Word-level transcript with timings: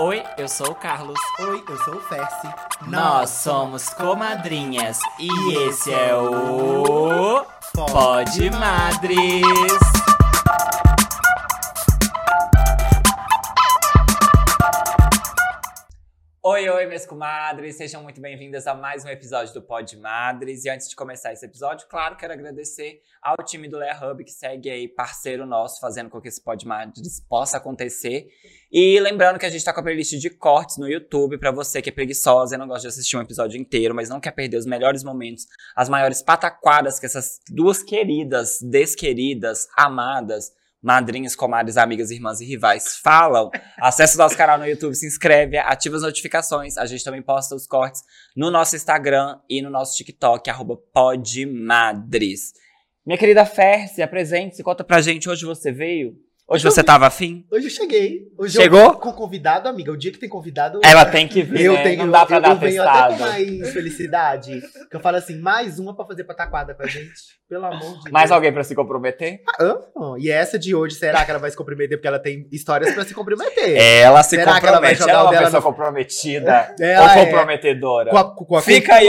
Oi, 0.00 0.24
eu 0.36 0.48
sou 0.48 0.72
o 0.72 0.74
Carlos. 0.74 1.18
Oi, 1.38 1.64
eu 1.68 1.76
sou 1.84 1.94
o 1.94 2.00
Fersi. 2.00 2.48
Nós 2.88 3.30
somos 3.30 3.88
comadrinhas 3.90 4.98
e 5.20 5.54
esse 5.68 5.92
é 5.92 6.12
o 6.16 7.46
Pod 7.72 8.50
Madres. 8.50 10.03
Minhas 16.94 17.06
comadres, 17.06 17.74
sejam 17.74 18.04
muito 18.04 18.20
bem-vindas 18.20 18.68
a 18.68 18.74
mais 18.74 19.04
um 19.04 19.08
episódio 19.08 19.52
do 19.52 19.60
Pod 19.60 19.96
Madres. 19.96 20.64
E 20.64 20.70
antes 20.70 20.88
de 20.88 20.94
começar 20.94 21.32
esse 21.32 21.44
episódio, 21.44 21.88
claro, 21.88 22.14
quero 22.16 22.32
agradecer 22.32 23.00
ao 23.20 23.34
time 23.44 23.68
do 23.68 23.76
Lea 23.76 23.98
Hub, 24.00 24.22
que 24.22 24.30
segue 24.30 24.70
aí 24.70 24.86
parceiro 24.86 25.44
nosso, 25.44 25.80
fazendo 25.80 26.08
com 26.08 26.20
que 26.20 26.28
esse 26.28 26.40
Pod 26.40 26.64
Madres 26.64 27.18
possa 27.28 27.56
acontecer. 27.56 28.28
E 28.70 29.00
lembrando 29.00 29.40
que 29.40 29.46
a 29.46 29.50
gente 29.50 29.64
tá 29.64 29.72
com 29.72 29.80
a 29.80 29.82
playlist 29.82 30.12
de 30.12 30.30
cortes 30.30 30.78
no 30.78 30.88
YouTube, 30.88 31.36
para 31.36 31.50
você 31.50 31.82
que 31.82 31.90
é 31.90 31.92
preguiçosa 31.92 32.54
e 32.54 32.58
não 32.58 32.68
gosta 32.68 32.82
de 32.82 32.88
assistir 32.88 33.16
um 33.16 33.22
episódio 33.22 33.60
inteiro, 33.60 33.92
mas 33.92 34.08
não 34.08 34.20
quer 34.20 34.30
perder 34.30 34.58
os 34.58 34.66
melhores 34.66 35.02
momentos, 35.02 35.48
as 35.74 35.88
maiores 35.88 36.22
pataquadas 36.22 37.00
que 37.00 37.06
essas 37.06 37.40
duas 37.50 37.82
queridas, 37.82 38.60
desqueridas, 38.62 39.66
amadas, 39.76 40.52
madrinhas, 40.84 41.34
comadres, 41.34 41.78
amigas, 41.78 42.10
irmãs 42.10 42.42
e 42.42 42.44
rivais 42.44 42.98
falam, 42.98 43.50
acesse 43.78 44.16
o 44.16 44.18
nosso 44.18 44.36
canal 44.36 44.58
no 44.58 44.66
YouTube, 44.66 44.94
se 44.94 45.06
inscreve, 45.06 45.56
ativa 45.56 45.96
as 45.96 46.02
notificações. 46.02 46.76
A 46.76 46.84
gente 46.84 47.02
também 47.02 47.22
posta 47.22 47.54
os 47.54 47.66
cortes 47.66 48.02
no 48.36 48.50
nosso 48.50 48.76
Instagram 48.76 49.38
e 49.48 49.62
no 49.62 49.70
nosso 49.70 49.96
TikTok, 49.96 50.48
arroba 50.50 50.76
podmadres. 50.92 52.52
Minha 53.06 53.18
querida 53.18 53.46
Fer, 53.46 53.88
se 53.88 54.02
apresente, 54.02 54.56
se 54.56 54.62
conta 54.62 54.84
pra 54.84 55.00
gente, 55.00 55.28
hoje 55.28 55.46
você 55.46 55.72
veio? 55.72 56.14
Hoje 56.46 56.62
você 56.62 56.84
tava 56.84 57.06
afim? 57.06 57.46
Hoje 57.50 57.66
eu 57.68 57.70
cheguei. 57.70 58.20
Hoje 58.38 58.58
Chegou? 58.58 58.78
Eu, 58.78 58.92
com 58.98 59.10
convidado, 59.14 59.66
amiga. 59.66 59.90
O 59.90 59.96
dia 59.96 60.12
que 60.12 60.18
tem 60.18 60.28
convidado. 60.28 60.78
Ela 60.84 61.06
tem 61.06 61.26
que 61.26 61.42
vir, 61.42 61.62
eu 61.62 61.72
né? 61.72 61.82
tenho, 61.82 62.04
Não 62.04 62.12
dá 62.12 62.26
pra 62.26 62.36
eu, 62.36 62.42
dar 62.42 62.50
eu 62.50 62.56
venho 62.56 62.82
até 62.82 63.14
com 63.14 63.18
mais 63.20 63.72
felicidade. 63.72 64.60
Que 64.90 64.94
eu 64.96 65.00
falo 65.00 65.16
assim, 65.16 65.38
mais 65.38 65.78
uma 65.78 65.96
pra 65.96 66.04
fazer 66.04 66.24
pataquada 66.24 66.74
com 66.74 66.82
a 66.82 66.86
gente. 66.86 67.14
Pelo 67.48 67.64
amor 67.64 67.98
de 68.04 68.10
Mais 68.12 68.28
Deus. 68.28 68.32
alguém 68.32 68.52
pra 68.52 68.62
se 68.62 68.74
comprometer? 68.74 69.40
Ah, 69.58 69.78
ah, 69.96 70.14
e 70.18 70.30
essa 70.30 70.58
de 70.58 70.74
hoje, 70.74 70.96
será 70.96 71.24
que 71.24 71.30
ela 71.30 71.40
vai 71.40 71.50
se 71.50 71.56
comprometer? 71.56 71.96
Porque 71.96 72.08
ela 72.08 72.18
tem 72.18 72.46
histórias 72.52 72.92
pra 72.92 73.04
se 73.06 73.14
comprometer. 73.14 73.76
Ela 73.78 74.22
se 74.22 74.36
Será 74.36 74.60
que 74.60 74.66
ela 74.66 74.80
vai 74.80 74.94
compromete. 74.94 74.98
jogar 74.98 75.12
ela 75.12 75.20
é 75.20 75.24
uma 75.24 75.30
dela 75.30 75.44
pessoa 75.46 75.60
no- 75.62 75.66
comprometida 75.66 76.74
Ela 76.78 77.04
ou 77.04 77.10
é. 77.10 77.24
comprometedora? 77.24 78.10
Com 78.10 78.18
a, 78.18 78.34
com 78.36 78.56
a 78.56 78.60
Fica 78.62 78.94
aí, 78.96 79.08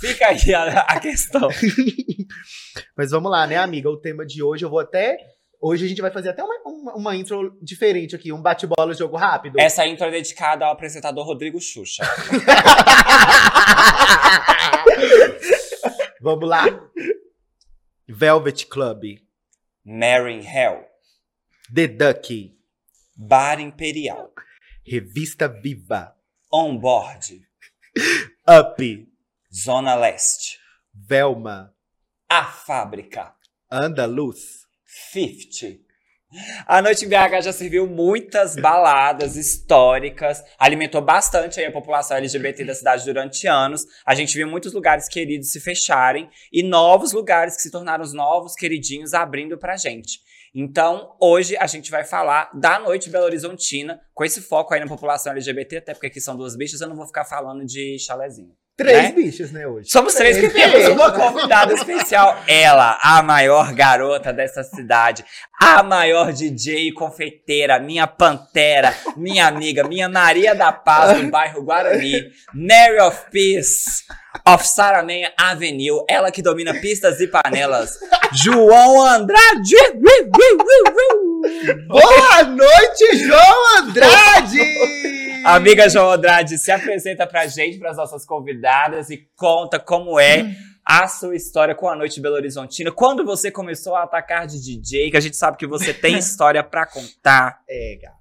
fica 0.00 0.28
aí 0.28 0.54
a, 0.54 0.80
a 0.80 0.98
questão. 0.98 1.48
Mas 2.96 3.10
vamos 3.10 3.30
lá, 3.30 3.46
né, 3.46 3.56
amiga? 3.56 3.90
O 3.90 4.00
tema 4.00 4.24
de 4.24 4.42
hoje 4.42 4.64
eu 4.64 4.70
vou 4.70 4.80
até. 4.80 5.18
Hoje 5.62 5.84
a 5.84 5.88
gente 5.88 6.00
vai 6.00 6.10
fazer 6.10 6.30
até 6.30 6.42
uma, 6.42 6.54
uma, 6.64 6.94
uma 6.94 7.14
intro 7.14 7.58
diferente 7.60 8.16
aqui, 8.16 8.32
um 8.32 8.40
bate-bola, 8.40 8.94
jogo 8.94 9.18
rápido. 9.18 9.60
Essa 9.60 9.86
intro 9.86 10.06
é 10.06 10.10
dedicada 10.10 10.64
ao 10.64 10.72
apresentador 10.72 11.26
Rodrigo 11.26 11.60
Xuxa. 11.60 12.02
Vamos 16.22 16.48
lá. 16.48 16.64
Velvet 18.08 18.66
Club, 18.68 19.18
Mary 19.84 20.46
Hell. 20.46 20.86
The 21.74 21.88
Duck, 21.88 22.56
Bar 23.14 23.60
Imperial. 23.60 24.32
Revista 24.84 25.46
Viva, 25.46 26.16
On 26.50 26.78
Board. 26.78 27.46
Up, 28.48 29.08
Zona 29.54 29.94
Leste. 29.94 30.58
Velma, 30.94 31.74
A 32.28 32.44
Fábrica. 32.44 33.34
Andaluz, 33.70 34.66
50. 35.12 35.90
A 36.66 36.80
Noite 36.80 37.04
em 37.04 37.08
BH 37.08 37.42
já 37.42 37.52
serviu 37.52 37.88
muitas 37.88 38.54
baladas 38.54 39.36
históricas, 39.36 40.42
alimentou 40.56 41.02
bastante 41.02 41.60
a 41.60 41.72
população 41.72 42.16
LGBT 42.16 42.64
da 42.64 42.74
cidade 42.74 43.04
durante 43.04 43.48
anos. 43.48 43.84
A 44.06 44.14
gente 44.14 44.36
viu 44.36 44.46
muitos 44.46 44.72
lugares 44.72 45.08
queridos 45.08 45.50
se 45.50 45.58
fecharem 45.58 46.30
e 46.52 46.62
novos 46.62 47.12
lugares 47.12 47.56
que 47.56 47.62
se 47.62 47.70
tornaram 47.70 48.04
os 48.04 48.12
novos 48.12 48.54
queridinhos 48.54 49.12
abrindo 49.12 49.58
pra 49.58 49.76
gente. 49.76 50.20
Então, 50.54 51.16
hoje 51.20 51.56
a 51.56 51.66
gente 51.66 51.90
vai 51.90 52.04
falar 52.04 52.50
da 52.54 52.78
Noite 52.78 53.10
Belo 53.10 53.24
Horizontina, 53.24 54.00
com 54.14 54.24
esse 54.24 54.40
foco 54.40 54.72
aí 54.72 54.80
na 54.80 54.86
população 54.86 55.32
LGBT, 55.32 55.78
até 55.78 55.94
porque 55.94 56.08
aqui 56.08 56.20
são 56.20 56.36
duas 56.36 56.56
bichas, 56.56 56.80
eu 56.80 56.88
não 56.88 56.96
vou 56.96 57.06
ficar 57.06 57.24
falando 57.24 57.64
de 57.64 57.98
chalezinho. 57.98 58.54
Três 58.80 59.02
Né? 59.02 59.12
bichos, 59.12 59.52
né, 59.52 59.66
hoje? 59.66 59.90
Somos 59.90 60.14
três 60.14 60.38
que 60.38 60.48
temos 60.48 60.88
uma 60.88 61.12
convidada 61.12 61.74
especial. 61.74 62.42
Ela, 62.48 62.98
a 63.02 63.22
maior 63.22 63.74
garota 63.74 64.32
dessa 64.32 64.62
cidade, 64.62 65.22
a 65.60 65.82
maior 65.82 66.32
DJ 66.32 66.88
e 66.88 66.92
confeiteira, 66.92 67.78
minha 67.78 68.06
pantera, 68.06 68.94
minha 69.18 69.46
amiga, 69.46 69.84
minha 69.84 70.08
Maria 70.08 70.54
da 70.54 70.72
Paz 70.72 71.20
do 71.20 71.28
bairro 71.30 71.62
Guarani, 71.62 72.30
Mary 72.54 72.98
of 73.00 73.18
Peace 73.30 73.84
of 74.46 74.66
Saramenha 74.66 75.30
Avenue, 75.36 76.02
ela 76.08 76.30
que 76.30 76.40
domina 76.40 76.72
pistas 76.72 77.20
e 77.20 77.26
panelas, 77.26 77.98
João 78.32 79.04
Andrade. 79.04 79.76
Boa 81.86 82.42
noite, 82.44 83.16
João 83.18 83.78
Andrade! 83.78 85.19
Amiga 85.44 85.88
João 85.88 86.10
Andrade, 86.10 86.58
se 86.58 86.70
apresenta 86.70 87.26
pra 87.26 87.46
gente, 87.46 87.78
pras 87.78 87.96
nossas 87.96 88.24
convidadas 88.26 89.10
e 89.10 89.18
conta 89.36 89.78
como 89.78 90.18
é 90.18 90.54
a 90.84 91.06
sua 91.08 91.36
história 91.36 91.74
com 91.74 91.88
a 91.88 91.94
Noite 91.96 92.20
Belo 92.20 92.34
Horizontina. 92.36 92.90
Quando 92.90 93.24
você 93.24 93.50
começou 93.50 93.94
a 93.94 94.02
atacar 94.04 94.46
de 94.46 94.60
DJ, 94.60 95.10
que 95.10 95.16
a 95.16 95.20
gente 95.20 95.36
sabe 95.36 95.56
que 95.56 95.66
você 95.66 95.92
tem 95.94 96.16
história 96.18 96.62
pra 96.62 96.86
contar. 96.86 97.60
É, 97.68 97.98
gata. 98.00 98.16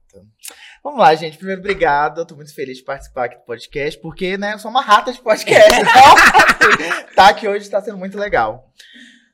Vamos 0.84 1.00
lá, 1.00 1.14
gente. 1.16 1.38
Primeiro, 1.38 1.60
obrigado. 1.62 2.22
Eu 2.22 2.26
tô 2.26 2.36
muito 2.36 2.54
feliz 2.56 2.78
de 2.78 2.84
participar 2.84 3.26
aqui 3.26 3.36
do 3.38 3.44
podcast, 3.44 4.00
porque, 4.00 4.38
né, 4.38 4.54
eu 4.54 4.60
sou 4.60 4.72
uma 4.72 4.82
rata 4.82 5.12
de 5.12 5.20
podcast. 5.22 5.70
Então, 5.80 7.06
tá 7.16 7.30
aqui 7.30 7.48
hoje 7.48 7.70
tá 7.70 7.82
sendo 7.82 7.98
muito 7.98 8.18
legal. 8.18 8.66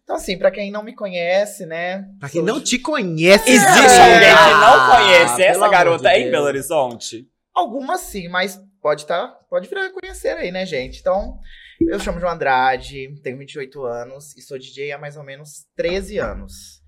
Então, 0.04 0.16
assim, 0.16 0.38
pra 0.38 0.52
quem 0.52 0.72
não 0.72 0.84
me 0.84 0.96
conhece, 0.96 1.66
né. 1.66 2.06
Pra 2.20 2.30
quem 2.30 2.42
sou- 2.42 2.48
não 2.48 2.62
te 2.62 2.78
conhece, 2.80 3.50
Existe 3.50 3.80
É. 3.80 4.00
alguém 4.14 4.30
que 4.30 4.54
não 4.54 4.74
Ah, 4.74 4.96
conhece 4.98 5.36
pelo 5.38 5.48
essa 5.50 5.68
garota 5.70 6.10
de 6.10 6.16
em. 6.20 6.32
Belo 6.32 6.46
Horizonte? 6.46 7.28
Algumas 7.56 8.02
sim, 8.02 8.28
mas 8.28 8.60
pode 8.82 9.08
tá, 9.08 9.30
pode 9.50 9.70
vir 9.70 9.78
a 9.78 9.90
conhecer 9.90 10.36
aí, 10.36 10.52
né, 10.52 10.66
gente? 10.66 11.00
Então, 11.00 11.40
eu 11.88 12.00
chamo 12.00 12.20
João 12.20 12.34
Andrade, 12.34 13.20
tenho 13.24 13.38
28 13.38 13.84
anos 13.84 14.36
e 14.36 14.42
sou 14.42 14.60
DJ 14.60 14.92
há 14.92 14.98
mais 14.98 15.16
ou 15.16 15.24
menos 15.24 15.66
13 15.76 16.18
anos. 16.18 16.82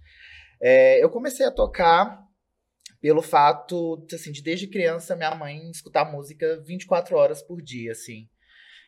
É, 0.62 1.02
eu 1.02 1.10
comecei 1.10 1.46
a 1.46 1.52
tocar 1.52 2.20
pelo 3.00 3.22
fato, 3.22 4.06
assim, 4.14 4.32
de 4.32 4.44
desde 4.44 4.68
criança 4.68 5.16
minha 5.16 5.34
mãe 5.34 5.70
escutar 5.70 6.04
música 6.04 6.62
24 6.66 7.16
horas 7.16 7.42
por 7.42 7.62
dia, 7.62 7.94
assim. 7.94 8.28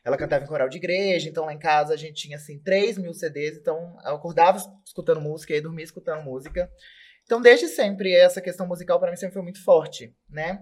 Ela 0.03 0.17
cantava 0.17 0.44
em 0.44 0.47
coral 0.47 0.67
de 0.67 0.78
igreja, 0.78 1.29
então 1.29 1.46
lá 1.46 1.53
em 1.53 1.59
casa 1.59 1.94
a 1.94 1.97
gente 1.97 2.22
tinha, 2.22 2.38
assim, 2.38 2.61
3 2.61 2.97
mil 2.97 3.13
CDs, 3.13 3.57
então 3.57 3.96
eu 4.03 4.16
acordava 4.16 4.57
escutando 4.85 5.22
música 5.22 5.56
e 5.56 5.61
dormia 5.61 5.85
escutando 5.85 6.23
música. 6.23 6.69
Então, 7.23 7.41
desde 7.41 7.67
sempre, 7.67 8.13
essa 8.13 8.41
questão 8.41 8.67
musical 8.67 9.00
para 9.00 9.11
mim 9.11 9.17
sempre 9.17 9.35
foi 9.35 9.44
muito 9.44 9.63
forte, 9.63 10.13
né? 10.29 10.59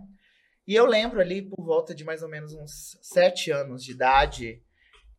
E 0.68 0.76
eu 0.76 0.86
lembro 0.86 1.22
ali, 1.22 1.42
por 1.42 1.64
volta 1.64 1.96
de 1.96 2.04
mais 2.04 2.22
ou 2.22 2.28
menos 2.28 2.54
uns 2.54 3.00
7 3.02 3.52
anos 3.52 3.82
de 3.82 3.92
idade, 3.94 4.62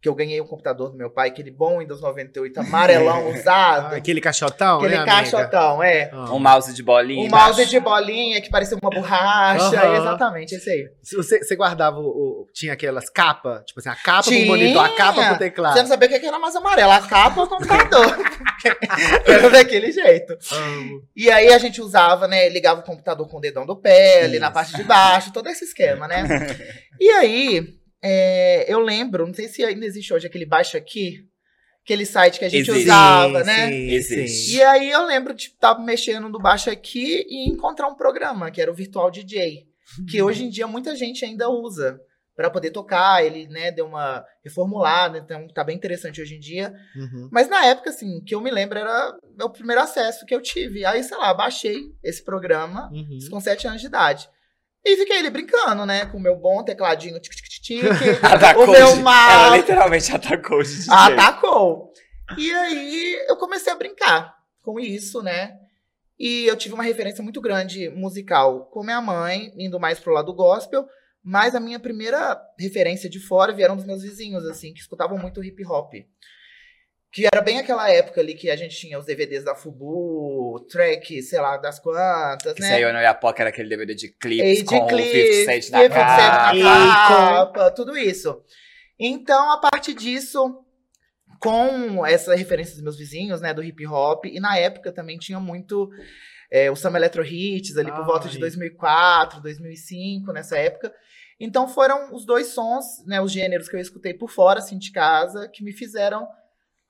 que 0.01 0.09
eu 0.09 0.15
ganhei 0.15 0.41
um 0.41 0.47
computador 0.47 0.91
do 0.91 0.97
meu 0.97 1.11
pai, 1.11 1.29
aquele 1.29 1.51
bom 1.51 1.79
Windows 1.81 2.01
98 2.01 2.61
amarelão 2.61 3.31
usado. 3.35 3.95
Ah, 3.95 3.97
aquele 3.97 4.21
caixotão, 4.21 4.79
aquele 4.79 4.97
né, 4.97 5.05
caixotão, 5.05 5.83
é. 5.83 6.09
Ah. 6.13 6.33
Um 6.33 6.39
mouse 6.39 6.73
de 6.73 6.83
bolinha. 6.85 7.27
Um 7.27 7.29
mouse 7.29 7.67
de 7.67 7.81
bolinha 7.81 8.41
que 8.41 8.49
parecia 8.49 8.79
uma 8.81 8.91
borracha. 8.91 9.77
Aham. 9.77 9.97
Exatamente, 9.97 10.55
esse 10.55 10.71
aí. 10.71 10.89
Se 11.03 11.17
Você, 11.17 11.43
você 11.43 11.57
guardava 11.57 11.99
o, 11.99 12.07
o- 12.07 12.47
Tinha 12.55 12.75
aquelas 12.75 13.11
capas? 13.11 13.65
Tipo 13.67 13.81
assim, 13.81 13.89
a 13.89 13.97
capa 13.97 14.23
pro 14.23 14.31
Tinha. 14.33 14.47
monitor, 14.47 14.85
a 14.85 14.89
capa 14.95 15.27
pro 15.31 15.39
teclado. 15.39 15.73
Você 15.75 15.81
não 15.83 15.89
sabia 15.89 16.07
o 16.09 16.11
que 16.13 16.21
que 16.21 16.27
era 16.27 16.39
mais 16.39 16.55
amarelo, 16.55 16.93
a 16.93 17.01
capa 17.01 17.41
ou 17.41 17.47
o 17.47 17.49
computador. 17.49 18.07
era 19.27 19.51
daquele 19.51 19.91
jeito. 19.91 20.37
Amo. 20.53 21.03
E 21.17 21.31
aí 21.31 21.53
a 21.53 21.59
gente 21.59 21.81
usava, 21.81 22.29
né? 22.29 22.49
Ligava 22.49 22.81
o 22.81 22.85
computador 22.85 23.29
com 23.29 23.39
o 23.39 23.41
dedão 23.41 23.67
do 23.67 23.77
pé, 23.77 24.23
ali 24.25 24.39
na 24.39 24.47
Isso. 24.47 24.55
parte 24.55 24.77
de 24.77 24.85
baixo, 24.85 25.33
todo 25.33 25.49
esse 25.49 25.65
esquema, 25.65 26.07
né? 26.07 26.25
e 27.01 27.11
aí, 27.11 27.78
é, 28.03 28.73
eu 28.73 28.79
lembro, 28.81 29.27
não 29.27 29.35
sei 29.35 29.49
se 29.49 29.65
ainda 29.65 29.85
existe 29.87 30.13
hoje 30.13 30.27
aquele 30.27 30.47
baixo 30.47 30.77
aqui, 30.77 31.27
aquele 31.83 32.05
site 32.07 32.39
que 32.39 32.45
a 32.45 32.49
gente 32.49 32.71
Existe. 32.71 32.85
usava, 32.87 33.41
Sim, 33.41 33.47
né? 33.47 33.73
Existe. 33.75 34.57
E 34.57 34.63
aí 34.63 34.91
eu 34.91 35.07
lembro 35.07 35.35
de 35.35 35.45
estar 35.45 35.79
mexendo 35.79 36.29
no 36.29 36.39
baixo 36.39 36.71
aqui 36.71 37.25
e 37.29 37.49
encontrar 37.49 37.89
um 37.89 37.95
programa, 37.95 38.51
que 38.51 38.61
era 38.61 38.71
o 38.71 38.75
Virtual 38.75 39.11
DJ, 39.11 39.67
que 40.09 40.21
hoje 40.23 40.45
em 40.45 40.51
dia 40.51 40.67
muita 40.67 40.95
gente 40.95 41.25
ainda 41.25 41.49
usa 41.49 41.99
para 42.37 42.51
poder 42.51 42.71
tocar, 42.71 43.25
ele, 43.25 43.49
né, 43.49 43.73
deu 43.73 43.85
uma 43.87 44.25
reformulada, 44.45 45.19
então 45.19 45.49
tá 45.49 45.65
bem 45.65 45.75
interessante 45.75 46.23
hoje 46.23 46.37
em 46.37 46.39
dia. 46.39 46.73
Uhum. 46.95 47.29
Mas 47.33 47.49
na 47.49 47.65
época, 47.65 47.91
assim, 47.91 48.21
que 48.23 48.33
eu 48.33 48.41
me 48.41 48.49
lembro 48.51 48.79
era 48.79 49.13
o 49.43 49.51
primeiro 49.51 49.83
acesso 49.83 50.25
que 50.25 50.33
eu 50.33 50.41
tive. 50.41 50.85
Aí, 50.85 51.03
sei 51.03 51.17
lá, 51.17 51.35
baixei 51.35 51.81
esse 52.05 52.23
programa 52.23 52.89
Uhum. 52.93 53.19
com 53.29 53.41
7 53.41 53.67
anos 53.67 53.81
de 53.81 53.89
idade. 53.89 54.29
E 54.85 54.97
fiquei 54.97 55.19
ali 55.19 55.31
brincando, 55.31 55.85
né? 55.85 56.07
Com 56.07 56.19
o 56.19 56.21
meu 56.21 56.37
bom 56.37 56.63
tecladinho 56.63 57.21
tic 57.21 57.35
tic 57.35 57.49
tic 57.49 57.63
tic. 57.63 57.85
Atacou 58.25 58.65
o 58.65 58.71
meu 58.71 58.97
mal. 58.97 59.47
Ela 59.47 59.57
literalmente 59.57 60.11
atacou 60.15 60.63
de 60.63 60.75
DJ. 60.75 60.93
Atacou. 60.95 61.93
E 62.37 62.51
aí 62.53 63.25
eu 63.29 63.37
comecei 63.37 63.73
a 63.73 63.77
brincar 63.77 64.35
com 64.63 64.79
isso, 64.79 65.23
né? 65.23 65.57
E 66.19 66.47
eu 66.47 66.57
tive 66.57 66.75
uma 66.75 66.83
referência 66.83 67.23
muito 67.23 67.41
grande 67.41 67.89
musical 67.91 68.67
com 68.67 68.83
minha 68.83 69.01
mãe, 69.01 69.53
indo 69.57 69.79
mais 69.79 70.01
pro 70.01 70.13
lado 70.13 70.35
gospel, 70.35 70.87
Mas 71.23 71.55
a 71.55 71.61
minha 71.61 71.79
primeira 71.79 72.41
referência 72.59 73.09
de 73.09 73.21
fora 73.21 73.53
vieram 73.53 73.77
dos 73.77 73.85
meus 73.85 74.03
vizinhos, 74.03 74.45
assim, 74.47 74.73
que 74.73 74.81
escutavam 74.81 75.19
muito 75.19 75.43
hip 75.45 75.65
hop. 75.67 75.93
Que 77.11 77.27
era 77.33 77.41
bem 77.41 77.59
aquela 77.59 77.91
época 77.91 78.21
ali 78.21 78.35
que 78.35 78.51
a 78.51 78.57
gente 78.57 78.77
tinha 78.77 78.99
os 78.99 79.07
DVDs 79.07 79.43
da 79.43 79.55
Fubu, 79.55 80.67
track, 80.71 81.23
sei 81.23 81.41
lá, 81.41 81.57
das 81.57 81.79
quantas, 81.79 82.53
Que 82.53 82.61
né? 82.61 82.69
saiu 82.69 82.93
no 82.93 83.01
Iapoca 83.01 83.43
era 83.43 83.49
aquele 83.49 83.69
DVD 83.69 83.95
de 83.95 84.09
clipes 84.09 84.59
de 84.59 84.65
com 84.65 84.77
o 84.77 84.87
clipes, 84.87 85.37
50 85.39 85.53
Cent 85.53 85.71
na 85.71 85.83
50 85.83 85.95
Cent 85.95 86.63
na 86.63 86.95
capa. 86.95 87.47
capa, 87.57 87.71
tudo 87.71 87.97
isso. 87.97 88.43
Então, 88.99 89.51
a 89.53 89.59
partir 89.59 89.95
disso, 89.95 90.63
com 91.41 92.05
essa 92.05 92.35
referência 92.35 92.75
dos 92.75 92.83
meus 92.83 92.99
vizinhos, 92.99 93.41
né, 93.41 93.55
do 93.55 93.63
hip 93.63 93.87
hop, 93.87 94.27
e 94.27 94.39
na 94.39 94.59
época 94.59 94.93
também 94.93 95.17
tinha 95.17 95.41
muito 95.41 95.89
é, 96.51 96.71
o 96.71 96.77
Samba 96.77 96.99
Electro 96.99 97.25
Hits, 97.25 97.77
ali 97.79 97.91
por 97.91 98.05
volta 98.05 98.29
de 98.29 98.35
Ai. 98.37 98.41
2004, 98.41 99.41
2005, 99.41 100.33
nessa 100.33 100.59
época. 100.59 100.93
Então, 101.41 101.69
foram 101.69 102.13
os 102.15 102.27
dois 102.27 102.49
sons, 102.49 102.85
né, 103.07 103.21
os 103.21 103.31
gêneros 103.31 103.69
que 103.69 103.77
eu 103.77 103.81
escutei 103.81 104.13
por 104.13 104.29
fora, 104.29 104.59
assim, 104.59 104.77
de 104.77 104.91
casa, 104.91 105.49
que 105.49 105.63
me 105.63 105.73
fizeram 105.73 106.27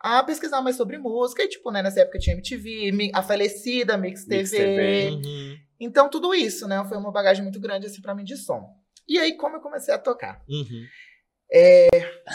a 0.01 0.23
pesquisar 0.23 0.61
mais 0.61 0.77
sobre 0.77 0.99
música. 0.99 1.43
E, 1.43 1.49
tipo, 1.49 1.71
né, 1.71 1.83
nessa 1.83 2.01
época 2.01 2.19
tinha 2.19 2.35
MTV, 2.35 3.11
a 3.15 3.23
falecida 3.23 3.97
Mix 3.97 4.25
TV, 4.25 4.37
Mix 4.39 4.51
TV. 4.51 5.11
Uhum, 5.11 5.57
então, 5.81 6.09
tudo 6.09 6.35
isso, 6.35 6.67
né? 6.67 6.85
Foi 6.89 6.99
uma 6.99 7.13
bagagem 7.13 7.43
muito 7.43 7.61
grande, 7.61 7.87
assim, 7.87 8.01
pra 8.01 8.15
mim 8.15 8.25
de 8.25 8.37
som. 8.37 8.69
E 9.09 9.19
aí, 9.19 9.37
como 9.37 9.57
eu 9.57 9.61
comecei 9.61 9.95
a 9.95 9.99
tocar? 9.99 10.43
uhum. 10.49 10.87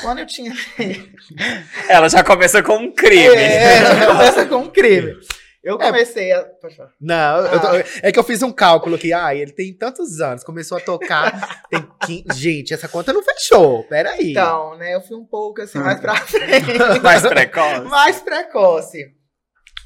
Quando 0.02 0.20
eu 0.20 0.26
tinha. 0.26 0.54
Ela 1.88 2.10
já 2.10 2.24
começa 2.24 2.64
com 2.64 2.78
um 2.78 2.92
crime. 2.92 3.36
É, 3.36 4.06
começa 4.08 4.46
com 4.46 4.58
um 4.58 4.70
crime. 4.70 5.18
Eu 5.64 5.78
comecei 5.78 6.32
a. 6.34 6.44
Pode 6.44 6.76
falar. 6.76 6.92
Não, 7.00 7.38
eu 7.46 7.60
tô- 7.62 7.68
Ah. 7.68 7.84
é 8.02 8.12
que 8.12 8.20
eu 8.20 8.24
fiz 8.24 8.42
um 8.44 8.52
cálculo 8.52 8.96
aqui. 8.96 9.14
Ah, 9.14 9.34
ele 9.34 9.52
tem 9.52 9.74
tantos 9.74 10.20
anos, 10.20 10.44
começou 10.44 10.78
a 10.78 10.82
tocar. 10.82 11.32
tem 11.70 11.88
15 12.06 12.38
Gente, 12.40 12.74
essa 12.74 12.88
conta 12.90 13.14
não 13.14 13.24
fechou. 13.24 13.84
Peraí. 13.86 14.32
Então, 14.32 14.76
né? 14.78 14.94
Eu 14.94 15.02
fui 15.02 15.16
um 15.16 15.26
pouco 15.26 15.62
assim, 15.62 15.80
mais 15.80 16.00
pra 16.02 16.16
frente. 16.18 16.78
Mais 17.02 17.22
precoce. 17.22 17.82
mais 17.88 18.22
precoce. 18.22 19.06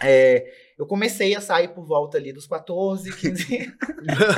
É, 0.01 0.43
eu 0.79 0.85
comecei 0.85 1.35
a 1.35 1.41
sair 1.41 1.69
por 1.69 1.85
volta 1.85 2.17
ali 2.17 2.31
dos 2.33 2.45
14, 2.47 3.11
15 3.15 3.73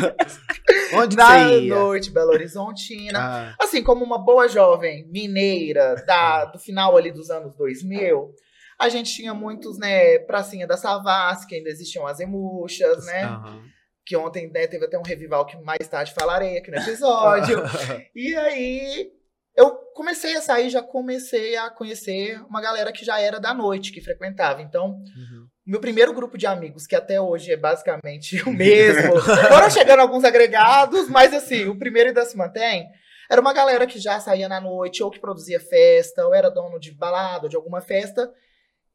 Onde 0.94 1.16
ia? 1.18 1.76
noite, 1.76 2.12
Belo 2.12 2.32
Horizontina. 2.32 3.20
Ah, 3.20 3.56
Assim, 3.62 3.84
como 3.84 4.04
uma 4.06 4.18
boa 4.18 4.48
jovem 4.48 5.06
mineira 5.12 5.96
da, 6.06 6.46
do 6.46 6.58
final 6.60 6.96
ali 6.98 7.12
dos 7.12 7.30
anos 7.30 7.54
2000, 7.56 8.34
a 8.80 8.88
gente 8.90 9.14
tinha 9.14 9.34
muitos, 9.34 9.78
né, 9.78 10.20
pracinha 10.20 10.66
da 10.66 10.78
Savassi, 10.78 11.46
que 11.48 11.56
ainda 11.56 11.70
existiam 11.70 12.08
as 12.08 12.20
emuxas, 12.20 13.06
né? 13.06 13.24
aham. 13.26 13.62
Que 14.06 14.16
ontem 14.18 14.50
né, 14.52 14.66
teve 14.66 14.86
até 14.86 14.98
um 14.98 15.04
revival 15.04 15.46
que 15.46 15.58
mais 15.58 15.88
tarde 15.88 16.14
falarei 16.14 16.58
aqui 16.58 16.72
no 16.72 16.78
episódio. 16.78 17.62
e 18.16 18.36
aí 18.36 19.12
eu 19.56 19.72
comecei 19.94 20.36
a 20.36 20.42
sair, 20.42 20.70
já 20.70 20.82
comecei 20.82 21.56
a 21.58 21.70
conhecer 21.70 22.42
uma 22.50 22.62
galera 22.62 22.92
que 22.92 23.04
já 23.06 23.20
era 23.20 23.40
da 23.40 23.54
noite, 23.54 23.92
que 23.92 24.02
frequentava. 24.02 24.62
Então, 24.62 24.92
Uhum. 25.16 25.48
meu 25.66 25.80
primeiro 25.80 26.14
grupo 26.14 26.38
de 26.38 26.48
amigos, 26.48 26.88
que 26.88 26.96
até 26.96 27.20
hoje 27.22 27.52
é 27.52 27.58
basicamente 27.58 28.42
o 28.44 28.50
mesmo, 28.54 29.20
foram 29.22 29.70
chegando 29.70 30.00
alguns 30.00 30.24
agregados, 30.24 31.08
mas 31.10 31.34
assim, 31.34 31.68
o 31.68 31.78
primeiro 31.78 32.10
ainda 32.10 32.26
se 32.26 32.38
mantém. 32.38 32.88
Era 33.30 33.42
uma 33.42 33.54
galera 33.54 33.86
que 33.86 34.00
já 34.00 34.20
saía 34.20 34.50
na 34.50 34.60
noite, 34.60 35.04
ou 35.04 35.12
que 35.12 35.20
produzia 35.20 35.60
festa, 35.60 36.26
ou 36.26 36.34
era 36.34 36.50
dono 36.50 36.80
de 36.80 36.92
balada, 36.92 37.44
ou 37.44 37.50
de 37.50 37.56
alguma 37.56 37.80
festa. 37.82 38.32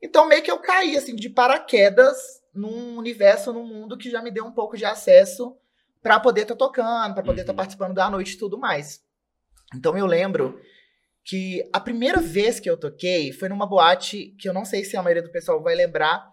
Então, 0.05 0.29
meio 0.29 0.43
que 0.43 0.51
eu 0.51 0.59
caí, 0.59 0.97
assim, 0.99 1.17
de 1.17 1.31
paraquedas 1.31 2.43
num 2.53 2.99
universo, 2.99 3.55
num 3.55 3.65
mundo 3.67 3.97
que 3.97 4.11
já 4.11 4.21
me 4.21 4.31
deu 4.31 4.45
um 4.45 4.53
pouco 4.53 4.77
de 4.77 4.85
acesso 4.85 5.56
pra 6.03 6.21
poder 6.21 6.43
estar 6.43 6.55
tocando, 6.56 7.15
pra 7.15 7.23
poder 7.23 7.41
estar 7.41 7.53
Uhum. 7.53 7.56
participando 7.56 7.95
da 7.95 8.11
noite 8.11 8.35
e 8.35 8.39
tudo 8.39 8.59
mais. 8.59 9.03
Então, 9.75 9.97
eu 9.97 10.05
lembro 10.05 10.61
que 11.25 11.67
a 11.73 11.81
primeira 11.81 12.21
vez 12.21 12.61
que 12.61 12.69
eu 12.69 12.77
toquei 12.77 13.33
foi 13.33 13.49
numa 13.49 13.67
boate 13.67 14.37
que 14.39 14.47
eu 14.47 14.53
não 14.53 14.67
sei 14.67 14.85
se 14.85 14.95
a 14.95 15.03
maioria 15.03 15.23
do 15.23 15.33
pessoal 15.33 15.62
vai 15.62 15.75
lembrar. 15.75 16.31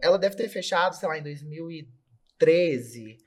Ela 0.00 0.16
deve 0.16 0.36
ter 0.36 0.48
fechado, 0.48 0.94
sei 0.94 1.08
lá, 1.08 1.18
em 1.18 1.22
2013. 1.24 3.18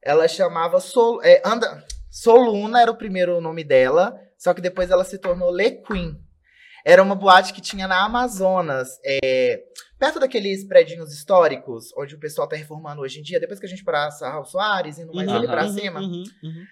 Ela 0.00 0.28
chamava 0.28 0.78
Sol, 0.80 1.20
é, 1.22 1.42
Anda, 1.44 1.84
Soluna 2.10 2.80
era 2.80 2.90
o 2.90 2.96
primeiro 2.96 3.40
nome 3.40 3.64
dela, 3.64 4.16
só 4.36 4.54
que 4.54 4.60
depois 4.60 4.90
ela 4.90 5.04
se 5.04 5.18
tornou 5.18 5.50
Le 5.50 5.82
Queen. 5.82 6.16
Era 6.88 7.02
uma 7.02 7.14
boate 7.14 7.52
que 7.52 7.60
tinha 7.60 7.86
na 7.86 8.02
Amazonas, 8.02 8.88
é, 9.04 9.60
perto 9.98 10.18
daqueles 10.18 10.66
predinhos 10.66 11.12
históricos, 11.12 11.92
onde 11.94 12.14
o 12.14 12.18
pessoal 12.18 12.48
tá 12.48 12.56
reformando 12.56 13.02
hoje 13.02 13.18
em 13.20 13.22
dia, 13.22 13.38
depois 13.38 13.60
que 13.60 13.66
a 13.66 13.68
gente 13.68 13.84
passa 13.84 14.26
Raul 14.26 14.46
Soares, 14.46 14.98
indo 14.98 15.12
mais 15.12 15.28
ali 15.28 15.44
Aham. 15.46 15.52
pra 15.54 15.64
Uhum, 15.64 15.68
cima. 15.68 16.00
uhum, 16.00 16.22
uhum. 16.42 16.64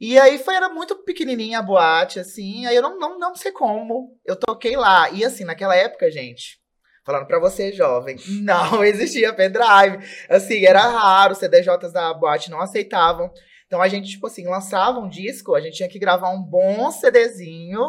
E 0.00 0.18
aí 0.18 0.38
foi, 0.38 0.56
era 0.56 0.68
muito 0.68 0.96
pequenininha 1.04 1.60
a 1.60 1.62
boate, 1.62 2.18
assim, 2.18 2.66
aí 2.66 2.74
eu 2.74 2.82
não, 2.82 2.98
não, 2.98 3.16
não 3.16 3.36
sei 3.36 3.52
como, 3.52 4.18
eu 4.26 4.34
toquei 4.34 4.76
lá. 4.76 5.08
E 5.10 5.24
assim, 5.24 5.44
naquela 5.44 5.76
época, 5.76 6.10
gente, 6.10 6.58
falando 7.06 7.28
pra 7.28 7.38
você, 7.38 7.70
jovem, 7.70 8.16
não 8.42 8.82
existia 8.82 9.32
pendrive. 9.32 10.04
Assim, 10.28 10.64
era 10.64 10.80
raro, 10.80 11.32
os 11.34 11.38
CDJs 11.38 11.92
da 11.92 12.12
boate 12.12 12.50
não 12.50 12.60
aceitavam. 12.60 13.30
Então 13.68 13.80
a 13.80 13.86
gente, 13.86 14.10
tipo 14.10 14.26
assim, 14.26 14.48
lançava 14.48 14.98
um 14.98 15.08
disco, 15.08 15.54
a 15.54 15.60
gente 15.60 15.76
tinha 15.76 15.88
que 15.88 16.00
gravar 16.00 16.30
um 16.30 16.42
bom 16.42 16.90
CDzinho 16.90 17.88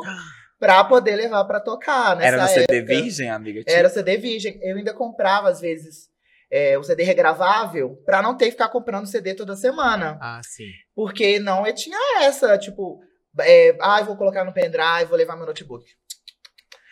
pra 0.61 0.83
poder 0.83 1.15
levar 1.15 1.43
pra 1.45 1.59
tocar, 1.59 2.15
nessa 2.15 2.27
Era 2.27 2.43
no 2.43 2.47
CD 2.47 2.77
época. 2.77 2.93
virgem, 2.93 3.29
amiga? 3.31 3.63
Era 3.65 3.89
CD 3.89 4.15
virgem. 4.17 4.59
Eu 4.61 4.77
ainda 4.77 4.93
comprava, 4.93 5.49
às 5.49 5.59
vezes, 5.59 6.07
é, 6.51 6.77
o 6.77 6.83
CD 6.83 7.03
regravável 7.03 7.97
pra 8.05 8.21
não 8.21 8.37
ter 8.37 8.45
que 8.45 8.51
ficar 8.51 8.69
comprando 8.69 9.07
CD 9.07 9.33
toda 9.33 9.55
semana. 9.55 10.19
Ah, 10.21 10.39
sim. 10.43 10.69
Porque 10.95 11.39
não, 11.39 11.65
eu 11.65 11.73
tinha 11.73 11.97
essa, 12.21 12.55
tipo, 12.59 12.99
é, 13.39 13.75
ah, 13.81 14.03
vou 14.03 14.15
colocar 14.15 14.45
no 14.45 14.53
pendrive, 14.53 15.05
vou 15.09 15.17
levar 15.17 15.35
meu 15.35 15.47
notebook. 15.47 15.83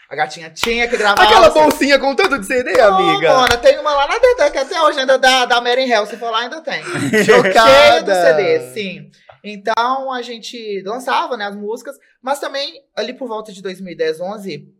A 0.09 0.15
gatinha 0.15 0.49
tinha 0.49 0.87
que 0.87 0.97
gravar. 0.97 1.21
Aquela 1.21 1.51
bolsinha 1.51 1.99
com 1.99 2.15
tanto 2.15 2.39
de 2.39 2.47
CD, 2.47 2.71
Não, 2.71 2.97
amiga. 2.97 3.31
Mona, 3.31 3.55
tem 3.57 3.77
uma 3.77 3.93
lá 3.93 4.07
na 4.07 4.17
Dedé, 4.17 4.49
que 4.49 4.57
até 4.57 4.81
hoje 4.81 4.99
ainda 4.99 5.19
da, 5.19 5.45
da 5.45 5.61
Mary 5.61 5.83
Hell, 5.83 6.07
se 6.07 6.17
for 6.17 6.31
lá, 6.31 6.39
ainda 6.39 6.59
tem. 6.61 6.81
Cheia 7.23 8.01
do 8.01 8.11
CD, 8.11 8.73
sim. 8.73 9.11
Então 9.43 10.11
a 10.11 10.21
gente 10.21 10.81
lançava 10.85 11.35
né, 11.37 11.45
as 11.45 11.55
músicas, 11.55 11.95
mas 12.21 12.39
também 12.39 12.83
ali 12.95 13.13
por 13.13 13.27
volta 13.27 13.51
de 13.51 13.61
2010, 13.61 14.19
11, 14.19 14.73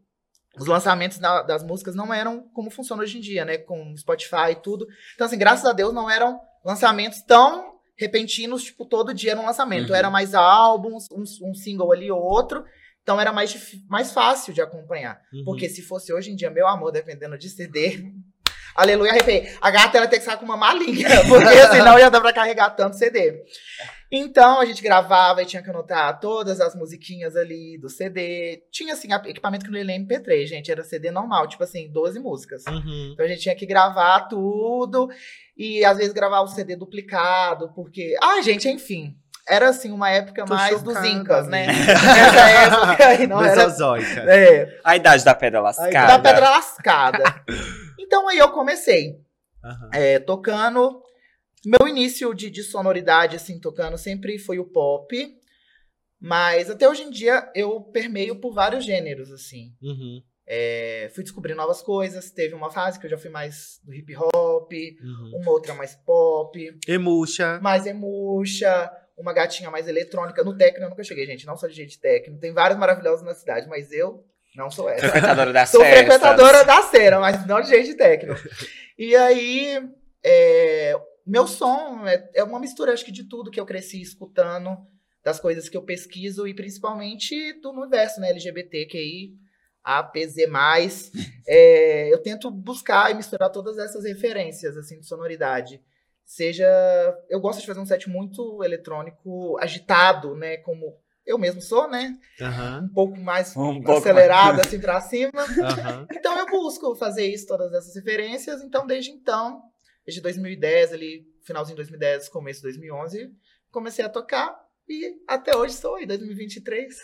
os 0.59 0.67
lançamentos 0.67 1.17
da- 1.19 1.43
das 1.43 1.63
músicas 1.63 1.95
não 1.95 2.13
eram 2.13 2.41
como 2.53 2.69
funciona 2.69 3.03
hoje 3.03 3.17
em 3.17 3.21
dia, 3.21 3.45
né? 3.45 3.57
Com 3.57 3.95
Spotify 3.95 4.51
e 4.51 4.55
tudo. 4.55 4.87
Então, 5.15 5.25
assim, 5.27 5.37
graças 5.37 5.65
a 5.65 5.73
Deus 5.73 5.93
não 5.93 6.09
eram 6.09 6.39
lançamentos 6.65 7.21
tão 7.21 7.77
repentinos, 7.97 8.63
tipo, 8.63 8.85
todo 8.85 9.13
dia 9.13 9.31
era 9.31 9.39
um 9.39 9.45
lançamento. 9.45 9.89
Uhum. 9.89 9.95
Era 9.95 10.09
mais 10.09 10.33
álbuns, 10.33 11.05
um, 11.11 11.23
um 11.49 11.53
single 11.53 11.91
ali 11.91 12.09
ou 12.11 12.19
outro. 12.21 12.63
Então 13.01 13.19
era 13.19 13.31
mais, 13.33 13.55
mais 13.87 14.11
fácil 14.11 14.53
de 14.53 14.61
acompanhar. 14.61 15.21
Uhum. 15.33 15.43
Porque 15.45 15.67
se 15.69 15.81
fosse 15.81 16.13
hoje 16.13 16.31
em 16.31 16.35
dia, 16.35 16.49
meu 16.49 16.67
amor, 16.67 16.91
dependendo 16.91 17.37
de 17.37 17.49
CD. 17.49 18.11
Aleluia, 18.75 19.11
arrepiei. 19.11 19.49
A 19.61 19.71
gata 19.71 19.97
ela 19.97 20.07
tem 20.07 20.19
que 20.19 20.25
sair 20.25 20.37
com 20.37 20.45
uma 20.45 20.57
malinha, 20.57 21.09
porque 21.27 21.67
senão 21.71 21.97
ia 21.99 22.09
dar 22.09 22.21
pra 22.21 22.33
carregar 22.33 22.69
tanto 22.71 22.97
CD. 22.97 23.43
Então 24.11 24.59
a 24.59 24.65
gente 24.65 24.81
gravava 24.81 25.43
e 25.43 25.45
tinha 25.45 25.61
que 25.61 25.69
anotar 25.69 26.19
todas 26.19 26.59
as 26.59 26.75
musiquinhas 26.75 27.35
ali 27.35 27.77
do 27.77 27.89
CD. 27.89 28.63
Tinha 28.71 28.93
assim, 28.93 29.07
equipamento 29.25 29.65
que 29.65 29.71
não 29.71 29.79
ler 29.79 29.99
MP3, 29.99 30.45
gente, 30.47 30.71
era 30.71 30.83
CD 30.83 31.11
normal, 31.11 31.47
tipo 31.47 31.63
assim, 31.63 31.91
12 31.91 32.19
músicas. 32.19 32.63
Uhum. 32.67 33.11
Então 33.13 33.25
a 33.25 33.29
gente 33.29 33.41
tinha 33.41 33.55
que 33.55 33.67
gravar 33.67 34.21
tudo 34.21 35.09
e 35.55 35.85
às 35.85 35.97
vezes 35.97 36.13
gravar 36.13 36.41
o 36.41 36.47
CD 36.47 36.75
duplicado, 36.75 37.71
porque. 37.75 38.15
Ah, 38.21 38.41
gente, 38.41 38.67
enfim. 38.67 39.15
Era 39.47 39.69
assim, 39.69 39.91
uma 39.91 40.11
época 40.11 40.45
Tô 40.45 40.53
mais 40.53 40.79
chocada, 40.79 41.01
dos 41.01 41.09
Incas, 41.09 41.47
né? 41.47 41.65
Nessa 41.65 42.49
época 42.91 43.07
aí 43.07 43.25
não 43.25 43.43
era. 43.43 43.55
Mesozoica. 43.55 44.21
É, 44.21 44.79
A 44.83 44.95
idade 44.95 45.25
da 45.25 45.33
pedra 45.33 45.59
lascada. 45.59 46.07
da 46.07 46.19
pedra 46.19 46.49
lascada. 46.51 47.43
então 47.99 48.27
aí 48.27 48.37
eu 48.37 48.49
comecei 48.51 49.19
Aham. 49.63 49.89
é, 49.93 50.19
tocando. 50.19 51.01
Meu 51.65 51.87
início 51.87 52.33
de, 52.33 52.49
de 52.49 52.63
sonoridade, 52.63 53.35
assim, 53.35 53.59
tocando, 53.59 53.97
sempre 53.97 54.39
foi 54.39 54.59
o 54.59 54.65
pop. 54.65 55.37
Mas 56.21 56.69
até 56.69 56.87
hoje 56.89 57.03
em 57.03 57.09
dia 57.09 57.49
eu 57.55 57.81
permeio 57.81 58.35
por 58.39 58.53
vários 58.53 58.83
gêneros, 58.85 59.31
assim. 59.31 59.73
Uhum. 59.81 60.21
É, 60.45 61.09
fui 61.13 61.23
descobrir 61.23 61.53
novas 61.55 61.81
coisas. 61.81 62.31
Teve 62.31 62.53
uma 62.55 62.69
fase 62.71 62.99
que 62.99 63.05
eu 63.05 63.09
já 63.09 63.17
fui 63.17 63.29
mais 63.29 63.79
do 63.83 63.93
hip 63.93 64.13
hop, 64.15 64.71
Uhum. 65.01 65.31
uma 65.41 65.51
outra 65.51 65.73
mais 65.73 65.95
pop, 65.95 66.79
Emuxa. 66.87 67.59
mais 67.61 67.85
emuxa, 67.85 68.91
uma 69.17 69.31
gatinha 69.31 69.69
mais 69.71 69.87
eletrônica. 69.87 70.43
No 70.43 70.57
techno 70.57 70.85
eu 70.85 70.89
nunca 70.89 71.03
cheguei, 71.03 71.25
gente. 71.25 71.45
Não 71.45 71.55
sou 71.55 71.69
de 71.69 71.75
gente 71.75 71.99
techno. 71.99 72.37
Tem 72.39 72.51
vários 72.51 72.79
maravilhosos 72.79 73.23
na 73.25 73.33
cidade, 73.35 73.67
mas 73.69 73.91
eu 73.91 74.25
não 74.55 74.69
sou 74.69 74.89
essa. 74.89 75.07
Frequentadora 75.09 75.53
das 75.53 75.69
Sou 75.69 75.81
festas. 75.81 75.99
frequentadora 75.99 76.63
da 76.65 76.81
cena, 76.83 77.19
mas 77.19 77.45
não 77.45 77.61
de 77.61 77.69
jeito 77.69 77.95
técnico. 77.97 78.39
E 78.97 79.15
aí, 79.15 79.79
é, 80.23 80.93
meu 81.25 81.47
som 81.47 82.05
é, 82.07 82.29
é 82.35 82.43
uma 82.43 82.59
mistura, 82.59 82.91
acho 82.93 83.05
que, 83.05 83.11
de 83.11 83.23
tudo 83.23 83.51
que 83.51 83.59
eu 83.59 83.65
cresci 83.65 84.01
escutando, 84.01 84.77
das 85.23 85.39
coisas 85.39 85.69
que 85.69 85.77
eu 85.77 85.83
pesquiso 85.83 86.47
e 86.47 86.53
principalmente 86.53 87.53
do 87.61 87.71
universo, 87.71 88.19
né? 88.19 88.29
LGBTQI, 88.29 89.35
APZ. 89.83 90.37
É, 91.47 92.11
eu 92.11 92.21
tento 92.21 92.49
buscar 92.51 93.11
e 93.11 93.13
misturar 93.13 93.49
todas 93.51 93.77
essas 93.77 94.03
referências, 94.05 94.75
assim, 94.77 94.99
de 94.99 95.05
sonoridade. 95.05 95.81
seja. 96.25 96.67
Eu 97.29 97.39
gosto 97.39 97.59
de 97.61 97.67
fazer 97.67 97.79
um 97.79 97.85
set 97.85 98.09
muito 98.09 98.63
eletrônico, 98.63 99.57
agitado, 99.59 100.35
né? 100.35 100.57
Como 100.57 100.97
eu 101.29 101.37
mesmo 101.37 101.61
sou, 101.61 101.87
né? 101.87 102.17
Aham, 102.41 102.87
Um 102.89 102.93
pouco 102.93 103.19
mais 103.19 103.55
Um 103.55 103.81
pouco 103.83 103.99
acelerado, 103.99 104.59
assim, 104.61 104.79
pra 104.79 104.99
cima. 104.99 105.31
aham. 105.63 106.07
Então 106.11 106.37
eu 106.39 106.47
busco 106.47 106.95
fazer 106.95 107.27
isso, 107.27 107.45
todas 107.45 107.71
essas 107.71 107.95
referências. 107.95 108.63
Então, 108.63 108.87
desde 108.87 109.11
então, 109.11 109.61
desde 110.03 110.21
2010, 110.21 110.93
ali, 110.93 111.23
finalzinho 111.43 111.75
de 111.75 111.83
2010, 111.83 112.29
começo 112.29 112.61
de 112.61 112.63
2011, 112.63 113.31
comecei 113.71 114.03
a 114.03 114.09
tocar 114.09 114.59
e 114.87 115.15
até 115.27 115.55
hoje 115.55 115.75
estou 115.75 115.95
aí, 115.95 116.07
2023, 116.07 116.95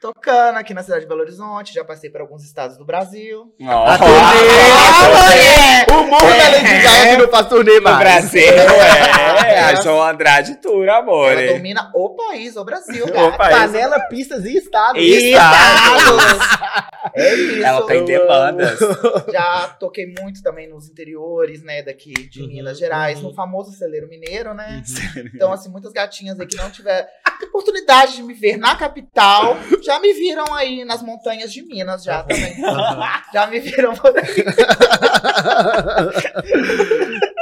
tocando 0.00 0.56
aqui 0.58 0.72
na 0.74 0.82
cidade 0.82 1.02
de 1.02 1.06
Belo 1.08 1.20
Horizonte. 1.20 1.74
Já 1.74 1.84
passei 1.84 2.10
por 2.10 2.20
alguns 2.20 2.44
estados 2.44 2.76
do 2.76 2.84
Brasil. 2.84 3.52
Ó. 3.62 3.84
A 3.86 3.98
turnê! 3.98 5.86
O 5.90 6.02
mundo 6.04 6.20
da 6.20 6.48
Lady 6.50 6.82
Gaga 6.82 7.10
que 7.10 7.16
não 7.16 7.28
faz 7.28 7.46
turnê 7.48 7.76
No 7.76 7.82
mais. 7.82 7.98
Brasil, 7.98 8.42
é. 8.42 9.60
A 9.64 9.74
João 9.76 10.02
Andrade 10.02 10.56
Tour, 10.56 10.88
amor. 10.88 11.32
Ela 11.32 11.52
domina 11.54 11.90
o 11.94 12.10
país, 12.10 12.56
o 12.56 12.64
Brasil. 12.64 13.04
O 13.06 13.36
país. 13.36 13.56
Panela, 13.56 14.00
pistas 14.08 14.44
e 14.44 14.56
estados. 14.56 15.00
E 15.00 15.30
Estados! 15.32 16.57
É 17.14 17.34
isso. 17.34 17.64
Ela 17.64 17.86
tem 17.86 18.04
demandas. 18.04 18.78
Já 19.32 19.68
toquei 19.80 20.06
muito 20.18 20.42
também 20.42 20.68
nos 20.68 20.88
interiores, 20.88 21.62
né, 21.62 21.82
daqui 21.82 22.12
de 22.12 22.42
Uhum, 22.42 22.48
Minas 22.48 22.78
Gerais, 22.78 23.18
uhum. 23.18 23.28
no 23.28 23.34
famoso 23.34 23.72
celeiro 23.72 24.08
mineiro, 24.08 24.54
né? 24.54 24.82
Então, 25.34 25.52
assim, 25.52 25.68
muitas 25.68 25.92
gatinhas 25.92 26.38
aí 26.38 26.46
que 26.46 26.56
não 26.56 26.70
tiveram 26.70 27.06
oportunidade 27.58 28.16
de 28.16 28.22
me 28.22 28.34
ver 28.34 28.56
na 28.56 28.76
capital, 28.76 29.56
já 29.82 29.98
me 30.00 30.12
viram 30.12 30.44
aí 30.54 30.84
nas 30.84 31.02
montanhas 31.02 31.52
de 31.52 31.62
Minas, 31.62 32.04
já 32.04 32.22
também. 32.22 32.56
Já 33.32 33.46
me 33.46 33.60
viram 33.60 33.94
por 33.94 34.16
aí. 34.16 34.44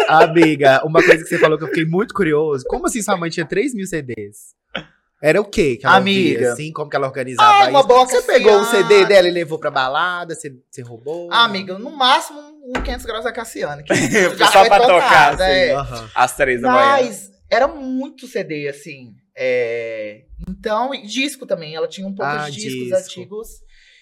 Amiga, 0.08 0.82
uma 0.84 1.02
coisa 1.02 1.22
que 1.22 1.28
você 1.28 1.38
falou 1.38 1.58
que 1.58 1.64
eu 1.64 1.68
fiquei 1.68 1.84
muito 1.84 2.14
curioso. 2.14 2.64
Como 2.68 2.86
assim 2.86 3.02
sua 3.02 3.16
mãe 3.16 3.30
tinha 3.30 3.46
3 3.46 3.74
mil 3.74 3.86
CDs? 3.86 4.54
Era 5.22 5.40
o 5.40 5.44
quê 5.44 5.76
que 5.76 5.86
ela 5.86 5.96
Amiga. 5.96 6.30
ouvia, 6.34 6.52
assim? 6.52 6.72
Como 6.72 6.90
que 6.90 6.96
ela 6.96 7.06
organizava 7.06 7.64
Ah, 7.64 7.68
uma 7.68 7.78
isso? 7.80 7.88
boa 7.88 8.04
Você 8.06 8.22
pegou 8.22 8.60
o 8.60 8.64
CD 8.66 9.06
dela 9.06 9.26
e 9.26 9.30
levou 9.30 9.58
pra 9.58 9.70
balada? 9.70 10.34
Você, 10.34 10.52
você 10.70 10.82
roubou? 10.82 11.28
Ah, 11.32 11.44
amiga, 11.44 11.78
no 11.78 11.90
máximo 11.90 12.38
um 12.66 12.72
500 12.82 13.06
graus 13.06 13.24
da 13.24 13.32
Cassiane. 13.32 13.82
Que 13.82 13.94
já 14.36 14.46
Só 14.48 14.60
foi 14.60 14.68
pra 14.68 14.80
tocar, 14.80 15.34
assim. 15.34 15.42
é. 15.44 15.74
Às 16.14 16.36
três 16.36 16.60
da 16.60 16.68
manhã. 16.70 16.86
Mas 16.92 17.30
era 17.50 17.66
muito 17.66 18.26
CD, 18.26 18.68
assim. 18.68 19.14
É, 19.34 20.22
Então, 20.48 20.94
e 20.94 21.06
disco 21.06 21.46
também. 21.46 21.74
Ela 21.74 21.88
tinha 21.88 22.06
um 22.06 22.14
pouco 22.14 22.30
Ah, 22.30 22.48
de 22.50 22.56
discos 22.56 22.88
disco. 22.88 22.96
antigos 22.96 23.48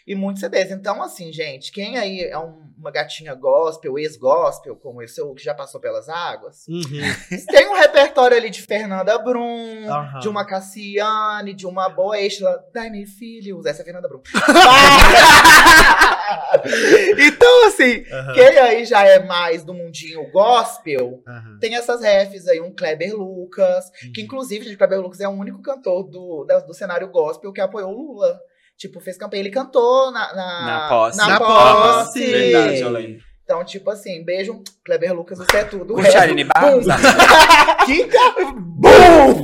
e 0.06 0.14
muitos 0.14 0.40
CDs. 0.40 0.70
Então, 0.70 1.02
assim, 1.02 1.32
gente, 1.32 1.72
quem 1.72 1.96
aí 1.98 2.20
é 2.20 2.38
um- 2.38 2.62
uma 2.78 2.90
gatinha 2.90 3.34
gospel, 3.34 3.98
ex-gospel, 3.98 4.76
como 4.76 5.00
esse, 5.00 5.18
ou 5.22 5.34
que 5.34 5.42
já 5.42 5.54
passou 5.54 5.80
pelas 5.80 6.06
águas, 6.08 6.66
Uhum. 6.68 6.82
tem 7.48 7.66
um 7.70 7.74
repertório 7.74 8.36
ali 8.36 8.50
de 8.50 8.60
Fernanda 8.60 9.16
Brum, 9.18 9.88
Aham. 9.88 10.18
de 10.20 10.28
uma 10.28 10.44
Cassiane, 10.44 11.54
de 11.54 11.66
uma 11.66 11.88
Boestla, 11.88 12.62
Dai-me 12.74 13.06
filhos. 13.06 13.64
Essa 13.64 13.80
é 13.80 13.82
a 13.82 13.84
Fernanda 13.86 14.08
Brum. 14.08 14.20
então, 17.18 17.66
assim, 17.66 18.04
Aham. 18.10 18.32
quem 18.34 18.58
aí 18.58 18.84
já 18.84 19.02
é 19.04 19.24
mais 19.24 19.64
do 19.64 19.74
mundinho 19.74 20.30
gospel, 20.30 21.22
tem 21.60 21.74
essas 21.76 22.02
refs 22.02 22.46
aí, 22.48 22.60
um 22.60 22.74
Kleber 22.74 23.14
Lucas, 23.16 23.90
que 24.12 24.20
Uhum. 24.20 24.24
inclusive, 24.26 24.64
gente, 24.64 24.76
Kleber 24.76 25.00
Lucas 25.00 25.20
é 25.20 25.28
o 25.28 25.32
único 25.32 25.60
cantor 25.62 26.04
do, 26.04 26.44
do 26.66 26.74
cenário 26.74 27.08
gospel 27.08 27.52
que 27.52 27.60
apoiou 27.60 27.90
o 27.90 27.94
Lula. 28.12 28.38
Tipo, 28.76 29.00
fez 29.00 29.16
campanha, 29.16 29.40
ele 29.40 29.50
cantou 29.50 30.10
na, 30.10 30.34
na, 30.34 30.64
Na 30.66 30.88
posse. 30.88 31.18
Na 31.18 31.28
Na 31.28 31.38
posse. 31.38 32.04
posse. 32.20 32.26
Verdade, 32.26 32.80
eu 32.80 32.90
lembro. 32.90 33.22
Então, 33.44 33.62
tipo 33.64 33.90
assim, 33.90 34.24
beijo, 34.24 34.62
Kleber 34.84 35.14
Lucas, 35.14 35.36
você 35.38 35.58
é 35.58 35.64
tudo. 35.64 35.94
Curte 35.94 36.16
a 36.16 36.22
Aline 36.22 36.44
Barros? 36.44 36.86
Kika! 37.84 38.18
Bum! 38.54 39.42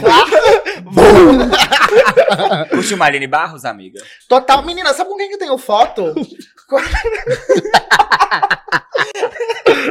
Curte 2.70 2.94
uma 2.94 3.04
Aline 3.04 3.26
Barros, 3.26 3.64
amiga? 3.66 4.02
Total. 4.26 4.62
Menina, 4.64 4.94
sabe 4.94 5.10
com 5.10 5.16
quem 5.18 5.28
que 5.28 5.34
eu 5.34 5.38
tenho 5.38 5.58
foto? 5.58 6.14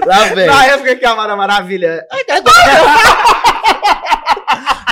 Lá 0.05 0.24
vem. 0.34 0.48
Na 0.48 0.65
época 0.65 0.96
que 0.96 1.05
a 1.05 1.15
Mara 1.15 1.36
Maravilha. 1.36 2.03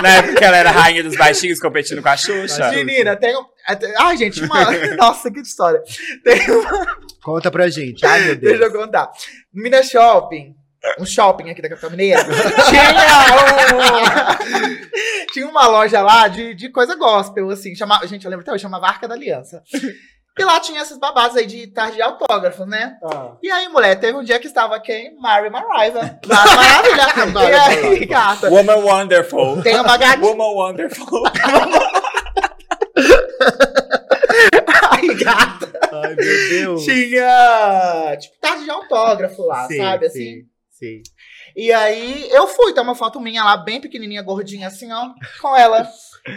Na 0.02 0.08
época 0.16 0.34
que 0.36 0.44
ela 0.44 0.56
era 0.56 0.70
rainha 0.70 1.02
dos 1.02 1.16
baixinhos 1.16 1.58
competindo 1.58 2.02
com 2.02 2.08
a 2.08 2.16
Xuxa. 2.16 2.70
Menina, 2.70 3.16
tem 3.16 3.36
um. 3.36 3.44
Ai, 3.98 4.16
gente, 4.16 4.42
uma. 4.42 4.70
Nossa, 4.96 5.30
que 5.30 5.40
história. 5.40 5.82
Tem 6.24 6.50
uma. 6.50 6.86
Conta 7.22 7.50
pra 7.50 7.68
gente. 7.68 8.04
Ai, 8.06 8.20
meu 8.24 8.36
Deus. 8.36 8.58
Deixa 8.58 8.64
eu 8.64 8.72
contar. 8.80 9.10
Minas 9.52 9.88
Shopping, 9.88 10.54
um 11.00 11.04
shopping 11.06 11.50
aqui 11.50 11.60
da 11.60 11.68
capital 11.68 11.90
mineira, 11.90 12.22
tinha, 12.70 12.82
um- 13.74 15.32
tinha 15.32 15.46
uma 15.48 15.66
loja 15.66 16.00
lá 16.00 16.28
de, 16.28 16.54
de 16.54 16.70
coisa 16.70 16.94
gospel, 16.94 17.50
assim. 17.50 17.74
Chamava, 17.74 18.06
gente, 18.06 18.24
eu 18.24 18.30
lembro 18.30 18.42
até 18.44 18.52
hoje, 18.52 18.62
chamava 18.62 18.86
Arca 18.86 19.08
da 19.08 19.14
Aliança. 19.14 19.62
E 20.38 20.44
lá 20.44 20.60
tinha 20.60 20.80
esses 20.82 20.96
babados 20.98 21.36
aí 21.36 21.46
de 21.46 21.66
tarde 21.66 21.96
de 21.96 22.02
autógrafos, 22.02 22.66
né? 22.66 22.96
E 23.42 23.50
aí, 23.50 23.68
mulher, 23.68 23.96
teve 23.98 24.16
um 24.16 24.22
dia 24.22 24.38
que 24.38 24.46
estava 24.46 24.78
quem? 24.80 25.16
Mary 25.20 25.50
Mariva. 25.50 26.00
Mara 26.26 26.54
Maravilha. 26.54 27.48
e 27.48 27.54
aí, 27.54 28.06
gata, 28.06 28.48
Woman 28.48 28.76
Wonderful. 28.76 29.62
tem 29.62 29.80
uma 29.80 29.96
gatinha. 29.96 30.24
Woman 30.26 30.54
Wonderful. 30.54 31.22
Ai, 34.90 35.14
gata. 35.14 35.72
Ai, 35.92 36.14
meu 36.14 36.48
Deus. 36.48 36.84
Tinha, 36.84 38.16
tipo, 38.20 38.36
tarde 38.40 38.64
de 38.64 38.70
autógrafo 38.70 39.42
lá, 39.42 39.66
Sim, 39.66 39.78
sabe? 39.78 40.06
Assim. 40.06 40.18
Sim, 40.20 40.46
sim. 40.70 41.02
E 41.56 41.72
aí 41.72 42.28
eu 42.30 42.46
fui, 42.46 42.72
tem 42.72 42.82
uma 42.82 42.94
foto 42.94 43.20
minha 43.20 43.42
lá, 43.42 43.56
bem 43.56 43.80
pequenininha, 43.80 44.22
gordinha, 44.22 44.68
assim, 44.68 44.92
ó, 44.92 45.08
com 45.40 45.56
ela. 45.56 45.88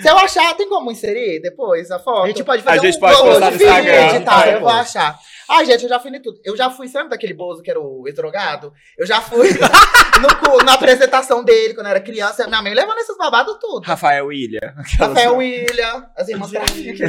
Se 0.02 0.10
eu 0.10 0.18
achar, 0.18 0.54
tem 0.56 0.68
como 0.70 0.92
inserir 0.92 1.40
depois 1.42 1.92
a 1.92 2.00
foto? 2.00 2.24
A 2.24 2.28
gente 2.28 2.44
pode 2.44 2.64
fazer 2.64 2.80
A 2.80 2.84
gente 2.84 2.98
um 2.98 3.00
pode 3.00 3.16
Vou 3.18 3.26
postar 3.26 3.50
no 3.52 3.56
Instagram. 3.56 4.22
tá, 4.22 4.48
É, 4.48 4.56
eu 4.56 4.60
vou 4.60 4.70
pô. 4.70 4.76
achar. 4.76 5.20
Ai, 5.50 5.66
gente, 5.66 5.84
eu 5.84 5.90
já 5.90 6.00
fui 6.00 6.16
em 6.16 6.22
tudo. 6.22 6.40
Eu 6.46 6.56
já 6.56 6.70
fui, 6.70 6.88
lembra 6.88 7.10
daquele 7.10 7.34
Bozo 7.34 7.62
que 7.62 7.70
era 7.70 7.80
o 7.80 8.08
ex-drogado? 8.08 8.72
Eu 8.98 9.06
já 9.06 9.20
fui 9.20 9.50
no 10.22 10.64
na 10.64 10.74
apresentação 10.74 11.44
dele 11.44 11.74
quando 11.74 11.88
eu 11.88 11.92
era 11.92 12.00
criança. 12.00 12.48
Minha 12.48 12.62
mãe 12.62 12.74
levando 12.74 13.00
esses 13.00 13.18
babados 13.18 13.58
tudo. 13.60 13.86
Rafael 13.86 14.28
William. 14.28 14.74
Rafael 14.98 15.36
William, 15.36 16.06
as 16.16 16.30
irmãs 16.30 16.52
Trafic. 16.52 17.02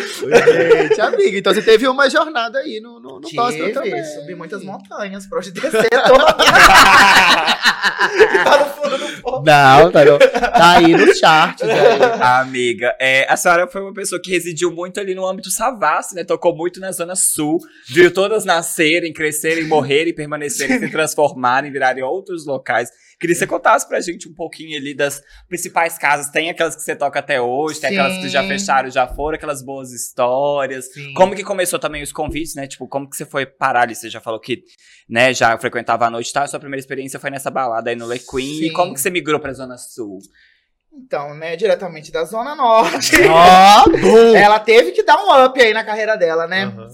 Gente, 0.07 1.01
amiga, 1.01 1.37
então 1.37 1.53
você 1.53 1.61
teve 1.61 1.87
uma 1.87 2.09
jornada 2.09 2.59
aí 2.59 2.79
no, 2.81 2.99
no, 2.99 3.19
no 3.19 3.29
gospel 3.33 3.73
também. 3.73 4.03
Subi 4.03 4.35
muitas 4.35 4.63
montanhas 4.63 5.25
pra 5.27 5.39
hoje 5.39 5.51
descer 5.51 5.87
toda. 5.89 6.25
que 8.17 8.43
tá 8.43 8.57
no 8.59 8.65
fundo 8.65 8.97
do 8.97 9.21
poço. 9.21 9.43
Não, 9.45 9.91
tá, 9.91 10.05
no- 10.05 10.19
tá 10.19 10.71
aí 10.77 10.91
nos 10.95 11.17
charts. 11.19 11.63
aí. 11.67 11.77
Amiga, 12.41 12.95
é, 12.99 13.25
a 13.31 13.35
senhora 13.37 13.67
foi 13.67 13.81
uma 13.81 13.93
pessoa 13.93 14.21
que 14.21 14.31
residiu 14.31 14.71
muito 14.71 14.99
ali 14.99 15.13
no 15.15 15.25
âmbito 15.27 15.49
Savassi, 15.51 16.15
né? 16.15 16.23
Tocou 16.23 16.55
muito 16.55 16.79
na 16.79 16.91
Zona 16.91 17.15
Sul, 17.15 17.59
viu 17.87 18.13
todas 18.13 18.45
nascerem, 18.45 19.13
crescerem, 19.13 19.65
morrerem, 19.65 20.13
permanecerem, 20.13 20.79
se 20.79 20.89
transformarem, 20.89 21.71
virarem 21.71 22.03
outros 22.03 22.45
locais. 22.45 22.89
Queria 23.19 23.33
que 23.33 23.39
você 23.39 23.47
contasse 23.47 23.87
pra 23.87 23.99
gente 23.99 24.29
um 24.29 24.33
pouquinho 24.33 24.77
ali 24.77 24.93
das 24.93 25.23
principais 25.49 25.97
casas. 25.97 26.29
Tem 26.29 26.51
aquelas 26.51 26.75
que 26.75 26.83
você 26.83 26.95
toca 26.95 27.17
até 27.17 27.41
hoje, 27.41 27.79
tem 27.79 27.89
aquelas 27.89 28.17
que 28.17 28.29
já 28.29 28.43
Sim. 28.43 28.47
fecharam, 28.47 28.89
já 28.91 29.07
foram, 29.07 29.35
aquelas 29.35 29.63
boas 29.63 29.91
histórias. 29.91 30.93
Sim. 30.93 31.13
Como 31.15 31.35
que 31.35 31.43
começou 31.43 31.79
também 31.79 32.03
os 32.03 32.11
convites, 32.11 32.53
né? 32.53 32.67
Tipo, 32.67 32.87
como 32.87 33.09
que 33.09 33.17
você 33.17 33.25
foi 33.25 33.45
parar 33.45 33.81
ali? 33.81 33.95
Você 33.95 34.07
já 34.07 34.21
falou 34.21 34.39
que, 34.39 34.63
né, 35.09 35.33
já 35.33 35.57
frequentava 35.57 36.05
a 36.05 36.11
noite 36.11 36.29
e 36.29 36.33
tal. 36.33 36.43
A 36.43 36.47
sua 36.47 36.59
primeira 36.59 36.79
experiência 36.79 37.19
foi 37.19 37.31
nessa 37.31 37.49
balada 37.49 37.89
aí 37.89 37.95
no 37.95 38.07
Le 38.07 38.19
Queen. 38.19 38.61
E 38.61 38.67
Sim. 38.67 38.73
como 38.73 38.93
que 38.93 39.01
você 39.01 39.09
migrou 39.09 39.39
pra 39.39 39.51
Zona 39.51 39.77
Sul? 39.79 40.19
Então, 40.93 41.33
né, 41.33 41.55
diretamente 41.55 42.11
da 42.11 42.23
Zona 42.23 42.55
Norte. 42.55 43.15
Ela 44.35 44.59
teve 44.59 44.91
que 44.91 45.01
dar 45.01 45.17
um 45.17 45.45
up 45.45 45.59
aí 45.59 45.73
na 45.73 45.83
carreira 45.83 46.15
dela, 46.15 46.45
né? 46.45 46.65
Aham. 46.65 46.89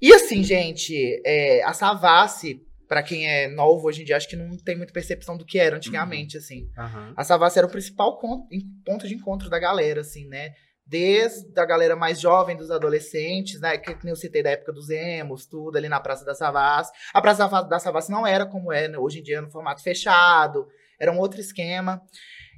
E 0.00 0.12
assim, 0.12 0.44
gente, 0.44 1.20
é, 1.24 1.62
a 1.64 1.72
Savassi, 1.72 2.60
pra 2.88 3.02
quem 3.02 3.28
é 3.28 3.46
novo 3.48 3.86
hoje 3.86 4.02
em 4.02 4.04
dia, 4.04 4.16
acho 4.16 4.28
que 4.28 4.34
não 4.36 4.56
tem 4.56 4.76
muita 4.76 4.92
percepção 4.92 5.36
do 5.36 5.44
que 5.44 5.58
era 5.58 5.76
antigamente, 5.76 6.38
assim. 6.38 6.68
Aham. 6.76 7.12
A 7.16 7.22
Savassi 7.22 7.58
era 7.58 7.66
o 7.66 7.70
principal 7.70 8.18
ponto 8.18 9.06
de 9.06 9.14
encontro 9.14 9.50
da 9.50 9.58
galera, 9.58 10.00
assim, 10.00 10.26
né? 10.26 10.54
Desde 10.86 11.46
a 11.60 11.66
galera 11.66 11.94
mais 11.94 12.18
jovem, 12.18 12.56
dos 12.56 12.70
adolescentes, 12.70 13.60
né? 13.60 13.76
Que 13.76 13.90
nem 14.02 14.10
eu 14.10 14.16
citei 14.16 14.42
da 14.42 14.50
época 14.50 14.72
dos 14.72 14.88
emos, 14.88 15.44
tudo 15.44 15.76
ali 15.76 15.86
na 15.86 16.00
Praça 16.00 16.24
da 16.24 16.34
Savassi. 16.34 16.90
A 17.12 17.20
Praça 17.20 17.46
da 17.64 17.78
Savassi 17.78 18.10
não 18.10 18.26
era 18.26 18.46
como 18.46 18.72
é 18.72 18.88
né, 18.88 18.96
hoje 18.96 19.18
em 19.20 19.22
dia, 19.22 19.42
no 19.42 19.50
formato 19.50 19.82
fechado. 19.82 20.66
Era 20.98 21.12
um 21.12 21.18
outro 21.18 21.38
esquema. 21.40 22.00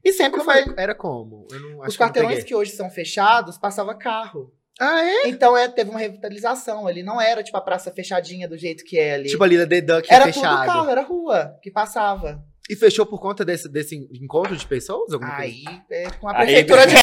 E 0.04 0.12
sempre 0.12 0.42
foi... 0.44 0.60
é- 0.60 0.74
Era 0.76 0.94
como? 0.94 1.46
Eu 1.50 1.60
não, 1.60 1.82
acho 1.82 1.90
Os 1.90 1.96
quarteirões 1.96 2.44
que 2.44 2.54
hoje 2.54 2.70
são 2.70 2.88
fechados, 2.88 3.58
passava 3.58 3.94
carro. 3.96 4.54
Ah, 4.80 5.04
é? 5.04 5.28
Então 5.28 5.54
é, 5.56 5.68
teve 5.68 5.90
uma 5.90 5.98
revitalização 6.00 6.86
ali. 6.86 7.02
Não 7.02 7.20
era 7.20 7.42
tipo 7.42 7.56
a 7.56 7.60
praça 7.60 7.90
fechadinha 7.90 8.48
do 8.48 8.56
jeito 8.56 8.82
que 8.84 8.98
é 8.98 9.14
ali. 9.14 9.28
Tipo 9.28 9.44
ali 9.44 9.58
da 9.58 9.66
The 9.66 9.80
Duck 9.82 10.08
era 10.10 10.24
fechado. 10.24 10.56
tudo 10.56 10.66
carro, 10.66 10.90
era 10.90 11.02
rua 11.02 11.54
que 11.62 11.70
passava. 11.70 12.42
E 12.68 12.76
fechou 12.76 13.04
por 13.04 13.18
conta 13.20 13.44
desse, 13.44 13.68
desse 13.68 13.96
encontro 14.22 14.56
de 14.56 14.64
pessoas? 14.64 15.12
Alguma 15.12 15.34
coisa? 15.34 15.52
Aí, 15.52 15.64
é, 15.90 16.08
com 16.20 16.28
a 16.28 16.38
Aí- 16.38 16.46
prefeitura 16.46 16.86
de 16.86 16.94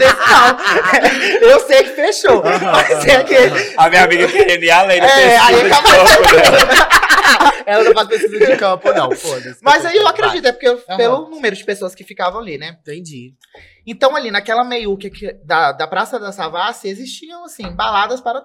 eu 0.00 1.40
não. 1.42 1.50
Eu 1.50 1.60
sei 1.66 1.82
que 1.82 1.90
fechou. 1.90 2.42
Mas 2.44 3.04
é 3.04 3.24
que... 3.24 3.34
A 3.76 3.88
minha 3.90 4.04
amiga 4.04 4.28
querendo 4.28 4.62
ir 4.62 4.70
além 4.70 5.00
da 5.00 5.06
É, 5.06 5.36
aí 5.38 5.60
acabou. 5.62 5.92
Ela 7.66 7.84
não 7.84 7.92
faz 7.94 8.08
pesquisa 8.08 8.46
de 8.46 8.56
campo, 8.56 8.92
não. 8.92 9.10
Foda-se. 9.12 9.58
Mas 9.62 9.84
aí 9.84 9.96
eu 9.96 10.06
acredito, 10.06 10.46
é 10.46 10.52
porque 10.52 10.68
eu- 10.68 10.82
Aham. 10.88 10.96
pelo 10.96 11.28
número 11.30 11.54
de 11.56 11.64
pessoas 11.64 11.94
que 11.94 12.04
ficavam 12.04 12.40
ali, 12.40 12.56
né? 12.58 12.76
Entendi. 12.80 13.34
Então, 13.86 14.14
ali 14.14 14.30
naquela 14.30 14.64
meiuca 14.64 15.10
que- 15.10 15.32
da, 15.44 15.72
da 15.72 15.86
Praça 15.86 16.18
da 16.18 16.32
Savassi, 16.32 16.88
existiam, 16.88 17.44
assim, 17.44 17.70
baladas 17.72 18.20
para 18.20 18.44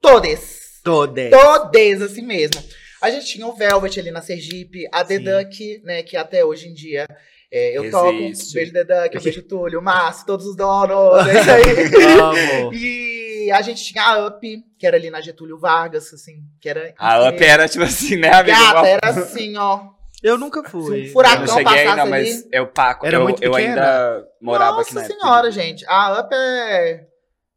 todes. 0.00 0.80
Todas. 0.84 1.30
Todes, 1.30 2.02
assim 2.02 2.22
mesmo. 2.22 2.62
A 3.02 3.10
gente 3.10 3.26
tinha 3.26 3.46
o 3.46 3.54
Velvet 3.54 3.98
ali 4.00 4.10
na 4.10 4.20
Sergipe, 4.22 4.88
a 4.92 5.04
The. 5.04 5.18
Duck, 5.18 5.82
né, 5.84 6.02
que 6.02 6.16
até 6.16 6.44
hoje 6.44 6.68
em 6.68 6.74
dia 6.74 7.06
é, 7.50 7.76
eu 7.78 7.90
toco. 7.90 8.12
Existe. 8.12 8.54
Beijo 8.54 8.72
The 8.72 8.84
Duck, 8.84 9.22
beijo 9.22 9.42
Túlio, 9.42 9.80
Márcio, 9.82 10.26
todos 10.26 10.46
os 10.46 10.56
donos, 10.56 11.26
é 11.26 11.40
isso 11.40 11.50
aí. 12.02 12.60
Amo. 12.60 12.74
e 12.74 13.17
a 13.50 13.60
gente 13.62 13.84
tinha 13.84 14.02
a 14.02 14.26
Up, 14.26 14.64
que 14.78 14.86
era 14.86 14.96
ali 14.96 15.10
na 15.10 15.20
Getúlio 15.20 15.58
Vargas, 15.58 16.12
assim, 16.12 16.36
que 16.60 16.68
era... 16.68 16.94
A 16.98 17.28
Up 17.28 17.42
era 17.44 17.68
tipo 17.68 17.84
assim, 17.84 18.16
né, 18.16 18.30
amiga? 18.32 18.56
Gata, 18.56 18.86
era 18.88 19.08
assim, 19.10 19.56
ó. 19.56 19.90
Eu 20.22 20.36
nunca 20.36 20.62
Se 20.64 20.70
fui. 20.70 21.08
um 21.08 21.12
furacão 21.12 21.42
Eu 21.42 21.46
não 21.46 21.54
cheguei, 21.54 21.86
ali- 21.86 22.10
mas 22.10 22.48
eu 22.50 22.66
paco. 22.66 23.06
Era 23.06 23.16
eu, 23.18 23.22
muito 23.22 23.42
eu 23.42 23.52
pequena? 23.52 23.70
ainda 23.70 24.26
morava 24.42 24.80
aqui 24.80 24.92
Nossa 24.94 24.94
na 24.94 25.04
época. 25.14 25.20
senhora, 25.20 25.50
gente. 25.52 25.84
A 25.86 26.20
Up 26.20 26.34
é... 26.34 27.06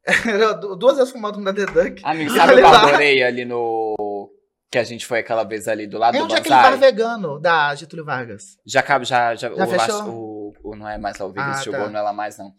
Duas 0.79 0.97
vezes 0.97 1.11
fumando 1.11 1.39
na 1.39 1.53
The 1.53 1.65
Duck. 1.65 2.01
Amigo, 2.03 2.35
sabe 2.35 2.53
o 2.55 2.59
eu 2.59 2.67
adorei 2.67 3.23
ali 3.23 3.45
no. 3.45 3.95
Que 4.71 4.77
a 4.77 4.83
gente 4.83 5.05
foi 5.05 5.19
aquela 5.19 5.43
vez 5.43 5.67
ali 5.67 5.85
do 5.85 5.97
lado 5.97 6.15
É 6.15 6.19
do 6.19 6.23
onde 6.25 6.33
é 6.35 6.37
aquele 6.37 6.55
bar 6.55 6.71
Banzai? 6.71 6.79
vegano 6.79 7.39
da 7.39 7.75
Getúlio 7.75 8.05
Vargas. 8.05 8.57
Já 8.65 8.79
acaba, 8.79 9.03
já. 9.05 9.35
Já, 9.35 9.49
Já 9.53 9.65
o, 9.65 9.67
fechou? 9.67 10.03
o, 10.09 10.53
o- 10.71 10.75
Não 10.75 10.87
é 10.87 10.97
mais 10.97 11.17
lá, 11.17 11.25
o 11.25 11.31
Vegas 11.31 11.59
Ah, 11.59 11.61
chegou, 11.63 11.81
tá. 11.81 11.89
não 11.89 11.99
é 11.99 12.03
lá 12.03 12.13
mais, 12.13 12.37
não. 12.37 12.51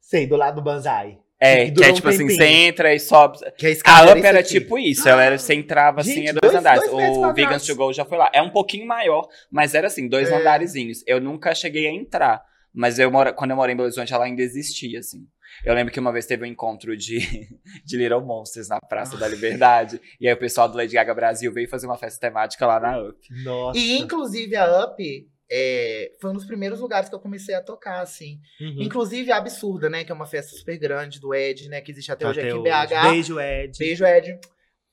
Sei, 0.00 0.26
do 0.26 0.36
lado 0.36 0.56
do 0.56 0.62
Banzai. 0.62 1.18
É, 1.40 1.66
Que 1.66 1.70
que 1.70 1.70
é 1.70 1.70
durou 1.74 1.90
um 1.90 1.94
tipo 1.94 2.08
assim, 2.08 2.28
você 2.28 2.44
entra 2.44 2.92
e 2.94 2.98
sobe. 2.98 3.38
Que 3.56 3.66
é 3.66 3.68
A 3.68 3.72
escada 3.72 4.12
Up 4.12 4.26
era 4.26 4.42
tipo 4.42 4.76
isso, 4.78 5.08
ela 5.08 5.22
era, 5.22 5.38
você 5.38 5.54
entrava 5.54 6.00
assim, 6.00 6.14
Gente, 6.14 6.28
é 6.30 6.32
dois, 6.32 6.40
dois- 6.52 6.54
andares. 6.56 6.90
dois 6.90 7.16
o. 7.16 7.32
Vegans 7.32 7.64
to 7.66 7.76
Go 7.76 7.92
já 7.92 8.04
foi 8.04 8.18
lá. 8.18 8.28
É 8.34 8.42
um 8.42 8.50
pouquinho 8.50 8.86
maior, 8.86 9.28
mas 9.50 9.74
era 9.74 9.86
assim, 9.86 10.08
dois 10.08 10.28
É. 10.30 10.34
andarezinhos. 10.36 11.04
Eu 11.06 11.20
nunca 11.20 11.54
cheguei 11.54 11.86
a 11.86 11.92
entrar, 11.92 12.42
mas 12.74 12.98
eu 12.98 13.10
mora, 13.10 13.32
quando 13.32 13.50
eu 13.52 13.56
morei 13.56 13.72
em 13.72 13.76
Belo 13.76 13.86
Horizonte, 13.86 14.12
ela 14.12 14.24
ainda 14.24 14.42
existia, 14.42 14.98
assim. 14.98 15.26
Eu 15.64 15.74
lembro 15.74 15.92
que 15.92 15.98
uma 16.00 16.12
vez 16.12 16.26
teve 16.26 16.42
um 16.44 16.46
encontro 16.46 16.96
de, 16.96 17.18
de 17.84 17.96
Little 17.96 18.20
Monsters 18.20 18.68
na 18.68 18.80
Praça 18.80 19.16
da 19.16 19.26
Liberdade. 19.26 20.00
E 20.20 20.26
aí 20.28 20.34
o 20.34 20.38
pessoal 20.38 20.68
do 20.68 20.76
Lady 20.76 20.94
Gaga 20.94 21.14
Brasil 21.14 21.52
veio 21.52 21.68
fazer 21.68 21.86
uma 21.86 21.96
festa 21.96 22.20
temática 22.20 22.66
lá 22.66 22.78
na 22.78 23.00
Up. 23.00 23.16
Nossa. 23.44 23.78
E, 23.78 23.98
inclusive, 23.98 24.54
a 24.56 24.84
Up 24.84 25.02
é, 25.50 26.12
foi 26.20 26.30
um 26.30 26.34
dos 26.34 26.44
primeiros 26.44 26.80
lugares 26.80 27.08
que 27.08 27.14
eu 27.14 27.20
comecei 27.20 27.54
a 27.54 27.62
tocar, 27.62 28.00
assim. 28.00 28.38
Uhum. 28.60 28.82
Inclusive, 28.82 29.32
a 29.32 29.36
Absurda, 29.38 29.88
né? 29.88 30.04
Que 30.04 30.12
é 30.12 30.14
uma 30.14 30.26
festa 30.26 30.56
super 30.56 30.76
grande 30.78 31.20
do 31.20 31.34
Ed, 31.34 31.68
né? 31.68 31.80
Que 31.80 31.90
existe 31.90 32.12
até, 32.12 32.26
hoje 32.28 32.40
Até 32.40 32.48
aqui 32.50 32.58
em 32.58 32.60
hoje. 32.60 32.70
BH. 32.94 33.02
Beijo, 33.10 33.40
Ed. 33.40 33.78
Beijo, 33.78 34.04
Ed. 34.04 34.38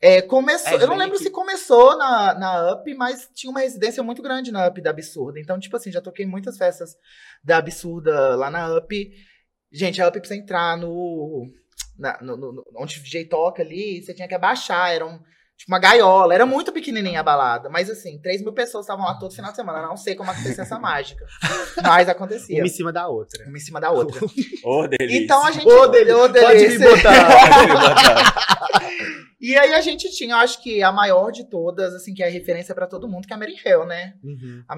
É, 0.02 0.22
começou, 0.22 0.74
Ed, 0.74 0.82
eu 0.84 0.88
não 0.90 0.98
lembro 0.98 1.16
aqui. 1.16 1.24
se 1.24 1.30
começou 1.32 1.98
na, 1.98 2.34
na 2.38 2.74
UP, 2.74 2.94
mas 2.96 3.30
tinha 3.34 3.50
uma 3.50 3.62
residência 3.62 4.04
muito 4.04 4.22
grande 4.22 4.52
na 4.52 4.68
UP 4.68 4.80
da 4.82 4.92
Absurda. 4.92 5.40
Então, 5.40 5.60
tipo 5.60 5.76
assim, 5.76 5.92
já 5.92 6.02
toquei 6.02 6.26
muitas 6.26 6.58
festas 6.58 6.96
da 7.44 7.58
Absurda 7.58 8.36
lá 8.36 8.50
na 8.52 8.76
UP. 8.78 9.12
Gente, 9.72 10.02
a 10.02 10.08
UP 10.08 10.20
você 10.20 10.36
entrar 10.36 10.78
no, 10.78 11.48
na- 11.98 12.20
no- 12.22 12.38
no- 12.38 12.64
onde 12.78 13.00
o 13.00 13.04
DJ 13.04 13.26
toca 13.26 13.62
ali, 13.64 14.02
você 14.04 14.14
tinha 14.14 14.28
que 14.28 14.36
abaixar, 14.36 14.94
era 14.94 15.06
um, 15.06 15.20
tipo 15.58 15.72
uma 15.72 15.80
gaiola. 15.80 16.34
Era 16.34 16.46
muito 16.46 16.72
pequenininha 16.72 17.20
a 17.20 17.24
balada, 17.24 17.70
mas 17.70 17.90
assim, 17.90 18.20
3 18.22 18.42
mil 18.42 18.54
pessoas 18.54 18.86
estavam 18.86 19.06
lá 19.06 19.16
todo 19.16 19.34
final 19.34 19.52
de 19.52 19.56
semana. 19.56 19.80
Eu 19.80 19.88
Não 19.88 19.98
sei 19.98 20.16
como 20.16 20.30
acontecia 20.32 20.64
essa 20.64 20.80
mágica, 20.80 21.26
mas 21.84 22.08
acontecia. 22.10 22.58
Uma 22.60 22.68
em 22.68 22.70
cima 22.70 22.92
da 22.94 23.08
outra. 23.08 23.46
Uma 23.48 23.58
em 23.58 23.62
cima 23.62 23.80
da 23.82 23.92
outra. 23.92 24.20
Ô, 24.64 24.88
delícia. 24.88 25.24
Então 25.24 25.46
a 25.46 25.52
gente. 25.52 25.68
Ô, 25.68 25.88
delícia. 25.88 26.18
Ô, 26.18 26.30
Pode 26.30 26.38
me 26.38 26.68
delícia. 26.68 26.90
botar. 26.96 28.66
E 29.40 29.56
aí 29.56 29.74
a 29.76 29.82
gente 29.82 30.10
tinha, 30.10 30.34
eu 30.34 30.38
acho 30.40 30.60
que 30.64 30.82
a 30.82 30.92
maior 30.92 31.30
de 31.32 31.44
todas, 31.48 31.94
assim, 31.94 32.16
que 32.16 32.24
é 32.24 32.28
a 32.28 32.32
referência 32.32 32.74
pra 32.74 32.88
todo 32.88 33.08
mundo, 33.08 33.28
que 33.28 33.34
é 33.34 33.36
a 33.36 33.40
Mary 33.40 33.56
Hell, 33.64 33.86
né? 33.86 34.14
Uhum. 34.24 34.64
A 34.68 34.76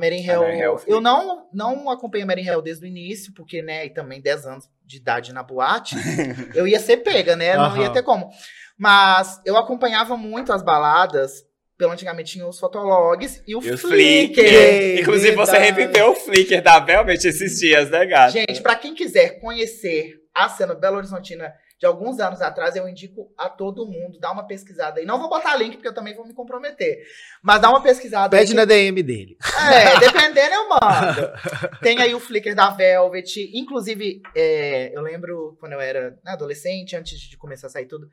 foi- 0.77 0.93
eu 0.93 0.99
não, 0.99 1.47
não 1.53 1.89
acompanhei 1.89 2.23
a 2.23 2.27
Mary 2.27 2.45
Hell 2.45 2.61
desde 2.61 2.83
o 2.83 2.87
início, 2.87 3.31
porque, 3.33 3.61
né, 3.61 3.85
e 3.85 3.89
também 3.89 4.19
10 4.21 4.45
anos 4.45 4.65
de 4.85 4.97
idade 4.97 5.31
na 5.31 5.41
boate, 5.41 5.95
eu 6.53 6.67
ia 6.67 6.79
ser 6.81 6.97
pega, 6.97 7.35
né? 7.37 7.55
Não 7.55 7.77
ia 7.81 7.89
ter 7.91 8.03
como. 8.03 8.29
Mas 8.77 9.41
eu 9.45 9.57
acompanhava 9.57 10.15
muito 10.15 10.53
as 10.53 10.61
baladas, 10.61 11.43
pelo 11.77 11.91
antigamente 11.91 12.33
tinha 12.33 12.47
os 12.47 12.59
fotologs 12.59 13.41
e 13.47 13.55
o 13.55 13.63
E 13.63 13.71
o 13.71 13.77
Flickr. 13.77 14.41
Flickr. 14.41 15.01
Inclusive, 15.01 15.35
você 15.35 15.51
verdade. 15.53 15.81
reviveu 15.81 16.11
o 16.11 16.15
Flickr 16.15 16.61
da 16.61 16.79
Velvet 16.79 17.27
esses 17.27 17.59
dias, 17.59 17.89
né, 17.89 18.05
gato? 18.05 18.33
Gente, 18.33 18.61
pra 18.61 18.75
quem 18.75 18.93
quiser 18.93 19.39
conhecer 19.39 20.21
a 20.33 20.47
cena 20.49 20.75
Belo 20.75 20.97
Horizontina 20.97 21.51
de 21.79 21.85
alguns 21.85 22.19
anos 22.19 22.41
atrás, 22.41 22.75
eu 22.75 22.89
indico 22.89 23.31
a 23.37 23.49
todo 23.49 23.85
mundo, 23.85 24.19
dá 24.19 24.31
uma 24.31 24.47
pesquisada 24.47 24.99
aí. 24.99 25.05
Não 25.05 25.19
vou 25.19 25.29
botar 25.29 25.55
link, 25.55 25.73
porque 25.73 25.87
eu 25.87 25.93
também 25.93 26.15
vou 26.15 26.25
me 26.25 26.33
comprometer. 26.33 26.97
Mas 27.43 27.61
dá 27.61 27.69
uma 27.69 27.83
pesquisada 27.83 28.35
aí. 28.35 28.41
Pede 28.41 28.55
na 28.55 28.65
DM 28.65 29.03
dele. 29.03 29.37
É, 29.71 29.97
dependendo 30.01 30.55
eu 30.55 30.69
mando. 30.69 31.79
Tem 31.81 32.01
aí 32.01 32.15
o 32.15 32.19
Flickr 32.19 32.55
da 32.55 32.71
Velvet. 32.71 33.51
Inclusive, 33.53 34.23
é, 34.35 34.91
eu 34.95 35.01
lembro 35.01 35.55
quando 35.59 35.73
eu 35.73 35.79
era 35.79 36.17
adolescente, 36.25 36.95
antes 36.95 37.19
de 37.19 37.37
começar 37.37 37.67
a 37.67 37.69
sair 37.69 37.85
tudo, 37.85 38.07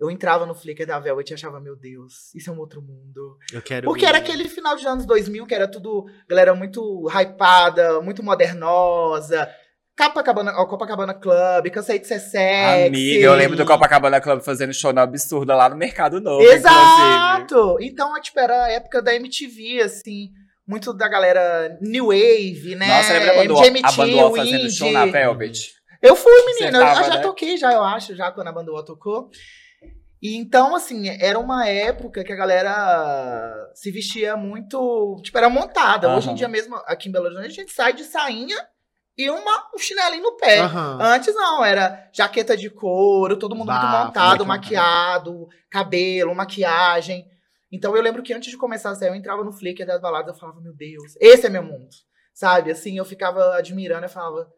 eu 0.00 0.10
entrava 0.10 0.46
no 0.46 0.54
Flickr 0.54 0.86
da 0.86 0.98
Velvet 0.98 1.30
e 1.30 1.34
achava, 1.34 1.60
meu 1.60 1.76
Deus, 1.76 2.34
isso 2.34 2.48
é 2.48 2.52
um 2.52 2.58
outro 2.58 2.80
mundo. 2.80 3.36
Eu 3.52 3.60
quero. 3.60 3.84
Porque 3.86 4.06
ir. 4.06 4.08
era 4.08 4.18
aquele 4.18 4.48
final 4.48 4.74
de 4.74 4.86
anos 4.86 5.04
2000 5.04 5.46
que 5.46 5.54
era 5.54 5.68
tudo, 5.68 6.06
galera 6.26 6.54
muito 6.54 7.06
hypada, 7.10 8.00
muito 8.00 8.22
modernosa. 8.22 9.46
Copacabana, 9.94 10.52
Copacabana 10.66 11.12
Club, 11.12 11.68
cansei 11.70 11.98
de 11.98 12.06
ser 12.06 12.18
sexy. 12.18 12.86
Amiga, 12.86 13.26
eu 13.26 13.34
lembro 13.34 13.54
do 13.54 13.66
Copacabana 13.66 14.18
Club 14.18 14.40
fazendo 14.40 14.72
show 14.72 14.94
na 14.94 15.02
absurda 15.02 15.54
lá 15.54 15.68
no 15.68 15.76
Mercado 15.76 16.18
Novo. 16.22 16.40
inclusive. 16.40 16.66
Exato! 16.66 17.76
Então, 17.82 18.16
é, 18.16 18.20
tipo, 18.22 18.40
era 18.40 18.64
a 18.64 18.70
época 18.70 19.02
da 19.02 19.14
MTV, 19.14 19.82
assim. 19.82 20.30
Muito 20.66 20.94
da 20.94 21.08
galera 21.08 21.76
New 21.82 22.06
Wave, 22.06 22.76
né? 22.76 22.86
Nossa, 22.86 23.12
lembra 23.12 23.34
quando 23.34 23.58
MGMT, 23.58 23.82
a 23.84 23.92
Banduol 23.92 24.32
o 24.32 24.36
fazendo 24.36 24.70
show 24.70 24.90
na 24.90 25.04
Velvet? 25.04 25.74
Eu 26.00 26.16
fui, 26.16 26.32
menina. 26.46 26.78
Tava, 26.78 27.00
eu 27.00 27.04
já 27.04 27.16
né? 27.16 27.22
toquei, 27.22 27.56
já, 27.58 27.72
eu 27.72 27.82
acho, 27.82 28.14
já 28.14 28.30
quando 28.30 28.48
a 28.48 28.52
Banduol 28.52 28.82
tocou. 28.82 29.28
E 30.22 30.36
então, 30.36 30.76
assim, 30.76 31.08
era 31.08 31.38
uma 31.38 31.66
época 31.66 32.22
que 32.22 32.32
a 32.32 32.36
galera 32.36 33.70
se 33.74 33.90
vestia 33.90 34.36
muito. 34.36 35.18
Tipo, 35.22 35.38
era 35.38 35.48
montada. 35.48 36.14
Hoje 36.14 36.30
em 36.30 36.34
dia 36.34 36.48
mesmo, 36.48 36.76
aqui 36.86 37.08
em 37.08 37.12
Belo 37.12 37.26
Horizonte, 37.26 37.46
a 37.46 37.48
gente 37.50 37.72
sai 37.72 37.92
de 37.94 38.04
sainha 38.04 38.56
e 39.16 39.30
uma, 39.30 39.68
um 39.74 39.78
chinelinho 39.78 40.22
no 40.22 40.36
pé. 40.36 40.60
Aham. 40.60 40.98
Antes 41.00 41.34
não, 41.34 41.64
era 41.64 42.08
jaqueta 42.12 42.56
de 42.56 42.68
couro, 42.68 43.36
todo 43.38 43.54
mundo 43.54 43.70
muito 43.72 43.82
Bafo, 43.82 44.06
montado, 44.06 44.28
muito 44.28 44.46
maquiado, 44.46 45.48
cabelo, 45.70 46.34
maquiagem. 46.34 47.26
Então 47.72 47.96
eu 47.96 48.02
lembro 48.02 48.22
que 48.22 48.34
antes 48.34 48.50
de 48.50 48.58
começar 48.58 48.90
a 48.90 48.94
sair, 48.94 49.08
eu 49.08 49.14
entrava 49.14 49.42
no 49.44 49.52
Flickr 49.52 49.86
das 49.86 50.00
baladas, 50.00 50.34
eu 50.34 50.40
falava, 50.40 50.60
meu 50.60 50.74
Deus, 50.74 51.14
esse 51.20 51.46
é 51.46 51.50
meu 51.50 51.62
mundo. 51.62 51.88
Sabe? 52.34 52.70
Assim, 52.70 52.98
eu 52.98 53.04
ficava 53.04 53.56
admirando, 53.56 54.04
eu 54.04 54.08
falava, 54.10 54.50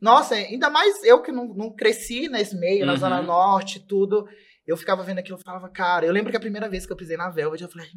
nossa, 0.00 0.34
ainda 0.34 0.68
mais 0.70 1.02
eu 1.04 1.22
que 1.22 1.32
não, 1.32 1.46
não 1.54 1.70
cresci 1.74 2.28
nesse 2.28 2.56
meio, 2.56 2.84
na 2.86 2.92
Uhum. 2.92 2.98
Zona 2.98 3.22
Norte, 3.22 3.80
tudo. 3.80 4.26
Eu 4.66 4.76
ficava 4.76 5.02
vendo 5.02 5.18
aquilo 5.18 5.38
e 5.38 5.44
falava, 5.44 5.68
cara, 5.68 6.06
eu 6.06 6.12
lembro 6.12 6.30
que 6.30 6.36
a 6.36 6.40
primeira 6.40 6.68
vez 6.68 6.86
que 6.86 6.92
eu 6.92 6.96
pisei 6.96 7.16
na 7.16 7.28
Velvet, 7.28 7.62
eu 7.62 7.68
falei, 7.68 7.88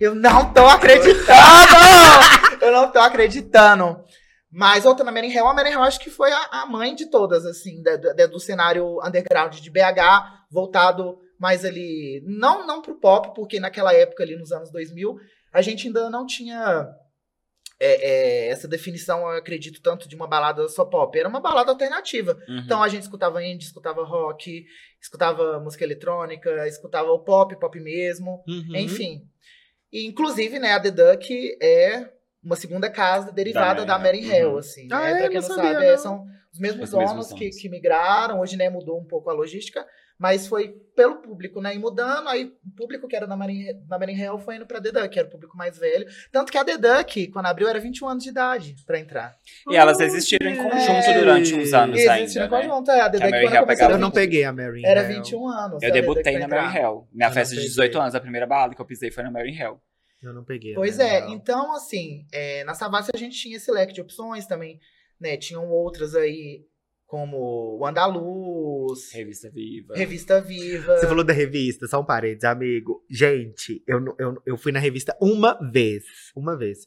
eu 0.00 0.14
não 0.14 0.52
tô 0.52 0.66
acreditando! 0.66 1.26
eu 2.60 2.72
não 2.72 2.90
tô 2.90 2.98
acreditando. 2.98 4.02
Mas 4.50 4.86
outra 4.86 5.04
na 5.04 5.12
Mary 5.12 5.30
Hell, 5.30 5.46
a 5.48 5.52
Mary 5.54 5.70
Hell 5.70 5.82
acho 5.82 6.00
que 6.00 6.08
foi 6.08 6.32
a, 6.32 6.62
a 6.62 6.66
mãe 6.66 6.94
de 6.94 7.10
todas, 7.10 7.44
assim, 7.44 7.82
da- 7.82 7.96
da- 7.96 8.26
do 8.26 8.40
cenário 8.40 8.98
underground 9.06 9.54
de 9.54 9.70
BH, 9.70 10.46
voltado 10.50 11.18
mais 11.38 11.64
ali, 11.64 12.22
não, 12.26 12.66
não 12.66 12.80
pro 12.80 12.94
pop, 12.98 13.34
porque 13.34 13.60
naquela 13.60 13.92
época 13.92 14.22
ali, 14.22 14.36
nos 14.36 14.52
anos 14.52 14.70
2000, 14.70 15.18
a 15.52 15.60
gente 15.60 15.86
ainda 15.88 16.08
não 16.08 16.24
tinha 16.24 16.88
é, 17.78 18.46
é, 18.46 18.48
essa 18.48 18.66
definição, 18.66 19.20
eu 19.20 19.38
acredito, 19.38 19.80
tanto 19.82 20.08
de 20.08 20.16
uma 20.16 20.26
balada 20.26 20.66
só 20.68 20.84
pop. 20.84 21.18
Era 21.18 21.28
uma 21.28 21.40
balada 21.40 21.70
alternativa. 21.70 22.38
Uhum. 22.48 22.58
Então 22.64 22.82
a 22.82 22.88
gente 22.88 23.02
escutava 23.02 23.44
indie, 23.44 23.66
escutava 23.66 24.02
rock, 24.04 24.64
escutava 25.00 25.60
música 25.60 25.84
eletrônica, 25.84 26.66
escutava 26.66 27.10
o 27.10 27.18
pop, 27.20 27.54
pop 27.58 27.78
mesmo, 27.80 28.42
Uhum. 28.48 28.76
enfim. 28.76 29.22
E, 29.92 30.06
inclusive, 30.06 30.58
né, 30.58 30.72
a 30.72 30.80
The 30.80 30.90
Duck 30.90 31.58
é 31.62 32.10
uma 32.42 32.56
segunda 32.56 32.88
casa 32.90 33.32
derivada 33.32 33.84
Da 33.84 33.96
da 33.96 33.98
Mary 33.98 34.22
Mary 34.22 34.32
Hell. 34.36 34.52
Uhum. 34.52 34.58
assim. 34.58 34.88
Ah, 34.90 35.00
né? 35.02 35.10
é? 35.12 35.18
Pra 35.18 35.28
quem 35.28 35.40
Não 35.40 35.48
não, 35.48 35.54
sabia, 35.56 35.72
sabe, 35.74 35.84
é, 35.86 35.90
não. 35.90 35.98
são 35.98 36.26
os 36.56 36.60
mesmos 36.60 36.88
Os 36.88 36.94
mesmos 36.94 37.10
donos 37.10 37.32
que, 37.32 37.40
donos. 37.44 37.56
que 37.56 37.68
migraram. 37.68 38.40
Hoje, 38.40 38.56
né, 38.56 38.70
mudou 38.70 38.98
um 38.98 39.04
pouco 39.04 39.28
a 39.28 39.32
logística, 39.34 39.86
mas 40.18 40.46
foi 40.46 40.68
pelo 40.96 41.16
público, 41.16 41.60
né, 41.60 41.74
e 41.74 41.78
mudando. 41.78 42.28
Aí 42.28 42.44
o 42.44 42.70
público 42.76 43.06
que 43.06 43.14
era 43.14 43.26
da 43.26 43.36
Mary, 43.36 43.74
da 43.86 43.98
Mary 43.98 44.18
Hell 44.18 44.38
foi 44.38 44.56
indo 44.56 44.66
pra 44.66 44.80
The 44.80 44.90
Duck, 44.92 45.08
que 45.10 45.18
era 45.18 45.28
o 45.28 45.30
público 45.30 45.56
mais 45.56 45.76
velho. 45.78 46.06
Tanto 46.32 46.50
que 46.50 46.56
a 46.56 46.64
The 46.64 46.78
Duck, 46.78 47.26
quando 47.28 47.46
abriu, 47.46 47.68
era 47.68 47.78
21 47.78 48.08
anos 48.08 48.24
de 48.24 48.30
idade 48.30 48.74
pra 48.86 48.98
entrar. 48.98 49.34
E 49.70 49.76
elas 49.76 50.00
existiram 50.00 50.50
em 50.50 50.56
conjunto 50.56 50.90
É. 50.90 51.18
durante 51.18 51.54
uns 51.54 51.72
anos 51.74 51.98
ainda. 52.00 52.20
existe 52.20 52.38
no 52.38 52.44
né? 52.44 52.48
conjunto, 52.50 52.90
é, 52.90 53.00
a 53.02 53.10
The 53.10 53.18
Que 53.18 53.24
a 53.24 53.28
quando 53.28 53.54
eu 53.54 53.60
comecei, 53.60 53.88
não 53.88 54.08
20 54.08 54.14
peguei 54.14 54.44
a 54.44 54.52
Mary. 54.52 54.82
Era 54.84 55.00
Hell. 55.02 55.08
21 55.22 55.48
anos. 55.48 55.82
Eu 55.82 55.92
debutei 55.92 56.38
na. 56.38 56.48
Mary 56.48 56.76
Hell. 56.78 57.06
Minha 57.12 57.28
Eu 57.28 57.32
festa 57.32 57.54
de 57.54 57.60
18 57.60 57.86
peguei. 57.90 58.00
anos, 58.02 58.14
a 58.14 58.20
primeira 58.20 58.46
balada 58.46 58.74
que 58.74 58.80
eu 58.80 58.86
pisei 58.86 59.10
foi 59.10 59.22
na 59.22 59.30
Mary 59.30 59.54
Hell. 59.54 59.78
Eu 60.22 60.32
não 60.32 60.42
peguei. 60.42 60.72
Pois 60.74 60.98
é, 60.98 61.28
então 61.28 61.74
assim, 61.76 62.26
é, 62.32 62.64
na 62.64 62.72
Savassi 62.72 63.10
a 63.14 63.18
gente 63.18 63.36
tinha 63.38 63.58
esse 63.58 63.70
leque 63.70 63.92
de 63.92 64.00
opções 64.00 64.46
também, 64.46 64.80
né? 65.20 65.36
Tinham 65.36 65.68
outras 65.70 66.14
aí, 66.14 66.64
como 67.06 67.78
o 67.78 67.86
Andaluz, 67.86 69.12
Revista 69.12 69.48
Viva. 69.50 69.94
Revista 69.94 70.40
Viva. 70.40 70.98
Você 70.98 71.06
falou 71.06 71.24
da 71.24 71.32
revista, 71.32 71.86
só 71.86 72.00
um 72.00 72.04
parênteses, 72.04 72.44
amigo. 72.44 73.04
Gente, 73.08 73.82
eu, 73.86 74.04
eu, 74.18 74.42
eu 74.44 74.56
fui 74.56 74.72
na 74.72 74.80
revista 74.80 75.16
uma 75.20 75.56
vez. 75.70 76.04
Uma 76.34 76.56
vez. 76.56 76.78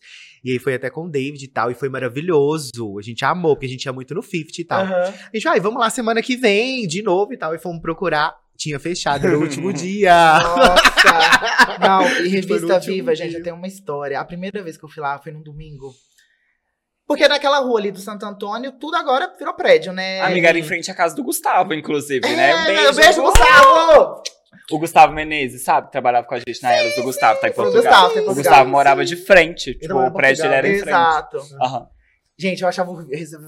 E 0.44 0.52
aí 0.52 0.60
foi 0.60 0.74
até 0.74 0.90
com 0.90 1.06
o 1.06 1.10
David 1.10 1.44
e 1.44 1.48
tal, 1.48 1.72
e 1.72 1.76
foi 1.76 1.90
maravilhoso. 1.90 2.98
A 3.00 3.02
gente 3.02 3.24
amou, 3.24 3.56
porque 3.56 3.66
a 3.66 3.70
gente 3.70 3.86
ia 3.86 3.94
muito 3.94 4.14
no 4.14 4.22
50 4.22 4.62
e 4.62 4.66
tal. 4.66 4.82
Aham. 4.82 5.14
A 5.34 5.36
gente, 5.36 5.48
ai, 5.48 5.60
vamos 5.60 5.80
lá 5.80 5.90
semana 5.90 6.22
que 6.22 6.36
vem, 6.36 6.86
de 6.86 7.02
novo 7.02 7.34
e 7.34 7.38
tal. 7.38 7.56
E 7.56 7.60
fomos 7.60 7.82
procurar. 7.82 8.36
Tinha 8.58 8.78
fechado 8.78 9.26
no 9.26 9.40
último 9.42 9.72
dia. 9.72 10.38
Nossa! 10.38 11.80
Não, 11.80 12.26
e 12.26 12.28
Revista 12.28 12.78
Viva, 12.78 13.16
gente, 13.16 13.30
dia. 13.30 13.40
eu 13.40 13.44
tenho 13.44 13.56
uma 13.56 13.68
história. 13.68 14.20
A 14.20 14.26
primeira 14.26 14.62
vez 14.62 14.76
que 14.76 14.84
eu 14.84 14.90
fui 14.90 15.02
lá 15.02 15.18
foi 15.18 15.32
num 15.32 15.42
domingo. 15.42 15.96
Porque 17.10 17.28
naquela 17.28 17.58
rua 17.58 17.80
ali 17.80 17.90
do 17.92 17.98
Santo 18.00 18.24
Antônio, 18.24 18.72
tudo 18.74 18.96
agora 18.96 19.34
virou 19.36 19.56
prédio, 19.56 19.92
né? 19.92 20.22
Amiga, 20.22 20.48
era 20.50 20.60
em 20.60 20.64
frente 20.64 20.92
à 20.92 20.94
casa 20.94 21.16
do 21.16 21.24
Gustavo, 21.24 21.74
inclusive, 21.74 22.22
né? 22.36 22.54
Um 22.56 22.60
É, 22.60 22.66
beijo, 22.68 22.96
beijo, 22.96 23.22
Gu- 23.24 23.32
Gustavo! 23.32 24.22
O 24.72 24.78
Gustavo 24.78 25.14
Menezes, 25.14 25.64
sabe? 25.64 25.88
que 25.88 25.92
Trabalhava 25.94 26.28
com 26.28 26.36
a 26.36 26.38
gente 26.38 26.62
na 26.62 26.72
Elas 26.72 26.94
do 26.96 27.02
Gustavo, 27.02 27.40
tá 27.42 27.50
em 27.50 27.54
Foi 27.54 27.66
o 27.68 27.72
Portugal. 27.72 27.92
Gustavo, 27.94 28.06
em 28.06 28.22
o 28.22 28.26
Portugal. 28.26 28.36
Gustavo 28.36 28.70
morava 28.70 29.04
de 29.04 29.16
frente. 29.16 29.74
Tipo, 29.74 29.96
o 29.98 30.12
prédio 30.14 30.44
dele 30.44 30.54
era 30.56 30.68
em 30.68 30.74
frente. 30.76 30.88
Exato. 30.90 31.38
Aham. 31.60 31.88
Gente, 32.38 32.62
eu 32.62 32.68
achava 32.70 32.92
o 32.92 32.96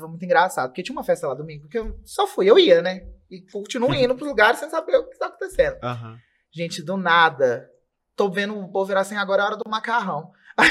muito 0.10 0.26
engraçado, 0.26 0.70
porque 0.70 0.82
tinha 0.82 0.94
uma 0.96 1.04
festa 1.04 1.28
lá 1.28 1.36
domingo, 1.36 1.68
que 1.70 1.78
eu 1.78 1.96
só 2.04 2.26
fui, 2.26 2.50
eu 2.50 2.58
ia, 2.58 2.82
né? 2.82 3.02
E 3.30 3.42
continuo 3.52 3.94
indo 3.94 4.16
pros 4.16 4.28
lugares 4.28 4.60
sem 4.60 4.70
saber 4.72 4.98
o 4.98 5.08
que 5.08 5.18
tá 5.20 5.28
acontecendo. 5.28 5.78
Aham. 5.84 6.18
Gente, 6.52 6.82
do 6.84 6.98
nada, 6.98 7.70
tô 8.18 8.30
vendo 8.30 8.58
o 8.60 8.70
povo 8.72 8.88
virar 8.88 9.02
assim, 9.02 9.16
agora 9.16 9.44
é 9.44 9.46
a 9.46 9.48
hora 9.50 9.56
do 9.58 9.70
macarrão. 9.70 10.32
Aí 10.62 10.70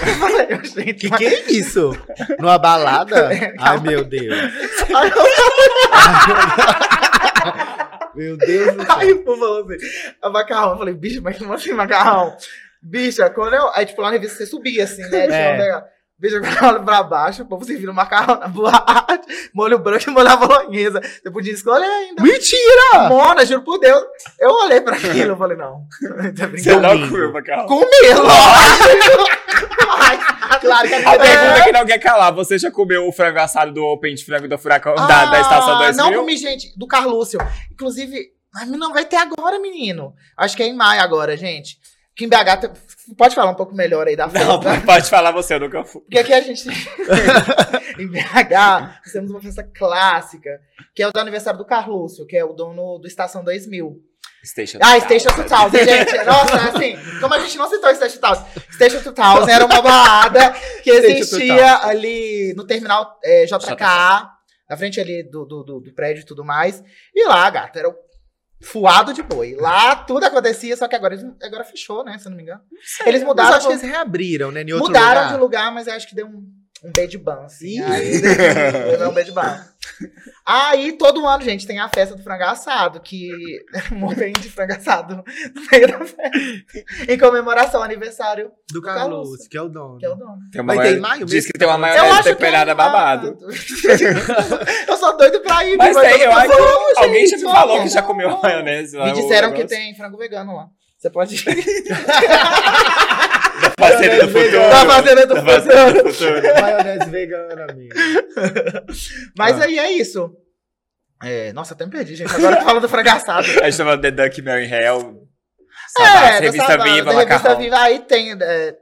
eu 0.51 0.61
falei, 0.65 0.87
gente, 0.87 1.11
Que 1.11 1.17
que 1.17 1.27
é 1.27 1.51
isso? 1.53 1.91
Numa 2.39 2.59
balada? 2.59 3.31
É, 3.35 3.55
Ai, 3.59 3.81
meu 3.81 4.05
Deus. 4.05 4.35
Aí 4.95 5.11
eu- 5.15 5.25
Meu 8.15 8.37
Deus 8.37 8.75
do 8.77 8.83
Aí 8.93 9.07
céu. 9.09 9.17
o 9.17 9.25
povo 9.25 9.39
falou 9.41 9.65
assim, 9.73 9.87
"Ah, 10.23 10.31
macarrão. 10.31 10.73
Eu 10.73 10.79
falei, 10.79 10.95
bicho, 10.95 11.23
mas 11.23 11.39
como 11.39 11.53
assim 11.53 11.73
macarrão? 11.73 12.37
Bicha, 12.83 13.29
quando 13.31 13.55
eu. 13.55 13.71
Aí, 13.75 13.87
tipo, 13.87 14.01
lá 14.01 14.09
na 14.09 14.15
revista 14.15 14.37
você 14.39 14.47
subia 14.47 14.85
assim, 14.85 15.03
né? 15.09 15.27
É. 15.27 15.85
olho 16.23 16.85
pra 16.85 17.03
baixo, 17.03 17.43
o 17.43 17.47
povo 17.47 17.65
servindo 17.65 17.93
macarrão 17.95 18.39
na 18.39 18.49
boate, 18.49 19.27
molho 19.55 19.79
branco 19.79 20.11
e 20.11 20.13
molho 20.13 20.29
à 20.29 20.37
bolonhesa. 20.37 21.01
Você 21.01 21.31
podia 21.31 21.53
escolher 21.53 21.87
ainda. 21.87 22.23
Mentira! 22.23 23.09
Mona, 23.09 23.45
juro 23.47 23.63
por 23.63 23.79
Deus. 23.79 24.03
Eu 24.39 24.51
olhei 24.51 24.81
pra 24.81 24.97
aquilo, 24.97 25.33
eu 25.33 25.37
falei, 25.37 25.57
não. 25.57 25.87
Tá 26.37 26.47
Você 26.47 26.77
não 26.77 27.09
comeu 27.09 27.33
macarrão? 27.33 27.67
Comi, 27.67 27.87
lógico. 28.15 29.41
Claro 30.61 30.89
que 30.89 30.95
A 30.95 31.19
pergunta 31.19 31.65
que 31.65 31.73
não 31.73 31.87
quer 31.87 31.99
calar, 31.99 32.33
você 32.33 32.59
já 32.59 32.71
comeu 32.71 33.07
o 33.09 33.13
frango 33.13 33.39
assado 33.39 33.73
do 33.73 33.85
Open 33.85 34.15
de 34.15 34.25
frango 34.25 34.49
do 34.49 34.59
Furacão 34.59 34.95
da, 34.95 35.27
da 35.27 35.41
Estação 35.41 35.75
Ah, 35.77 35.93
2000? 35.93 36.05
Não 36.05 36.15
comi, 36.21 36.37
gente, 36.37 36.79
do 36.79 36.87
Carlúcio. 36.87 37.39
Inclusive, 37.73 38.33
não 38.67 38.93
vai 38.93 39.05
ter 39.05 39.17
agora, 39.17 39.59
menino. 39.59 40.15
Acho 40.37 40.57
que 40.57 40.63
é 40.63 40.67
em 40.67 40.75
maio 40.75 41.01
agora, 41.01 41.37
gente. 41.37 41.79
Aqui 42.21 42.25
em 42.25 42.29
BH, 42.29 43.15
pode 43.17 43.35
falar 43.35 43.51
um 43.51 43.55
pouco 43.55 43.75
melhor 43.75 44.07
aí 44.07 44.15
da 44.15 44.29
festa? 44.29 44.47
Não, 44.47 44.61
pode 44.85 45.09
falar 45.09 45.31
você, 45.31 45.55
eu 45.55 45.61
nunca 45.61 45.83
fui. 45.85 46.03
Porque 46.03 46.19
aqui 46.19 46.35
a 46.35 46.41
gente. 46.41 46.69
em 47.99 48.07
BH, 48.07 49.01
nós 49.03 49.13
temos 49.13 49.31
uma 49.31 49.41
festa 49.41 49.63
clássica, 49.63 50.61
que 50.95 51.03
é 51.03 51.09
o 51.09 51.13
do 51.13 51.19
aniversário 51.21 51.59
do 51.59 51.65
Carlúcio, 51.65 52.27
que 52.27 52.37
é 52.37 52.45
o 52.45 52.53
dono 52.53 52.99
do 52.99 53.07
Estação 53.07 53.43
2000. 53.43 53.97
Station 54.45 54.79
Ah. 54.83 54.99
Station 55.01 55.29
2000, 55.35 55.85
gente. 55.85 56.25
Nossa, 56.25 56.57
assim, 56.69 56.97
como 57.21 57.35
a 57.35 57.39
gente 57.41 57.57
não 57.59 57.69
citou 57.69 57.95
Station 57.95 58.19
2000. 58.21 58.47
Station 58.73 59.13
2000 59.13 59.49
era 59.49 59.65
uma 59.67 59.81
balada 59.83 60.51
que 60.83 60.91
existia 60.91 61.79
ali 61.87 62.53
no 62.55 62.67
terminal 62.67 63.19
é, 63.25 63.45
JK, 63.47 63.83
na 64.69 64.77
frente 64.77 65.01
ali 65.01 65.23
do, 65.23 65.45
do, 65.47 65.63
do- 65.63 65.81
do 65.81 65.95
prédio 65.95 66.23
e 66.23 66.27
tudo 66.27 66.45
mais. 66.45 66.83
E 67.15 67.27
lá, 67.27 67.49
gata, 67.51 67.79
era 67.79 67.89
o 67.89 67.95
fuado 68.63 69.13
de 69.13 69.23
boi. 69.23 69.55
Lá 69.59 69.97
tudo 69.97 70.25
acontecia, 70.25 70.77
só 70.77 70.87
que 70.87 70.95
agora, 70.97 71.15
eles- 71.15 71.27
agora 71.43 71.65
fechou, 71.65 72.05
né? 72.05 72.19
Se 72.19 72.27
eu 72.27 72.31
não 72.31 72.37
me 72.37 72.43
engano. 72.43 72.61
Eles 73.07 73.21
Mas 73.21 73.29
mudaram, 73.29 73.57
acho 73.57 73.67
que 73.67 73.73
eles 73.73 73.83
reabriram, 73.83 74.51
né? 74.51 74.63
Mudaram 74.65 75.23
lugar. 75.23 75.33
de 75.33 75.37
lugar, 75.41 75.73
mas 75.73 75.89
acho 75.89 76.09
que 76.09 76.15
deu 76.15 76.27
um, 76.27 76.47
um 76.83 76.91
bad 76.93 77.19
ban, 77.19 77.43
assim. 77.45 77.81
Aí 77.83 78.21
deu 78.21 79.11
um 79.11 79.13
bad 79.13 79.31
ban. 79.33 79.65
Aí, 80.47 80.93
todo 80.93 81.27
ano, 81.27 81.43
gente, 81.45 81.67
tem 81.67 81.79
a 81.79 81.89
festa 81.89 82.17
do 82.17 82.23
frango 82.23 82.45
assado, 82.45 83.01
que 83.01 83.31
morrem 83.93 84.33
de 84.33 84.51
frango 84.51 84.73
assado 84.73 85.17
no 85.17 85.63
meio 85.71 85.87
da 85.89 85.99
festa. 85.99 86.31
Em 87.09 87.19
comemoração 87.19 87.81
ao 87.81 87.85
aniversário, 87.85 88.51
Do 88.73 88.81
Carlos, 88.81 89.29
Carlos, 89.29 89.49
que 89.49 89.57
é 89.59 89.63
o 89.63 89.69
dono. 89.69 89.99
que 89.99 90.07
é 90.07 90.11
o 90.11 90.15
dono. 90.15 90.37
Tem 90.51 90.61
uma 90.63 90.75
Mas 90.75 90.83
tem 90.89 90.99
maio- 90.99 91.03
maio 91.03 91.27
Diz 91.27 91.35
mesmo 91.35 91.53
que 91.53 91.59
tem 91.59 91.69
uma 91.69 91.77
maionese 91.79 92.23
temperada 92.25 92.71
é 92.71 92.75
babado. 92.75 93.37
eu 94.89 94.97
sou 94.97 95.17
doido 95.17 95.41
pra 95.41 95.65
ir. 95.65 95.77
Mas 95.77 95.95
mas 95.95 96.13
tem, 96.13 96.23
eu 96.23 96.33
acho 96.33 96.53
alguém 96.99 97.27
já 97.27 97.37
me 97.37 97.43
falou 97.43 97.83
que 97.83 97.89
já 97.89 98.03
comeu 98.03 98.41
maionese 98.41 98.97
lá. 98.97 99.07
Me 99.07 99.13
disseram 99.13 99.53
que 99.53 99.65
tem 99.67 99.95
frango 99.95 100.17
vegano 100.17 100.57
lá. 100.57 100.67
Você 100.99 101.09
pode 101.11 101.35
ir. 101.37 101.45
Fazenda 103.93 104.27
do 104.27 104.29
futuro. 104.29 104.61
Da 104.71 104.87
Fazenda 104.87 105.27
do 105.27 106.13
futuro. 106.13 106.43
Maionese 106.61 107.11
vegana, 107.11 107.67
amigo. 107.71 107.95
Mas 109.37 109.61
Ah. 109.61 109.65
aí 109.65 109.79
é 109.79 109.93
isso. 109.93 110.31
É, 111.23 111.53
nossa, 111.53 111.75
até 111.75 111.85
me 111.85 111.91
perdi, 111.93 112.17
gente. 112.17 112.35
Agora 112.35 112.55
eu 112.55 112.59
tô 112.61 112.65
falando 112.65 112.83
do 112.83 112.89
frango 112.89 113.11
assado. 113.11 113.47
A 113.63 113.69
gente 113.71 113.77
tava 113.77 113.99
The 113.99 114.11
Duck 114.11 114.41
Mary 114.43 114.65
Hell. 114.73 115.20
É, 115.99 116.03
Saudades, 116.05 116.41
revista 116.41 116.67
Savana, 116.67 116.85
Viva, 116.85 117.11
Revista 117.13 117.35
macarrão. 117.35 117.59
Viva, 117.59 117.79
aí 117.79 117.99
tem 118.01 118.33
é, 118.41 118.77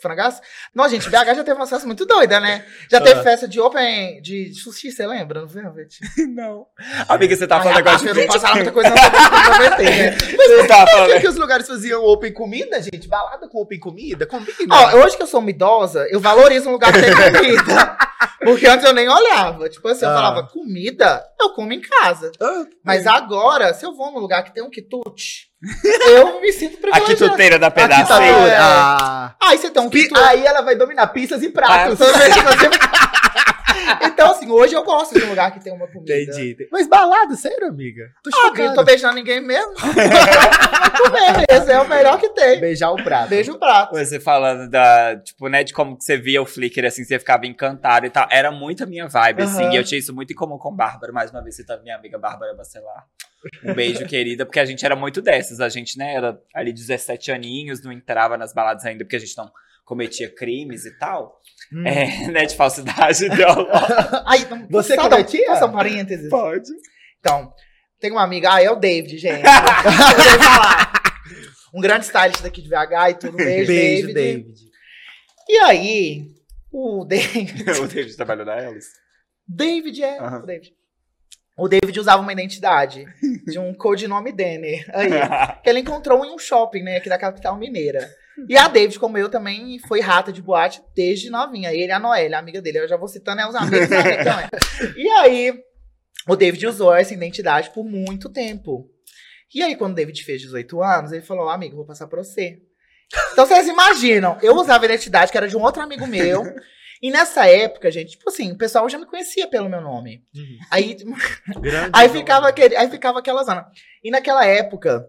frangaço. 0.00 0.40
Nossa, 0.74 0.90
gente, 0.90 1.08
BH 1.08 1.14
já 1.36 1.44
teve 1.44 1.52
uma 1.52 1.66
festa 1.66 1.86
muito 1.86 2.04
doida, 2.04 2.40
né? 2.40 2.64
Já 2.90 3.00
teve 3.00 3.22
festa 3.22 3.46
de 3.46 3.60
Open, 3.60 4.20
de 4.20 4.52
sushi, 4.54 4.90
você 4.90 5.06
lembra? 5.06 5.40
Não 5.42 5.48
Velvet? 5.48 5.98
Não. 6.34 6.66
Amiga, 7.08 7.36
você 7.36 7.46
tá 7.46 7.60
falando 7.60 7.78
agora 7.78 7.96
de 7.96 8.04
Bárbara 8.04 8.26
não 8.26 8.32
passaram 8.32 8.54
muita 8.56 8.72
coisa 8.72 8.90
na 8.90 8.94
né? 8.96 10.16
Você 10.18 10.66
tá 10.66 10.86
falando 10.86 11.12
que, 11.12 11.20
que 11.20 11.28
os 11.28 11.36
lugares 11.36 11.66
faziam 11.66 12.04
open 12.04 12.32
comida, 12.32 12.82
gente? 12.82 13.06
Balada 13.08 13.48
com 13.48 13.60
open 13.62 13.78
comida? 13.78 14.26
Combina. 14.26 14.56
Ó, 14.70 14.96
hoje 14.96 15.16
que 15.16 15.22
eu 15.22 15.26
sou 15.26 15.40
uma 15.40 15.50
idosa, 15.50 16.06
eu 16.10 16.20
valorizo 16.20 16.68
um 16.68 16.72
lugar 16.72 16.92
que 16.92 17.00
tem 17.00 17.14
comida. 17.14 17.96
Porque 18.42 18.66
antes 18.66 18.86
eu 18.86 18.94
nem 18.94 19.08
olhava. 19.08 19.68
Tipo 19.68 19.88
assim, 19.88 20.04
eu 20.04 20.10
Ah. 20.10 20.14
falava, 20.14 20.42
comida, 20.46 21.22
eu 21.40 21.50
como 21.50 21.72
em 21.72 21.80
casa. 21.80 22.30
Ah, 22.40 22.64
Mas 22.84 23.06
agora, 23.06 23.74
se 23.74 23.84
eu 23.84 23.94
vou 23.94 24.12
num 24.12 24.18
lugar 24.20 24.42
que 24.44 24.54
tem 24.54 24.62
um 24.62 24.70
quitute, 24.70 25.48
eu 25.62 26.40
me 26.40 26.52
sinto 26.52 26.76
a 26.76 26.80
privilegiada. 26.80 27.14
quituteira 27.14 27.58
da 27.58 27.70
pedaço. 27.70 28.12
É. 28.12 28.56
Ah. 28.58 29.34
Aí 29.42 29.58
você 29.58 29.70
tem 29.70 29.82
um 29.82 29.90
Pi-. 29.90 30.08
Aí 30.16 30.44
ela 30.46 30.60
vai 30.62 30.76
dominar 30.76 31.06
pizzas 31.08 31.42
e 31.42 31.48
pratos. 31.50 31.98
Você- 31.98 32.68
Então, 34.02 34.32
assim, 34.32 34.50
hoje 34.50 34.74
eu 34.74 34.82
gosto 34.84 35.18
de 35.18 35.24
um 35.24 35.30
lugar 35.30 35.50
que 35.52 35.60
tem 35.62 35.72
uma 35.72 35.86
comida. 35.86 36.12
Entendi. 36.20 36.56
Mas 36.70 36.86
balada, 36.88 37.34
sério, 37.36 37.68
amiga? 37.68 38.04
Tô 38.22 38.30
Ah, 38.32 38.48
chocada. 38.48 38.74
tô 38.74 38.84
beijando 38.84 39.14
ninguém 39.14 39.40
mesmo. 39.40 39.72
Bem, 41.12 41.44
esse 41.48 41.72
é 41.72 41.80
o 41.80 41.88
melhor 41.88 42.18
que 42.18 42.28
tem. 42.30 42.60
Beijar 42.60 42.90
o 42.90 43.02
prato. 43.02 43.28
Beijo 43.30 43.52
o 43.52 43.58
prato. 43.58 43.94
Você 43.96 44.20
falando 44.20 44.68
da, 44.68 45.16
tipo, 45.16 45.48
né, 45.48 45.62
de 45.64 45.72
como 45.72 45.96
que 45.96 46.04
você 46.04 46.16
via 46.16 46.42
o 46.42 46.46
Flickr, 46.46 46.84
assim, 46.86 47.04
você 47.04 47.18
ficava 47.18 47.46
encantado 47.46 48.04
e 48.04 48.10
tal. 48.10 48.26
Era 48.30 48.50
muito 48.50 48.82
a 48.82 48.86
minha 48.86 49.06
vibe, 49.08 49.42
assim, 49.44 49.64
Aham. 49.64 49.72
e 49.72 49.76
eu 49.76 49.84
tinha 49.84 49.98
isso 49.98 50.14
muito 50.14 50.32
em 50.32 50.36
comum 50.36 50.58
com 50.58 50.74
Bárbara. 50.74 51.12
Mais 51.12 51.30
uma 51.30 51.42
vez, 51.42 51.56
você 51.56 51.64
tá 51.64 51.78
minha 51.78 51.96
amiga 51.96 52.18
Bárbara 52.18 52.54
Bacelar. 52.54 53.04
Um 53.64 53.74
beijo, 53.74 54.06
querida, 54.06 54.44
porque 54.44 54.60
a 54.60 54.64
gente 54.64 54.84
era 54.84 54.96
muito 54.96 55.22
dessas. 55.22 55.60
A 55.60 55.68
gente, 55.68 55.96
né, 55.98 56.14
era 56.14 56.40
ali 56.54 56.72
17 56.72 57.30
aninhos, 57.30 57.82
não 57.82 57.92
entrava 57.92 58.36
nas 58.36 58.52
baladas 58.52 58.84
ainda, 58.84 59.04
porque 59.04 59.16
a 59.16 59.20
gente 59.20 59.36
não 59.36 59.50
cometia 59.84 60.32
crimes 60.34 60.84
e 60.84 60.98
tal. 60.98 61.38
Hum. 61.72 61.86
É, 61.86 62.28
né, 62.28 62.46
de 62.46 62.56
falsidade 62.56 63.24
ideológica. 63.26 64.24
Aí, 64.26 64.44
não- 64.48 64.66
Você 64.68 64.94
só 64.94 65.08
cometia? 65.08 65.56
Só 65.56 65.66
um 65.66 65.72
parênteses. 65.72 66.28
Pode. 66.28 66.70
Então, 67.20 67.52
tem 68.00 68.10
uma 68.10 68.22
amiga, 68.22 68.54
ah, 68.54 68.62
é 68.62 68.70
o 68.70 68.76
David, 68.76 69.18
gente. 69.18 69.42
Um 71.74 71.80
grande 71.80 72.06
stylist 72.06 72.42
daqui 72.42 72.62
de 72.62 72.68
VH 72.68 73.10
e 73.10 73.14
tudo. 73.14 73.36
Beijo, 73.36 73.66
Beijo, 73.66 74.14
David. 74.14 74.14
David. 74.14 74.58
E 75.48 75.58
aí, 75.58 76.24
o 76.72 77.04
David. 77.04 77.70
o 77.80 77.86
David 77.86 78.16
trabalhou 78.16 78.46
na 78.46 78.62
Elis. 78.70 78.86
David 79.46 80.02
é. 80.02 80.22
O 80.22 80.46
David. 80.46 80.72
O 81.58 81.68
David 81.68 81.98
usava 81.98 82.22
uma 82.22 82.32
identidade 82.32 83.04
de 83.44 83.58
um 83.58 83.74
codinome 83.74 84.30
Denner. 84.30 84.88
Aí. 84.94 85.10
que 85.62 85.68
ele 85.68 85.80
encontrou 85.80 86.24
em 86.24 86.32
um 86.32 86.38
shopping, 86.38 86.82
né, 86.84 86.98
aqui 86.98 87.08
da 87.08 87.18
capital 87.18 87.56
mineira. 87.56 88.08
E 88.48 88.56
a 88.56 88.68
David, 88.68 89.00
como 89.00 89.18
eu, 89.18 89.28
também 89.28 89.80
foi 89.80 90.00
rata 90.00 90.32
de 90.32 90.40
boate 90.40 90.80
desde 90.94 91.28
novinha. 91.28 91.72
Ele 91.72 91.88
e 91.88 91.90
a 91.90 91.98
Noelle, 91.98 92.34
a 92.34 92.38
amiga 92.38 92.62
dele. 92.62 92.78
Eu 92.78 92.88
já 92.88 92.96
vou 92.96 93.08
citando 93.08 93.38
né, 93.38 93.48
os 93.48 93.54
amigos 93.56 93.88
né, 93.88 94.22
também. 94.22 94.46
E 94.96 95.08
aí, 95.08 95.52
o 96.28 96.36
David 96.36 96.64
usou 96.68 96.94
essa 96.94 97.12
identidade 97.12 97.70
por 97.70 97.84
muito 97.84 98.28
tempo. 98.28 98.88
E 99.52 99.60
aí, 99.60 99.74
quando 99.74 99.92
o 99.92 99.94
David 99.96 100.22
fez 100.22 100.40
18 100.42 100.80
anos, 100.80 101.10
ele 101.10 101.22
falou: 101.22 101.48
amigo, 101.48 101.74
vou 101.74 101.84
passar 101.84 102.06
pra 102.06 102.22
você. 102.22 102.58
Então, 103.32 103.44
vocês 103.44 103.66
imaginam, 103.66 104.38
eu 104.40 104.54
usava 104.54 104.84
a 104.84 104.86
identidade 104.86 105.32
que 105.32 105.36
era 105.36 105.48
de 105.48 105.56
um 105.56 105.62
outro 105.62 105.82
amigo 105.82 106.06
meu. 106.06 106.44
E 107.02 107.10
nessa 107.10 107.46
época, 107.46 107.90
gente, 107.90 108.12
tipo 108.12 108.28
assim, 108.28 108.52
o 108.52 108.58
pessoal 108.58 108.88
já 108.88 108.98
me 108.98 109.06
conhecia 109.06 109.46
pelo 109.48 109.68
meu 109.68 109.80
nome. 109.80 110.22
Aí, 110.70 110.96
Grande 111.60 111.90
Aí 111.92 112.08
nome. 112.08 112.18
ficava, 112.20 112.48
aquele, 112.48 112.76
aí 112.76 112.90
ficava 112.90 113.18
aquela 113.20 113.44
zona. 113.44 113.66
E 114.02 114.10
naquela 114.10 114.44
época, 114.44 115.08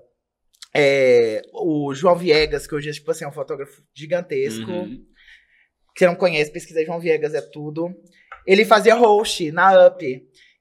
É, 0.75 1.41
o 1.51 1.91
João 1.95 2.15
Viegas, 2.15 2.67
que 2.67 2.75
hoje 2.75 2.89
é, 2.89 2.93
tipo 2.93 3.09
assim, 3.09 3.25
um 3.25 3.31
fotógrafo 3.31 3.81
gigantesco. 3.93 4.69
Uhum. 4.69 5.03
Que 5.95 5.99
você 5.99 6.05
não 6.05 6.15
conhece, 6.15 6.51
pesquisa 6.51 6.79
aí, 6.79 6.85
João 6.85 6.99
Viegas, 6.99 7.33
é 7.33 7.41
tudo. 7.41 7.89
Ele 8.45 8.63
fazia 8.63 8.93
host 8.93 9.51
na 9.51 9.87
UP. 9.87 9.99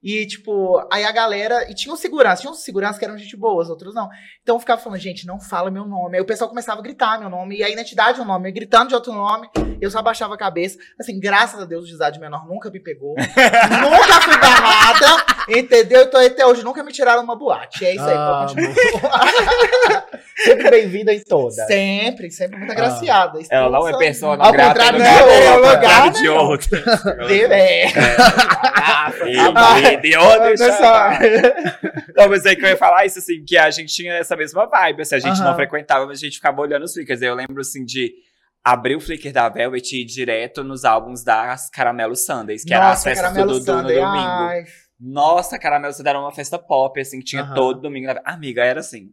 E, 0.02 0.26
tipo, 0.26 0.80
aí 0.92 1.04
a 1.04 1.10
galera. 1.10 1.68
E 1.70 1.74
tinha 1.74 1.92
um 1.92 1.96
segurança, 1.96 2.42
tinha 2.42 2.52
uns 2.52 2.62
seguranças 2.62 2.98
que 2.98 3.04
eram 3.04 3.18
gente 3.18 3.36
boa, 3.36 3.62
os 3.62 3.68
outros 3.68 3.94
não. 3.94 4.08
Então 4.42 4.56
eu 4.56 4.60
ficava 4.60 4.80
falando, 4.80 5.00
gente, 5.00 5.26
não 5.26 5.40
fala 5.40 5.70
meu 5.70 5.84
nome. 5.84 6.16
Aí 6.16 6.22
o 6.22 6.26
pessoal 6.26 6.48
começava 6.48 6.80
a 6.80 6.82
gritar 6.82 7.18
meu 7.18 7.28
nome, 7.28 7.56
e 7.56 7.64
a 7.64 7.68
identidade 7.68 8.20
é 8.20 8.24
nome, 8.24 8.48
eu 8.48 8.54
gritando 8.54 8.88
de 8.88 8.94
outro 8.94 9.12
nome, 9.12 9.48
eu 9.80 9.90
só 9.90 9.98
abaixava 9.98 10.34
a 10.34 10.38
cabeça. 10.38 10.78
Assim, 11.00 11.18
graças 11.18 11.60
a 11.60 11.64
Deus, 11.64 11.84
o 11.84 11.88
design 11.88 12.18
menor 12.18 12.46
nunca 12.46 12.70
me 12.70 12.80
pegou. 12.80 13.16
nunca 13.18 14.20
fui 14.20 14.38
barrada, 14.38 15.24
entendeu? 15.48 16.02
Então 16.02 16.24
até 16.24 16.46
hoje 16.46 16.62
nunca 16.62 16.82
me 16.84 16.92
tiraram 16.92 17.24
uma 17.24 17.36
boate. 17.36 17.84
É 17.84 17.94
isso 17.94 18.04
aí, 18.04 18.16
Amo. 18.16 18.54
Sempre 20.44 20.70
bem-vinda 20.70 21.12
em 21.12 21.20
toda. 21.20 21.66
Sempre, 21.66 22.30
sempre 22.30 22.58
muito 22.58 22.70
agraciada. 22.72 23.38
Ela 23.50 23.70
não 23.70 23.88
é 23.88 23.98
pessoa 23.98 24.36
não 24.36 24.44
Ao 24.46 24.52
grata 24.52 24.68
contrário, 24.70 24.98
no 24.98 25.04
não, 25.04 25.10
lugar 25.12 25.28
é 25.28 25.40
dela, 25.40 25.56
lugar, 25.56 25.74
contrário 25.80 26.12
né, 26.12 26.18
de 26.20 26.26
não. 26.26 26.36
outro. 26.36 26.70
Deve- 27.28 27.54
É. 27.54 27.86
E, 29.26 29.92
e 29.94 29.96
de 30.00 30.16
outro, 30.16 30.48
Pessoal. 30.50 31.10
Não, 32.16 32.28
mas 32.28 32.46
aí 32.46 32.56
que 32.56 32.64
eu 32.64 32.68
ia 32.68 32.76
falar 32.76 33.04
isso, 33.06 33.18
assim, 33.18 33.44
que 33.46 33.56
a 33.56 33.70
gente 33.70 33.92
tinha 33.92 34.14
essa 34.14 34.36
mesma 34.36 34.66
vibe, 34.66 35.02
assim, 35.02 35.14
a 35.16 35.18
gente 35.18 35.38
não 35.40 35.48
Aham. 35.48 35.56
frequentava, 35.56 36.06
mas 36.06 36.18
a 36.18 36.20
gente 36.20 36.36
ficava 36.36 36.60
olhando 36.60 36.84
os 36.84 36.92
Flickrs. 36.92 37.20
Eu 37.22 37.34
lembro, 37.34 37.60
assim, 37.60 37.84
de 37.84 38.12
abrir 38.64 38.96
o 38.96 39.00
Flickr 39.00 39.32
da 39.32 39.48
Velvet 39.48 39.92
e 39.92 40.02
ir 40.02 40.04
direto 40.04 40.62
nos 40.62 40.84
álbuns 40.84 41.24
das 41.24 41.68
Caramelo 41.70 42.14
Sundays, 42.16 42.64
que 42.64 42.74
era 42.74 42.90
as 42.90 42.98
Nossa, 42.98 43.08
festas 43.10 43.30
do 43.30 43.34
Caramelo 43.34 43.58
Dudu 43.60 43.72
no 43.72 43.78
Sunday. 43.80 43.96
domingo. 43.96 44.18
Ai, 44.26 44.64
Nossa, 45.00 45.58
Caramelo 45.58 45.92
Sundays 45.92 46.10
era 46.14 46.20
uma 46.20 46.32
festa 46.32 46.58
pop, 46.58 47.00
assim, 47.00 47.18
que 47.18 47.24
tinha 47.24 47.42
Aham. 47.42 47.54
todo 47.54 47.80
domingo. 47.80 48.06
na- 48.06 48.20
Amiga, 48.24 48.64
era 48.64 48.80
assim... 48.80 49.08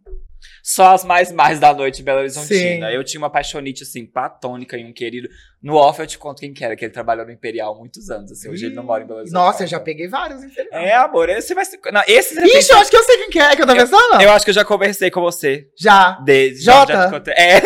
Só 0.64 0.94
as 0.94 1.04
mais 1.04 1.32
mais 1.32 1.60
da 1.60 1.74
noite 1.74 2.02
em 2.02 2.06
Belo 2.06 2.20
Horizontina. 2.20 2.90
Sim. 2.90 2.94
Eu 2.94 3.04
tinha 3.04 3.20
uma 3.20 3.30
paixonite, 3.30 3.84
assim, 3.84 4.06
platônica 4.06 4.78
em 4.78 4.86
um 4.86 4.94
querido. 4.94 5.30
No 5.66 5.78
off 5.78 6.00
eu 6.00 6.06
te 6.06 6.16
conto 6.20 6.42
quem 6.42 6.54
que 6.54 6.64
era, 6.64 6.76
que 6.76 6.86
ele 6.86 6.94
trabalhou 6.94 7.26
no 7.26 7.32
Imperial 7.32 7.76
muitos 7.76 8.12
anos, 8.12 8.32
assim. 8.32 8.48
Hoje 8.50 8.68
ele 8.68 8.76
não 8.76 8.84
mora 8.84 9.04
em 9.04 9.08
Belo 9.08 9.20
Horizonte. 9.22 9.34
Nossa, 9.36 9.64
eu 9.64 9.68
já 9.68 9.80
peguei 9.80 10.08
vários, 10.08 10.44
infelizmente. 10.44 10.86
É, 10.86 10.94
amor, 10.96 11.28
esse 11.28 11.56
vai 11.56 11.66
ser. 11.66 11.80
Não, 11.92 12.04
esse 12.08 12.40
Ixi, 12.40 12.72
eu 12.72 12.78
acho 12.78 12.92
que 12.92 12.96
eu 12.98 13.04
sei 13.04 13.18
quem 13.18 13.30
que 13.32 13.40
é 13.40 13.56
que 13.56 13.64
eu 13.64 13.66
tô 13.66 13.74
pensando. 13.76 14.22
eu 14.22 14.30
acho 14.32 14.46
que 14.46 14.52
eu 14.52 14.56
já 14.56 14.64
conversei 14.64 15.10
com 15.10 15.22
você. 15.22 15.66
Já. 15.76 16.20
Desde, 16.24 16.64
Jota? 16.64 16.94
Já, 16.94 17.00
já 17.02 17.08
te 17.08 17.12
contei. 17.14 17.34
É, 17.36 17.62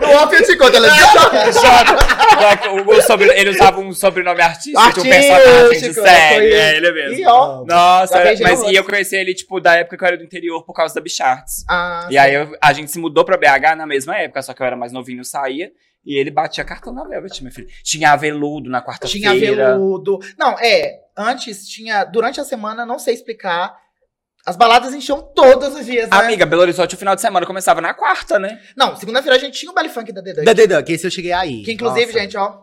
No 0.00 0.08
off 0.22 0.34
eu 0.34 0.44
te 0.44 0.56
conto, 0.56 0.76
ela 0.76 0.88
disse 0.88 1.12
Jota. 1.12 1.52
Jota. 1.52 3.02
Sobre- 3.06 3.30
ele 3.38 3.50
usava 3.50 3.80
um 3.80 3.92
sobrenome 3.92 4.40
artístico 4.42 4.72
de 4.72 5.00
um 5.00 5.12
Artístico, 5.12 5.34
personagem 5.38 5.80
de 5.80 5.94
série. 5.94 6.52
É, 6.52 6.76
ele 6.76 6.92
mesmo. 6.92 7.18
E 7.18 7.26
ó. 7.26 7.64
Nossa, 7.64 8.22
mas 8.42 8.62
e 8.64 8.74
eu 8.74 8.84
conheci 8.84 9.16
ele, 9.16 9.34
tipo, 9.34 9.60
da 9.60 9.76
época 9.76 9.96
que 9.96 10.04
eu 10.04 10.08
era 10.08 10.16
do 10.18 10.24
interior 10.24 10.64
por 10.64 10.74
causa 10.74 10.94
da 10.94 11.00
Bicharts. 11.00 11.64
Ah, 11.68 12.06
E 12.10 12.18
aí 12.18 12.34
eu- 12.34 12.54
a 12.60 12.72
gente 12.72 12.90
se 12.90 12.98
mudou 12.98 13.24
pra 13.24 13.36
BH 13.36 13.76
na 13.76 13.86
mesma 13.86 14.16
época, 14.18 14.42
só 14.42 14.52
que 14.52 14.60
eu 14.62 14.66
era 14.66 14.76
mais 14.76 14.92
novinho, 14.92 15.24
saía. 15.24 15.70
E 16.04 16.16
ele 16.18 16.30
batia 16.30 16.64
cartão 16.64 16.92
na 16.92 17.04
Velvet, 17.04 17.42
meu 17.42 17.52
filho. 17.52 17.68
Tinha 17.82 18.12
aveludo 18.12 18.68
na 18.68 18.80
tinha 18.80 18.86
quarta-feira. 19.30 19.72
veludo. 19.72 20.18
Não, 20.36 20.58
é. 20.58 21.00
Antes 21.16 21.68
tinha. 21.68 22.04
Durante 22.04 22.40
a 22.40 22.44
semana, 22.44 22.84
não 22.84 22.98
sei 22.98 23.14
explicar. 23.14 23.76
As 24.44 24.56
baladas 24.56 24.92
enchiam 24.92 25.22
todos 25.22 25.72
os 25.76 25.86
dias, 25.86 26.10
né? 26.10 26.16
Amiga, 26.16 26.44
Belo 26.44 26.62
Horizonte, 26.62 26.96
o 26.96 26.98
final 26.98 27.14
de 27.14 27.20
semana 27.20 27.46
começava 27.46 27.80
na 27.80 27.94
quarta, 27.94 28.40
né? 28.40 28.60
Não, 28.76 28.96
segunda-feira 28.96 29.36
a 29.36 29.38
gente 29.38 29.56
tinha 29.56 29.70
o 29.70 29.74
baile 29.74 29.88
funk 29.88 30.12
da 30.12 30.20
Dedan. 30.20 30.42
Da 30.42 30.52
Dedan, 30.52 30.82
que 30.82 30.92
esse 30.92 31.06
eu 31.06 31.10
cheguei 31.12 31.32
aí. 31.32 31.62
Que 31.62 31.72
inclusive, 31.72 32.06
Nossa. 32.06 32.18
gente, 32.18 32.36
ó. 32.36 32.62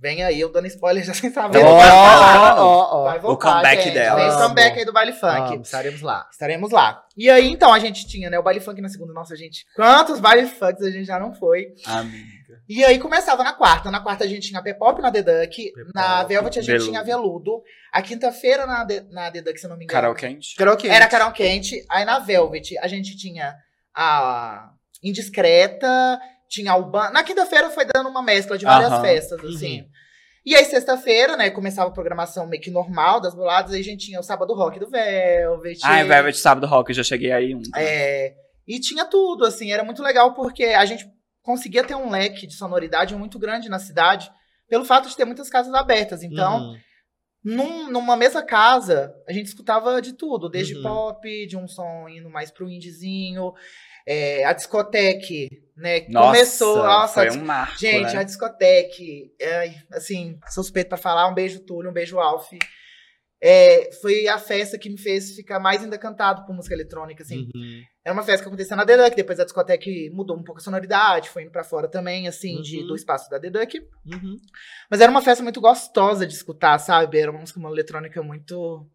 Vem 0.00 0.22
aí, 0.24 0.40
eu 0.40 0.50
dando 0.50 0.66
spoiler 0.66 1.04
já 1.04 1.12
sem 1.12 1.30
saber. 1.30 1.62
Ó, 1.62 1.76
Vai 1.76 1.90
voltar. 1.90 2.56
ó, 2.62 3.18
voltar, 3.18 3.52
comeback 3.52 3.82
gente. 3.82 3.94
dela. 3.94 4.16
Vem 4.16 4.28
o 4.28 4.32
Amo. 4.32 4.42
comeback 4.42 4.78
aí 4.78 4.84
do 4.84 4.92
baile 4.92 5.12
funk. 5.12 5.48
Vamos, 5.50 5.66
estaremos 5.68 6.00
lá. 6.00 6.26
Estaremos 6.32 6.70
lá. 6.70 7.04
E 7.16 7.28
aí, 7.28 7.50
então, 7.50 7.72
a 7.72 7.78
gente 7.78 8.06
tinha, 8.06 8.30
né, 8.30 8.38
o 8.38 8.42
baile 8.42 8.60
funk 8.60 8.80
na 8.80 8.88
segunda. 8.88 9.12
Nossa, 9.12 9.36
gente, 9.36 9.66
quantos 9.76 10.18
baile 10.18 10.46
funks 10.46 10.82
a 10.86 10.90
gente 10.90 11.04
já 11.04 11.18
não 11.18 11.34
foi. 11.34 11.66
Amiga. 11.84 12.40
E 12.68 12.84
aí 12.84 12.98
começava 12.98 13.44
na 13.44 13.52
quarta. 13.52 13.90
Na 13.90 14.00
quarta 14.00 14.24
a 14.24 14.26
gente 14.26 14.48
tinha 14.48 14.62
P-pop 14.62 15.00
na 15.02 15.10
The 15.12 15.22
Duck. 15.22 15.72
Na 15.94 16.22
Velvet 16.24 16.58
a 16.58 16.62
gente 16.62 16.70
Veludo. 16.72 16.90
tinha 16.90 17.04
Veludo. 17.04 17.62
A 17.92 18.00
quinta-feira 18.00 18.64
na, 18.66 18.86
The- 18.86 19.04
na 19.10 19.30
The 19.30 19.42
Duck, 19.42 19.58
se 19.58 19.66
eu 19.66 19.70
não 19.70 19.76
me 19.76 19.84
engano. 19.84 20.00
Carol 20.00 20.14
quente. 20.14 20.54
Karaokê. 20.56 20.88
Era 20.88 21.06
Carol 21.08 21.32
Quente. 21.32 21.84
Aí 21.90 22.04
na 22.04 22.18
Velvet 22.20 22.78
a 22.80 22.88
gente 22.88 23.16
tinha 23.16 23.54
a 23.94 24.70
Indiscreta, 25.02 26.20
tinha 26.50 26.72
a 26.72 26.76
Urbana. 26.76 27.10
Na 27.12 27.22
quinta-feira 27.22 27.70
foi 27.70 27.84
dando 27.86 28.10
uma 28.10 28.22
mescla 28.22 28.58
de 28.58 28.64
várias 28.66 28.92
Aham. 28.92 29.00
festas, 29.00 29.42
assim. 29.44 29.84
E 30.44 30.56
aí, 30.56 30.64
sexta-feira, 30.64 31.36
né, 31.36 31.48
começava 31.50 31.88
a 31.90 31.92
programação 31.92 32.46
meio 32.46 32.62
que 32.62 32.70
normal 32.70 33.20
das 33.20 33.34
boladas. 33.34 33.72
Aí 33.72 33.80
a 33.80 33.84
gente 33.84 34.06
tinha 34.06 34.18
o 34.18 34.22
Sábado 34.22 34.52
Rock 34.54 34.80
do 34.80 34.90
Velvet. 34.90 35.78
Ai, 35.84 36.04
Velvet 36.04 36.36
Sábado 36.36 36.66
Rock, 36.66 36.90
eu 36.90 36.94
já 36.96 37.04
cheguei 37.04 37.30
aí 37.30 37.54
um. 37.54 37.60
É, 37.76 38.34
e 38.66 38.80
tinha 38.80 39.04
tudo, 39.04 39.44
assim, 39.46 39.70
era 39.70 39.84
muito 39.84 40.02
legal 40.02 40.34
porque 40.34 40.64
a 40.64 40.84
gente 40.84 41.06
conseguia 41.42 41.84
ter 41.84 41.94
um 41.94 42.10
leque 42.10 42.46
de 42.46 42.54
sonoridade 42.54 43.14
muito 43.14 43.38
grande 43.38 43.68
na 43.68 43.78
cidade, 43.78 44.30
pelo 44.68 44.84
fato 44.84 45.08
de 45.08 45.16
ter 45.16 45.24
muitas 45.24 45.48
casas 45.50 45.72
abertas. 45.74 46.22
Então, 46.22 46.58
Uhum. 46.62 46.76
num- 47.44 47.90
numa 47.90 48.16
mesma 48.16 48.42
casa, 48.42 49.12
a 49.28 49.32
gente 49.32 49.46
escutava 49.46 50.00
de 50.00 50.14
tudo, 50.14 50.48
desde 50.48 50.74
Uhum. 50.76 50.82
pop, 50.82 51.46
de 51.46 51.56
um 51.56 51.68
som 51.68 52.08
indo 52.08 52.30
mais 52.30 52.50
pro 52.50 52.68
indiezinho, 52.70 53.52
é, 54.12 54.44
a 54.44 54.52
discoteca, 54.52 55.54
né? 55.76 56.04
Nossa, 56.08 56.26
começou, 56.32 56.76
nossa, 56.78 57.14
foi 57.14 57.30
um 57.38 57.44
marco, 57.44 57.78
Gente, 57.78 58.12
né? 58.12 58.18
a 58.18 58.22
discoteca, 58.24 58.96
ai, 59.60 59.74
assim, 59.92 60.36
suspeito 60.48 60.88
pra 60.88 60.98
falar, 60.98 61.28
um 61.28 61.34
beijo 61.34 61.60
Túlio, 61.60 61.90
um 61.90 61.94
beijo 61.94 62.18
Alf. 62.18 62.50
É, 63.42 63.88
foi 64.02 64.26
a 64.28 64.36
festa 64.36 64.76
que 64.76 64.90
me 64.90 64.98
fez 64.98 65.30
ficar 65.34 65.58
mais 65.58 65.82
ainda 65.82 65.96
cantado 65.96 66.44
com 66.44 66.52
música 66.52 66.74
eletrônica, 66.74 67.22
assim. 67.22 67.48
Uhum. 67.54 67.82
Era 68.04 68.12
uma 68.12 68.22
festa 68.22 68.42
que 68.42 68.48
acontecia 68.48 68.76
na 68.76 68.84
The 68.84 68.96
Duck, 68.98 69.16
depois 69.16 69.40
a 69.40 69.44
discoteca 69.44 69.86
mudou 70.12 70.36
um 70.36 70.42
pouco 70.42 70.60
a 70.60 70.64
sonoridade, 70.64 71.30
foi 71.30 71.42
indo 71.44 71.50
pra 71.52 71.64
fora 71.64 71.88
também, 71.88 72.26
assim, 72.28 72.60
de, 72.60 72.80
Uhum. 72.80 72.88
do 72.88 72.96
espaço 72.96 73.30
da 73.30 73.40
The 73.40 73.48
Duck. 73.48 73.78
Uhum. 74.06 74.36
Mas 74.90 75.00
era 75.00 75.10
uma 75.10 75.22
festa 75.22 75.42
muito 75.42 75.60
gostosa 75.60 76.26
de 76.26 76.34
escutar, 76.34 76.78
sabe? 76.78 77.18
Era 77.18 77.30
uma 77.30 77.40
música 77.40 77.58
uma 77.60 77.70
eletrônica 77.70 78.20
muito. 78.22 78.86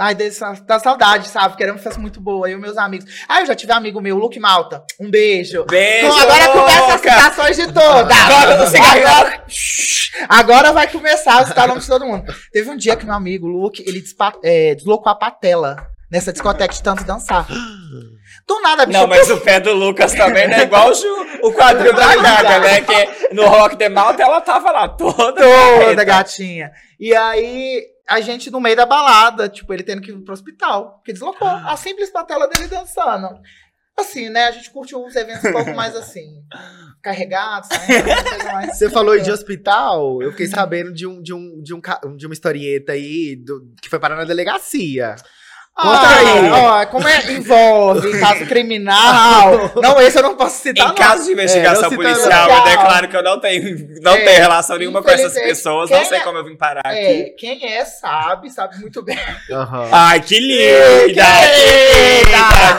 Ai, 0.00 0.14
da 0.14 0.80
saudade, 0.80 1.28
sabe? 1.28 1.50
Porque 1.50 1.62
era 1.62 1.72
uma 1.72 1.78
festa 1.78 2.00
muito 2.00 2.22
boa. 2.22 2.48
Eu 2.48 2.56
e 2.56 2.60
meus 2.60 2.78
amigos. 2.78 3.04
Ah, 3.28 3.40
eu 3.40 3.46
já 3.46 3.54
tive 3.54 3.70
amigo 3.70 4.00
meu, 4.00 4.16
Luke 4.16 4.40
Malta. 4.40 4.82
Um 4.98 5.10
beijo. 5.10 5.66
Beijo! 5.66 6.06
Então, 6.06 6.18
agora 6.18 6.48
começa 6.48 6.94
as 6.94 7.00
citações 7.02 7.56
de 7.56 7.66
todas. 7.70 8.16
Toca 8.16 8.56
no 8.56 8.66
cigarro. 8.66 8.98
Agora, 8.98 9.44
agora 10.26 10.72
vai 10.72 10.90
começar 10.90 11.40
a 11.40 11.46
citar 11.46 11.66
o 11.66 11.68
nome 11.68 11.82
de 11.82 11.86
todo 11.86 12.06
mundo. 12.06 12.24
Teve 12.50 12.70
um 12.70 12.78
dia 12.78 12.96
que 12.96 13.04
meu 13.04 13.14
amigo, 13.14 13.46
Luke, 13.46 13.84
ele 13.86 14.02
é, 14.42 14.74
deslocou 14.74 15.12
a 15.12 15.14
patela 15.14 15.76
nessa 16.10 16.32
discoteca 16.32 16.72
de 16.72 16.82
tanto 16.82 17.04
dançar. 17.04 17.46
Do 18.48 18.60
nada, 18.62 18.86
bicho. 18.86 18.98
Não, 18.98 19.06
mas 19.06 19.30
o 19.30 19.36
pé 19.36 19.60
do 19.60 19.74
Lucas 19.74 20.14
também 20.14 20.48
não 20.48 20.56
é 20.56 20.62
igual 20.62 20.90
o, 20.90 21.48
o 21.48 21.52
quadril 21.52 21.92
da 21.92 22.16
Gaga, 22.16 22.58
né? 22.58 22.80
Que 22.80 23.34
no 23.34 23.46
Rock 23.46 23.76
the 23.76 23.90
Malta 23.90 24.22
ela 24.22 24.40
tava 24.40 24.72
lá 24.72 24.88
toda. 24.88 25.34
toda 25.34 26.04
gatinha. 26.04 26.72
E 26.98 27.14
aí, 27.14 27.84
a 28.10 28.20
gente 28.20 28.50
no 28.50 28.60
meio 28.60 28.74
da 28.76 28.84
balada, 28.84 29.48
tipo, 29.48 29.72
ele 29.72 29.82
tendo 29.84 30.02
que 30.02 30.10
ir 30.10 30.18
pro 30.24 30.34
hospital. 30.34 30.94
Porque 30.96 31.12
deslocou 31.12 31.46
a 31.48 31.76
simples 31.76 32.10
patela 32.10 32.48
dele 32.48 32.66
dançando. 32.66 33.28
Assim, 33.98 34.28
né? 34.28 34.46
A 34.46 34.50
gente 34.50 34.70
curtiu 34.70 35.02
uns 35.04 35.14
eventos 35.14 35.44
um 35.44 35.52
pouco 35.52 35.74
mais 35.74 35.94
assim, 35.94 36.42
carregados, 37.02 37.68
né? 37.70 38.66
Você 38.72 38.88
falou 38.90 39.18
de 39.18 39.30
hospital, 39.30 40.22
eu 40.22 40.30
fiquei 40.32 40.46
sabendo 40.46 40.92
de, 40.92 41.06
um, 41.06 41.22
de, 41.22 41.32
um, 41.34 41.62
de, 41.62 41.74
um, 41.74 42.16
de 42.16 42.26
uma 42.26 42.32
historieta 42.32 42.92
aí 42.92 43.36
do- 43.36 43.72
que 43.82 43.88
foi 43.88 43.98
parar 43.98 44.16
na 44.16 44.24
delegacia. 44.24 45.14
Conta 45.80 46.06
Ah, 46.06 46.18
aí. 46.18 46.50
Ó, 46.50 46.86
como 46.86 47.08
é 47.08 47.32
envolve 47.32 48.20
caso 48.20 48.44
criminal. 48.46 49.72
não, 49.76 50.00
esse 50.00 50.18
eu 50.18 50.22
não 50.22 50.36
posso 50.36 50.60
citar, 50.62 50.84
Em 50.86 50.88
não. 50.88 50.94
caso 50.94 51.24
de 51.24 51.32
investigação 51.32 51.90
É, 51.92 51.96
policial, 51.96 52.50
eu 52.50 52.64
declaro 52.64 53.08
que 53.08 53.16
eu 53.16 53.22
não 53.22 53.40
tenho, 53.40 54.00
não 54.02 54.12
É, 54.14 54.24
tenho 54.24 54.36
relação 54.40 54.76
nenhuma 54.78 55.02
com 55.02 55.10
essas 55.10 55.32
pessoas. 55.34 55.88
Não 55.90 56.04
sei 56.04 56.18
é- 56.18 56.20
como 56.20 56.38
eu 56.38 56.44
vim 56.44 56.56
parar 56.56 56.82
É, 56.84 56.88
aqui. 57.22 57.30
quem 57.38 57.64
é 57.72 57.84
sabe, 57.84 58.50
sabe 58.50 58.78
muito 58.78 59.02
bem. 59.02 59.18
Aham. 59.50 59.88
Ai, 59.90 60.20
que 60.20 60.38
linda! 60.38 61.24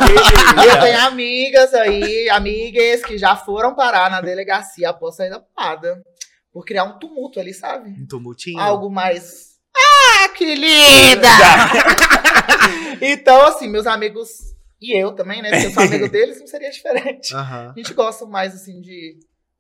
Que 0.06 0.62
E 0.62 0.66
eu 0.66 0.74
linda! 0.74 0.82
tenho 0.82 1.00
amigas 1.06 1.74
aí, 1.74 2.30
amigas 2.30 3.04
que 3.04 3.18
já 3.18 3.36
foram 3.36 3.74
parar 3.76 4.10
na 4.12 4.22
delegacia 4.22 4.90
após 4.90 5.16
sair 5.16 5.30
da 5.30 5.40
parada. 5.40 6.02
Por 6.54 6.66
criar 6.66 6.84
um 6.84 7.00
tumulto 7.00 7.40
ali, 7.40 7.54
sabe? 7.54 7.90
Um 7.92 8.06
tumultinho. 8.06 8.60
Algo 8.60 8.90
mais. 8.90 9.52
Ah, 9.76 10.28
que 10.30 10.54
linda! 10.54 11.30
então, 13.02 13.42
assim, 13.46 13.68
meus 13.68 13.86
amigos 13.88 14.30
e 14.82 14.98
eu 15.00 15.12
também, 15.14 15.42
né? 15.42 15.50
Porque 15.52 15.68
eu 15.68 15.72
sou 15.72 15.84
amigo 15.84 16.08
deles, 16.12 16.40
não 16.40 16.48
seria 16.48 16.70
diferente. 16.72 17.36
Aham. 17.36 17.74
A 17.76 17.80
gente 17.80 17.94
gosta 17.94 18.26
mais, 18.26 18.54
assim, 18.56 18.82
de 18.82 19.16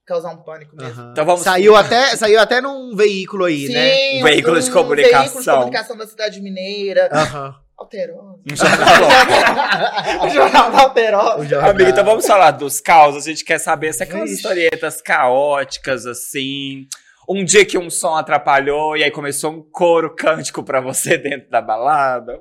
causar 0.06 0.30
um 0.32 0.38
pânico 0.38 0.76
mesmo. 0.76 1.00
aham. 1.02 1.12
Então 1.12 1.26
vamos- 1.26 1.42
Saiu 1.42 1.76
até, 1.78 2.16
saiu 2.16 2.40
até 2.40 2.60
num 2.62 2.96
veículo 2.96 3.46
aí, 3.46 3.68
né? 3.70 3.94
Sim, 3.94 4.20
Um 4.20 4.24
veículo 4.24 4.60
de 4.60 4.72
comunicação. 4.72 5.22
veículo 5.22 5.44
de 5.44 5.50
comunicação 5.52 5.98
da 5.98 6.08
cidade 6.08 6.42
mineira. 6.42 7.10
Aham. 7.12 7.56
Alterosa. 7.78 8.36
Um 8.46 8.56
jornal. 8.56 10.26
o 10.26 10.30
jornal 10.30 10.72
da 10.72 10.82
Alterosa. 10.82 11.38
O 11.40 11.46
jornal. 11.46 11.72
Amiga, 11.72 11.90
então 11.90 12.06
vamos 12.06 12.28
falar 12.28 12.52
dos 12.52 12.80
caos. 12.80 13.16
A 13.16 13.20
gente 13.22 13.44
quer 13.44 13.58
saber 13.60 13.92
se 13.94 14.04
aquelas 14.04 14.26
Ixi. 14.30 14.36
historietas 14.36 15.02
caóticas, 15.02 16.06
assim. 16.06 16.86
Um 17.28 17.44
dia 17.44 17.66
que 17.66 17.78
um 17.80 17.90
som 17.90 18.16
atrapalhou 18.16 18.96
e 18.98 19.04
aí 19.04 19.10
começou 19.10 19.52
um 19.52 19.64
coro 19.72 20.14
cântico 20.16 20.64
pra 20.64 20.80
você 20.80 21.18
dentro 21.18 21.50
da 21.50 21.60
balada. 21.62 22.40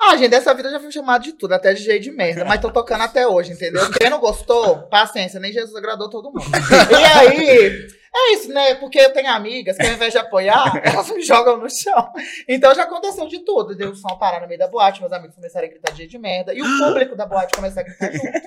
Ah, 0.00 0.16
gente, 0.16 0.30
dessa 0.30 0.54
vida 0.54 0.68
eu 0.68 0.72
já 0.72 0.80
fui 0.80 0.92
chamado 0.92 1.22
de 1.22 1.32
tudo, 1.32 1.52
até 1.52 1.72
de 1.72 1.82
jeito 1.82 2.02
de 2.02 2.10
merda, 2.10 2.44
mas 2.44 2.60
tô 2.60 2.70
tocando 2.70 3.02
até 3.02 3.26
hoje, 3.26 3.52
entendeu? 3.52 3.90
Quem 3.92 4.10
não 4.10 4.20
gostou, 4.20 4.82
paciência, 4.88 5.40
nem 5.40 5.52
Jesus 5.52 5.74
agradou 5.74 6.10
todo 6.10 6.30
mundo. 6.32 6.44
E 6.90 7.04
aí, 7.04 7.88
é 8.14 8.32
isso, 8.34 8.52
né? 8.52 8.74
Porque 8.76 8.98
eu 8.98 9.12
tenho 9.12 9.30
amigas 9.30 9.76
que 9.76 9.86
ao 9.86 9.92
invés 9.92 10.12
de 10.12 10.18
apoiar, 10.18 10.80
elas 10.84 11.10
me 11.10 11.22
jogam 11.22 11.58
no 11.58 11.68
chão. 11.68 12.12
Então 12.48 12.74
já 12.74 12.84
aconteceu 12.84 13.26
de 13.26 13.40
tudo. 13.40 13.76
Deu 13.76 13.90
o 13.90 13.94
som 13.94 14.16
parar 14.18 14.40
no 14.40 14.48
meio 14.48 14.58
da 14.58 14.68
boate, 14.68 15.00
meus 15.00 15.12
amigos 15.12 15.34
começaram 15.36 15.66
a 15.66 15.70
gritar 15.70 15.92
de 15.92 15.98
jeito 15.98 16.10
de 16.10 16.18
merda, 16.18 16.54
e 16.54 16.62
o 16.62 16.78
público 16.78 17.14
da 17.14 17.26
boate 17.26 17.54
começou 17.54 17.80
a 17.80 17.84
gritar 17.84 18.12
junto. 18.12 18.46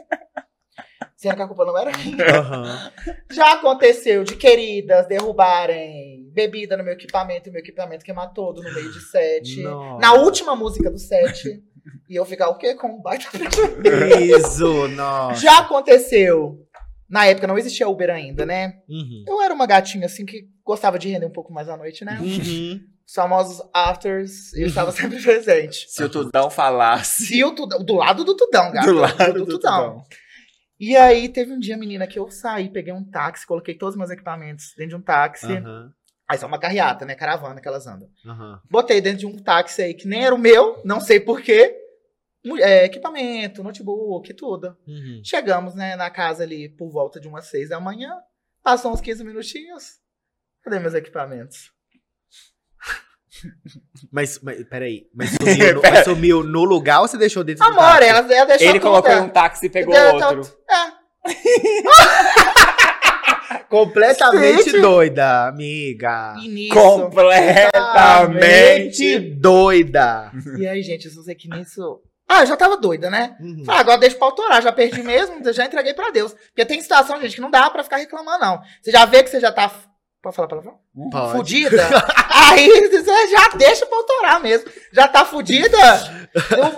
Sendo 1.15 1.35
que 1.35 1.41
a 1.41 1.47
culpa 1.47 1.65
não 1.65 1.77
era 1.77 1.91
minha. 1.97 2.39
Aham. 2.39 2.91
Já 3.29 3.53
aconteceu 3.53 4.23
de 4.23 4.37
queridas 4.37 5.05
derrubarem 5.05 6.18
bebida 6.33 6.77
no 6.77 6.83
meu 6.83 6.93
equipamento 6.93 7.49
e 7.49 7.51
meu 7.51 7.59
equipamento 7.61 8.05
queimar 8.05 8.33
todo 8.33 8.61
no 8.61 8.73
meio 8.73 8.91
de 8.91 9.01
set. 9.01 9.61
Nossa. 9.61 9.99
Na 9.99 10.13
última 10.13 10.55
música 10.55 10.89
do 10.89 10.99
set. 10.99 11.61
e 12.09 12.15
eu 12.15 12.25
ficar 12.25 12.49
o 12.49 12.57
quê? 12.57 12.75
Com 12.75 12.87
um 12.97 13.01
baita. 13.01 13.27
Isso, 14.19 14.87
nossa. 14.89 15.41
Já 15.41 15.59
aconteceu. 15.59 16.65
Na 17.09 17.25
época 17.25 17.47
não 17.47 17.57
existia 17.57 17.87
Uber 17.87 18.09
ainda, 18.09 18.45
né? 18.45 18.81
Uhum. 18.87 19.25
Eu 19.27 19.41
era 19.41 19.53
uma 19.53 19.65
gatinha 19.65 20.05
assim 20.05 20.25
que 20.25 20.47
gostava 20.63 20.99
de 20.99 21.09
render 21.09 21.25
um 21.25 21.31
pouco 21.31 21.51
mais 21.51 21.67
à 21.67 21.75
noite, 21.75 22.05
né? 22.05 22.19
Uhum. 22.21 22.79
Os 23.07 23.13
famosos 23.15 23.67
afters, 23.73 24.53
eu 24.53 24.67
estava 24.67 24.91
sempre 24.91 25.19
presente. 25.19 25.87
Se 25.89 26.03
o 26.03 26.09
Tudão 26.09 26.51
falasse. 26.51 27.35
E 27.35 27.43
o 27.43 27.55
Tudão, 27.55 27.83
do 27.83 27.95
lado 27.95 28.23
do 28.23 28.35
Tudão, 28.35 28.71
gato. 28.71 28.85
Do 28.85 28.93
lado 28.93 29.33
do 29.33 29.45
Tudão. 29.47 30.03
E 30.79 30.95
aí 30.95 31.27
teve 31.27 31.51
um 31.51 31.59
dia, 31.59 31.75
menina, 31.75 32.07
que 32.07 32.17
eu 32.17 32.29
saí, 32.29 32.69
peguei 32.69 32.93
um 32.93 33.03
táxi, 33.03 33.45
coloquei 33.45 33.75
todos 33.75 33.95
os 33.95 33.97
meus 33.97 34.11
equipamentos 34.11 34.73
dentro 34.77 34.91
de 34.91 34.95
um 34.95 35.01
táxi. 35.01 35.51
Aham. 35.51 35.91
Aí 36.29 36.37
só 36.37 36.45
uma 36.45 36.59
carreata, 36.59 37.05
né? 37.05 37.15
Caravana 37.15 37.59
que 37.59 37.67
elas 37.67 37.87
andam. 37.87 38.07
Aham. 38.23 38.61
Botei 38.69 39.01
dentro 39.01 39.19
de 39.21 39.25
um 39.25 39.35
táxi 39.35 39.81
aí 39.81 39.95
que 39.95 40.07
nem 40.07 40.23
era 40.23 40.35
o 40.35 40.37
meu, 40.37 40.79
não 40.85 40.99
sei 41.01 41.19
porquê. 41.19 41.75
É, 42.59 42.85
equipamento, 42.85 43.63
notebook, 43.63 44.31
tudo. 44.35 44.77
Uhum. 44.87 45.21
Chegamos, 45.23 45.73
né, 45.73 45.95
na 45.95 46.09
casa 46.11 46.43
ali 46.43 46.69
por 46.69 46.89
volta 46.91 47.19
de 47.19 47.27
umas 47.27 47.47
seis 47.47 47.69
da 47.69 47.79
manhã. 47.79 48.13
Passou 48.63 48.93
uns 48.93 49.01
15 49.01 49.23
minutinhos. 49.23 49.97
Cadê 50.63 50.77
meus 50.77 50.93
equipamentos? 50.93 51.71
Mas, 54.11 54.39
mas, 54.41 54.63
peraí. 54.65 55.07
Mas 55.13 55.29
sumiu, 55.41 55.73
no, 55.75 55.81
mas 55.81 56.03
sumiu 56.03 56.43
no 56.43 56.63
lugar 56.63 57.01
ou 57.01 57.07
você 57.07 57.17
deixou 57.17 57.43
dentro 57.43 57.63
do 57.63 57.71
Amor, 57.71 57.99
táxi? 57.99 58.07
ela, 58.07 58.33
ela 58.33 58.45
deixou 58.45 58.67
Ele 58.67 58.79
colocou 58.79 59.11
em 59.11 59.15
é. 59.15 59.21
um 59.21 59.29
táxi 59.29 59.65
e 59.67 59.69
pegou 59.69 59.95
É, 59.95 60.13
outro. 60.13 60.57
É. 60.69 60.99
Completamente 63.69 64.71
Gente. 64.71 64.81
doida, 64.81 65.47
amiga. 65.47 66.33
Nisso. 66.35 66.73
Completamente. 66.73 69.19
doida. 69.35 70.31
E 70.57 70.67
aí, 70.67 70.81
gente, 70.83 71.05
eu 71.05 71.11
só 71.11 71.21
sei 71.21 71.35
que 71.35 71.49
nisso. 71.49 72.01
Ah, 72.27 72.41
eu 72.43 72.45
já 72.45 72.55
tava 72.55 72.77
doida, 72.77 73.09
né? 73.09 73.35
Uhum. 73.39 73.63
Falei, 73.65 73.81
agora 73.81 73.97
deixa 73.97 74.15
pra 74.15 74.27
autorar, 74.27 74.61
já 74.61 74.71
perdi 74.71 75.01
mesmo, 75.01 75.41
já 75.51 75.65
entreguei 75.65 75.95
pra 75.95 76.11
Deus. 76.11 76.31
Porque 76.33 76.63
tem 76.63 76.79
situação, 76.79 77.19
gente, 77.19 77.33
que 77.33 77.41
não 77.41 77.49
dá 77.49 77.67
pra 77.71 77.83
ficar 77.83 77.97
reclamando, 77.97 78.45
não. 78.45 78.61
Você 78.81 78.91
já 78.91 79.03
vê 79.05 79.23
que 79.23 79.31
você 79.31 79.39
já 79.39 79.51
tá. 79.51 79.71
Pode 80.21 80.35
falar 80.35 80.47
palavrão? 80.49 80.73
Pode. 81.11 81.31
Fudida. 81.31 81.87
aí 82.29 82.67
você 82.89 83.27
já 83.29 83.47
deixa 83.55 83.85
pra 83.85 83.97
autorar 83.97 84.41
mesmo. 84.41 84.69
Já 84.91 85.07
tá 85.07 85.23
fudida. 85.23 85.77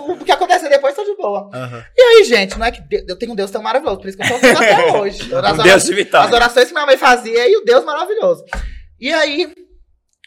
o, 0.06 0.12
o 0.12 0.18
que 0.24 0.30
acontecer 0.30 0.68
depois 0.68 0.94
tá 0.94 1.02
de 1.02 1.16
boa. 1.16 1.50
Aham. 1.52 1.84
E 1.96 2.00
aí, 2.00 2.24
gente, 2.24 2.56
não 2.58 2.64
é 2.66 2.70
que 2.70 2.80
de- 2.82 3.04
eu 3.08 3.18
tenho 3.18 3.32
um 3.32 3.34
Deus 3.34 3.50
tão 3.50 3.60
maravilhoso, 3.62 3.98
por 3.98 4.08
isso 4.08 4.16
que 4.16 4.22
eu 4.22 4.28
tô 4.28 4.38
vivo 4.38 4.58
até 4.58 4.92
hoje. 4.96 5.34
As, 5.34 5.58
Um 5.58 5.62
Deus 5.62 5.84
de 5.84 6.08
as 6.16 6.32
orações 6.32 6.68
que 6.68 6.72
minha 6.72 6.86
mãe 6.86 6.96
fazia 6.96 7.48
e 7.48 7.56
o 7.56 7.64
Deus 7.64 7.84
maravilhoso. 7.84 8.44
E 9.00 9.12
aí, 9.12 9.52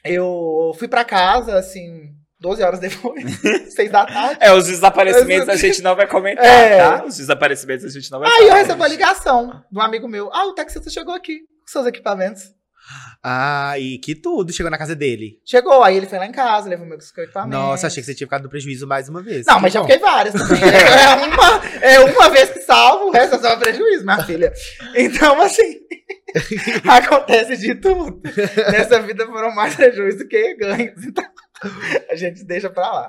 eu 0.03 0.73
fui 0.77 0.87
pra 0.89 1.05
casa, 1.05 1.57
assim, 1.57 2.09
12 2.41 2.61
horas 2.63 2.79
depois, 2.79 3.23
6 3.73 3.91
da 3.91 4.05
tarde. 4.05 4.37
É, 4.41 4.51
os 4.51 4.65
desaparecimentos 4.65 5.47
a 5.49 5.55
gente 5.55 5.81
não 5.81 5.95
vai 5.95 6.05
comentar, 6.05 6.45
É. 6.45 6.77
tá? 6.77 7.05
Os 7.05 7.15
desaparecimentos 7.17 7.85
a 7.85 7.89
gente 7.89 8.11
não 8.11 8.19
vai 8.19 8.29
Aí 8.29 8.41
eu 8.43 8.47
falar. 8.49 8.59
recebo 8.59 8.83
a 8.83 8.87
ligação 8.89 9.63
de 9.71 9.79
um 9.79 9.81
amigo 9.81 10.07
meu. 10.07 10.29
Ah, 10.33 10.45
o 10.47 10.53
taxista 10.53 10.89
chegou 10.89 11.15
aqui 11.15 11.39
com 11.39 11.67
seus 11.71 11.85
equipamentos. 11.87 12.43
Ai, 13.23 13.99
que 14.03 14.13
tudo. 14.15 14.53
Chegou 14.53 14.69
na 14.69 14.77
casa 14.77 14.95
dele. 14.95 15.39
Chegou, 15.43 15.83
aí 15.83 15.97
ele 15.97 16.05
foi 16.07 16.19
lá 16.19 16.25
em 16.27 16.31
casa, 16.31 16.69
levou 16.69 16.85
meus 16.85 17.09
equipamentos. 17.11 17.59
Nossa, 17.59 17.87
achei 17.87 18.01
que 18.01 18.05
você 18.07 18.13
tinha 18.15 18.27
ficado 18.27 18.43
no 18.43 18.49
prejuízo 18.49 18.85
mais 18.87 19.09
uma 19.09 19.21
vez. 19.21 19.45
Não, 19.45 19.55
Que 19.55 19.61
mas 19.63 19.73
já 19.73 19.79
bom. 19.81 19.87
fiquei 19.87 19.99
várias 19.99 20.33
também. 20.33 20.61
É 20.65 21.15
uma, 21.25 21.65
é 21.81 21.99
uma 21.99 22.29
vez 22.29 22.49
que 22.51 22.59
salvo, 22.61 23.05
o 23.07 23.11
resto 23.11 23.35
é 23.35 23.39
só 23.39 23.55
prejuízo, 23.57 24.03
minha 24.05 24.23
filha. 24.23 24.53
Então, 24.95 25.41
assim, 25.41 25.79
acontece 26.87 27.57
de 27.57 27.75
tudo. 27.75 28.21
Nessa 28.71 28.99
vida 29.01 29.25
foram 29.25 29.53
mais 29.53 29.75
prejuízos 29.75 30.19
do 30.21 30.27
que 30.27 30.55
ganhos. 30.55 31.03
Então, 31.03 31.25
a 32.09 32.15
gente 32.15 32.43
deixa 32.43 32.69
pra 32.69 32.91
lá. 32.91 33.07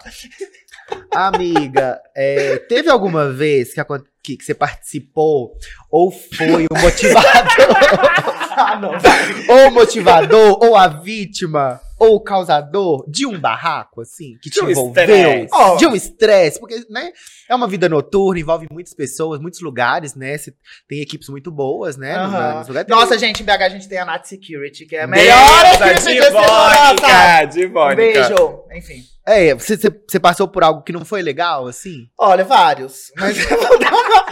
Amiga, 1.14 2.00
é, 2.14 2.56
teve 2.58 2.88
alguma 2.88 3.30
vez 3.32 3.72
que, 3.74 3.80
que, 4.22 4.36
que 4.36 4.44
você 4.44 4.54
participou 4.54 5.52
ou 5.90 6.10
foi 6.10 6.66
o 6.66 6.78
motivador, 6.80 7.26
Ah, 8.66 8.78
não. 8.78 8.92
ou 8.92 9.68
o 9.68 9.70
motivador, 9.70 10.58
ou 10.62 10.74
a 10.74 10.88
vítima, 10.88 11.78
ou 11.98 12.16
o 12.16 12.20
causador 12.20 13.04
de 13.08 13.26
um 13.26 13.38
barraco, 13.38 14.00
assim, 14.00 14.38
que 14.42 14.50
te 14.50 14.60
De 14.60 14.66
um 14.66 14.70
envolveu? 14.70 15.46
De 15.78 15.86
um 15.86 15.94
estresse, 15.94 16.58
porque, 16.58 16.84
né, 16.88 17.10
é 17.48 17.54
uma 17.54 17.68
vida 17.68 17.88
noturna, 17.88 18.40
envolve 18.40 18.66
muitas 18.70 18.94
pessoas, 18.94 19.40
muitos 19.40 19.60
lugares, 19.60 20.14
né, 20.14 20.36
você 20.36 20.54
tem 20.88 21.00
equipes 21.00 21.28
muito 21.28 21.50
boas, 21.50 21.96
né, 21.96 22.16
nos. 22.16 22.88
Nossa, 22.88 23.18
gente, 23.18 23.42
em 23.42 23.46
BH 23.46 23.50
a 23.62 23.68
gente 23.68 23.88
tem 23.88 23.98
a 23.98 24.04
Nat 24.04 24.24
Security, 24.24 24.86
que 24.86 24.96
é 24.96 25.02
a 25.02 25.06
melhor 25.06 25.64
equipe 25.66 25.94
de 25.94 26.00
segurança. 26.00 27.44
divônica, 27.52 27.96
beijo. 27.96 28.64
Enfim. 28.74 29.02
É, 29.26 29.54
você, 29.54 29.76
você, 29.76 29.90
você 29.90 30.20
passou 30.20 30.46
por 30.46 30.62
algo 30.62 30.82
que 30.82 30.92
não 30.92 31.04
foi 31.04 31.20
legal, 31.20 31.66
assim? 31.66 32.08
Olha, 32.18 32.44
vários. 32.44 33.12
Mas 33.16 33.36
eu 33.50 33.58
vou 33.58 33.78
dar 33.78 33.92
uma, 33.92 34.26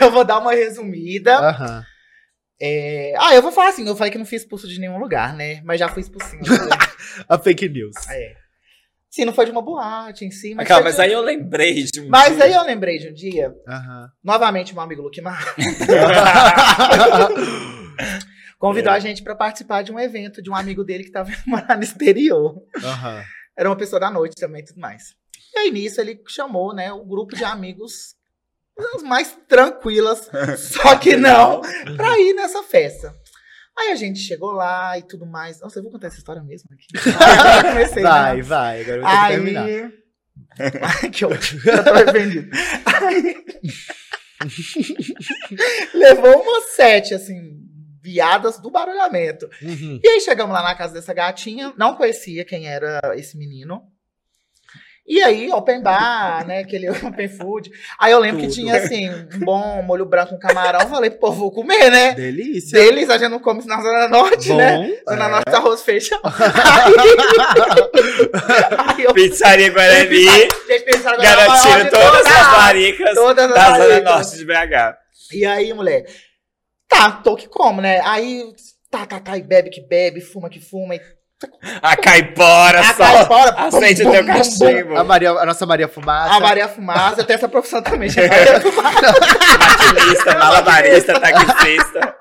eu 0.00 0.10
vou 0.10 0.24
dar 0.24 0.38
uma 0.38 0.52
resumida. 0.52 1.38
Aham. 1.38 1.91
É, 2.64 3.12
Ah, 3.18 3.34
eu 3.34 3.42
vou 3.42 3.50
falar 3.50 3.70
assim, 3.70 3.84
eu 3.86 3.96
falei 3.96 4.12
que 4.12 4.18
não 4.18 4.24
fui 4.24 4.36
expulso 4.36 4.68
de 4.68 4.78
nenhum 4.78 4.96
lugar, 4.98 5.34
né? 5.34 5.60
Mas 5.64 5.80
já 5.80 5.88
fui 5.88 6.00
expulsinho. 6.00 6.42
A 7.28 7.36
fake 7.36 7.68
news. 7.68 7.94
é. 8.08 8.36
Sim, 9.10 9.26
não 9.26 9.32
foi 9.34 9.44
de 9.44 9.50
uma 9.50 9.60
boate 9.60 10.24
em 10.24 10.30
si, 10.30 10.54
mas. 10.54 10.66
Calma, 10.66 10.84
mas 10.84 10.94
de- 10.96 11.02
aí 11.02 11.12
eu 11.12 11.20
lembrei 11.20 11.82
de 11.84 12.00
um 12.00 12.08
Mas 12.08 12.34
dia. 12.36 12.44
aí 12.44 12.52
eu 12.54 12.62
lembrei 12.64 12.98
de 12.98 13.08
um 13.10 13.12
dia, 13.12 13.52
Aham. 13.68 14.08
novamente, 14.24 14.72
meu 14.72 14.82
amigo 14.82 15.02
Luke 15.02 15.20
Mar 15.20 15.54
convidou 18.58 18.92
a 18.92 18.98
gente 18.98 19.22
pra 19.22 19.34
participar 19.34 19.82
de 19.82 19.92
um 19.92 19.98
evento 20.00 20.40
de 20.40 20.50
um 20.50 20.54
amigo 20.54 20.84
dele 20.84 21.04
que 21.04 21.10
tava 21.10 21.28
indo 21.30 21.42
morar 21.46 21.76
no 21.76 21.82
exterior. 21.82 22.54
Aham. 22.82 23.22
Era 23.58 23.68
uma 23.68 23.76
pessoa 23.76 24.00
da 24.00 24.10
noite 24.10 24.34
também 24.36 24.62
e 24.62 24.64
tudo 24.64 24.80
mais. 24.80 25.14
E 25.54 25.58
aí 25.58 25.70
nisso 25.70 26.00
ele 26.00 26.18
chamou, 26.28 26.74
né, 26.74 26.92
o 26.92 27.04
grupo 27.04 27.36
de 27.36 27.44
amigos 27.44 28.14
as 28.94 29.02
mais 29.02 29.36
tranquilas, 29.48 30.30
só 30.58 30.96
que 30.96 31.16
não, 31.16 31.60
pra 31.96 32.18
ir 32.18 32.34
nessa 32.34 32.62
festa. 32.62 33.14
Aí 33.78 33.90
a 33.90 33.94
gente 33.96 34.18
chegou 34.18 34.52
lá 34.52 34.98
e 34.98 35.02
tudo 35.02 35.24
mais. 35.26 35.60
Nossa, 35.60 35.78
eu 35.78 35.82
vou 35.82 35.92
contar 35.92 36.08
essa 36.08 36.18
história 36.18 36.42
mesmo 36.42 36.68
aqui. 36.72 36.86
Eu 37.66 37.70
comecei, 37.70 38.02
né? 38.02 38.08
Vai, 38.10 38.42
vai, 38.42 38.80
agora 38.82 38.96
eu 38.96 39.02
vou 39.02 39.28
terminar. 39.28 39.92
Ai, 41.02 41.10
que 41.10 41.24
ótimo. 41.24 41.60
Já 41.62 41.82
tô 41.82 41.90
arrependido. 41.90 42.50
Aí- 42.84 43.44
Levou 45.94 46.42
umas 46.42 46.64
sete, 46.74 47.14
assim, 47.14 47.60
viadas 48.02 48.58
do 48.58 48.70
barulhamento. 48.70 49.48
Uhum. 49.62 50.00
E 50.02 50.08
aí 50.08 50.20
chegamos 50.20 50.52
lá 50.52 50.62
na 50.62 50.74
casa 50.74 50.94
dessa 50.94 51.14
gatinha, 51.14 51.72
não 51.76 51.96
conhecia 51.96 52.44
quem 52.44 52.66
era 52.68 53.00
esse 53.16 53.36
menino. 53.38 53.82
E 55.04 55.20
aí, 55.20 55.52
open 55.52 55.82
bar, 55.82 56.46
né? 56.46 56.60
Aquele 56.60 56.88
open 56.88 57.28
food. 57.28 57.70
Aí 57.98 58.12
eu 58.12 58.20
lembro 58.20 58.40
que 58.40 58.46
Tudo. 58.46 58.54
tinha, 58.54 58.76
assim, 58.76 59.10
um 59.10 59.40
bom 59.40 59.82
molho 59.82 60.06
branco 60.06 60.32
com 60.32 60.38
camarão. 60.38 60.88
Falei, 60.88 61.10
pô, 61.10 61.32
vou 61.32 61.50
comer, 61.50 61.90
né? 61.90 62.14
Delícia. 62.14 62.78
Deles, 62.78 63.10
a 63.10 63.18
gente 63.18 63.30
não 63.30 63.40
come 63.40 63.58
isso 63.58 63.68
na 63.68 63.82
Zona 63.82 64.08
Norte, 64.08 64.48
Bom. 64.48 64.56
né? 64.56 64.96
Zona 65.08 65.24
é. 65.24 65.28
Norte 65.28 65.50
tá 65.50 65.58
arroz 65.58 65.82
feijão. 65.82 66.20
Aí, 66.24 66.94
aí 68.96 69.04
eu 69.04 69.12
Pizzaria 69.12 69.70
Guarani, 69.70 70.08
Gente, 70.08 70.84
pensaram 70.84 71.18
maior 71.18 71.36
garantindo 71.36 71.90
todas 71.90 72.26
as 72.26 72.32
todas. 72.32 72.58
maricas 72.58 73.14
Todas 73.14 73.44
as 73.44 73.54
da 73.54 73.78
Zona. 73.78 74.00
Norte 74.00 74.38
de 74.38 74.44
BH. 74.44 74.96
E 75.32 75.46
aí, 75.46 75.72
mulher, 75.72 76.06
tá, 76.88 77.10
tô 77.10 77.36
que 77.36 77.48
como, 77.48 77.80
né? 77.80 78.00
Aí, 78.04 78.44
tá, 78.90 79.06
tá, 79.06 79.18
tá, 79.18 79.36
e 79.36 79.42
bebe 79.42 79.70
que 79.70 79.80
bebe, 79.80 80.20
fuma 80.20 80.48
que 80.48 80.60
fuma. 80.60 80.94
E... 80.94 81.00
A 81.80 81.96
caipora 81.96 82.80
Ah, 82.80 82.94
só 82.94 83.04
cai 83.04 83.24
fora. 83.26 83.50
acende 83.66 84.02
Bum, 84.02 84.08
o 84.10 84.12
teu 84.12 84.26
cachimbo. 84.26 84.96
A, 84.96 85.04
Maria, 85.04 85.30
a 85.30 85.46
nossa 85.46 85.64
Maria 85.66 85.88
Fumaça. 85.88 86.34
A 86.34 86.40
Maria 86.40 86.68
Fumaça, 86.68 87.20
eu 87.20 87.24
tenho 87.24 87.36
essa 87.36 87.48
profissão 87.48 87.82
também, 87.82 88.08
gente. 88.08 88.28
Maria 88.28 88.60
Fumaça. 88.62 90.38
Malabarista, 90.38 91.20
taxista. 91.20 92.16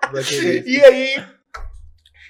E 0.65 0.81
aí, 0.83 1.23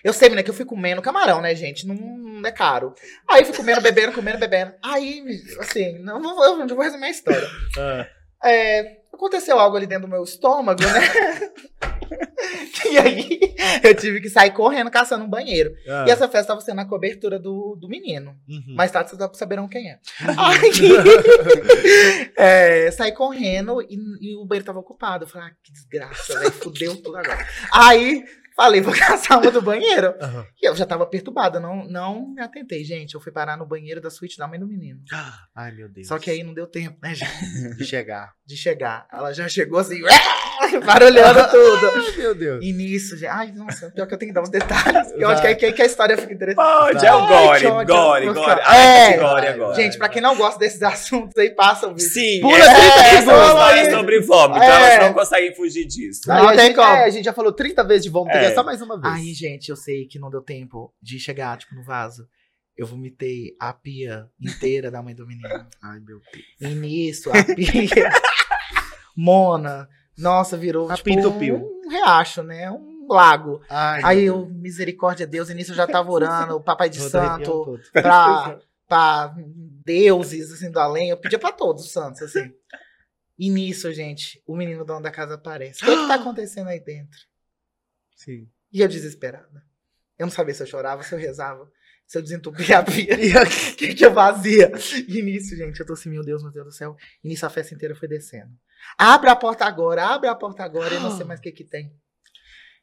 eu 0.04 0.14
sei, 0.14 0.30
menina, 0.30 0.44
que 0.44 0.50
eu 0.50 0.54
fui 0.56 0.66
comendo 0.66 1.02
camarão, 1.02 1.42
né, 1.42 1.54
gente? 1.56 1.86
Não, 1.88 1.96
não 1.96 2.48
é 2.48 2.52
caro. 2.52 2.94
Aí 3.30 3.46
fui 3.46 3.56
comendo, 3.56 3.82
bebendo, 3.82 4.14
comendo, 4.14 4.40
bebendo. 4.40 4.74
Aí, 4.84 5.24
assim, 5.60 6.00
não 6.00 6.22
vou, 6.22 6.44
eu 6.44 6.58
não 6.58 6.68
vou 6.68 6.82
resumir 6.84 7.06
a 7.08 7.12
história. 7.12 7.48
Ah. 7.78 8.08
É, 8.44 8.98
aconteceu 9.14 9.60
algo 9.60 9.78
ali 9.78 9.86
dentro 9.86 10.08
do 10.08 10.12
meu 10.12 10.24
estômago, 10.24 10.82
né? 10.82 11.52
E 12.92 12.98
aí, 12.98 13.40
eu 13.84 13.96
tive 13.96 14.20
que 14.20 14.30
sair 14.30 14.52
correndo, 14.52 14.90
caçando 14.92 15.24
um 15.24 15.30
banheiro. 15.30 15.72
Ah, 15.88 16.06
E 16.08 16.12
essa 16.12 16.28
festa 16.28 16.48
tava 16.48 16.62
sendo 16.62 16.82
a 16.82 16.86
cobertura 16.86 17.40
do, 17.40 17.78
do 17.80 17.88
menino. 17.88 18.36
uhum. 18.50 18.76
Mais 18.76 18.92
tarde 18.92 19.12
vocês 19.12 19.38
saberão 19.38 19.68
quem 19.68 19.90
é. 19.92 20.00
Aí, 20.38 20.72
é, 22.36 22.92
saí 22.92 23.12
correndo 23.14 23.82
e, 23.82 23.96
e 24.20 24.36
o 24.36 24.46
banheiro 24.46 24.66
tava 24.66 24.80
ocupado. 24.80 25.24
Eu 25.26 25.28
falei, 25.28 25.50
ah, 25.50 25.56
que 25.64 25.72
desgraça, 25.72 26.40
velho, 26.40 26.52
fudeu 26.52 26.96
tudo 26.98 27.18
agora. 27.18 27.46
Aí, 27.72 28.26
falei, 28.56 28.82
vou 28.82 28.94
caçar 28.98 29.40
uma 29.42 29.52
do 29.52 29.62
banheiro. 29.62 30.14
Aham. 30.22 30.46
E 30.62 30.68
eu 30.68 30.76
já 30.76 30.86
tava 30.86 31.06
perturbada, 31.06 31.60
não, 31.60 31.86
não 31.88 32.28
me 32.34 32.42
atentei, 32.42 32.84
gente. 32.84 33.16
Eu 33.16 33.22
fui 33.22 33.32
parar 33.32 33.58
no 33.58 33.66
banheiro 33.66 34.02
da 34.02 34.10
suíte 34.10 34.38
da 34.38 34.48
mãe 34.48 34.60
do 34.60 34.68
menino. 34.68 35.00
Ai, 35.56 35.72
meu 35.72 35.90
Deus. 35.90 36.08
Só 36.08 36.18
que 36.20 36.30
aí 36.32 36.44
não 36.44 36.54
deu 36.54 36.68
tempo, 36.68 36.98
né, 37.02 37.14
gente, 37.16 37.32
De 37.78 37.86
chegar. 37.86 38.34
de 38.46 38.56
chegar. 38.58 39.06
Ela 39.12 39.34
já 39.34 39.48
chegou 39.48 39.80
assim, 39.80 40.02
barulhando 40.86 41.50
tudo. 41.50 41.92
Ai, 41.96 42.12
meu 42.18 42.36
Deus. 42.36 42.64
E 42.64 42.72
nisso, 42.74 43.16
gente. 43.18 43.28
Ai, 43.28 43.52
nossa, 43.52 43.90
pior 43.92 44.06
que 44.08 44.14
eu 44.14 44.18
tenho 44.18 44.30
que 44.32 44.36
dar 44.36 44.42
uns 44.42 44.50
detalhes. 44.50 45.12
Eu 45.16 45.30
acho 45.30 45.42
que, 45.42 45.48
aí 45.48 45.56
que, 45.56 45.72
que 45.72 45.82
a 45.82 45.86
história 45.86 46.18
fica 46.18 46.34
interessante. 46.34 46.64
Pode, 46.66 47.06
é 47.06 47.14
o 47.14 47.28
gore, 47.28 47.60
que 47.62 47.68
ódio. 47.68 47.96
gore, 47.96 48.26
Nossa. 48.28 48.40
gore. 48.40 48.60
É. 48.62 48.66
Ai, 48.66 49.14
que 49.14 49.20
gore 49.20 49.48
agora. 49.48 49.76
Gente, 49.76 49.98
pra 49.98 50.10
quem 50.10 50.22
não 50.22 50.36
gosta 50.36 50.60
desses 50.60 50.82
assuntos 50.84 51.38
aí, 51.38 51.50
passa 51.52 51.88
o 51.88 51.92
vídeo. 51.94 52.10
Sim, 52.10 52.42
Pula 52.42 52.58
essa, 52.58 52.74
30 52.74 53.32
essa 53.32 53.32
é 53.88 53.92
sobre 53.92 54.20
vômito, 54.22 54.62
É. 54.62 54.96
elas 54.96 55.08
não 55.08 55.14
conseguem 55.14 55.56
fugir 55.56 55.86
disso. 55.86 56.22
Não, 56.28 56.48
a, 56.48 56.56
tem 56.56 56.68
gente, 56.68 56.76
como. 56.76 56.88
é, 56.88 57.06
a 57.06 57.10
gente 57.10 57.26
já 57.26 57.34
falou 57.34 57.52
30 57.52 57.84
vezes 57.86 58.04
de 58.04 58.10
vômito, 58.10 58.38
É. 58.46 58.54
só 58.56 58.64
mais 58.64 58.82
uma 58.82 59.00
vez. 59.00 59.14
Aí, 59.14 59.34
gente, 59.34 59.70
eu 59.70 59.76
sei 59.76 60.06
que 60.06 60.20
não 60.20 60.30
deu 60.30 60.42
tempo 60.42 60.94
de 61.02 61.20
chegar, 61.20 61.58
tipo, 61.58 61.76
no 61.76 61.84
vaso. 61.84 62.28
Eu 62.78 62.88
vomitei 62.88 63.56
a 63.60 63.74
pia 63.74 64.30
inteira 64.40 64.90
da 64.90 65.02
mãe 65.02 65.14
do 65.14 65.28
menino. 65.28 65.48
Ai, 65.82 66.00
meu 66.00 66.20
Deus. 66.34 66.72
E 66.72 66.76
nisso, 66.76 67.30
a 67.30 67.44
pia. 67.44 68.10
Mona. 69.16 69.88
Nossa, 70.18 70.58
virou 70.58 70.90
A 70.90 70.96
tipo, 70.96 71.10
entupiu. 71.10 71.56
um 71.58 71.90
riacho, 71.90 72.44
né? 72.44 72.70
Um 72.72 73.08
lago. 73.10 73.62
Ai, 73.70 74.02
Aí 74.04 74.24
eu, 74.26 74.46
misericórdia 74.48 75.26
de 75.26 75.32
Deus, 75.32 75.50
e 75.50 75.54
nisso 75.54 75.72
eu 75.72 75.76
já 75.76 75.88
tava 75.88 76.12
orando, 76.12 76.56
o 76.56 76.62
papai 76.62 76.90
de 76.90 77.00
arrepiando 77.00 77.46
santo, 77.46 77.80
pra, 77.92 78.60
pra 78.88 79.36
deuses, 79.86 80.52
assim, 80.52 80.72
do 80.72 80.80
além. 80.80 81.10
Eu 81.10 81.18
pedia 81.18 81.40
pra 81.40 81.52
todos 81.52 81.86
os 81.86 81.92
santos, 81.92 82.22
assim. 82.22 82.54
E 83.38 83.50
nisso, 83.50 83.92
gente, 83.92 84.42
o 84.46 84.56
menino 84.56 84.86
dono 84.86 85.02
da 85.02 85.10
casa 85.12 85.34
aparece. 85.36 85.82
O 85.82 85.86
que, 85.86 85.92
é 85.92 85.96
que 85.96 86.08
tá 86.08 86.16
acontecendo 86.22 86.68
aí 86.68 86.80
dentro? 86.80 87.20
Sim. 88.24 88.48
E 88.72 88.82
eu 88.82 88.88
desesperada. 88.88 89.64
Eu 90.18 90.26
não 90.28 90.32
sabia 90.32 90.54
se 90.54 90.62
eu 90.62 90.68
chorava, 90.68 91.02
se 91.04 91.14
eu 91.14 91.20
rezava, 91.20 91.70
se 92.06 92.18
eu 92.18 92.22
desentupia 92.22 92.78
a 92.80 92.84
pia, 92.84 93.16
o 93.44 93.76
que, 93.76 93.96
que 93.96 94.06
eu 94.06 94.14
fazia. 94.14 94.72
E 95.08 95.22
nisso, 95.24 95.56
gente, 95.56 95.80
eu 95.80 95.86
tô 95.86 95.94
assim, 95.94 96.10
meu 96.10 96.24
Deus, 96.24 96.44
meu 96.44 96.52
Deus 96.52 96.66
do 96.68 96.72
céu. 96.72 96.96
E 97.24 97.28
nisso 97.28 97.46
a 97.46 97.50
festa 97.50 97.74
inteira 97.74 97.96
foi 97.96 98.08
descendo. 98.08 98.52
Abre 98.98 99.30
a 99.30 99.36
porta 99.36 99.66
agora, 99.66 100.06
abre 100.06 100.28
a 100.30 100.36
porta 100.36 100.64
agora, 100.64 100.94
eu 100.94 101.02
não 101.02 101.16
sei 101.16 101.26
mais 101.26 101.40
o 101.40 101.44
que 101.44 101.52
que 101.52 101.64
tem. 101.64 101.92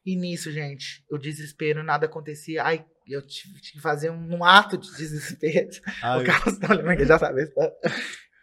E 0.05 0.17
nisso, 0.17 0.51
gente, 0.51 1.05
o 1.11 1.19
desespero, 1.19 1.83
nada 1.85 2.07
acontecia. 2.07 2.65
Ai, 2.65 2.85
eu 3.07 3.23
tive, 3.23 3.61
que 3.61 3.81
fazer 3.81 4.11
um, 4.11 4.37
um 4.39 4.45
ato 4.45 4.77
de 4.77 4.89
desespero. 4.97 5.69
Ai, 6.03 6.23
O 6.23 6.27
Carlos 6.27 6.59
tá 6.59 6.97
que 6.97 7.05
já 7.05 7.19
sabe 7.19 7.41
a 7.41 7.45
história. 7.45 7.73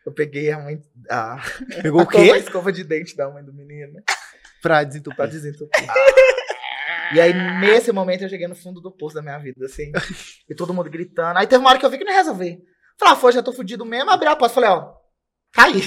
Eu 0.05 0.13
peguei 0.13 0.51
a 0.51 0.59
mãe. 0.59 0.81
A, 1.09 1.37
Pegou 1.81 2.01
o 2.01 2.03
a 2.03 2.05
escova- 2.07 2.23
a 2.23 2.33
quê? 2.33 2.37
escova 2.37 2.71
de 2.71 2.83
dente 2.83 3.15
da 3.17 3.29
mãe 3.29 3.43
do 3.43 3.51
menino 3.53 4.01
Pra 4.61 4.83
pra 5.15 5.25
desentupir. 5.25 5.87
E 7.13 7.21
aí, 7.21 7.33
nesse 7.59 7.91
momento, 7.91 8.23
eu 8.23 8.29
cheguei 8.29 8.47
no 8.47 8.55
fundo 8.55 8.81
do 8.81 8.91
poço 8.91 9.15
da 9.15 9.21
minha 9.21 9.37
vida, 9.37 9.65
assim. 9.65 9.91
E 10.49 10.55
todo 10.55 10.73
mundo 10.73 10.89
gritando. 10.89 11.37
Aí 11.37 11.47
teve 11.47 11.59
uma 11.61 11.69
hora 11.69 11.79
que 11.79 11.85
eu 11.85 11.89
vi 11.89 11.97
que 11.97 12.03
não 12.03 12.11
ia 12.11 12.17
resolver. 12.19 12.59
Falei, 12.97 13.13
ah, 13.13 13.15
foi, 13.15 13.31
já 13.31 13.43
tô 13.43 13.51
fudido 13.51 13.85
mesmo. 13.85 14.09
Abri 14.09 14.27
a 14.27 14.35
porta. 14.35 14.55
Falei, 14.55 14.69
ó, 14.69 14.93
caí. 15.51 15.81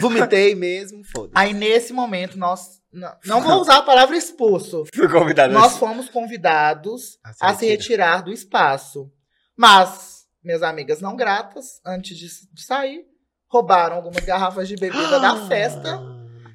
Vomitei 0.00 0.54
mesmo, 0.54 1.02
foda. 1.04 1.32
Aí, 1.34 1.52
nesse 1.52 1.92
momento, 1.92 2.38
nós. 2.38 2.78
Não, 2.92 3.14
não 3.26 3.40
vou 3.42 3.60
usar 3.60 3.78
a 3.78 3.82
palavra 3.82 4.16
expulso. 4.16 4.84
Fui 4.94 5.08
convidada. 5.08 5.52
Nós 5.52 5.76
fomos 5.76 6.08
convidados 6.08 7.18
A 7.22 7.32
se 7.32 7.44
a 7.44 7.54
se 7.54 7.66
retirar. 7.66 7.76
retirar 7.76 8.22
do 8.22 8.32
espaço. 8.32 9.12
Mas, 9.56 10.24
minhas 10.42 10.62
amigas 10.62 11.00
não 11.00 11.16
gratas, 11.16 11.80
antes 11.84 12.16
de, 12.16 12.26
de 12.52 12.62
sair, 12.64 13.04
roubaram 13.50 13.96
algumas 13.96 14.24
garrafas 14.24 14.68
de 14.68 14.76
bebida 14.76 15.18
da 15.20 15.46
festa. 15.46 16.00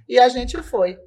E 0.08 0.18
a 0.20 0.28
gente 0.30 0.62
foi. 0.64 0.98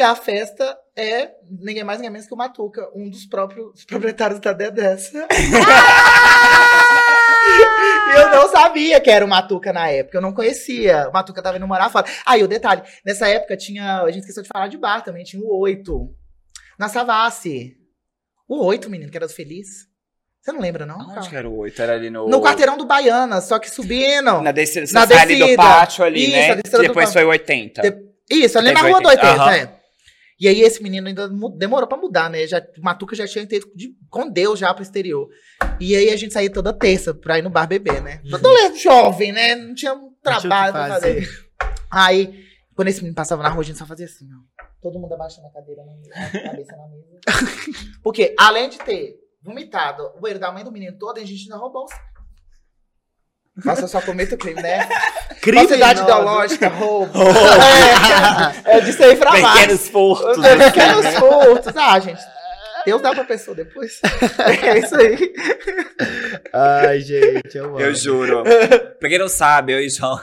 E 0.00 0.02
a 0.02 0.14
festa 0.14 0.78
é 0.96 1.32
ninguém 1.60 1.84
mais, 1.84 1.98
ninguém 1.98 2.10
menos 2.10 2.26
que 2.26 2.32
o 2.32 2.36
Matuca, 2.36 2.88
um 2.94 3.10
dos 3.10 3.26
próprios 3.26 3.84
proprietários 3.84 4.40
da 4.40 4.54
Dedessa. 4.54 5.28
eu 8.16 8.30
não 8.30 8.48
sabia 8.48 8.98
que 8.98 9.10
era 9.10 9.22
o 9.22 9.28
Matuca 9.28 9.74
na 9.74 9.90
época, 9.90 10.16
eu 10.16 10.22
não 10.22 10.32
conhecia. 10.32 11.06
O 11.10 11.12
Matuca 11.12 11.42
tava 11.42 11.58
indo 11.58 11.68
morar 11.68 11.90
fora. 11.90 12.06
Ah, 12.24 12.38
e 12.38 12.42
o 12.42 12.48
detalhe, 12.48 12.80
nessa 13.04 13.28
época 13.28 13.58
tinha, 13.58 14.00
a 14.00 14.10
gente 14.10 14.20
esqueceu 14.22 14.42
de 14.42 14.48
falar 14.48 14.68
de 14.68 14.78
bar 14.78 15.02
também, 15.02 15.22
tinha 15.22 15.42
o 15.42 15.58
Oito, 15.60 16.08
na 16.78 16.88
Savassi. 16.88 17.76
O 18.48 18.64
Oito, 18.64 18.88
menino, 18.88 19.10
que 19.10 19.18
era 19.18 19.26
do 19.26 19.32
Feliz. 19.34 19.86
Você 20.40 20.50
não 20.50 20.60
lembra, 20.60 20.86
não? 20.86 20.96
Onde 20.98 21.28
que 21.28 21.36
era 21.36 21.46
o 21.46 21.58
8? 21.58 21.82
Era 21.82 21.92
ali 21.96 22.08
no... 22.08 22.26
No 22.26 22.40
quarteirão 22.40 22.78
do 22.78 22.86
Baiana, 22.86 23.42
só 23.42 23.58
que 23.58 23.70
subindo. 23.70 24.40
Na 24.40 24.50
descida, 24.50 24.86
você 24.86 24.94
Na 24.94 25.06
sai 25.06 25.18
ali 25.18 25.34
do 25.34 25.40
descida. 25.44 25.62
pátio 25.62 26.04
ali, 26.06 26.22
Isso, 26.22 26.30
né? 26.32 26.50
a 26.52 26.54
descida 26.54 26.70
Que 26.70 26.76
do 26.76 26.82
depois 26.88 27.04
pátio. 27.10 27.20
foi 27.20 27.24
80. 27.28 27.82
De- 27.82 28.10
Isso, 28.30 28.58
ali 28.58 28.72
na 28.72 28.80
rua 28.80 29.00
do 29.02 29.08
80, 29.08 29.26
80, 29.32 29.42
aham. 29.42 29.52
é. 29.54 29.79
E 30.40 30.48
aí 30.48 30.62
esse 30.62 30.82
menino 30.82 31.06
ainda 31.06 31.28
demorou 31.56 31.86
pra 31.86 31.98
mudar, 31.98 32.30
né? 32.30 32.46
Já, 32.46 32.58
o 32.78 32.82
Matuca 32.82 33.14
já 33.14 33.26
tinha 33.26 33.42
ido 33.44 33.70
de- 33.76 33.94
com 34.08 34.26
Deus 34.30 34.58
já 34.58 34.72
pro 34.72 34.82
exterior. 34.82 35.28
E 35.78 35.94
aí 35.94 36.08
a 36.10 36.16
gente 36.16 36.32
saía 36.32 36.50
toda 36.50 36.72
terça 36.72 37.12
pra 37.12 37.38
ir 37.38 37.42
no 37.42 37.50
bar 37.50 37.66
beber, 37.66 38.02
né? 38.02 38.20
Todo 38.30 38.76
jovem, 38.76 39.32
né? 39.32 39.54
Não 39.54 39.74
tinha 39.74 39.92
um 39.94 40.10
trabalho 40.22 40.72
pra 40.72 40.88
fazer. 40.88 41.28
Aí, 41.90 42.44
quando 42.74 42.88
esse 42.88 43.00
menino 43.00 43.14
passava 43.14 43.42
na 43.42 43.50
rua, 43.50 43.60
a 43.60 43.64
gente 43.64 43.78
só 43.78 43.84
fazia 43.86 44.06
assim, 44.06 44.26
ó. 44.32 44.64
Todo 44.80 44.98
mundo 44.98 45.12
abaixando 45.12 45.46
a 45.46 45.50
cadeira, 45.50 45.82
na- 45.84 46.30
cabeça 46.50 46.74
na 46.76 46.88
mesa. 46.88 47.20
Porque, 48.02 48.34
além 48.38 48.70
de 48.70 48.78
ter 48.78 49.16
vomitado 49.42 50.02
o 50.16 50.20
banheiro 50.20 50.40
da 50.40 50.50
mãe 50.50 50.64
do 50.64 50.72
menino 50.72 50.96
todo, 50.98 51.18
a 51.18 51.24
gente 51.24 51.42
ainda 51.42 51.56
roubou 51.56 51.84
os... 51.84 51.90
Nossa, 53.64 53.82
eu 53.82 53.88
só 53.88 54.00
cometo 54.00 54.36
crime, 54.36 54.62
né? 54.62 54.88
Falsidade 55.42 56.02
ideológica, 56.02 56.68
roubo. 56.68 57.12
é, 58.64 58.76
é 58.76 58.80
disso 58.80 59.02
aí 59.02 59.16
pra 59.16 59.30
baixo. 59.32 59.52
Pequenos 59.52 59.88
furtos. 59.88 60.36
Pequenos 60.36 61.06
furtos. 61.18 61.76
Ah, 61.76 61.98
gente. 61.98 62.20
Deus 62.84 63.02
dá 63.02 63.12
pra 63.12 63.24
pessoa 63.24 63.54
depois. 63.54 64.00
É 64.62 64.78
isso 64.78 64.96
aí. 64.96 65.32
Ai, 66.52 67.00
gente, 67.00 67.56
eu 67.56 67.66
amo. 67.66 67.80
Eu 67.80 67.94
juro. 67.94 68.42
pra 68.98 69.08
quem 69.08 69.18
não 69.18 69.28
sabe, 69.28 69.72
eu 69.72 69.80
e 69.80 69.88
João, 69.90 70.18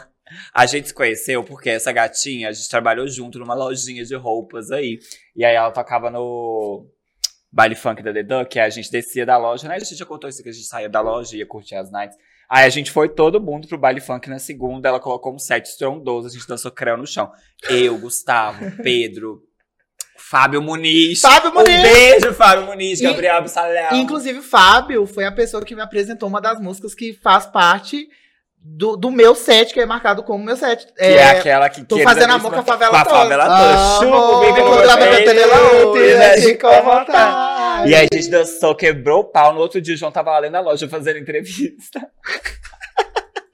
a 0.54 0.66
gente 0.66 0.88
se 0.88 0.94
conheceu 0.94 1.44
porque 1.44 1.70
essa 1.70 1.92
gatinha, 1.92 2.50
a 2.50 2.52
gente 2.52 2.70
trabalhou 2.70 3.08
junto 3.08 3.38
numa 3.40 3.54
lojinha 3.54 4.04
de 4.04 4.16
roupas 4.16 4.72
aí. 4.72 5.00
E 5.36 5.46
aí 5.46 5.56
ela 5.56 5.72
tocava 5.72 6.10
no 6.10 6.88
baile 7.52 7.76
funk 7.76 8.02
da 8.04 8.14
The 8.14 8.24
Duck, 8.24 8.60
a 8.60 8.70
gente 8.70 8.92
descia 8.92 9.26
da 9.26 9.38
loja, 9.38 9.68
né? 9.68 9.76
A 9.76 9.80
gente 9.80 9.96
já 9.96 10.06
contou 10.06 10.30
isso 10.30 10.42
que 10.44 10.50
a 10.50 10.52
gente 10.52 10.66
saía 10.66 10.90
da 10.90 11.02
loja 11.02 11.36
e 11.36 11.40
ia 11.40 11.46
curtir 11.46 11.76
as 11.76 11.92
nights. 11.92 12.18
Aí 12.50 12.66
a 12.66 12.70
gente 12.70 12.92
foi 12.92 13.10
todo 13.10 13.42
mundo 13.42 13.68
pro 13.68 13.78
baile 13.78 14.00
funk 14.00 14.30
na 14.30 14.40
segunda, 14.40 14.88
ela 14.88 15.00
colocou 15.00 15.34
um 15.34 15.40
set 15.40 15.66
estrondoso, 15.66 16.28
a 16.28 16.32
gente 16.32 16.48
dançou 16.48 16.72
creu 16.72 16.96
no 16.98 17.06
chão. 17.06 17.30
Eu, 17.70 17.98
Gustavo, 17.98 18.72
Pedro, 18.82 19.42
Fábio 20.18 20.62
Muniz. 20.62 21.22
Fábio 21.22 21.52
Um 21.52 21.56
Muniz. 21.56 21.82
beijo, 21.82 22.34
Fábio 22.34 22.66
Muniz, 22.66 23.02
Gabriel 23.02 23.42
Bissalel. 23.42 23.94
Inclusive, 23.96 24.40
o 24.40 24.44
Fábio 24.44 25.06
foi 25.06 25.26
a 25.26 25.32
pessoa 25.32 25.64
que 25.64 25.76
me 25.76 25.82
apresentou 25.82 26.28
uma 26.30 26.40
das 26.42 26.60
músicas 26.60 26.94
que 26.96 27.14
faz 27.14 27.46
parte 27.46 28.08
do, 28.60 28.98
do 28.98 29.12
meu 29.12 29.36
set, 29.36 29.74
que 29.74 29.80
é 29.80 29.86
marcado 29.86 30.24
como 30.24 30.44
meu 30.44 30.58
set. 30.58 30.86
Que 30.88 31.04
é, 31.04 31.30
aquela 31.30 31.70
que 31.70 31.84
tô 31.86 32.00
fazendo 32.00 32.32
amor 32.34 32.52
com 32.52 32.60
a 32.60 32.64
favela 32.64 32.92
com 32.92 32.98
a 32.98 33.06
toda. 33.06 33.18
favela 33.18 33.46
toda. 33.46 33.78
Chupa, 34.00 34.18
amor, 34.18 34.40
bem 34.42 34.54
Me 34.54 34.60
com 34.62 34.68
encontrava 34.68 35.02
você, 35.02 35.10
na 35.10 35.18
tela 35.18 35.56
e 37.86 37.90
né, 37.90 37.98
aí 37.98 38.08
a 38.12 38.16
gente 38.16 38.30
dançou, 38.30 38.76
quebrou 38.76 39.22
o 39.22 39.26
pau. 39.26 39.54
No 39.54 39.60
outro 39.60 39.82
dia 39.82 39.96
o 39.96 39.98
João 39.98 40.12
tava 40.12 40.40
lá 40.40 40.48
da 40.48 40.60
loja 40.60 40.88
fazendo 40.88 41.20
entrevista. 41.20 42.08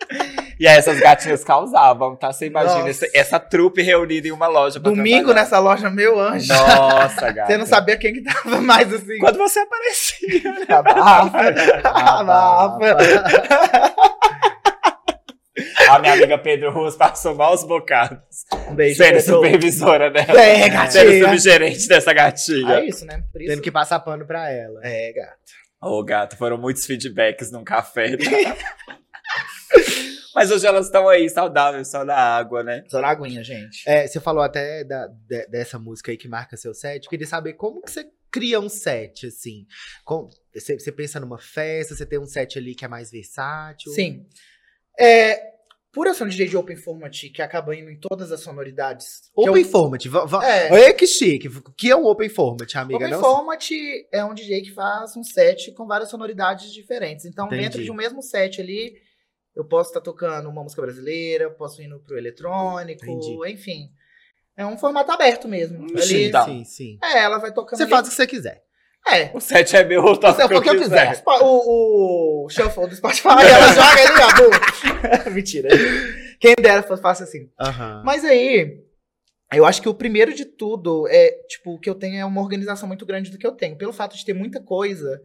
e 0.59 0.67
aí 0.67 0.77
essas 0.77 0.99
gatinhas 0.99 1.43
causavam, 1.43 2.15
tá? 2.15 2.31
Você 2.31 2.45
imagina 2.45 2.89
essa, 2.89 3.07
essa 3.13 3.39
trupe 3.39 3.81
reunida 3.81 4.27
em 4.27 4.31
uma 4.31 4.47
loja 4.47 4.79
Domingo 4.79 5.25
trabalhar. 5.25 5.41
nessa 5.41 5.59
loja, 5.59 5.89
meu 5.89 6.19
anjo. 6.19 6.53
Nossa, 6.53 7.31
gata. 7.31 7.51
Você 7.51 7.57
não 7.57 7.65
sabia 7.65 7.97
quem 7.97 8.13
que 8.13 8.21
tava 8.21 8.61
mais 8.61 8.93
assim. 8.93 9.17
Quando 9.19 9.37
você 9.37 9.59
aparecia. 9.59 10.53
Abafa. 10.77 11.53
Abafa. 11.83 13.92
A 15.95 15.99
minha 15.99 16.13
amiga 16.13 16.37
Pedro 16.37 16.71
Ruas 16.71 16.95
passou 16.95 17.35
maus 17.35 17.63
bocados. 17.63 18.19
Um 18.69 18.75
beijo, 18.75 18.97
Sendo 18.97 19.15
Pedro. 19.17 19.33
supervisora 19.33 20.09
dela. 20.11 20.41
É, 20.41 20.63
Sendo 20.63 20.73
gatinha. 20.73 21.25
subgerente 21.25 21.87
dessa 21.87 22.13
gatinha. 22.13 22.73
É 22.79 22.85
isso, 22.85 23.05
né? 23.05 23.23
Por 23.31 23.41
isso. 23.41 23.51
Tendo 23.51 23.61
que 23.61 23.71
passar 23.71 23.99
pano 23.99 24.25
pra 24.25 24.49
ela. 24.49 24.79
É, 24.83 25.11
gato. 25.13 25.37
Ô, 25.81 26.03
gato, 26.03 26.37
foram 26.37 26.57
muitos 26.57 26.85
feedbacks 26.85 27.51
num 27.51 27.63
café. 27.63 28.17
Mas 30.35 30.49
hoje 30.49 30.65
elas 30.65 30.87
estão 30.87 31.07
aí, 31.07 31.29
saudáveis, 31.29 31.91
só 31.91 32.03
na 32.03 32.15
água, 32.15 32.63
né? 32.63 32.83
Só 32.87 32.99
na 32.99 33.09
aguinha, 33.09 33.43
gente. 33.43 33.83
É, 33.87 34.07
você 34.07 34.19
falou 34.19 34.41
até 34.41 34.83
da- 34.83 35.07
de- 35.07 35.45
dessa 35.47 35.77
música 35.77 36.09
aí 36.11 36.17
que 36.17 36.27
marca 36.27 36.57
seu 36.57 36.73
set. 36.73 37.03
Eu 37.03 37.09
queria 37.09 37.27
saber 37.27 37.53
como 37.53 37.81
que 37.81 37.91
você 37.91 38.07
cria 38.31 38.59
um 38.59 38.67
set, 38.67 39.27
assim. 39.27 39.67
Com- 40.03 40.27
você, 40.51 40.79
você 40.79 40.91
pensa 40.91 41.19
numa 41.19 41.37
festa, 41.37 41.93
você 41.95 42.03
tem 42.05 42.17
um 42.17 42.25
set 42.25 42.57
ali 42.57 42.73
que 42.73 42.83
é 42.83 42.87
mais 42.87 43.11
versátil? 43.11 43.91
Sim. 43.91 44.25
É, 44.99 45.52
por 45.93 46.07
eu 46.07 46.13
ser 46.13 46.23
um 46.23 46.27
DJ 46.27 46.47
de 46.47 46.57
Open 46.57 46.75
Format 46.75 47.15
que 47.33 47.41
acaba 47.41 47.75
indo 47.75 47.89
em 47.89 47.99
todas 47.99 48.31
as 48.31 48.41
sonoridades. 48.41 49.29
que 49.35 49.47
Open 49.49 49.63
eu- 49.63 49.69
Format. 49.69 50.05
va- 50.07 50.25
va- 50.25 50.45
É. 50.45 50.71
Olha 50.71 50.93
que 50.93 51.05
chique. 51.07 51.47
O 51.47 51.61
que 51.77 51.89
é 51.91 51.95
um 51.95 52.05
Open 52.05 52.27
Format, 52.29 52.75
amiga? 52.75 52.97
Open 52.97 53.09
Não 53.11 53.21
Format 53.21 53.69
é 54.11 54.25
um 54.25 54.33
DJ 54.33 54.61
que 54.63 54.71
faz 54.71 55.15
um 55.15 55.23
set 55.23 55.71
com 55.73 55.85
várias 55.85 56.09
sonoridades 56.09 56.73
diferentes. 56.73 57.25
Então, 57.25 57.45
Entendi. 57.45 57.61
dentro 57.61 57.83
de 57.83 57.91
um 57.91 57.95
mesmo 57.95 58.21
set 58.23 58.59
ali, 58.59 58.95
eu 59.55 59.63
posso 59.63 59.91
estar 59.91 60.01
tocando 60.01 60.49
uma 60.49 60.63
música 60.63 60.81
brasileira, 60.81 61.49
posso 61.51 61.81
ir 61.81 61.87
pro 62.05 62.17
eletrônico, 62.17 63.05
Entendi. 63.05 63.51
enfim. 63.53 63.89
É 64.57 64.65
um 64.65 64.77
formato 64.77 65.11
aberto 65.11 65.47
mesmo. 65.47 65.79
Hum, 65.83 65.87
Ali, 65.95 66.25
então. 66.25 66.45
Sim, 66.45 66.63
sim. 66.63 66.99
é, 67.03 67.19
ela 67.19 67.37
vai 67.39 67.51
tocando. 67.53 67.77
Você 67.77 67.83
ali. 67.83 67.89
faz 67.91 68.07
o 68.07 68.09
que 68.09 68.15
você 68.15 68.27
quiser. 68.27 68.63
É. 69.11 69.31
O 69.33 69.39
set 69.39 69.75
é 69.75 69.83
meu, 69.83 70.05
eu 70.05 70.17
toco 70.17 70.35
Se 70.39 70.43
o 70.45 70.61
que 70.61 70.69
eu 70.69 70.77
quiser. 70.79 71.15
Spo- 71.15 71.39
O, 71.43 72.45
o 72.45 72.49
shuffle 72.49 72.87
do 72.87 72.95
Spotify, 72.95 73.27
ela 73.29 73.67
joga 73.73 73.91
ali, 73.91 74.21
ó. 74.21 75.25
bum. 75.27 75.31
Mentira. 75.31 75.69
Quem 76.39 76.55
dera 76.59 76.81
fácil 76.83 77.23
assim. 77.25 77.49
Mas 78.05 78.23
aí, 78.23 78.79
eu 79.53 79.65
acho 79.65 79.81
que 79.81 79.89
o 79.89 79.93
primeiro 79.93 80.33
de 80.33 80.45
tudo 80.45 81.05
é, 81.09 81.29
tipo, 81.47 81.73
o 81.75 81.79
que 81.79 81.89
eu 81.89 81.95
tenho 81.95 82.17
é 82.17 82.25
uma 82.25 82.41
organização 82.41 82.87
muito 82.87 83.05
grande 83.05 83.29
do 83.29 83.37
que 83.37 83.45
eu 83.45 83.51
tenho. 83.51 83.77
Pelo 83.77 83.93
fato 83.93 84.15
de 84.15 84.25
ter 84.25 84.33
muita 84.33 84.61
coisa 84.61 85.21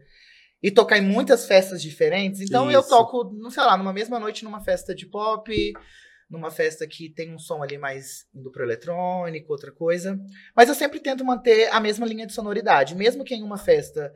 e 0.63 0.71
tocar 0.73 0.99
em 0.99 1.03
muitas 1.03 1.47
festas 1.47 1.81
diferentes. 1.81 2.41
Então 2.41 2.71
eu 2.71 2.81
Isso. 2.81 2.89
toco, 2.89 3.33
não 3.41 3.49
sei 3.51 3.63
lá, 3.63 3.77
numa 3.77 3.93
mesma 3.93 4.19
noite 4.19 4.43
numa 4.45 4.61
festa 4.61 4.93
de 4.95 5.07
pop, 5.07 5.53
numa 6.29 6.51
festa 6.51 6.87
que 6.87 7.09
tem 7.09 7.35
um 7.35 7.39
som 7.39 7.63
ali 7.63 7.79
mais 7.79 8.27
indo 8.35 8.51
pro 8.51 8.63
eletrônico, 8.63 9.53
outra 9.53 9.73
coisa. 9.73 10.19
Mas 10.55 10.69
eu 10.69 10.75
sempre 10.75 11.01
tento 11.01 11.25
manter 11.25 11.69
a 11.73 11.81
mesma 11.81 12.07
linha 12.07 12.27
de 12.27 12.33
sonoridade. 12.33 12.95
Mesmo 12.95 13.25
que 13.25 13.35
em 13.35 13.43
uma 13.43 13.57
festa 13.57 14.13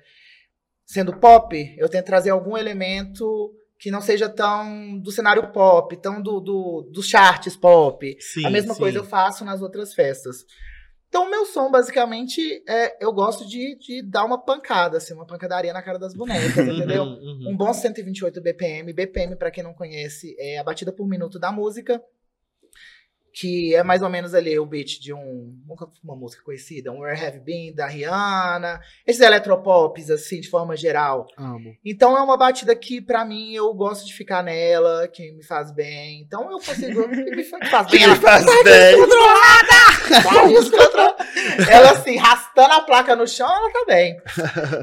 sendo 0.84 1.16
pop, 1.18 1.74
eu 1.78 1.88
tento 1.88 2.06
trazer 2.06 2.30
algum 2.30 2.56
elemento 2.56 3.54
que 3.78 3.90
não 3.90 4.00
seja 4.00 4.28
tão 4.28 4.98
do 4.98 5.10
cenário 5.10 5.50
pop, 5.50 5.96
tão 5.96 6.22
do, 6.22 6.38
do, 6.38 6.82
dos 6.92 7.08
charts 7.08 7.56
pop. 7.56 8.16
Sim, 8.20 8.46
A 8.46 8.50
mesma 8.50 8.74
sim. 8.74 8.80
coisa 8.80 8.98
eu 8.98 9.04
faço 9.04 9.44
nas 9.44 9.60
outras 9.60 9.92
festas. 9.92 10.44
Então, 11.12 11.26
o 11.26 11.30
meu 11.30 11.44
som, 11.44 11.70
basicamente, 11.70 12.64
é 12.66 12.96
eu 12.98 13.12
gosto 13.12 13.46
de, 13.46 13.76
de 13.78 14.00
dar 14.00 14.24
uma 14.24 14.42
pancada, 14.42 14.96
assim, 14.96 15.12
uma 15.12 15.26
pancadaria 15.26 15.70
na 15.70 15.82
cara 15.82 15.98
das 15.98 16.14
bonecas, 16.14 16.56
entendeu? 16.66 17.02
Uhum, 17.02 17.42
uhum. 17.42 17.50
Um 17.50 17.54
bom 17.54 17.70
128 17.70 18.40
BPM. 18.40 18.94
BPM, 18.94 19.36
pra 19.36 19.50
quem 19.50 19.62
não 19.62 19.74
conhece, 19.74 20.34
é 20.38 20.56
a 20.56 20.64
batida 20.64 20.90
por 20.90 21.06
minuto 21.06 21.38
da 21.38 21.52
música. 21.52 22.02
Que 23.34 23.74
é 23.74 23.82
mais 23.82 24.02
ou 24.02 24.10
menos 24.10 24.34
ali 24.34 24.58
o 24.58 24.66
beat 24.66 25.00
de 25.00 25.12
um, 25.12 25.54
uma 26.04 26.14
música 26.14 26.42
conhecida, 26.44 26.92
um 26.92 27.00
Where 27.00 27.18
Have 27.18 27.40
Been, 27.40 27.74
da 27.74 27.86
Rihanna. 27.86 28.80
Esses 29.06 29.22
eletropops, 29.22 30.10
assim, 30.10 30.40
de 30.40 30.48
forma 30.50 30.76
geral. 30.76 31.26
Amo. 31.38 31.74
Então 31.84 32.16
é 32.16 32.20
uma 32.22 32.36
batida 32.36 32.74
que, 32.76 33.00
pra 33.00 33.24
mim, 33.24 33.54
eu 33.54 33.72
gosto 33.72 34.06
de 34.06 34.12
ficar 34.12 34.42
nela, 34.42 35.08
que 35.08 35.32
me 35.32 35.42
faz 35.42 35.70
bem. 35.72 36.20
Então 36.20 36.50
eu 36.50 36.58
consigo. 36.58 37.08
que 37.08 37.34
me 37.34 37.44
faz 37.44 37.90
bem. 37.90 38.02
Ela 38.02 38.16
faz 38.16 38.44
bem. 38.44 38.96
descontrolada! 38.96 39.82
Ela 41.70 41.90
assim, 41.92 42.16
rastando 42.16 42.74
a 42.74 42.80
placa 42.82 43.16
no 43.16 43.26
chão, 43.26 43.48
ela 43.48 43.70
tá 43.72 43.84
bem. 43.86 44.16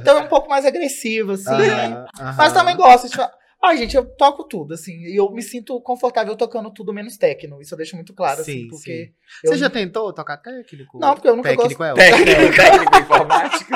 Então 0.02 0.18
é 0.18 0.22
um 0.22 0.28
pouco 0.28 0.50
mais 0.50 0.66
agressiva, 0.66 1.34
assim. 1.34 1.50
Aham, 1.50 2.06
Mas 2.38 2.40
aham. 2.40 2.54
também 2.54 2.76
gosto 2.76 3.10
de 3.10 3.16
falar. 3.16 3.32
Ai, 3.62 3.78
gente, 3.78 3.96
eu 3.96 4.06
toco 4.06 4.46
tudo, 4.46 4.74
assim. 4.74 4.94
E 5.06 5.16
eu 5.18 5.30
me 5.32 5.42
sinto 5.42 5.80
confortável 5.82 6.36
tocando 6.36 6.72
tudo 6.72 6.94
menos 6.94 7.18
técnico. 7.18 7.62
Isso 7.62 7.74
eu 7.74 7.78
deixo 7.78 7.96
muito 7.96 8.14
claro, 8.14 8.40
assim, 8.42 8.62
Sim, 8.62 8.68
porque. 8.70 9.12
Você 9.44 9.54
eu- 9.54 9.58
já 9.58 9.70
tentou 9.70 10.14
tocar 10.14 10.38
técnico? 10.38 10.98
Não, 10.98 11.14
porque 11.14 11.28
eu 11.28 11.36
nunca 11.36 11.50
técnico 11.50 11.84
é 11.84 11.94
Técnico, 11.96 12.56
técnico 12.56 12.98
informática. 12.98 13.69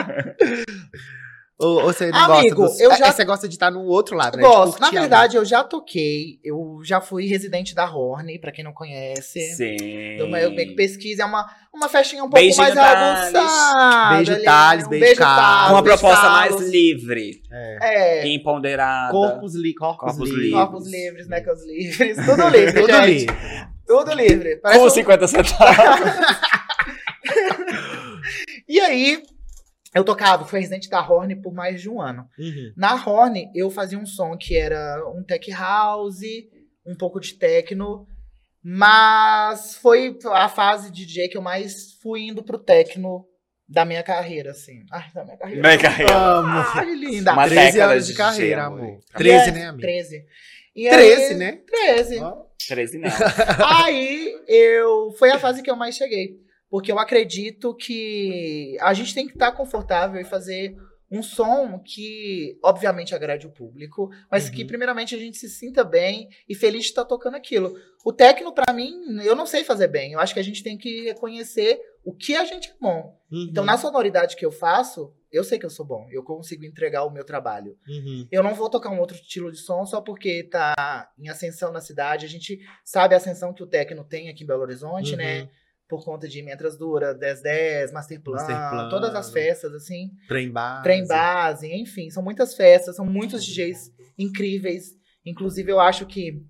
Ou, 1.64 1.76
ou 1.78 1.84
você 1.94 2.08
não 2.12 2.20
Amigo, 2.34 2.56
gosta 2.56 2.78
do... 2.78 2.84
eu 2.84 2.98
já- 2.98 3.08
É, 3.08 3.12
Você 3.12 3.26
gosta 3.26 3.48
de 3.48 3.56
estar 3.56 3.72
no 3.72 3.82
outro 3.86 4.16
lado, 4.16 4.38
né? 4.38 4.44
Gosto. 4.44 4.76
De 4.76 4.82
Na 4.82 4.90
verdade, 4.90 5.38
eu 5.38 5.46
já 5.46 5.64
toquei. 5.64 6.40
Eu 6.44 6.80
já 6.84 7.00
fui 7.02 7.26
residente 7.28 7.74
da 7.76 7.86
Horny, 7.90 8.38
pra 8.40 8.52
quem 8.52 8.64
não 8.64 8.74
conhece. 8.74 9.40
Sim. 9.56 10.18
Do 10.18 10.28
meu 10.28 10.52
meio 10.52 10.68
que 10.70 10.76
pesquisa. 10.76 11.24
É 11.24 11.26
uma, 11.26 11.50
uma 11.74 11.88
festinha 11.90 12.24
um 12.24 12.30
pouco 12.30 12.40
Beijinho, 12.40 12.62
mais 12.64 12.74
Thales. 12.76 13.36
aguçada. 13.36 14.16
Beijo, 14.16 14.44
Thales, 14.44 14.86
um 14.86 14.90
beijo, 14.90 15.16
Carlos. 15.18 15.68
Com 15.68 15.74
uma 15.76 15.82
beijo, 15.82 15.98
proposta 16.00 16.22
Carlos. 16.28 16.60
mais 16.60 16.70
livre 16.72 17.42
É. 17.52 17.78
É. 18.22 18.28
empoderada. 18.28 19.12
Corpos, 19.12 19.56
li 19.56 19.74
corpos, 19.74 20.00
Corpos 20.00 20.30
livres. 20.30 20.44
livres. 20.46 20.54
Corpos 20.64 20.88
livres, 20.92 21.28
necas 21.28 21.66
livres. 21.66 22.18
Tudo 22.26 22.50
livre, 22.50 22.74
Tudo 22.82 22.94
gente. 22.94 23.06
livre. 23.08 23.36
Tudo 23.86 24.14
livre. 24.14 24.56
Parece 24.58 24.80
Com 24.80 24.86
um- 24.88 24.90
50 24.90 25.28
centavos. 25.28 26.12
E 28.68 28.80
aí, 28.80 29.22
eu 29.94 30.04
tocava, 30.04 30.46
fui 30.46 30.60
residente 30.60 30.90
da 30.90 31.02
Horny 31.02 31.36
por 31.42 31.54
mais 31.54 31.82
de 31.82 31.90
um 31.90 32.02
ano. 32.02 32.28
Uhum. 32.38 32.74
Na 32.76 32.96
Horny, 32.96 33.50
eu 33.56 33.70
fazia 33.70 33.98
um 33.98 34.06
som 34.06 34.36
que 34.38 34.56
era 34.58 35.04
um 35.16 35.24
tech 35.24 35.50
house, 35.52 36.22
um 36.86 36.96
pouco 36.96 37.20
de 37.20 37.34
techno, 37.36 38.06
mas 38.64 39.76
foi 39.76 40.18
a 40.32 40.50
fase 40.50 40.92
de 40.92 41.06
DJ 41.06 41.28
que 41.30 41.38
eu 41.38 41.42
mais 41.42 41.94
fui 42.02 42.22
indo 42.28 42.42
pro 42.44 42.58
techno 42.58 43.26
da 43.68 43.86
minha 43.86 44.02
carreira, 44.04 44.52
assim. 44.52 44.84
Ai, 44.92 45.06
da 45.14 45.24
minha 45.24 45.38
carreira. 45.38 45.62
Minha 45.62 45.78
carreira. 45.78 46.16
Amo. 46.16 46.60
Ai, 46.76 46.96
linda. 46.96 47.34
Uma 47.34 47.48
13 47.48 47.72
década 47.74 47.92
anos 47.94 48.06
de 48.06 48.12
de 48.12 48.18
carreira, 48.18 48.56
DJ, 48.62 48.66
amor. 48.66 48.80
amor. 48.80 49.00
13, 49.14 49.50
E 49.50 49.52
né, 49.54 49.66
amigo? 49.68 49.82
13. 49.82 50.26
E 50.76 50.90
13, 50.90 51.24
aí- 51.24 51.36
né? 51.36 51.60
13. 51.68 52.20
Ó. 52.20 52.36
13 52.68 52.98
não. 52.98 53.10
Aí 53.78 54.34
eu 54.48 55.12
foi 55.20 55.32
a 55.32 55.40
fase 55.40 55.62
que 55.62 55.70
eu 55.70 55.76
mais 55.76 55.96
cheguei, 55.96 56.38
porque 56.74 56.92
eu 56.92 56.98
acredito 56.98 57.76
que 57.76 58.76
a 58.82 58.96
gente 58.96 59.14
tem 59.14 59.28
que 59.28 59.34
estar 59.34 59.52
confortável 59.52 60.20
e 60.20 60.24
fazer 60.24 60.76
um 61.12 61.22
som 61.22 61.78
que 61.78 62.58
obviamente 62.64 63.14
agrade 63.14 63.46
o 63.46 63.52
público, 63.52 64.10
mas 64.32 64.50
que 64.50 64.62
Uhum. 64.64 64.68
primeiramente 64.70 65.14
a 65.14 65.20
gente 65.20 65.38
se 65.38 65.48
sinta 65.48 65.84
bem 65.84 66.30
e 66.50 66.56
feliz 66.56 66.82
de 66.86 66.90
estar 66.90 67.06
tocando 67.06 67.36
aquilo. 67.36 67.76
O 68.04 68.12
techno 68.12 68.52
pra 68.52 68.74
mim, 68.74 68.92
eu 69.24 69.36
não 69.36 69.46
sei 69.46 69.64
fazer 69.64 69.88
bem. 69.88 70.14
Eu 70.14 70.20
acho 70.20 70.34
que 70.34 70.40
a 70.40 70.44
gente 70.44 70.64
tem 70.64 70.76
que 70.76 71.04
reconhecer 71.04 71.80
o 72.04 72.12
que 72.12 72.36
a 72.36 72.44
gente 72.44 72.72
é 72.72 72.74
bom. 72.82 73.20
Uhum. 73.32 73.48
Então 73.52 73.64
na 73.64 73.78
sonoridade 73.78 74.36
que 74.36 74.44
eu 74.44 74.52
faço, 74.52 75.14
eu 75.32 75.44
sei 75.44 75.60
que 75.60 75.68
eu 75.68 75.70
sou 75.70 75.86
bom, 75.86 76.08
eu 76.10 76.24
consigo 76.24 76.66
entregar 76.66 77.04
o 77.04 77.12
meu 77.12 77.24
trabalho. 77.24 77.78
Uhum. 77.88 78.28
Eu 78.32 78.42
não 78.42 78.56
vou 78.56 78.68
tocar 78.68 78.90
um 78.90 79.00
outro 79.00 79.16
estilo 79.16 79.52
de 79.52 79.60
som 79.60 79.86
só 79.86 80.02
porque 80.02 80.42
tá 80.42 81.12
em 81.20 81.30
ascensão 81.30 81.72
na 81.72 81.82
cidade. 81.82 82.26
A 82.26 82.30
gente 82.30 82.60
sabe 82.84 83.14
a 83.14 83.18
ascensão 83.18 83.54
que 83.54 83.62
o 83.62 83.68
techno 83.68 84.04
tem 84.04 84.28
aqui 84.28 84.44
em 84.44 84.48
Belo 84.48 84.64
Horizonte, 84.64 85.12
Uhum. 85.12 85.18
né? 85.18 85.48
Por 85.88 86.04
conta 86.04 86.28
de 86.28 86.42
Mentras 86.42 86.78
Dura, 86.78 87.14
1010, 87.14 87.92
Masterplan, 87.92 88.36
Masterplan. 88.36 88.90
todas 88.90 89.14
as 89.14 89.32
festas, 89.32 89.74
assim. 89.74 90.12
Trem 90.28 90.50
base. 90.50 90.84
Trem 90.84 91.08
base, 91.08 91.72
enfim. 91.72 92.10
São 92.10 92.24
muitas 92.24 92.56
festas, 92.56 92.96
são 92.96 93.06
muitos 93.06 93.46
DJs 93.46 93.92
incríveis. 94.18 94.96
Inclusive, 95.26 95.72
eu 95.72 95.80
acho 95.80 96.06
que 96.06 96.42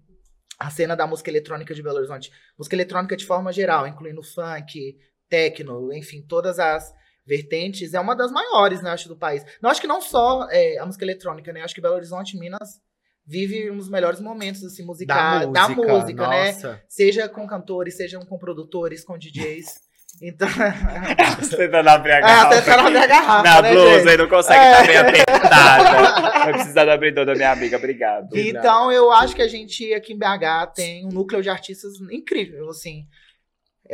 a 0.60 0.70
cena 0.70 0.96
da 0.96 1.08
música 1.08 1.30
eletrônica 1.30 1.74
de 1.74 1.84
Belo 1.84 1.98
Horizonte, 1.98 2.32
música 2.58 2.76
eletrônica 2.76 3.18
de 3.18 3.26
forma 3.26 3.52
geral, 3.52 3.88
incluindo 3.88 4.24
funk, 4.24 4.96
techno, 5.28 5.92
enfim, 5.94 6.22
todas 6.22 6.60
as 6.60 6.94
vertentes, 7.26 7.94
é 7.94 8.00
uma 8.00 8.16
das 8.16 8.32
maiores, 8.32 8.82
né, 8.82 8.92
acho, 8.92 9.08
do 9.08 9.18
país. 9.18 9.44
Não 9.62 9.70
acho 9.70 9.82
que 9.82 9.88
não 9.88 10.02
só 10.02 10.48
é, 10.50 10.78
a 10.78 10.86
música 10.86 11.04
eletrônica, 11.06 11.52
né? 11.52 11.62
Acho 11.62 11.74
que 11.74 11.82
Belo 11.82 11.96
Horizonte, 11.96 12.38
Minas, 12.38 12.82
vive 13.26 13.72
um 13.72 13.78
dos 13.78 13.90
melhores 13.90 14.20
momentos, 14.20 14.64
assim, 14.64 14.84
Da 14.84 14.88
musicais, 14.88 15.48
música, 15.48 15.54
da 15.54 15.70
música, 15.70 16.28
né? 16.28 16.80
Seja 16.88 17.30
com 17.30 17.48
cantores, 17.48 17.96
sejam 17.98 18.26
com 18.26 18.38
produtores, 18.38 19.04
com 19.04 19.18
DJs. 19.18 19.82
Então, 20.22 20.48
Você 21.40 21.58
tentando 21.58 21.90
abrir 21.90 22.12
a 22.12 22.18
ah, 22.18 22.22
garrafa. 22.22 22.48
até 22.58 22.62
tá 22.62 22.84
na 22.84 22.90
minha 22.90 23.08
garrafa, 23.08 23.44
Na 23.50 23.62
né, 23.62 23.72
blusa 23.72 24.00
gente? 24.00 24.14
e 24.14 24.18
não 24.18 24.30
consegue, 24.30 24.60
É. 24.60 24.72
tá 24.76 24.84
bem 24.84 24.98
apertada. 24.98 26.40
Vai 26.44 26.54
precisar 26.54 26.86
do 26.86 26.92
abridor 26.92 27.26
da 27.26 27.34
minha 27.34 27.52
amiga, 27.52 27.78
obrigado. 27.78 28.38
Então, 28.38 28.92
eu 28.92 29.12
acho 29.12 29.36
que 29.36 29.42
a 29.42 29.48
gente 29.48 29.92
aqui 29.94 30.14
em 30.14 30.18
BH 30.18 30.74
tem 30.76 31.06
um 31.06 31.10
núcleo 31.10 31.42
de 31.42 31.50
artistas 31.50 31.94
incrível, 32.12 32.70
assim. 32.70 33.08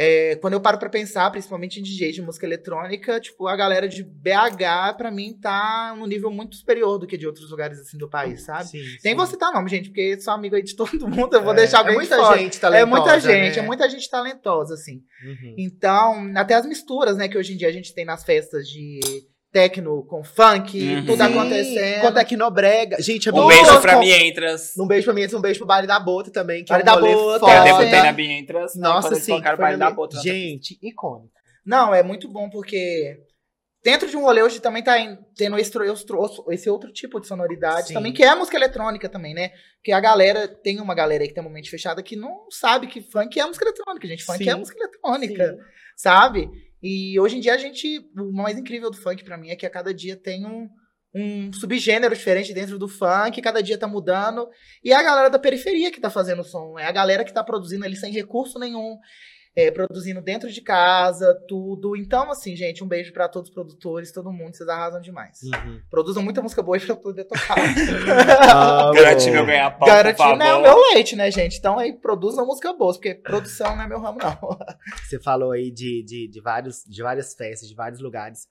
É, 0.01 0.37
quando 0.37 0.53
eu 0.53 0.61
paro 0.61 0.77
pra 0.79 0.87
pensar, 0.89 1.29
principalmente 1.29 1.77
em 1.77 1.83
DJ 1.83 2.13
de 2.13 2.21
música 2.21 2.45
eletrônica, 2.45 3.19
tipo, 3.19 3.47
a 3.47 3.55
galera 3.57 3.85
de 3.85 4.01
BH, 4.01 4.95
pra 4.95 5.11
mim, 5.11 5.37
tá 5.41 5.93
num 5.97 6.05
nível 6.07 6.31
muito 6.31 6.55
superior 6.55 6.97
do 6.97 7.05
que 7.05 7.17
de 7.17 7.27
outros 7.27 7.51
lugares, 7.51 7.77
assim, 7.81 7.97
do 7.97 8.07
país, 8.09 8.43
sabe? 8.43 8.63
Sim, 8.69 8.77
Nem 9.03 9.11
sim. 9.11 9.15
vou 9.15 9.25
citar 9.25 9.51
nome, 9.51 9.69
gente, 9.69 9.89
porque 9.89 10.17
sou 10.21 10.33
amigo 10.33 10.55
aí 10.55 10.63
de 10.63 10.73
todo 10.73 11.05
mundo, 11.05 11.33
eu 11.33 11.43
vou 11.43 11.51
É, 11.51 11.57
deixar 11.57 11.81
é 11.81 11.83
bem 11.83 11.95
muita 11.95 12.15
de 12.15 12.21
fora. 12.21 12.37
gente 12.37 12.57
É 12.57 12.61
talentosa, 12.61 12.85
muita 12.95 13.19
gente, 13.19 13.55
né? 13.57 13.57
é 13.57 13.61
muita 13.61 13.89
gente 13.89 14.09
talentosa, 14.09 14.73
assim. 14.75 15.03
Uhum. 15.21 15.55
Então, 15.57 16.31
até 16.35 16.53
as 16.53 16.65
misturas, 16.65 17.17
né, 17.17 17.27
que 17.27 17.37
hoje 17.37 17.53
em 17.53 17.57
dia 17.57 17.67
a 17.67 17.71
gente 17.73 17.93
tem 17.93 18.05
nas 18.05 18.23
festas 18.23 18.69
de 18.69 19.01
techno 19.51 20.03
com 20.05 20.23
funk, 20.23 20.79
Uhum. 20.79 21.05
tudo 21.05 21.17
Sim, 21.17 21.21
acontecendo. 21.23 22.01
Com 22.01 22.11
Tecnobrega. 22.13 23.01
Gente, 23.01 23.29
é 23.29 23.33
Um 23.33 23.47
beijo 23.47 23.73
bom. 23.73 23.81
pra 23.81 23.97
Mientras. 23.99 24.77
Um 24.77 24.87
beijo 24.87 25.05
pra 25.05 25.13
mim, 25.13 25.25
um 25.35 25.41
beijo 25.41 25.59
pro 25.59 25.67
Baile 25.67 25.87
da 25.87 25.99
Bota 25.99 26.31
também, 26.31 26.63
que 26.63 26.69
Baile 26.69 26.87
é 26.87 26.91
um 26.91 26.95
da 26.95 27.01
Bota, 27.01 27.39
foda. 27.39 27.51
Eu 27.51 27.57
é. 27.57 27.63
debutei 27.63 28.01
na 28.03 28.11
Mientras. 28.13 28.75
né, 28.75 28.81
Nossa, 28.87 29.07
eles 29.09 29.23
sim. 29.23 29.39
baile 29.41 29.77
da 29.77 29.89
Bota. 29.91 30.19
Gente, 30.21 30.77
icônico. 30.81 31.31
Não, 31.65 31.93
é 31.93 32.01
muito 32.03 32.27
bom 32.27 32.49
porque 32.49 33.17
dentro 33.83 34.09
de 34.09 34.15
um 34.17 34.21
rolê 34.21 34.41
hoje 34.43 34.59
também 34.59 34.83
tá 34.83 34.95
tendo 35.35 35.57
esse, 35.57 35.71
esse- 35.77 36.05
esse 36.51 36.69
outro 36.69 36.91
tipo 36.91 37.19
de 37.19 37.27
sonoridade 37.27 37.87
Sim. 37.89 37.93
também, 37.93 38.11
que 38.13 38.23
é 38.23 38.27
a 38.29 38.35
música 38.35 38.57
eletrônica 38.57 39.07
também, 39.09 39.33
né? 39.33 39.51
Que 39.83 39.91
a 39.91 39.99
galera, 39.99 40.47
tem 40.47 40.79
uma 40.81 40.93
galera 40.93 41.23
aí 41.23 41.27
que 41.27 41.33
tem 41.33 41.43
uma 41.43 41.49
mente 41.51 41.69
fechada 41.69 42.03
que 42.03 42.15
não 42.15 42.45
sabe 42.51 42.87
que 42.87 43.01
funk 43.01 43.39
é 43.39 43.45
música 43.45 43.65
eletrônica, 43.65 44.07
gente. 44.07 44.23
Funk 44.25 44.43
Sim. 44.43 44.49
é 44.49 44.55
música 44.55 44.77
eletrônica, 44.79 45.57
sabe? 45.95 46.49
E 46.81 47.19
hoje 47.19 47.37
em 47.37 47.39
dia 47.39 47.53
a 47.53 47.57
gente, 47.57 47.99
o 48.17 48.31
mais 48.31 48.57
incrível 48.57 48.89
do 48.89 48.97
funk 48.97 49.23
pra 49.23 49.37
mim 49.37 49.49
é 49.49 49.55
que 49.55 49.65
a 49.65 49.69
cada 49.69 49.93
dia 49.93 50.15
tem 50.15 50.45
um, 50.45 50.69
um 51.13 51.51
subgênero 51.51 52.15
diferente 52.15 52.53
dentro 52.53 52.79
do 52.79 52.87
funk, 52.87 53.41
cada 53.41 53.61
dia 53.61 53.77
tá 53.77 53.87
mudando. 53.87 54.47
E 54.83 54.91
é 54.91 54.95
a 54.95 55.03
galera 55.03 55.29
da 55.29 55.39
periferia 55.39 55.91
que 55.91 55.99
tá 55.99 56.09
fazendo 56.09 56.41
o 56.41 56.45
som. 56.45 56.77
É 56.79 56.85
a 56.85 56.91
galera 56.91 57.23
que 57.23 57.33
tá 57.33 57.43
produzindo 57.43 57.85
ali 57.85 57.95
sem 57.95 58.11
recurso 58.11 58.57
nenhum. 58.59 58.97
É, 59.55 59.71
produzindo 59.71 60.21
dentro 60.21 60.49
de 60.49 60.61
casa, 60.61 61.33
tudo. 61.47 61.95
Então, 61.95 62.31
assim, 62.31 62.55
gente, 62.55 62.83
um 62.83 62.87
beijo 62.87 63.11
pra 63.11 63.27
todos 63.27 63.49
os 63.49 63.53
produtores, 63.53 64.11
todo 64.11 64.31
mundo, 64.31 64.55
vocês 64.55 64.69
arrasam 64.69 65.01
demais. 65.01 65.41
Uhum. 65.43 65.81
Produzam 65.89 66.23
muita 66.23 66.41
música 66.41 66.61
boa 66.61 66.79
pra 66.79 66.89
eu 66.89 66.97
poder 66.97 67.25
tocar. 67.25 67.57
Amo. 67.59 68.93
Garantir 68.93 69.31
meu 69.31 69.45
ganha-pau, 69.45 69.79
por 69.79 69.87
Garantindo 69.87 70.29
favor. 70.29 70.41
é 70.41 70.53
o 70.53 70.61
meu 70.61 70.77
leite, 70.93 71.15
né, 71.15 71.29
gente? 71.31 71.57
Então 71.57 71.77
aí 71.77 71.93
produzam 71.93 72.45
música 72.45 72.71
boa, 72.73 72.93
porque 72.93 73.15
produção 73.15 73.75
não 73.75 73.83
é 73.83 73.87
meu 73.87 73.99
ramo, 73.99 74.19
não. 74.21 74.57
Você 75.03 75.19
falou 75.19 75.51
aí 75.51 75.71
de, 75.71 76.03
de, 76.03 76.27
de, 76.27 76.41
vários, 76.41 76.83
de 76.85 77.01
várias 77.01 77.33
festas, 77.33 77.67
de 77.67 77.75
vários 77.75 77.99
lugares. 77.99 78.47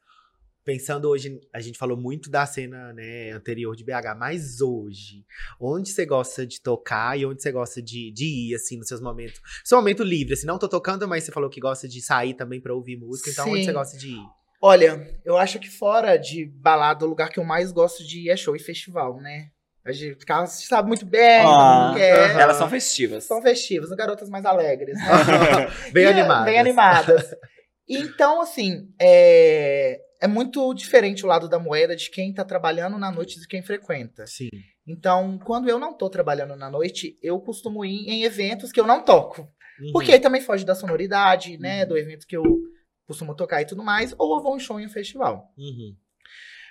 Pensando 0.69 1.09
hoje, 1.09 1.41
a 1.51 1.63
gente 1.63 1.79
falou 1.79 1.97
muito 1.97 2.29
da 2.29 2.45
cena 2.45 2.93
né, 2.93 3.31
anterior 3.31 3.75
de 3.75 3.83
BH, 3.83 4.15
mas 4.19 4.61
hoje, 4.61 5.25
onde 5.59 5.89
você 5.89 6.05
gosta 6.05 6.47
de 6.47 6.61
tocar 6.61 7.19
e 7.19 7.25
onde 7.25 7.41
você 7.41 7.51
gosta 7.51 7.81
de, 7.81 8.13
de 8.13 8.51
ir, 8.51 8.55
assim, 8.55 8.77
nos 8.77 8.87
seus 8.87 9.01
momentos? 9.01 9.41
Seu 9.65 9.79
momento 9.79 10.03
livre, 10.03 10.35
assim, 10.35 10.47
não 10.47 10.59
tô 10.59 10.69
tocando, 10.69 11.09
mas 11.09 11.25
você 11.25 11.33
falou 11.33 11.49
que 11.49 11.59
gosta 11.59 11.89
de 11.89 12.03
sair 12.03 12.35
também 12.35 12.61
pra 12.61 12.75
ouvir 12.75 12.99
música, 12.99 13.31
então 13.31 13.49
onde 13.49 13.61
Sim. 13.61 13.65
você 13.65 13.73
gosta 13.73 13.97
de 13.97 14.09
ir? 14.09 14.21
Olha, 14.61 15.19
eu 15.25 15.39
acho 15.39 15.59
que 15.59 15.71
fora 15.71 16.19
de 16.19 16.45
balada, 16.45 17.07
o 17.07 17.09
lugar 17.09 17.31
que 17.31 17.41
eu 17.41 17.45
mais 17.45 17.73
gosto 17.73 18.07
de 18.07 18.27
ir 18.27 18.29
é 18.29 18.37
show 18.37 18.55
e 18.55 18.59
festival, 18.59 19.19
né? 19.23 19.49
A 19.87 19.91
gente 19.91 20.19
sabe 20.49 20.87
muito 20.87 21.07
bem, 21.07 21.47
Ah, 21.47 21.95
é. 21.97 22.43
Elas 22.43 22.59
são 22.59 22.69
festivas. 22.69 23.25
São 23.25 23.41
festivas, 23.41 23.89
são 23.89 23.97
garotas 23.97 24.29
mais 24.29 24.45
alegres. 24.45 24.99
Né? 24.99 25.07
Bem 25.95 26.05
E 26.05 26.07
é- 26.07 26.11
animado. 26.11 26.45
Bem 26.45 26.59
animadas. 26.59 27.35
Então, 27.91 28.43
assim, 28.43 28.93
é, 29.01 29.99
é 30.21 30.27
muito 30.27 30.73
diferente 30.75 31.25
o 31.25 31.29
lado 31.29 31.49
da 31.49 31.59
moeda 31.59 31.95
de 31.95 32.11
quem 32.11 32.33
tá 32.33 32.45
trabalhando 32.45 32.99
na 32.99 33.11
noite 33.11 33.41
de 33.41 33.47
quem 33.47 33.63
frequenta. 33.63 34.27
Sim. 34.27 34.51
Então, 34.87 35.39
quando 35.39 35.69
eu 35.69 35.79
não 35.79 35.93
tô 35.93 36.09
trabalhando 36.09 36.57
na 36.57 36.71
noite, 36.71 37.19
eu 37.23 37.39
costumo 37.41 37.85
ir 37.85 38.09
em 38.09 38.25
eventos 38.25 38.73
que 38.73 38.81
eu 38.81 38.87
não 38.87 39.03
toco. 39.03 39.43
Uhum. 39.81 39.93
Porque 39.93 40.13
aí 40.13 40.21
também 40.21 40.41
foge 40.41 40.65
da 40.65 40.75
sonoridade, 40.75 41.59
né? 41.59 41.85
Do 41.85 41.97
evento 41.97 42.27
que 42.27 42.37
eu 42.37 42.43
costumo 43.07 43.35
tocar 43.35 43.63
e 43.63 43.67
tudo 43.67 43.85
mais. 43.85 44.15
Ou 44.19 44.37
eu 44.37 44.43
vou 44.43 44.57
em 44.57 44.61
show 44.61 44.81
em 44.81 44.87
um 44.87 44.91
festival. 44.91 45.53
Uhum. 45.57 45.95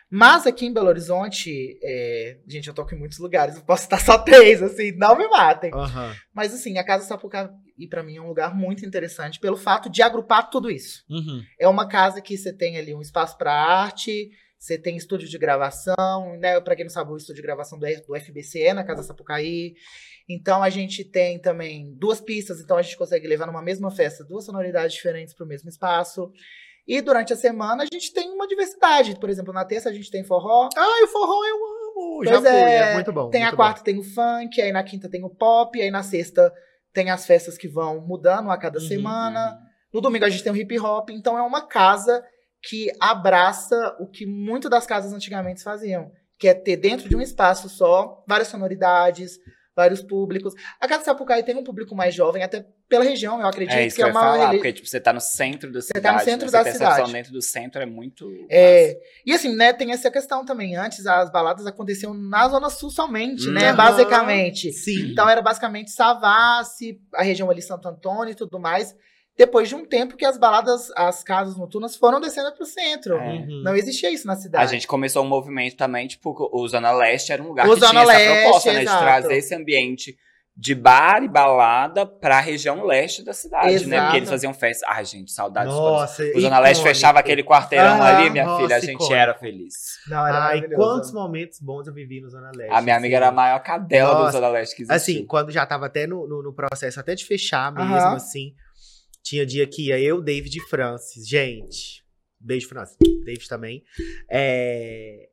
Mas 0.10 0.48
aqui 0.48 0.66
em 0.66 0.74
Belo 0.74 0.88
Horizonte, 0.88 1.78
é, 1.84 2.38
gente, 2.48 2.68
eu 2.68 2.74
toco 2.74 2.96
em 2.96 2.98
muitos 2.98 3.20
lugares. 3.20 3.58
Eu 3.58 3.64
posso 3.64 3.84
estar 3.84 4.00
só 4.00 4.18
três, 4.18 4.62
assim, 4.64 4.94
não 4.94 5.18
me 5.18 5.28
matem. 5.28 5.72
Aham. 5.74 6.16
Mas 6.34 6.54
assim, 6.54 6.78
a 6.78 6.84
Casa 6.84 7.06
Sapucaí, 7.06 7.50
pra 7.90 8.04
mim, 8.04 8.16
é 8.16 8.22
um 8.22 8.28
lugar 8.28 8.56
muito 8.56 8.86
interessante 8.86 9.40
pelo 9.40 9.58
fato 9.58 9.90
de 9.90 10.02
agrupar 10.02 10.50
tudo 10.50 10.72
isso. 10.72 11.04
Uhum. 11.10 11.44
É 11.60 11.68
uma 11.68 11.88
casa 11.88 12.22
que 12.22 12.38
você 12.38 12.54
tem 12.54 12.78
ali 12.78 12.96
um 12.96 13.02
espaço 13.02 13.38
para 13.38 13.52
arte, 13.52 14.32
você 14.58 14.78
tem 14.78 14.96
estúdio 14.96 15.28
de 15.28 15.38
gravação, 15.38 16.38
né? 16.40 16.60
Para 16.62 16.76
quem 16.76 16.86
não 16.86 16.90
sabe, 16.90 17.12
o 17.12 17.18
estúdio 17.18 17.42
de 17.42 17.46
gravação 17.46 17.78
do, 17.78 17.86
do 17.86 18.16
FBC 18.20 18.62
é 18.62 18.74
na 18.74 18.86
Casa 18.86 19.04
Sapucaí. 19.04 19.76
Então 20.30 20.64
a 20.64 20.70
gente 20.70 21.06
tem 21.06 21.40
também 21.40 21.94
duas 21.96 22.20
pistas, 22.20 22.60
então 22.60 22.78
a 22.78 22.82
gente 22.82 22.98
consegue 22.98 23.28
levar 23.28 23.46
numa 23.46 23.62
mesma 23.62 23.90
festa 23.92 24.26
duas 24.26 24.46
sonoridades 24.46 24.96
diferentes 24.96 25.34
para 25.34 25.46
o 25.46 25.48
mesmo 25.48 25.70
espaço. 25.70 26.32
E 26.88 27.02
durante 27.02 27.34
a 27.34 27.36
semana 27.36 27.84
a 27.84 27.86
gente 27.86 28.14
tem 28.14 28.32
uma 28.32 28.48
diversidade. 28.48 29.20
Por 29.20 29.30
exemplo, 29.30 29.54
na 29.54 29.66
terça 29.66 29.90
a 29.90 29.94
gente 29.94 30.10
tem 30.10 30.24
forró, 30.24 30.70
Ai, 30.76 31.04
o 31.04 31.08
forró 31.08 31.44
eu 31.46 31.56
amo! 31.56 32.18
Pois 32.24 32.30
Já 32.30 32.40
fui, 32.42 32.72
é, 32.72 32.92
é 32.92 32.94
muito 32.94 33.12
bom. 33.12 33.30
tem 33.30 33.42
a 33.44 33.48
muito 33.48 33.56
quarta 33.58 33.84
tem 33.84 33.98
o 34.00 34.04
funk, 34.04 34.62
aí 34.62 34.72
na 34.72 34.84
quinta 34.84 35.10
tem 35.10 35.24
o 35.24 35.30
pop, 35.30 35.82
aí 35.82 35.90
na 35.92 36.04
sexta 36.04 36.54
tem 36.94 37.10
as 37.10 37.26
festas 37.26 37.58
que 37.58 37.68
vão 37.68 38.00
mudando 38.02 38.50
a 38.50 38.58
cada 38.58 38.80
Uhum, 38.80 38.88
semana. 38.88 39.60
No 39.94 40.00
domingo 40.00 40.26
a 40.26 40.30
gente 40.30 40.44
tem 40.44 40.52
o 40.52 40.56
hip 40.56 40.80
hop, 40.80 41.10
então 41.10 41.38
é 41.38 41.42
uma 41.42 41.68
casa 41.68 42.24
que 42.64 42.92
abraça 43.00 43.96
o 44.00 44.08
que 44.08 44.26
muito 44.26 44.70
das 44.70 44.86
casas 44.86 45.12
antigamente 45.14 45.64
faziam, 45.64 46.12
que 46.40 46.48
é 46.48 46.54
ter 46.54 46.78
dentro 46.78 47.08
de 47.10 47.16
um 47.16 47.22
espaço 47.22 47.68
só 47.70 48.24
várias 48.28 48.48
sonoridades, 48.48 49.38
vários 49.78 50.02
públicos. 50.02 50.54
A 50.82 50.88
Casa 50.88 51.04
Sapucaí 51.06 51.44
tem 51.44 51.56
um 51.56 51.64
público 51.64 51.96
mais 51.96 52.14
jovem, 52.16 52.42
até 52.44 52.66
pela 52.90 53.04
região, 53.04 53.40
eu 53.40 53.46
acredito 53.48 53.76
É 53.76 53.86
isso 53.86 53.96
que 53.96 54.02
que 54.02 54.08
é 54.08 54.10
eu 54.10 54.14
ia 54.14 54.20
uma 54.20 54.22
falar, 54.22 54.52
porque 54.52 54.74
tipo, 54.74 54.88
você 54.88 55.00
tá 55.00 55.14
no 55.14 55.22
centro 55.22 55.72
da 55.72 55.82
cidade. 55.82 56.04
tá 56.04 56.14
no 56.14 56.20
centro 56.20 56.46
né? 56.48 56.52
da 56.52 56.60
Essa 56.60 56.70
percepção 56.72 56.96
cidade. 56.96 57.14
dentro 57.14 57.32
do 57.32 57.42
centro 57.42 57.82
é 57.82 57.86
muito. 57.86 58.28
É, 58.50 58.98
e 59.24 59.32
assim, 59.34 59.56
né, 59.56 59.72
tem 59.72 59.92
essa 59.92 60.10
questão 60.10 60.44
também. 60.44 60.76
Antes 60.76 61.06
as 61.06 61.32
baladas 61.32 61.68
aconteciam 61.68 62.14
na 62.14 62.50
Zona 62.50 62.70
Sul 62.72 62.90
somente, 62.90 63.48
né? 63.50 63.70
Uhum. 63.70 63.78
Basicamente. 63.78 64.72
Sim. 64.74 65.12
Então 65.12 65.30
era 65.30 65.42
basicamente 65.42 65.92
Savassi, 65.92 67.00
a 67.14 67.22
região 67.22 67.50
ali 67.50 67.62
Santo 67.62 67.88
Antônio 67.88 68.32
e 68.32 68.36
tudo 68.36 68.60
mais. 68.60 68.96
Depois 69.38 69.70
de 69.70 69.76
um 69.76 69.86
tempo 69.86 70.18
que 70.18 70.26
as 70.26 70.38
baladas, 70.38 70.90
as 70.96 71.24
casas 71.24 71.56
noturnas 71.58 71.96
foram 71.96 72.20
descendo 72.20 72.52
pro 72.54 72.66
centro. 72.66 73.16
É. 73.18 73.34
Uhum. 73.34 73.62
Não 73.64 73.76
existia 73.76 74.12
isso 74.12 74.26
na 74.26 74.34
A 74.34 74.38
cidade. 74.38 74.72
gente 74.72 74.88
começou 74.88 75.24
um 75.24 75.28
movimento 75.28 75.76
também, 75.78 76.08
tipo, 76.08 76.36
o 76.52 76.68
Zona 76.68 76.92
Leste 76.92 77.32
era 77.32 77.42
um 77.44 77.48
lugar 77.50 77.68
O 77.70 77.74
que 77.76 77.80
Zona 77.80 77.92
tinha 77.92 78.02
essa 78.04 78.12
Leste, 78.14 78.42
proposta, 78.44 78.74
né? 78.74 78.80
De 78.80 78.86
exato. 78.86 79.04
trazer 79.04 79.34
esse 79.38 79.54
ambiente 79.56 80.18
de 80.60 80.74
bar 80.74 81.22
e 81.22 81.28
balada 81.28 82.04
pra 82.04 82.40
região 82.40 82.84
leste 82.84 83.24
da 83.24 83.32
cidade, 83.32 83.86
né? 83.86 83.96
Exato. 83.98 84.02
Porque 84.06 84.18
eles 84.18 84.30
faziam 84.30 84.54
festa. 84.56 84.88
Ai, 84.90 85.06
gente, 85.06 85.32
saudades. 85.32 85.72
quando 85.72 85.84
Nossa, 85.84 86.24
O 86.36 86.42
Zona 86.42 86.58
Leste 86.58 86.82
fechava 86.82 87.20
aquele 87.20 87.44
quarteirão 87.44 88.02
Ah, 88.02 88.18
ali, 88.18 88.32
minha 88.32 88.44
nossa, 88.44 88.64
filha, 88.64 88.76
a 88.76 88.80
gente 88.80 88.94
icônico. 88.96 89.14
era 89.14 89.36
feliz. 89.36 89.74
Não, 90.08 90.26
era 90.26 90.46
Ai, 90.46 90.68
quantos 90.70 91.12
momentos 91.14 91.60
bons 91.60 91.86
eu 91.86 91.94
vivi 91.94 92.22
no 92.22 92.30
Zona 92.32 92.50
Leste. 92.56 92.74
A 92.74 92.82
minha 92.82 92.96
amiga 92.98 93.18
assim. 93.18 93.24
era 93.24 93.28
a 93.28 93.32
maior 93.32 93.60
cadela 93.60 94.16
do 94.16 94.20
Nossa, 94.22 94.32
Zona 94.32 94.48
Leste 94.48 94.76
que 94.76 94.82
existiu. 94.82 94.96
Assim, 94.96 95.26
quando 95.28 95.52
já 95.52 95.64
tava 95.64 95.86
até 95.86 96.08
no, 96.08 96.28
no, 96.28 96.42
no 96.42 96.52
processo 96.52 97.00
até 97.00 97.14
de 97.14 97.24
fechar 97.24 97.72
mesmo, 97.72 97.94
Aham. 97.94 98.16
assim. 98.16 98.56
Tinha 99.28 99.46
dia 99.46 99.68
que 99.68 99.88
ia 99.88 100.00
eu, 100.00 100.22
David 100.22 100.58
e 100.58 100.62
Francis. 100.70 101.28
Gente, 101.28 102.04
beijo, 102.40 102.68
Francis. 102.70 102.96
David 103.26 103.48
também. 103.50 103.84
É, 104.32 105.28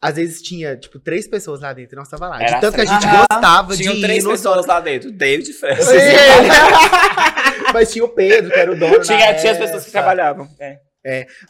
Às 0.00 0.16
vezes 0.16 0.42
tinha, 0.42 0.76
tipo, 0.76 0.98
três 0.98 1.28
pessoas 1.28 1.60
lá 1.60 1.72
dentro 1.72 1.94
e 1.94 1.98
nós 1.98 2.08
tava 2.08 2.28
lá. 2.28 2.42
Era 2.42 2.56
de 2.56 2.60
tanto 2.60 2.74
que 2.74 2.80
a 2.80 2.84
gente 2.84 3.06
Aham. 3.06 3.24
gostava 3.30 3.76
de 3.76 3.82
Tinham 3.82 3.94
ir 3.94 4.00
três 4.02 4.24
no 4.24 4.30
pessoas 4.30 4.66
lá 4.66 4.80
dentro, 4.80 5.12
David 5.12 5.50
e 5.50 5.52
Francis. 5.52 5.86
Mas 7.72 7.92
tinha 7.92 8.04
o 8.04 8.08
Pedro, 8.08 8.50
que 8.50 8.58
era 8.58 8.72
o 8.72 8.78
dono 8.78 9.00
Tinha, 9.00 9.32
na 9.32 9.34
tinha 9.34 9.52
as 9.52 9.58
pessoas 9.58 9.84
que 9.84 9.90
trabalhavam. 9.90 10.48
É. 10.58 10.80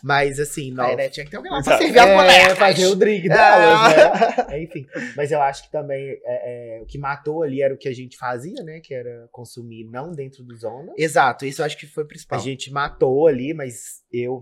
Mas 0.03 0.39
assim, 0.41 0.71
nós... 0.73 0.91
Aí, 0.91 0.97
né, 0.97 1.09
tinha 1.09 1.25
que 1.25 1.31
ter 1.31 1.37
alguém 1.37 1.51
lá 1.53 1.59
Exato. 1.59 1.77
pra 1.79 1.87
servir 1.87 1.99
as 1.99 2.07
É, 2.09 2.17
bonecas. 2.17 2.59
fazer 2.59 2.87
o 2.87 2.95
drink 2.95 3.29
delas, 3.29 3.97
né? 3.97 4.47
É, 4.51 4.63
Enfim, 4.63 4.87
mas 5.17 5.31
eu 5.33 5.41
acho 5.41 5.65
que 5.65 5.71
também 5.73 6.19
é, 6.25 6.79
é, 6.79 6.83
o 6.83 6.87
que 6.87 6.99
matou 6.99 7.43
ali 7.43 7.63
era 7.63 7.73
o 7.73 7.79
que 7.79 7.89
a 7.89 7.95
gente 7.95 8.17
fazia, 8.17 8.63
né? 8.63 8.81
Que 8.83 8.95
era 8.95 9.29
consumir 9.33 9.85
não 9.91 10.13
dentro 10.13 10.43
do 10.45 10.55
zona. 10.57 10.93
Exato, 10.97 11.47
isso 11.47 11.63
eu 11.63 11.67
acho 11.67 11.77
que 11.79 11.87
foi 11.87 12.03
o 12.05 12.07
A 12.07 12.09
principal. 12.09 12.41
gente 12.41 12.71
matou 12.73 13.27
ali, 13.27 13.55
mas 13.55 14.03
eu. 14.13 14.41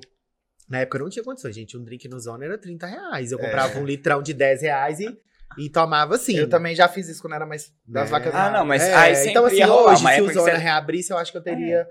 Na 0.68 0.80
época 0.80 0.96
eu 0.98 1.02
não 1.02 1.10
tinha 1.10 1.22
condições, 1.24 1.54
gente. 1.54 1.76
Um 1.76 1.84
drink 1.84 2.08
no 2.08 2.18
Zona 2.18 2.44
era 2.46 2.56
30 2.56 2.86
reais. 2.86 3.30
Eu 3.32 3.38
É. 3.38 3.42
comprava 3.42 3.78
um 3.78 3.84
litrão 3.84 4.22
de 4.22 4.32
10 4.32 4.62
reais 4.62 4.98
e, 4.98 5.14
e 5.58 5.68
tomava 5.68 6.14
assim. 6.14 6.36
Eu 6.38 6.48
também 6.48 6.74
já 6.74 6.88
fiz 6.88 7.06
isso 7.06 7.20
quando 7.20 7.34
era 7.34 7.44
mais 7.44 7.70
das 7.86 8.04
Né? 8.06 8.10
vacas 8.10 8.34
Ah, 8.34 8.50
não, 8.50 8.64
mas 8.64 8.82
É, 8.82 8.94
aí 8.94 9.14
sempre 9.14 9.30
então, 9.32 9.44
assim, 9.44 9.56
ia 9.56 9.66
rolar 9.66 9.92
hoje, 9.92 10.02
se 10.14 10.20
o 10.22 10.26
Zona 10.32 10.40
você- 10.42 10.50
É. 10.52 10.56
reabrisse, 10.56 11.12
eu 11.12 11.18
acho 11.18 11.30
que 11.30 11.36
eu 11.36 11.42
teria 11.42 11.86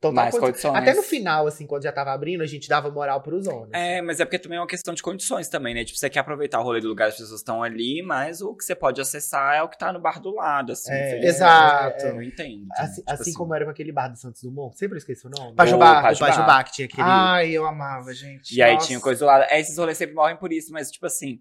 total 0.00 0.14
Mais 0.14 0.38
condição. 0.38 0.72
condições. 0.72 0.88
Até 0.88 0.94
no 0.94 1.02
final, 1.02 1.46
assim, 1.46 1.66
quando 1.66 1.82
já 1.82 1.92
tava 1.92 2.12
abrindo, 2.12 2.42
a 2.42 2.46
gente 2.46 2.68
dava 2.68 2.90
moral 2.90 3.20
pro 3.20 3.40
Zona. 3.42 3.68
É, 3.72 4.00
mas 4.00 4.18
é 4.18 4.24
porque 4.24 4.38
também 4.38 4.56
é 4.56 4.60
uma 4.60 4.66
questão 4.66 4.94
de 4.94 5.02
condições 5.02 5.48
também, 5.48 5.74
né? 5.74 5.84
Tipo, 5.84 5.98
você 5.98 6.08
quer 6.08 6.20
aproveitar 6.20 6.58
o 6.60 6.62
rolê 6.62 6.80
do 6.80 6.88
lugar, 6.88 7.08
as 7.08 7.16
pessoas 7.16 7.40
estão 7.40 7.62
ali, 7.62 8.02
mas 8.02 8.40
o 8.40 8.54
que 8.54 8.64
você 8.64 8.74
pode 8.74 9.00
acessar 9.00 9.56
é 9.56 9.62
o 9.62 9.68
que 9.68 9.78
tá 9.78 9.92
no 9.92 10.00
bar 10.00 10.20
do 10.20 10.34
lado, 10.34 10.72
assim. 10.72 10.90
É, 10.92 11.24
exato. 11.24 12.06
Eu 12.06 12.22
entendo. 12.22 12.66
Assim, 12.78 13.02
Tipo 13.02 13.12
assim 13.12 13.32
como 13.34 13.54
era 13.54 13.64
com 13.64 13.70
aquele 13.70 13.92
bar 13.92 14.08
do 14.08 14.16
Santos 14.16 14.42
Dumont, 14.42 14.76
sempre 14.76 14.98
esqueci 14.98 15.26
o 15.26 15.30
nome. 15.30 15.54
Pajubá. 15.54 16.00
O 16.00 16.02
Pajubá. 16.02 16.26
Pajubá, 16.28 16.64
que 16.64 16.72
tinha 16.72 16.86
aquele. 16.86 17.02
Ai, 17.02 17.50
eu 17.50 17.66
amava, 17.66 18.12
gente. 18.14 18.56
E 18.56 18.62
aí 18.62 18.74
Nossa. 18.74 18.86
tinha 18.86 19.00
coisa 19.00 19.20
do 19.20 19.26
lado. 19.26 19.44
É, 19.50 19.60
esses 19.60 19.76
rolês 19.76 19.98
sempre 19.98 20.14
morrem 20.14 20.36
por 20.36 20.52
isso, 20.52 20.72
mas 20.72 20.90
tipo 20.90 21.06
assim. 21.06 21.40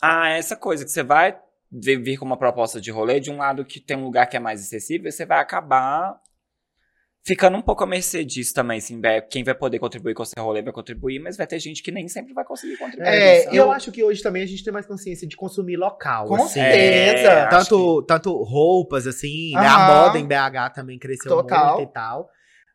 Ah, 0.00 0.30
essa 0.30 0.56
coisa 0.56 0.84
que 0.84 0.90
você 0.90 1.02
vai 1.02 1.38
vir 1.70 2.02
vir 2.02 2.16
com 2.18 2.24
uma 2.24 2.36
proposta 2.36 2.80
de 2.80 2.90
rolê, 2.90 3.20
de 3.20 3.30
um 3.30 3.38
lado 3.38 3.64
que 3.64 3.80
tem 3.80 3.96
um 3.96 4.04
lugar 4.04 4.26
que 4.26 4.36
é 4.36 4.40
mais 4.40 4.60
acessível, 4.60 5.10
você 5.10 5.24
vai 5.24 5.38
acabar 5.38 6.20
ficando 7.24 7.56
um 7.56 7.62
pouco 7.62 7.84
à 7.84 7.86
mercê 7.86 8.24
disso 8.24 8.52
também, 8.52 8.78
assim, 8.78 9.00
quem 9.30 9.44
vai 9.44 9.54
poder 9.54 9.78
contribuir 9.78 10.14
com 10.14 10.22
o 10.22 10.26
seu 10.26 10.42
rolê 10.42 10.62
vai 10.62 10.72
contribuir, 10.72 11.18
mas 11.20 11.36
vai 11.36 11.46
ter 11.46 11.58
gente 11.58 11.82
que 11.82 11.90
nem 11.92 12.08
sempre 12.08 12.32
vai 12.34 12.44
conseguir 12.44 12.76
contribuir. 12.76 13.06
É, 13.08 13.40
sabe? 13.42 13.54
E 13.54 13.58
eu... 13.58 13.64
eu- 13.64 13.72
acho 13.72 13.92
que 13.92 14.02
hoje 14.02 14.22
também 14.22 14.42
a 14.42 14.46
gente 14.46 14.64
tem 14.64 14.72
mais 14.72 14.86
consciência 14.86 15.26
de 15.26 15.36
consumir 15.36 15.76
local. 15.76 16.26
Com 16.26 16.36
assim. 16.36 16.54
certeza. 16.60 17.28
É, 17.30 17.46
Tanto, 17.48 18.02
tanto 18.02 18.42
roupas, 18.42 19.06
assim, 19.06 19.52
né? 19.54 19.66
A 19.66 19.86
moda 19.86 20.18
em 20.18 20.26
BH 20.26 20.72
também 20.74 20.98
cresceu 20.98 21.30
Total. 21.30 21.76
muito 21.76 21.88
e 21.88 21.92
tal. 21.92 22.28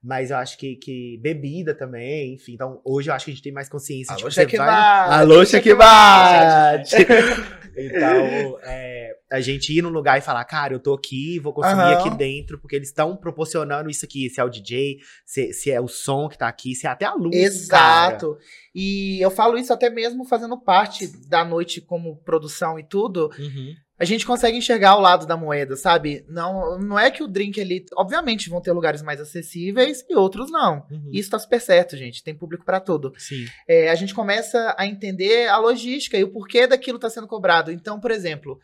Mas 0.04 0.32
eu 0.32 0.38
acho 0.38 0.58
que, 0.58 0.76
que 0.76 1.18
bebida 1.22 1.74
também, 1.74 2.36
enfim. 2.36 2.54
Então, 2.54 2.80
hoje 2.84 3.10
eu 3.10 3.14
acho 3.14 3.26
que 3.26 3.32
a 3.32 3.34
gente 3.34 3.44
tem 3.44 3.52
mais 3.52 3.68
consciência 3.68 4.16
de 4.16 4.24
Alô, 4.24 4.30
que 4.30 4.36
vai... 4.36 4.46
Checkmate. 4.46 5.14
Alô, 5.14 5.46
Checkmate! 5.46 6.96
então, 7.76 8.60
é, 8.64 9.16
a 9.32 9.42
gente 9.42 9.78
ir 9.78 9.82
num 9.82 9.90
lugar 9.90 10.18
e 10.18 10.22
falar, 10.22 10.44
cara, 10.46 10.74
eu 10.74 10.80
tô 10.80 10.94
aqui, 10.94 11.40
vou 11.40 11.52
consumir 11.52 11.82
Aham. 11.82 12.00
aqui 12.00 12.10
dentro, 12.12 12.58
porque 12.60 12.76
eles 12.76 12.90
estão 12.90 13.16
proporcionando 13.16 13.90
isso 13.90 14.06
aqui. 14.06 14.30
Se 14.30 14.40
é 14.40 14.44
o 14.44 14.50
DJ, 14.50 15.00
se, 15.26 15.52
se 15.52 15.72
é 15.72 15.82
o 15.82 15.88
som 15.88 16.30
que 16.30 16.38
tá 16.38 16.48
aqui, 16.48 16.76
se 16.76 16.88
é 16.88 16.90
até 16.90 17.06
a 17.06 17.14
luz, 17.14 17.68
cara. 17.68 18.16
Exato. 18.16 18.38
E 18.74 19.20
eu 19.22 19.32
falo 19.32 19.58
isso 19.58 19.74
até 19.74 19.90
mesmo 19.90 20.24
fazendo 20.24 20.58
parte 20.58 21.08
da 21.28 21.44
noite 21.44 21.82
como 21.82 22.18
produção 22.18 22.80
e 22.80 22.84
tudo. 22.84 23.30
Uhum. 23.38 23.76
A 24.00 24.06
gente 24.06 24.26
consegue 24.26 24.58
enxergar 24.58 24.96
o 24.96 25.02
lado 25.02 25.26
da 25.26 25.36
moeda, 25.36 25.76
sabe? 25.76 26.24
Não, 26.30 26.78
não 26.78 27.00
é 27.00 27.10
que 27.10 27.24
o 27.24 27.28
drink 27.28 27.60
ali. 27.60 27.86
Obviamente 27.96 28.50
vão 28.50 28.62
ter 28.62 28.72
lugares 28.72 29.02
mais 29.02 29.20
acessíveis 29.20 30.06
e 30.08 30.16
outros 30.16 30.52
não. 30.52 30.86
Uhum. 30.92 31.10
Isso 31.12 31.32
tá 31.32 31.40
super 31.40 31.60
certo, 31.60 31.98
gente. 31.98 32.24
Tem 32.24 32.36
público 32.36 32.64
pra 32.64 32.80
tudo. 32.80 33.14
Sim. 33.18 33.46
É, 33.68 33.90
a 33.90 33.96
gente 33.96 34.14
começa 34.14 34.76
a 34.78 34.86
entender 34.86 35.48
a 35.48 35.58
logística 35.58 36.18
e 36.18 36.24
o 36.24 36.32
porquê 36.32 36.68
daquilo 36.68 37.00
tá 37.00 37.10
sendo 37.10 37.28
cobrado. 37.28 37.72
Então, 37.72 38.00
por 38.00 38.12
exemplo, 38.12 38.60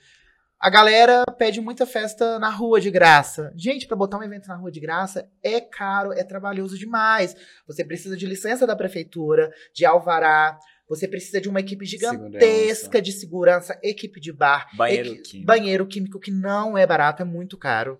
a 0.64 0.70
galera 0.70 1.26
pede 1.38 1.60
muita 1.60 1.86
festa 1.86 2.40
na 2.40 2.50
rua 2.50 2.80
de 2.80 2.90
graça. 2.90 3.52
Gente, 3.54 3.86
pra 3.86 3.98
botar 3.98 4.18
um 4.18 4.24
evento 4.24 4.48
na 4.48 4.56
rua 4.56 4.72
de 4.72 4.80
graça 4.80 5.28
é 5.44 5.60
caro, 5.60 6.14
é 6.14 6.24
trabalhoso 6.24 6.78
demais. 6.78 7.36
Você 7.68 7.84
precisa 7.84 8.16
de 8.16 8.26
licença 8.26 8.66
da 8.66 8.74
prefeitura, 8.74 9.52
de 9.74 9.84
alvará. 9.84 10.58
Você 10.96 11.08
precisa 11.08 11.40
de 11.42 11.50
uma 11.50 11.60
equipe 11.60 11.86
gigantesca 11.86 13.02
de 13.02 13.12
segurança, 13.12 13.78
equipe 13.84 14.20
de 14.20 14.32
bar, 14.32 14.68
Banheiro 14.76 15.10
equi- 15.14 15.22
químico. 15.24 15.46
banheiro 15.48 15.88
químico 15.88 16.20
que 16.20 16.32
não 16.32 16.78
é 16.78 16.86
barato, 16.86 17.22
é 17.22 17.26
muito 17.26 17.58
caro. 17.58 18.00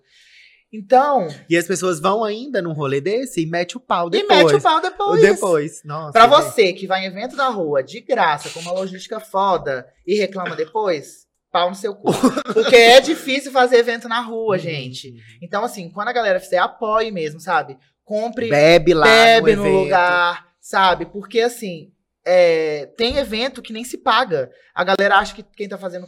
Então, 0.72 1.28
E 1.48 1.56
as 1.56 1.66
pessoas 1.68 2.00
vão 2.00 2.24
ainda 2.24 2.60
num 2.60 2.72
rolê 2.72 3.00
desse 3.00 3.40
e 3.40 3.46
mete 3.46 3.76
o 3.76 3.80
pau 3.80 4.08
e 4.08 4.10
depois. 4.10 4.44
mete 4.44 4.54
o 4.56 4.60
pau 4.60 4.80
depois. 4.80 5.20
depois. 5.20 5.82
Nossa. 5.84 6.12
Pra 6.12 6.22
gente. 6.22 6.30
você 6.30 6.72
que 6.72 6.86
vai 6.86 7.04
em 7.04 7.06
evento 7.06 7.36
da 7.36 7.48
rua 7.48 7.80
de 7.82 8.00
graça, 8.00 8.50
com 8.50 8.58
uma 8.60 8.72
logística 8.72 9.20
foda 9.20 9.86
e 10.04 10.16
reclama 10.16 10.56
depois, 10.56 11.26
pau 11.52 11.68
no 11.68 11.76
seu 11.76 11.94
cu. 11.94 12.10
Porque 12.52 12.74
é 12.74 13.00
difícil 13.00 13.52
fazer 13.52 13.76
evento 13.76 14.08
na 14.08 14.20
rua, 14.20 14.58
gente. 14.58 15.14
Então, 15.40 15.62
assim, 15.64 15.88
quando 15.90 16.08
a 16.08 16.12
galera 16.12 16.40
fizer, 16.40 16.58
apoie 16.58 17.12
mesmo, 17.12 17.38
sabe? 17.38 17.78
Compre, 18.02 18.48
Bebe 18.50 18.92
lá 18.94 19.04
bebe 19.06 19.54
no, 19.54 19.62
no, 19.64 19.80
lugar, 19.84 20.48
sabe? 20.60 21.06
Porque, 21.06 21.40
assim, 21.40 21.92
é, 22.24 22.86
tem 22.96 23.16
evento 23.18 23.60
que 23.62 23.72
nem 23.72 23.84
se 23.84 23.98
paga. 23.98 24.50
A 24.74 24.82
galera 24.84 25.16
acha 25.16 25.34
que 25.34 25.42
quem 25.42 25.68
tá 25.68 25.76
fazendo. 25.78 26.06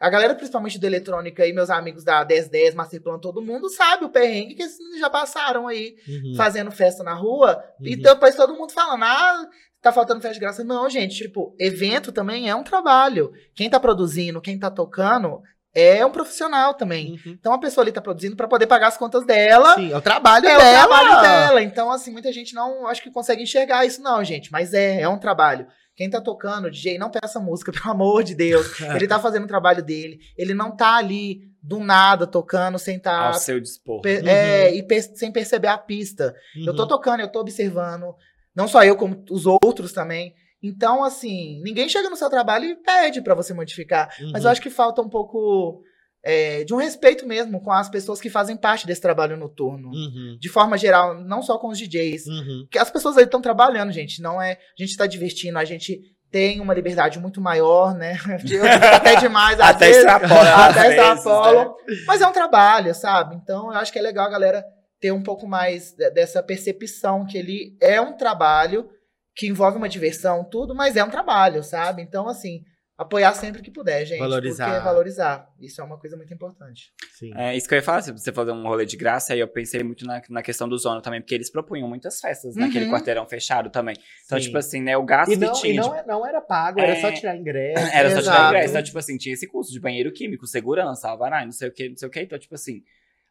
A 0.00 0.08
galera, 0.08 0.34
principalmente 0.34 0.78
do 0.78 0.86
eletrônica 0.86 1.44
e 1.44 1.52
meus 1.52 1.70
amigos 1.70 2.04
da 2.04 2.24
1010, 2.24 2.74
Masterplan, 2.74 3.18
todo 3.18 3.42
mundo 3.42 3.68
sabe 3.68 4.04
o 4.04 4.08
perrengue 4.10 4.54
que 4.54 4.62
esses 4.62 4.78
meninos 4.78 5.00
já 5.00 5.10
passaram 5.10 5.66
aí 5.66 5.96
Uhum. 6.08 6.34
fazendo 6.36 6.70
festa 6.70 7.02
na 7.02 7.14
rua. 7.14 7.60
E 7.80 7.96
Uhum. 7.96 8.02
depois 8.02 8.36
todo 8.36 8.54
mundo 8.54 8.72
falando, 8.72 9.02
ah, 9.02 9.44
tá 9.82 9.90
faltando 9.92 10.20
festa 10.20 10.34
de 10.34 10.40
graça. 10.40 10.62
Não, 10.62 10.88
gente, 10.88 11.16
tipo, 11.16 11.52
evento 11.58 12.12
também 12.12 12.48
é 12.48 12.54
um 12.54 12.62
trabalho. 12.62 13.32
Quem 13.56 13.68
tá 13.68 13.80
produzindo, 13.80 14.40
quem 14.40 14.56
tá 14.56 14.70
tocando, 14.70 15.40
é 15.80 16.04
um 16.04 16.10
profissional 16.10 16.74
também. 16.74 17.12
Uhum. 17.12 17.32
Então 17.38 17.52
a 17.52 17.58
pessoa 17.58 17.84
ali 17.84 17.92
tá 17.92 18.00
produzindo 18.00 18.36
pra 18.36 18.48
poder 18.48 18.66
pagar 18.66 18.88
as 18.88 18.96
contas 18.96 19.24
dela. 19.26 19.74
Sim, 19.74 19.92
é 19.92 19.96
o 19.96 20.00
trabalho 20.00 20.46
É 20.46 20.56
dela. 20.56 20.84
o 20.84 20.88
trabalho 20.88 21.22
dela. 21.22 21.62
Então, 21.62 21.90
assim, 21.90 22.10
muita 22.10 22.32
gente 22.32 22.54
não 22.54 22.86
acho 22.86 23.02
que 23.02 23.10
consegue 23.10 23.42
enxergar 23.42 23.84
isso, 23.86 24.02
não, 24.02 24.22
gente. 24.24 24.50
Mas 24.52 24.72
é, 24.74 25.00
é 25.02 25.08
um 25.08 25.18
trabalho. 25.18 25.66
Quem 25.96 26.08
tá 26.08 26.20
tocando, 26.20 26.70
DJ, 26.70 26.96
não 26.98 27.10
peça 27.10 27.40
música, 27.40 27.72
pelo 27.72 27.90
amor 27.90 28.22
de 28.22 28.34
Deus. 28.34 28.80
Ele 28.94 29.08
tá 29.08 29.18
fazendo 29.18 29.44
o 29.44 29.48
trabalho 29.48 29.82
dele. 29.82 30.18
Ele 30.36 30.54
não 30.54 30.76
tá 30.76 30.96
ali 30.96 31.40
do 31.62 31.80
nada 31.80 32.26
tocando 32.26 32.78
sem 32.78 32.98
tá. 32.98 33.26
Ao 33.28 33.34
seu 33.34 33.60
dispor. 33.60 34.00
pe- 34.00 34.18
Uhum. 34.20 34.28
é, 34.28 34.74
e 34.74 34.82
pe- 34.82 35.02
sem 35.02 35.30
perceber 35.32 35.68
a 35.68 35.76
pista. 35.76 36.34
Eu 36.64 36.74
tô 36.74 36.86
tocando, 36.86 37.20
eu 37.20 37.28
tô 37.28 37.40
observando. 37.40 38.14
Não 38.54 38.66
só 38.68 38.82
eu, 38.84 38.96
como 38.96 39.24
os 39.30 39.44
outros 39.46 39.92
também. 39.92 40.34
Então, 40.62 41.04
assim, 41.04 41.60
ninguém 41.62 41.88
chega 41.88 42.10
no 42.10 42.16
seu 42.16 42.28
trabalho 42.28 42.64
e 42.64 42.74
pede 42.76 43.20
pra 43.22 43.34
você 43.34 43.54
modificar. 43.54 44.08
Uhum. 44.20 44.30
Mas 44.32 44.44
eu 44.44 44.50
acho 44.50 44.60
que 44.60 44.70
falta 44.70 45.00
um 45.00 45.08
pouco 45.08 45.82
é, 46.24 46.64
de 46.64 46.74
um 46.74 46.78
respeito 46.78 47.26
mesmo 47.26 47.60
com 47.62 47.70
as 47.70 47.88
pessoas 47.88 48.20
que 48.20 48.28
fazem 48.28 48.56
parte 48.56 48.86
desse 48.86 49.00
trabalho 49.00 49.36
noturno. 49.36 49.88
Uhum. 49.88 50.36
De 50.40 50.48
forma 50.48 50.76
geral, 50.76 51.14
não 51.22 51.42
só 51.42 51.58
com 51.58 51.68
os 51.68 51.78
DJs. 51.78 52.26
Uhum. 52.26 52.60
Porque 52.64 52.78
as 52.78 52.90
pessoas 52.90 53.16
aí 53.16 53.24
estão 53.24 53.40
trabalhando, 53.40 53.92
gente. 53.92 54.20
Não 54.20 54.42
é. 54.42 54.52
A 54.52 54.82
gente 54.82 54.96
tá 54.96 55.06
divertindo, 55.06 55.58
a 55.58 55.64
gente 55.64 56.00
tem 56.30 56.60
uma 56.60 56.74
liberdade 56.74 57.18
muito 57.18 57.40
maior, 57.40 57.94
né? 57.94 58.18
Até 58.94 59.16
demais, 59.16 59.58
Até 59.60 59.86
vezes, 59.86 59.98
extrapola. 60.02 60.66
até 60.66 60.80
vezes, 60.90 60.98
extrapolam. 60.98 61.64
né? 61.88 61.96
Mas 62.06 62.20
é 62.20 62.26
um 62.26 62.32
trabalho, 62.32 62.94
sabe? 62.94 63.36
Então 63.36 63.72
eu 63.72 63.78
acho 63.78 63.92
que 63.92 63.98
é 63.98 64.02
legal 64.02 64.26
a 64.26 64.30
galera 64.30 64.64
ter 65.00 65.12
um 65.12 65.22
pouco 65.22 65.46
mais 65.46 65.92
de- 65.92 66.10
dessa 66.10 66.42
percepção 66.42 67.24
que 67.24 67.38
ele 67.38 67.76
é 67.80 67.98
um 68.00 68.14
trabalho 68.16 68.90
que 69.38 69.46
envolve 69.46 69.78
uma 69.78 69.88
diversão, 69.88 70.42
tudo, 70.44 70.74
mas 70.74 70.96
é 70.96 71.04
um 71.04 71.10
trabalho, 71.10 71.62
sabe? 71.62 72.02
Então, 72.02 72.28
assim, 72.28 72.62
apoiar 72.98 73.32
sempre 73.34 73.62
que 73.62 73.70
puder, 73.70 74.04
gente. 74.04 74.18
Valorizar. 74.18 74.66
Porque 74.68 74.84
valorizar. 74.84 75.48
Isso 75.60 75.80
é 75.80 75.84
uma 75.84 75.96
coisa 75.96 76.16
muito 76.16 76.34
importante. 76.34 76.90
Sim. 77.16 77.30
É 77.36 77.56
isso 77.56 77.68
que 77.68 77.74
eu 77.74 77.76
ia 77.76 77.82
falar, 77.82 78.02
se 78.02 78.10
você 78.10 78.32
fazer 78.32 78.50
um 78.50 78.64
rolê 78.64 78.84
de 78.84 78.96
graça, 78.96 79.32
aí 79.32 79.38
eu 79.38 79.46
pensei 79.46 79.84
muito 79.84 80.04
na, 80.04 80.20
na 80.28 80.42
questão 80.42 80.68
do 80.68 80.76
Zona 80.76 81.00
também, 81.00 81.20
porque 81.20 81.36
eles 81.36 81.48
propunham 81.52 81.88
muitas 81.88 82.20
festas 82.20 82.56
naquele 82.56 82.86
Uhum. 82.86 82.90
quarteirão 82.90 83.28
fechado 83.28 83.70
também. 83.70 83.94
Então, 84.26 84.38
Sim. 84.40 84.46
tipo 84.46 84.58
assim, 84.58 84.82
né, 84.82 84.96
o 84.96 85.04
gasto 85.04 85.30
E 85.32 85.36
não, 85.36 85.52
que 85.52 85.60
tinha. 85.60 85.72
e 85.74 85.76
não, 85.76 85.90
de- 85.90 85.98
é- 85.98 86.04
não 86.04 86.26
era 86.26 86.40
pago, 86.40 86.80
era 86.80 86.94
É. 86.94 87.00
só 87.00 87.12
tirar 87.12 87.36
ingresso. 87.36 87.74
Era 87.94 88.10
só 88.10 88.20
tirar 88.22 88.48
ingresso. 88.48 88.70
Então, 88.70 88.82
tipo 88.82 88.98
assim, 88.98 89.16
tinha 89.16 89.34
esse 89.34 89.46
curso 89.46 89.70
de 89.70 89.78
banheiro 89.78 90.10
químico, 90.12 90.48
segurança, 90.48 91.08
alvará, 91.08 91.44
não 91.44 91.52
sei 91.52 91.68
o 91.68 91.72
que, 91.72 91.88
não 91.90 91.96
sei 91.96 92.08
o 92.08 92.10
que. 92.10 92.20
Então, 92.22 92.36
tipo 92.38 92.56
assim, 92.56 92.82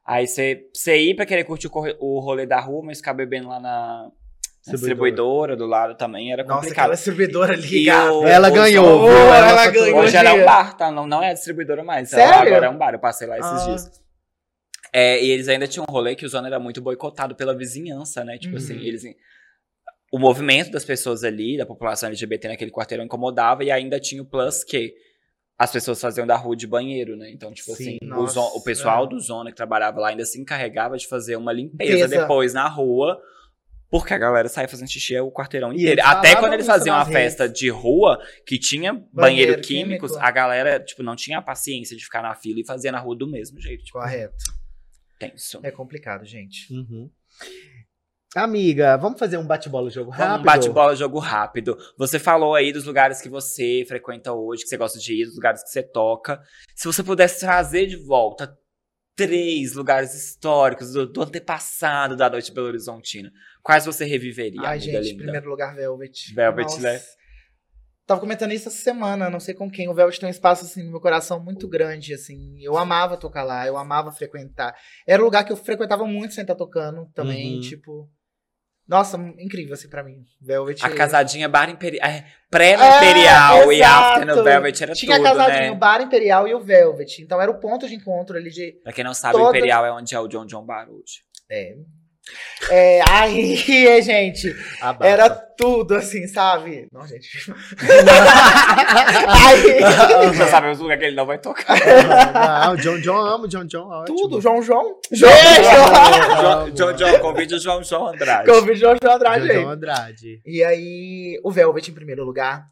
aí 0.05 0.26
você, 0.26 0.70
você 0.74 0.95
ir 0.97 1.16
pra 1.18 1.26
querer 1.26 1.43
curtir 1.43 1.68
o, 1.68 1.72
o 1.99 2.20
rolê 2.22 2.45
da 2.45 2.62
rua, 2.62 2.82
mas 2.86 2.99
ficar 2.99 3.14
bebendo 3.14 3.49
lá 3.49 3.60
na 3.60 4.10
Distribuidora. 4.72 5.53
distribuidora 5.53 5.55
do 5.55 5.65
lado 5.65 5.95
também 5.95 6.32
era 6.32 6.43
Nossa, 6.43 6.55
complicado. 6.61 6.84
aquela 6.84 6.95
distribuidora 6.95 7.53
E 7.55 7.61
ligada. 7.61 8.13
o- 8.13 8.28
Ela 8.28 8.49
o 8.49 8.53
ganhou, 8.53 9.07
viu? 9.07 9.11
Ela 9.18 9.49
faturou. 9.57 9.84
ganhou. 9.86 9.99
Hoje 10.01 10.18
ela 10.18 10.30
é 10.30 10.34
um 10.34 10.45
bar, 10.45 10.76
tá? 10.78 10.91
Não, 10.91 11.07
não 11.07 11.24
é 11.24 11.30
a 11.30 11.34
distribuidora 11.34 11.84
mais. 11.84 12.11
Ela 12.13 12.34
Sério? 12.34 12.47
agora 12.51 12.65
é 12.65 12.70
um 12.70 12.78
bar. 12.78 12.93
Eu 12.93 12.99
passei 12.99 13.28
lá 13.28 13.38
esses 13.39 13.51
Ah. 13.51 13.65
dias. 13.65 13.91
É, 14.93 15.24
e 15.24 15.30
eles 15.30 15.47
ainda 15.47 15.68
tinham 15.68 15.86
um 15.88 15.91
rolê 15.91 16.15
que 16.15 16.26
o 16.26 16.30
Zona 16.30 16.47
era 16.47 16.59
muito 16.59 16.82
boicotado 16.82 17.36
pela 17.36 17.55
vizinhança, 17.55 18.24
né? 18.24 18.38
Tipo 18.38 18.53
Uhum. 18.55 18.57
assim, 18.63 18.78
eles. 18.80 19.03
O 20.11 20.18
movimento 20.18 20.72
das 20.72 20.86
pessoas 20.86 21.24
ali, 21.24 21.57
da 21.57 21.65
população 21.65 22.07
LGBT 22.07 22.47
naquele 22.47 22.72
quarteirão 22.72 23.03
incomodava, 23.03 23.63
e 23.63 23.70
ainda 23.72 23.99
tinha 23.99 24.22
o 24.22 24.26
plus 24.26 24.63
que 24.63 24.93
as 25.59 25.72
pessoas 25.72 25.99
faziam 25.99 26.26
da 26.26 26.36
rua 26.38 26.55
de 26.55 26.65
banheiro, 26.68 27.18
né? 27.18 27.30
Então, 27.32 27.51
tipo 27.51 27.76
Sim. 27.76 27.84
assim, 27.84 27.97
o, 28.03 28.05
Nossa, 28.05 28.34
zo- 28.36 28.51
o 28.57 28.63
pessoal 28.63 29.05
é. 29.05 29.09
do 29.09 29.20
Zona 29.20 29.49
que 29.49 29.57
trabalhava 29.57 29.99
lá 29.99 30.09
ainda 30.09 30.24
se 30.24 30.39
encarregava 30.39 30.95
de 30.97 31.07
fazer 31.07 31.36
uma 31.36 31.51
limpeza 31.51 31.93
Limpeza. 32.05 32.22
depois 32.22 32.53
na 32.53 32.68
rua. 32.70 33.20
Porque 33.90 34.14
a 34.14 34.18
galera 34.18 34.50
saía 34.50 34.68
fazendo 34.68 34.90
xixi 34.90 35.18
o 35.20 35.32
quarteirão 35.32 35.72
E 35.72 35.78
inteiro. 35.82 36.02
Até 36.04 36.36
quando 36.36 36.54
eles 36.54 36.66
faziam 36.66 36.96
uma 36.96 37.06
festa 37.06 37.44
redes. 37.44 37.58
de 37.60 37.70
rua, 37.70 38.20
que 38.46 38.60
tinha 38.60 38.92
banheiro, 38.94 39.12
Banheiro 39.14 39.62
químicos, 39.62 40.12
químico. 40.12 40.28
a 40.28 40.32
galera, 40.32 40.80
tipo, 40.80 41.02
não 41.04 41.16
tinha 41.16 41.38
a 41.38 41.42
paciência 41.42 41.96
de 41.96 42.04
ficar 42.04 42.22
na 42.22 42.36
fila 42.36 42.60
e 42.60 42.66
fazia 42.66 42.92
na 42.92 43.00
rua 43.00 43.16
do 43.16 43.30
mesmo 43.30 43.62
jeito. 43.62 43.84
Tipo, 43.86 44.00
Correto. 44.00 44.36
tenso. 45.18 45.60
É 45.64 45.72
complicado, 45.72 46.26
gente. 46.26 46.72
Uhum. 46.74 47.10
Amiga, 48.36 48.98
vamos 48.98 49.18
fazer 49.18 49.38
um 49.38 49.48
bate-bola 49.48 49.90
jogo 49.90 50.12
rápido? 50.12 50.28
Vamos, 50.32 50.46
bate-bola, 50.46 50.96
jogo 50.96 51.18
rápido. 51.18 51.78
Você 51.98 52.20
falou 52.20 52.54
aí 52.54 52.74
dos 52.74 52.84
lugares 52.86 53.22
que 53.22 53.30
você 53.30 53.86
frequenta 53.88 54.34
hoje, 54.34 54.64
que 54.64 54.70
você 54.70 54.78
gosta 54.78 55.00
de 55.00 55.22
ir, 55.22 55.26
dos 55.26 55.36
lugares 55.36 55.64
que 55.64 55.70
você 55.70 55.82
toca. 55.82 56.40
Se 56.76 56.86
você 56.86 57.02
pudesse 57.02 57.40
trazer 57.40 57.88
de 57.88 57.96
volta 57.96 58.54
três 59.16 59.74
lugares 59.74 60.14
históricos 60.14 60.92
do, 60.92 61.08
do 61.08 61.24
antepassado 61.24 62.16
da 62.16 62.30
noite 62.30 62.52
Belo 62.54 62.68
Horizontina, 62.68 63.32
quais 63.68 63.86
você 63.86 64.05
reviveria, 64.05 64.61
Ai, 64.61 64.80
gente, 64.80 64.95
em 64.95 65.11
linda? 65.11 65.24
primeiro 65.24 65.49
lugar, 65.49 65.76
Velvet. 65.76 66.34
Velvet, 66.34 66.63
Nossa. 66.70 66.82
né? 66.82 67.01
Tava 68.05 68.22
comentando 68.22 68.53
isso 68.53 68.70
essa 68.70 68.78
semana, 68.82 69.30
não 69.30 69.41
sei 69.41 69.53
com 69.53 69.70
quem. 69.70 69.89
O 69.89 69.93
Velvet 69.93 70.18
tem 70.18 70.28
um 70.28 70.32
espaço, 70.32 70.63
assim, 70.63 70.82
no 70.84 70.91
meu 70.91 71.01
coração 71.01 71.43
muito 71.43 71.68
grande, 71.68 72.13
assim. 72.13 72.55
Eu 72.61 72.78
amava 72.78 73.18
tocar 73.18 73.43
lá, 73.43 73.68
eu 73.68 73.76
amava 73.76 74.13
frequentar. 74.13 74.74
Era 75.05 75.22
um 75.22 75.26
lugar 75.26 75.43
que 75.43 75.51
eu 75.51 75.57
frequentava 75.57 76.05
muito 76.05 76.34
sem 76.34 76.43
estar 76.43 76.55
tocando 76.55 77.05
também, 77.13 77.55
Uhum. 77.55 77.59
tipo... 77.61 78.09
Nossa, 78.88 79.18
incrível, 79.38 79.74
assim, 79.74 79.89
pra 79.89 80.01
mim. 80.01 80.24
Velvet... 80.41 80.82
A 80.86 80.89
casadinha 80.89 81.49
Bar 81.49 81.70
Imperial. 81.70 82.07
É, 82.09 82.26
Pré-Imperial 82.49 83.70
É, 83.70 83.76
e 83.76 83.84
After 83.84 84.26
no. 84.26 84.41
Velvet 84.45 84.82
era 84.82 84.93
Tinha 84.93 85.18
tudo, 85.18 85.26
a 85.28 85.30
casadinha, 85.32 85.61
né? 85.63 85.72
o 85.72 85.76
Bar 85.76 86.01
Imperial 86.01 86.47
e 86.47 86.53
o 86.53 86.61
Velvet. 86.61 87.22
Então 87.22 87.41
era 87.41 87.51
o 87.51 87.59
ponto 87.59 87.86
de 87.86 87.95
encontro 87.95 88.38
ali 88.38 88.49
de... 88.49 88.72
Pra 88.86 88.93
quem 88.93 89.03
não 89.03 89.13
sabe, 89.13 89.36
o 89.36 89.39
Todas- 89.39 89.55
Imperial 89.57 89.86
é 89.86 89.91
onde 89.91 90.15
é 90.15 90.20
o 90.22 90.28
John 90.30 90.45
John 90.45 90.65
Bar 90.65 90.88
hoje. 90.89 91.24
É... 91.51 91.76
É, 92.70 93.02
aí, 93.10 93.56
gente, 94.02 94.56
Abafa. 94.82 95.06
era 95.08 95.30
tudo 95.30 95.96
assim, 95.96 96.28
sabe? 96.28 96.88
Não, 96.92 97.06
gente. 97.08 97.28
aí, 99.28 99.80
Já 100.36 100.48
sabemos 100.48 100.80
o 100.80 100.84
lugar 100.84 100.98
que 100.98 101.06
ele 101.06 101.16
não 101.16 101.26
vai 101.26 101.38
tocar. 101.38 101.78
Não, 102.66 102.74
o 102.74 102.78
John 102.78 103.00
John, 103.00 103.18
amo 103.26 103.46
o 103.46 103.48
John 103.48 103.66
John. 103.66 103.88
ótimo. 103.88 104.18
tudo, 104.18 104.42
João 104.42 104.62
João. 104.62 104.96
João 105.12 105.32
John, 106.72 106.72
John, 106.72 106.94
John, 106.94 107.20
convide 107.20 107.56
o 107.56 107.60
João 107.60 107.84
João 107.84 108.08
Andrade. 108.08 108.48
Convide 108.52 108.80
João 108.80 108.96
João 109.02 109.16
Andrade 109.16 109.52
aí. 109.52 109.64
John 109.64 109.70
Andrade. 109.70 110.42
E 110.46 110.64
aí, 110.64 111.40
o 111.44 111.52
Velvet 111.52 111.90
em 111.90 111.94
primeiro 111.94 112.24
lugar. 112.24 112.66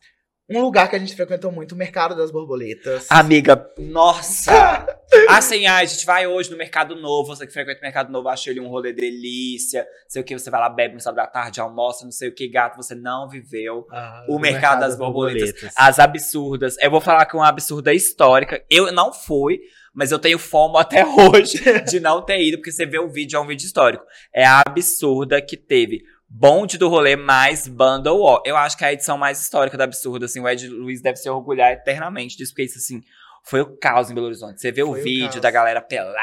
Um 0.48 0.62
lugar 0.62 0.88
que 0.88 0.96
a 0.96 1.00
gente 1.00 1.16
frequentou 1.16 1.52
muito, 1.52 1.72
o 1.74 1.78
Mercado 1.78 2.16
das 2.16 2.30
Borboletas. 2.30 3.08
Amiga, 3.10 3.68
nossa! 3.80 4.86
Assim, 5.30 5.66
ai, 5.66 5.84
a 5.84 5.88
gente 5.88 6.06
vai 6.06 6.28
hoje 6.28 6.52
no 6.52 6.58
Mercado 6.58 6.96
Novo, 6.96 7.36
você 7.36 7.46
que 7.46 7.54
frequenta 7.54 7.80
o 7.80 7.84
Mercado 7.84 8.12
Novo, 8.12 8.30
acha 8.30 8.50
ele 8.50 8.60
um 8.60 8.68
rolê 8.68 8.94
delícia, 8.94 9.86
sei 10.08 10.22
o 10.22 10.26
que, 10.26 10.38
você 10.38 10.50
vai 10.50 10.60
lá, 10.60 10.70
bebe 10.70 10.94
no 10.94 11.00
sábado 11.00 11.18
da 11.18 11.28
tarde, 11.28 11.60
almoça, 11.60 12.06
não 12.06 12.12
sei 12.12 12.30
o 12.30 12.36
que, 12.36 12.48
gato, 12.48 12.78
você 12.78 12.96
não 12.96 13.28
viveu. 13.28 13.88
Ah, 13.92 14.26
O 14.30 14.40
Mercado 14.40 14.80
das 14.80 14.98
Borboletas. 14.98 15.74
As 15.76 16.00
absurdas. 16.00 16.78
Eu 16.80 16.92
vou 16.92 17.02
falar 17.02 17.26
que 17.26 17.36
é 17.36 17.40
uma 17.40 17.48
absurda 17.48 17.94
histórica. 17.94 18.64
Eu 18.70 18.92
não 18.92 19.14
fui, 19.14 19.60
mas 19.94 20.12
eu 20.12 20.20
tenho 20.20 20.38
fomo 20.38 20.78
até 20.78 21.06
hoje 21.08 21.62
de 21.90 22.00
não 22.00 22.22
ter 22.22 22.42
ido, 22.42 22.58
porque 22.58 22.72
você 22.72 22.86
vê 22.86 23.00
o 23.00 23.10
vídeo, 23.10 23.38
é 23.38 23.40
um 23.40 23.48
vídeo 23.48 23.66
histórico. 23.66 24.04
É 24.34 24.46
a 24.46 24.62
absurda 24.66 25.42
que 25.42 25.58
teve 25.58 26.04
bonde 26.28 26.78
do 26.78 26.90
rolê 26.90 27.16
mais 27.16 27.68
Bundle 27.68 28.20
War. 28.20 28.42
Eu 28.46 28.58
acho 28.58 28.78
que 28.78 28.84
é 28.84 28.88
a 28.88 28.94
edição 28.94 29.18
mais 29.18 29.42
histórica 29.42 29.78
da 29.78 29.86
absurda, 29.86 30.26
assim, 30.26 30.40
o 30.40 30.50
Ed 30.50 30.68
Luiz 30.68 31.02
deve 31.02 31.18
se 31.18 31.30
orgulhar 31.30 31.72
eternamente 31.72 32.36
disso, 32.36 32.52
porque 32.52 32.64
isso, 32.64 32.78
assim, 32.78 33.02
Foi 33.48 33.62
o 33.62 33.78
caos 33.78 34.10
em 34.10 34.16
Belo 34.16 34.28
Horizonte. 34.28 34.60
Você 34.60 34.72
vê 34.72 34.84
o 34.84 34.92
Foi 34.92 35.00
o 35.00 35.04
vídeo 35.04 35.30
caos. 35.30 35.42
da 35.42 35.52
galera 35.52 35.82
pelada, 35.82 36.18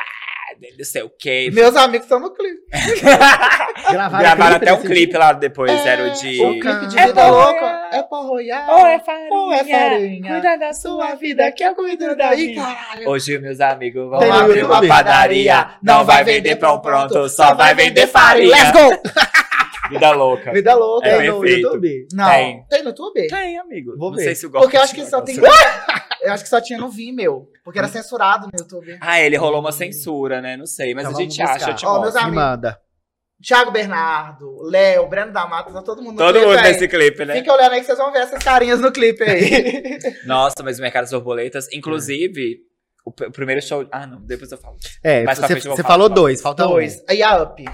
não 0.79 0.85
sei 0.85 1.03
o 1.03 1.11
quê. 1.11 1.51
Meus 1.53 1.75
amigos 1.77 2.05
estão 2.05 2.19
no 2.21 2.33
clipe. 2.35 2.61
Gravaram, 3.91 4.19
Gravaram 4.23 4.57
até 4.57 4.73
um 4.73 4.81
clipe 4.83 5.11
dia? 5.13 5.19
lá 5.19 5.33
depois, 5.33 5.71
É, 5.71 5.89
era 5.89 6.05
o 6.07 6.11
de. 6.11 6.41
O 6.43 6.61
clipe 6.61 6.87
de 6.87 6.99
É 6.99 7.07
Vida 7.07 7.29
Louca. 7.29 7.89
É 7.93 8.03
pra 8.03 8.19
royar. 8.19 8.71
Ou 8.71 8.87
é 8.87 8.99
farinha, 8.99 9.29
Ou 9.33 9.53
é 9.53 9.65
farinha. 9.65 10.33
Cuida 10.33 10.57
da 10.59 10.73
Sua 10.73 11.15
vida 11.15 11.51
que 11.53 11.63
eu 11.65 11.75
cuido 11.75 12.17
da 12.17 12.31
minha. 12.35 12.55
caralho. 12.63 13.09
Hoje 13.09 13.39
meus 13.39 13.61
amigos 13.61 14.09
vão 14.09 14.19
Tem 14.19 14.31
abrir 14.31 14.65
uma 14.65 14.87
padaria. 14.87 15.71
Não 15.83 16.05
vai 16.05 16.25
vender 16.25 16.57
pão 16.57 16.81
pronto, 16.81 17.29
só 17.29 17.55
vai 17.55 17.75
vender 17.75 18.07
farinha. 18.07 18.51
Let's 18.51 18.73
go! 18.73 18.91
Vida 19.91 20.11
louca. 20.13 20.53
Vida 20.53 20.75
louca. 20.75 21.07
É 21.07 21.19
Tem 21.19 21.29
no 21.31 21.41
perfeito. 21.41 21.61
YouTube? 21.67 22.07
Não. 22.15 22.31
Tem. 22.31 22.65
Tem 22.71 22.83
no 22.83 22.89
YouTube? 22.91 23.27
Tem, 23.27 23.59
amigo. 23.59 23.95
Vou 23.99 24.11
não 24.11 24.17
ver. 24.17 24.25
sei 24.25 24.35
se 24.35 24.47
o 24.47 24.51
golpe 24.51 24.65
Porque 24.65 24.77
eu 24.79 24.83
acho 24.83 24.95
que 24.95 25.05
só 25.05 25.21
tem. 25.21 25.37
Eu 26.23 26.33
acho 26.33 26.43
que 26.45 26.49
só 26.51 26.61
tinha 26.61 26.79
no 26.79 26.89
Vimeo. 26.89 27.49
Porque 27.65 27.79
era 27.79 27.89
censurado 27.89 28.47
no 28.47 28.59
YouTube. 28.59 28.97
Ah, 29.01 29.21
ele 29.21 29.37
rolou 29.37 29.61
uma 29.61 29.73
censura, 29.73 30.41
né? 30.41 30.57
Não 30.57 30.67
sei, 30.67 30.95
mas 30.95 31.05
Então 31.07 31.19
a 31.19 31.23
gente 31.23 31.37
vamos 31.37 31.51
acha. 31.51 31.59
buscar. 31.59 31.71
Eu 31.73 31.77
te 31.77 31.87
Ó, 31.87 32.01
meus 32.01 32.15
Me 32.15 32.21
amigos. 32.21 32.35
manda. 32.43 32.81
Thiago 33.45 33.73
Bernardo, 33.73 34.63
Léo, 34.71 35.09
Breno 35.09 35.33
da 35.33 35.45
Mata, 35.49 35.73
tá 35.73 35.83
todo 35.83 36.01
mundo 36.01 36.13
no 36.13 36.19
Todo 36.19 36.35
clipe 36.35 36.47
mundo 36.47 36.59
aí. 36.59 36.63
nesse 36.73 36.87
clipe, 36.89 37.25
né? 37.25 37.35
Fica 37.35 37.53
olhando 37.53 37.73
aí 37.73 37.81
que 37.81 37.87
vocês 37.87 37.99
vão 37.99 38.13
ver 38.13 38.21
essas 38.21 38.43
carinhas 38.43 38.81
no 38.81 38.93
clipe 38.93 39.23
aí. 39.25 39.99
Nossa, 40.25 40.63
mas 40.63 40.79
o 40.79 40.83
Mercado 40.83 41.03
das 41.03 41.11
Borboletas, 41.11 41.67
inclusive, 41.73 42.59
o, 43.05 43.11
o 43.11 43.33
primeiro 43.33 43.61
show. 43.61 43.85
Ah, 43.91 44.07
não, 44.07 44.21
depois 44.21 44.51
eu 44.53 44.59
falo. 44.59 44.77
É, 45.03 45.25
pra 45.25 45.35
você, 45.35 45.47
frente 45.49 45.65
eu 45.67 45.71
vou 45.71 45.77
você 45.77 45.83
falar 45.83 45.95
falou 45.95 46.09
dois, 46.09 46.41
falta 46.41 46.65
Dois. 46.65 47.03
E 47.11 47.21
a 47.21 47.43
Up. 47.43 47.65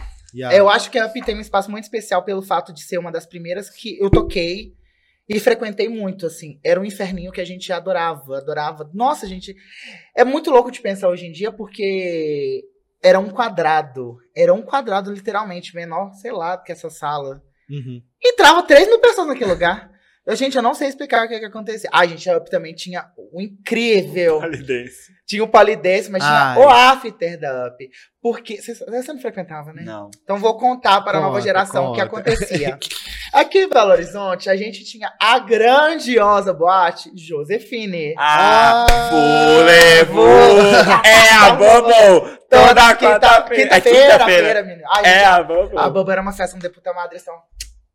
Eu 0.50 0.70
acho 0.70 0.90
que 0.90 0.98
a 0.98 1.04
Up 1.06 1.20
tem 1.22 1.36
um 1.36 1.40
espaço 1.40 1.70
muito 1.70 1.84
especial 1.84 2.22
pelo 2.24 2.40
fato 2.40 2.72
de 2.72 2.82
ser 2.82 2.96
uma 2.98 3.12
das 3.12 3.26
primeiras 3.26 3.68
que 3.68 3.98
eu 4.00 4.08
toquei 4.10 4.72
e 5.28 5.38
frequentei 5.38 5.88
muito, 5.88 6.26
assim. 6.26 6.58
Era 6.64 6.80
um 6.80 6.84
inferninho 6.84 7.30
que 7.30 7.40
a 7.40 7.44
gente 7.44 7.70
adorava, 7.72 8.38
adorava. 8.38 8.90
Nossa, 8.94 9.26
gente, 9.26 9.54
é 10.16 10.24
muito 10.24 10.50
louco 10.50 10.70
de 10.70 10.80
pensar 10.80 11.08
hoje 11.08 11.26
em 11.26 11.32
dia 11.32 11.52
porque 11.52 12.64
era 13.02 13.18
um 13.18 13.28
quadrado. 13.28 14.16
Era 14.34 14.54
um 14.54 14.62
quadrado, 14.62 15.12
literalmente, 15.12 15.74
menor, 15.74 16.12
sei 16.14 16.32
lá, 16.32 16.56
que 16.56 16.72
essa 16.72 16.88
sala. 16.88 17.42
Uhum. 17.68 18.02
Entrava 18.24 18.62
3 18.62 18.88
mil 18.88 19.00
pessoas 19.00 19.26
naquele 19.26 19.50
lugar. 19.50 19.90
Eu, 20.28 20.36
gente, 20.36 20.56
eu 20.56 20.62
não 20.62 20.74
sei 20.74 20.88
explicar 20.88 21.24
o 21.24 21.28
que, 21.28 21.38
que 21.38 21.46
acontecia. 21.46 21.88
Ah, 21.90 22.06
gente, 22.06 22.28
a 22.28 22.36
Up 22.36 22.50
também 22.50 22.74
tinha 22.74 23.06
o 23.16 23.40
incrível. 23.40 24.40
Tinha 25.26 25.42
o 25.42 25.48
Palidense, 25.48 26.10
mas 26.10 26.22
tinha 26.22 26.52
Ai. 26.52 26.58
o 26.58 26.68
after 26.68 27.40
da 27.40 27.68
Up. 27.68 27.88
Porque. 28.20 28.60
Você, 28.60 28.84
não 29.12 29.20
frequentava, 29.20 29.72
né? 29.72 29.82
Não. 29.86 30.10
Então 30.22 30.36
vou 30.36 30.58
contar 30.58 31.00
para 31.00 31.16
a 31.16 31.20
nova 31.22 31.32
Conta, 31.34 31.44
geração 31.46 31.86
o 31.90 31.94
que 31.94 32.06
conta. 32.06 32.30
acontecia. 32.30 32.78
Aqui 33.32 33.60
em 33.60 33.68
Belo 33.68 33.90
Horizonte, 33.90 34.50
a 34.50 34.56
gente 34.56 34.84
tinha 34.84 35.10
a 35.20 35.38
grandiosa 35.38 36.52
boate 36.52 37.10
Josefine. 37.16 38.14
Ah, 38.18 38.84
Ah, 38.86 39.08
Fulevo! 39.10 40.26
É 41.04 41.30
a 41.34 41.50
Bobo! 41.54 42.38
Toda 42.50 42.94
quinta-feira. 42.96 43.62
É 43.76 43.80
Quinta-feira, 43.80 44.12
quinta-feira. 44.12 44.44
feira, 44.44 44.62
menino. 44.62 44.82
Ai, 44.94 45.02
É 45.04 45.14
gente, 45.20 45.24
a 45.24 45.42
Bobo. 45.42 45.78
a 45.78 45.90
Bamba 45.90 46.12
era 46.12 46.22
uma 46.22 46.32
festa 46.32 46.58
de 46.58 46.68
puta 46.70 46.92
madre, 46.92 47.18
então 47.20 47.34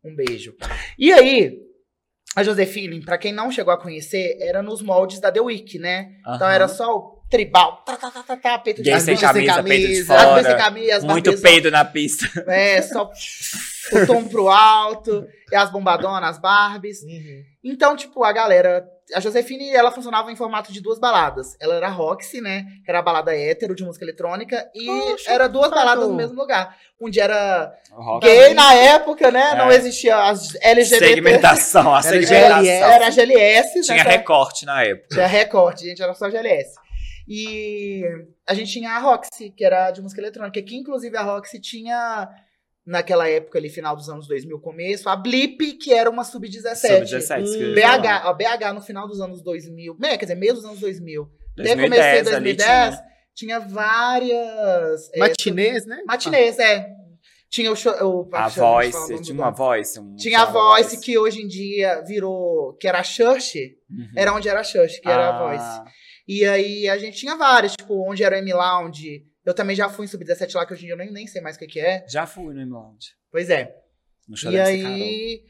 um 0.04 0.14
beijo. 0.14 0.54
E 0.98 1.12
aí, 1.12 1.58
a 2.34 2.42
Josefine, 2.42 3.00
pra 3.00 3.18
quem 3.18 3.32
não 3.32 3.50
chegou 3.50 3.72
a 3.72 3.78
conhecer, 3.80 4.36
era 4.40 4.62
nos 4.62 4.82
moldes 4.82 5.20
da 5.20 5.30
The 5.30 5.40
Week, 5.40 5.78
né? 5.78 6.12
Então 6.20 6.46
Aham. 6.46 6.52
era 6.52 6.68
só 6.68 6.96
o 6.96 7.14
tribal, 7.30 7.82
tá, 7.84 7.96
tá, 7.96 8.10
tá, 8.10 8.22
tá, 8.22 8.36
tá, 8.36 8.58
peito 8.58 8.82
de 8.82 8.90
As 8.92 9.02
sem 9.02 9.16
camisa, 9.16 9.62
peito 9.62 9.88
de 9.88 10.04
camisa, 10.04 10.14
as 10.14 10.22
fora. 10.22 10.44
sem 10.44 10.56
camisa, 10.56 10.96
as 10.96 11.04
Muito 11.04 11.24
barbas 11.24 11.40
peido 11.40 11.70
na 11.70 11.84
pista. 11.84 12.26
É, 12.46 12.80
só 12.82 13.10
o 13.92 14.06
tom 14.06 14.24
pro 14.28 14.48
alto, 14.48 15.26
e 15.50 15.56
as 15.56 15.70
bombadonas, 15.70 16.30
as 16.30 16.38
Barbies. 16.38 17.02
Uhum. 17.02 17.42
Então, 17.62 17.96
tipo, 17.96 18.22
a 18.24 18.32
galera. 18.32 18.84
A 19.14 19.20
Josefine, 19.20 19.70
ela 19.70 19.90
funcionava 19.90 20.32
em 20.32 20.36
formato 20.36 20.72
de 20.72 20.80
duas 20.80 20.98
baladas. 20.98 21.56
Ela 21.60 21.74
era 21.74 21.88
Roxy, 21.88 22.40
né? 22.40 22.64
Que 22.84 22.90
era 22.90 23.00
a 23.00 23.02
balada 23.02 23.36
hétero 23.36 23.74
de 23.74 23.84
música 23.84 24.04
eletrônica. 24.04 24.66
E 24.74 24.86
Poxa, 24.86 25.30
era 25.30 25.46
duas 25.48 25.70
baladas 25.70 26.08
no 26.08 26.14
mesmo 26.14 26.34
lugar. 26.40 26.74
Onde 27.00 27.20
era 27.20 27.70
Rock. 27.90 28.26
gay 28.26 28.54
na 28.54 28.72
época, 28.74 29.30
né? 29.30 29.50
É. 29.52 29.54
Não 29.56 29.70
existia 29.70 30.16
as 30.16 30.54
LGBT. 30.54 31.06
Segmentação, 31.06 31.94
a 31.94 31.98
Era 31.98 32.02
segmentação. 32.08 32.62
GLS. 32.62 32.82
Era 32.82 33.10
GLS. 33.10 33.80
Tinha 33.82 33.96
nessa- 33.98 34.08
recorte 34.10 34.64
na 34.64 34.82
época. 34.84 35.08
Tinha 35.14 35.26
recorte, 35.26 35.84
gente, 35.84 36.02
era 36.02 36.14
só 36.14 36.30
GLS. 36.30 36.74
E 37.28 38.02
a 38.46 38.54
gente 38.54 38.70
tinha 38.72 38.90
a 38.92 38.98
Roxy, 38.98 39.50
que 39.50 39.64
era 39.64 39.90
de 39.90 40.00
música 40.02 40.20
eletrônica, 40.20 40.60
que 40.62 40.76
inclusive 40.76 41.16
a 41.16 41.22
Roxy 41.22 41.60
tinha, 41.60 42.28
naquela 42.86 43.28
época 43.28 43.58
ali, 43.58 43.68
final 43.68 43.96
dos 43.96 44.08
anos 44.08 44.26
2000, 44.28 44.58
começo, 44.60 45.08
a 45.08 45.16
Blip, 45.16 45.74
que 45.78 45.92
era 45.92 46.08
uma 46.10 46.24
sub-17. 46.24 46.74
Sub-17. 46.76 47.42
Hum, 47.42 47.74
falar. 47.80 47.98
BH, 47.98 48.06
a 48.28 48.32
BH 48.32 48.72
no 48.74 48.80
final 48.82 49.06
dos 49.08 49.20
anos 49.20 49.42
2000, 49.42 49.96
né, 49.98 50.16
quer 50.18 50.24
dizer, 50.26 50.34
meio 50.34 50.54
dos 50.54 50.64
anos 50.64 50.80
2000. 50.80 51.22
Até 51.58 51.74
2010, 51.76 51.78
comecei 51.78 52.04
em 52.04 52.18
ali 52.36 52.54
2010, 52.54 52.94
tinha. 52.94 53.04
tinha 53.34 53.60
várias... 53.60 55.10
é, 55.14 55.18
Matinês, 55.18 55.86
né? 55.86 56.02
Matinês, 56.06 56.58
é. 56.58 56.86
Tinha 57.48 57.70
o... 57.70 57.76
show- 57.76 57.92
o 58.02 58.28
A 58.34 58.50
falar 58.50 58.68
o 58.68 58.72
Voice, 58.90 59.22
tinha 59.22 59.34
uma 59.38 59.50
voice. 59.50 60.00
um 60.00 60.16
Tinha 60.16 60.40
a 60.40 60.44
da 60.46 60.50
Voice, 60.50 61.00
que 61.00 61.16
hoje 61.16 61.40
em 61.40 61.46
dia 61.46 62.02
virou... 62.02 62.74
Que 62.80 62.88
era 62.88 62.98
a 62.98 63.04
Church, 63.04 63.76
Uhum. 63.88 64.08
era 64.16 64.32
onde 64.34 64.48
era 64.48 64.58
a 64.60 64.64
Church, 64.64 65.00
que 65.00 65.08
era 65.08 65.28
a 65.28 65.36
Ah, 65.36 65.46
Voice. 65.48 65.92
E 66.26 66.44
aí 66.44 66.88
a 66.88 66.98
gente 66.98 67.16
tinha 67.16 67.36
várias, 67.36 67.72
tipo, 67.76 68.10
onde 68.10 68.24
era 68.24 68.34
o 68.34 68.38
M 68.40 68.52
Lounge. 68.52 69.22
Eu 69.44 69.54
também 69.54 69.76
já 69.76 69.88
fui 69.88 70.06
em 70.06 70.08
Sub-17 70.08 70.54
lá, 70.54 70.66
que 70.66 70.72
hoje 70.72 70.84
em 70.84 70.86
dia 70.86 70.94
eu 70.94 70.98
nem, 70.98 71.12
nem 71.12 71.26
sei 71.26 71.42
mais 71.42 71.56
o 71.56 71.58
que, 71.58 71.66
que 71.66 71.80
é. 71.80 72.04
Já 72.08 72.26
fui 72.26 72.54
no 72.54 72.60
M-Lounge. 72.60 73.10
Pois 73.30 73.50
é. 73.50 73.76
No 74.26 74.36
show 74.36 74.50
e 74.50 74.58
aí. 74.58 75.44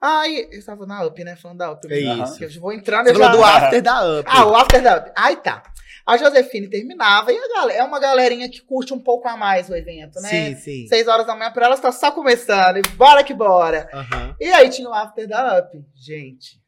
Ai, 0.00 0.48
eu 0.50 0.58
estava 0.58 0.86
na 0.86 1.04
Up, 1.04 1.22
né? 1.22 1.36
Falando 1.36 1.58
da 1.58 1.72
Up. 1.72 1.86
É 1.90 1.98
isso. 1.98 2.42
Eu 2.42 2.60
vou 2.60 2.72
eu 2.72 2.82
já... 2.84 3.04
falou 3.04 3.30
do 3.38 3.44
after 3.44 3.82
da 3.82 4.20
Up. 4.20 4.30
Ah, 4.30 4.46
o 4.46 4.54
After 4.54 4.82
da 4.82 4.96
Up. 4.98 5.12
Aí 5.16 5.36
tá. 5.36 5.62
A 6.06 6.18
Josefine 6.18 6.68
terminava 6.68 7.32
e 7.32 7.38
a 7.38 7.48
galera, 7.48 7.78
é 7.80 7.82
uma 7.82 7.98
galerinha 7.98 8.48
que 8.50 8.60
curte 8.60 8.92
um 8.92 9.00
pouco 9.00 9.26
a 9.26 9.38
mais 9.38 9.70
o 9.70 9.74
evento, 9.74 10.20
né? 10.20 10.28
Sim, 10.28 10.56
sim. 10.56 10.86
Seis 10.86 11.08
horas 11.08 11.26
da 11.26 11.34
manhã 11.34 11.50
pra 11.50 11.64
elas 11.64 11.80
tá 11.80 11.90
só 11.90 12.12
começando. 12.12 12.76
E 12.76 12.82
bora 12.96 13.24
que 13.24 13.32
bora. 13.32 13.88
Aham. 13.92 14.36
E 14.38 14.44
aí 14.52 14.68
tinha 14.68 14.88
o 14.88 14.92
After 14.92 15.26
da 15.26 15.60
Up. 15.60 15.82
Gente, 15.94 16.60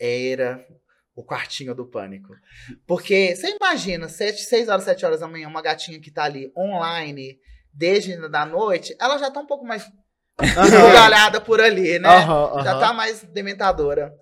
era 0.00 0.66
o 1.16 1.24
quartinho 1.24 1.74
do 1.74 1.86
pânico. 1.86 2.34
Porque 2.86 3.34
você 3.34 3.56
imagina, 3.56 4.06
6 4.08 4.68
horas, 4.68 4.84
7 4.84 5.04
horas 5.06 5.20
da 5.20 5.26
manhã, 5.26 5.48
uma 5.48 5.62
gatinha 5.62 5.98
que 6.00 6.10
tá 6.10 6.24
ali 6.24 6.52
online 6.56 7.38
desde 7.72 8.16
da 8.28 8.44
noite, 8.46 8.94
ela 9.00 9.18
já 9.18 9.30
tá 9.30 9.40
um 9.40 9.46
pouco 9.46 9.64
mais 9.64 9.90
esgalhada 10.66 11.40
por 11.40 11.60
ali, 11.60 11.98
né? 11.98 12.08
Aham, 12.08 12.62
Já 12.62 12.70
aham. 12.72 12.80
tá 12.80 12.92
mais 12.92 13.22
dementadora. 13.24 14.14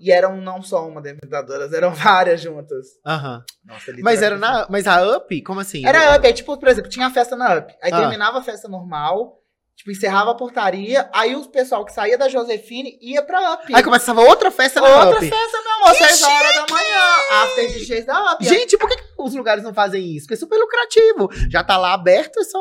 E 0.00 0.10
eram 0.10 0.36
não 0.40 0.62
só 0.62 0.86
uma 0.88 1.00
dementadora, 1.00 1.68
eram 1.76 1.92
várias 1.92 2.40
juntas. 2.40 2.86
aham. 3.04 3.42
Nossa, 3.64 3.92
Mas 4.02 4.22
era 4.22 4.38
na. 4.38 4.66
Mas 4.70 4.86
a 4.86 5.16
Up, 5.16 5.42
como 5.42 5.60
assim? 5.60 5.86
Era 5.86 6.16
up, 6.16 6.26
aí, 6.26 6.32
tipo, 6.32 6.56
por 6.56 6.68
exemplo, 6.68 6.90
tinha 6.90 7.06
a 7.06 7.10
festa 7.10 7.36
na 7.36 7.56
up. 7.58 7.74
Aí 7.82 7.92
Ah. 7.92 7.96
terminava 8.00 8.38
a 8.38 8.42
festa 8.42 8.66
normal, 8.68 9.38
tipo, 9.76 9.90
encerrava 9.90 10.30
a 10.30 10.34
portaria, 10.34 11.08
aí 11.12 11.36
o 11.36 11.44
pessoal 11.48 11.84
que 11.84 11.92
saía 11.92 12.16
da 12.18 12.28
Josefine 12.28 12.98
ia 13.00 13.22
pra 13.22 13.54
up. 13.54 13.74
Aí 13.74 13.82
começava 13.82 14.20
outra 14.22 14.50
festa 14.50 14.80
na 14.80 15.04
Outra 15.04 15.18
Up. 15.18 15.28
festa, 15.28 15.58
meu 15.78 15.86
amor, 15.86 15.94
6 15.96 16.22
horas 16.22 16.54
da 16.54 16.66
manhã. 16.74 17.42
After 17.42 17.68
de 17.68 17.84
6 17.86 18.04
da 18.06 18.32
up. 18.32 18.44
Gente, 18.44 18.76
por 18.78 18.88
que, 18.88 18.96
que 18.96 19.04
os 19.18 19.34
lugares 19.34 19.62
não 19.64 19.72
fazem 19.74 20.02
isso? 20.16 20.26
Porque 20.26 20.34
é 20.34 20.36
super 20.36 20.56
lucrativo. 20.58 21.28
Já 21.50 21.62
tá 21.64 21.76
lá 21.76 21.92
aberto, 21.94 22.40
é 22.40 22.44
só. 22.44 22.58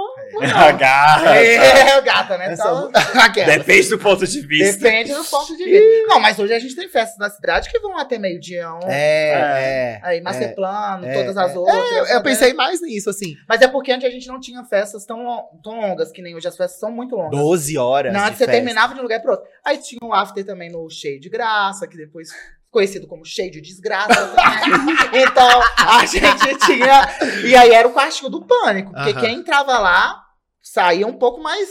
Agarra. 0.55 1.35
É, 1.37 2.01
gata, 2.01 2.37
né? 2.37 2.49
É 2.49 2.53
Então, 2.53 2.91
só... 2.91 3.19
Aquela. 3.19 3.47
Depende 3.57 3.89
do 3.89 3.97
ponto 3.99 4.25
de 4.27 4.41
vista. 4.41 4.83
depende 4.83 5.13
do 5.13 5.23
ponto 5.23 5.55
de 5.55 5.63
vista. 5.63 6.07
Não, 6.07 6.19
mas 6.19 6.37
hoje 6.39 6.53
a 6.53 6.59
gente 6.59 6.75
tem 6.75 6.87
festas 6.87 7.17
na 7.17 7.29
cidade 7.29 7.69
que 7.69 7.79
vão 7.79 7.97
até 7.97 8.17
meio-dia. 8.17 8.71
Um, 8.73 8.79
É, 8.87 9.31
é. 9.31 9.99
Aí, 10.03 10.21
Masterplano, 10.21 11.05
é, 11.05 11.13
todas 11.13 11.37
as 11.37 11.53
é. 11.53 11.57
outras. 11.57 12.09
É, 12.09 12.15
eu 12.15 12.21
pensei 12.23 12.53
mais 12.53 12.81
nisso, 12.81 13.09
assim. 13.09 13.35
Mas 13.47 13.61
é 13.61 13.67
porque 13.67 13.91
antes 13.91 14.07
a 14.07 14.11
gente 14.11 14.27
não 14.27 14.39
tinha 14.39 14.63
festas 14.63 15.05
tão, 15.05 15.45
tão 15.63 15.79
longas, 15.81 16.11
que 16.11 16.21
nem 16.21 16.35
hoje 16.35 16.47
as 16.47 16.55
festas 16.57 16.79
são 16.79 16.91
muito 16.91 17.15
longas. 17.15 17.31
12 17.39 17.77
horas. 17.77 18.13
Não, 18.13 18.19
de 18.21 18.25
antes 18.27 18.37
você 18.37 18.45
festa. 18.45 18.51
terminava 18.51 18.93
de 18.93 18.99
um 18.99 19.03
lugar 19.03 19.21
pro 19.21 19.31
outro. 19.31 19.47
Aí 19.65 19.77
tinha 19.77 19.99
o 20.01 20.13
after 20.13 20.45
também 20.45 20.69
no 20.71 20.89
Cheio 20.89 21.19
de 21.19 21.29
Graça, 21.29 21.87
que 21.87 21.97
depois 21.97 22.29
conhecido 22.71 23.07
como 23.07 23.25
Cheio 23.25 23.51
de 23.51 23.61
Desgraça 23.61 24.27
também. 24.27 24.95
então, 25.23 25.61
a 25.77 26.05
gente 26.05 26.57
tinha... 26.65 27.07
E 27.45 27.55
aí 27.55 27.71
era 27.71 27.87
o 27.87 27.93
quartinho 27.93 28.29
do 28.29 28.45
pânico, 28.45 28.91
porque 28.93 29.11
Aham. 29.11 29.19
quem 29.21 29.35
entrava 29.35 29.77
lá 29.79 30.21
saía 30.61 31.07
um 31.07 31.17
pouco 31.17 31.41
mais 31.41 31.69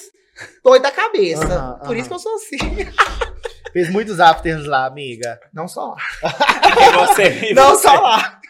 doido 0.64 0.82
da 0.82 0.90
cabeça. 0.90 1.44
Aham, 1.44 1.78
Por 1.86 1.96
isso 1.96 2.08
que 2.08 2.14
eu 2.14 2.18
sou 2.18 2.34
assim. 2.36 2.58
Fez 3.72 3.90
muitos 3.90 4.20
afters 4.20 4.64
lá, 4.66 4.86
amiga. 4.86 5.38
Não 5.52 5.68
só 5.68 5.88
lá. 5.94 5.96
E 6.80 7.06
você, 7.06 7.50
e 7.50 7.54
Não 7.54 7.70
você? 7.70 7.82
só 7.88 8.00
lá. 8.00 8.40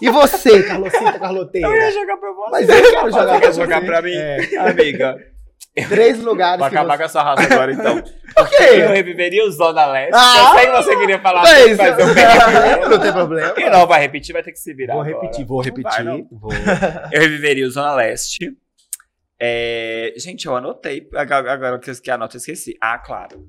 E 0.00 0.08
você, 0.10 0.62
Carlosita 0.62 1.18
Carloteira? 1.18 1.66
Eu 1.68 1.74
ia 1.74 1.90
jogar 1.92 2.16
pra 2.18 2.30
você. 2.32 2.50
Mas 2.50 2.68
eu 2.68 2.90
quero 2.90 3.10
jogar 3.10 3.10
Você 3.10 3.26
pra 3.26 3.40
quer 3.40 3.52
jogar 3.54 3.80
você. 3.80 3.86
pra 3.86 4.02
mim? 4.02 4.14
É. 4.14 4.56
Amiga, 4.58 5.16
Três 5.88 6.22
lugares 6.22 6.60
que 6.60 6.74
acabar 6.74 6.94
você... 6.94 6.98
com 6.98 7.04
a 7.04 7.08
sua 7.08 7.22
raça 7.22 7.42
agora, 7.52 7.72
então. 7.72 8.02
Por 8.36 8.42
Eu 8.44 8.46
quê? 8.46 8.86
reviveria 8.86 9.44
o 9.44 9.50
Zona 9.50 9.86
Leste. 9.86 10.12
Ah! 10.14 10.34
eu 10.36 10.58
sei 10.58 10.66
que 10.66 10.72
você 10.72 10.96
queria 10.98 11.18
falar, 11.20 11.42
Mas, 11.42 11.76
mas 11.76 11.98
eu 11.98 12.06
peguei. 12.14 12.24
não 12.88 12.98
tem 13.00 13.12
problema. 13.12 13.54
E 13.56 13.70
não 13.70 13.86
vai 13.86 14.00
repetir, 14.00 14.32
vai 14.32 14.42
ter 14.42 14.52
que 14.52 14.58
se 14.58 14.72
virar. 14.74 14.94
Vou 14.94 15.02
agora. 15.02 15.20
repetir, 15.22 15.46
vou 15.46 15.60
repetir. 15.60 15.90
vai, 15.90 16.02
não. 16.04 16.26
vou. 16.30 16.50
Eu 17.12 17.20
reviveria 17.20 17.66
o 17.66 17.70
Zona 17.70 17.94
Leste. 17.94 18.50
É, 19.38 20.14
Gente, 20.16 20.46
eu 20.46 20.56
anotei. 20.56 21.08
Agora 21.14 21.78
que 21.78 21.90
eu 21.90 21.94
que 22.02 22.10
anoto, 22.10 22.36
eu 22.36 22.38
esqueci. 22.38 22.74
Ah, 22.80 22.98
claro. 22.98 23.46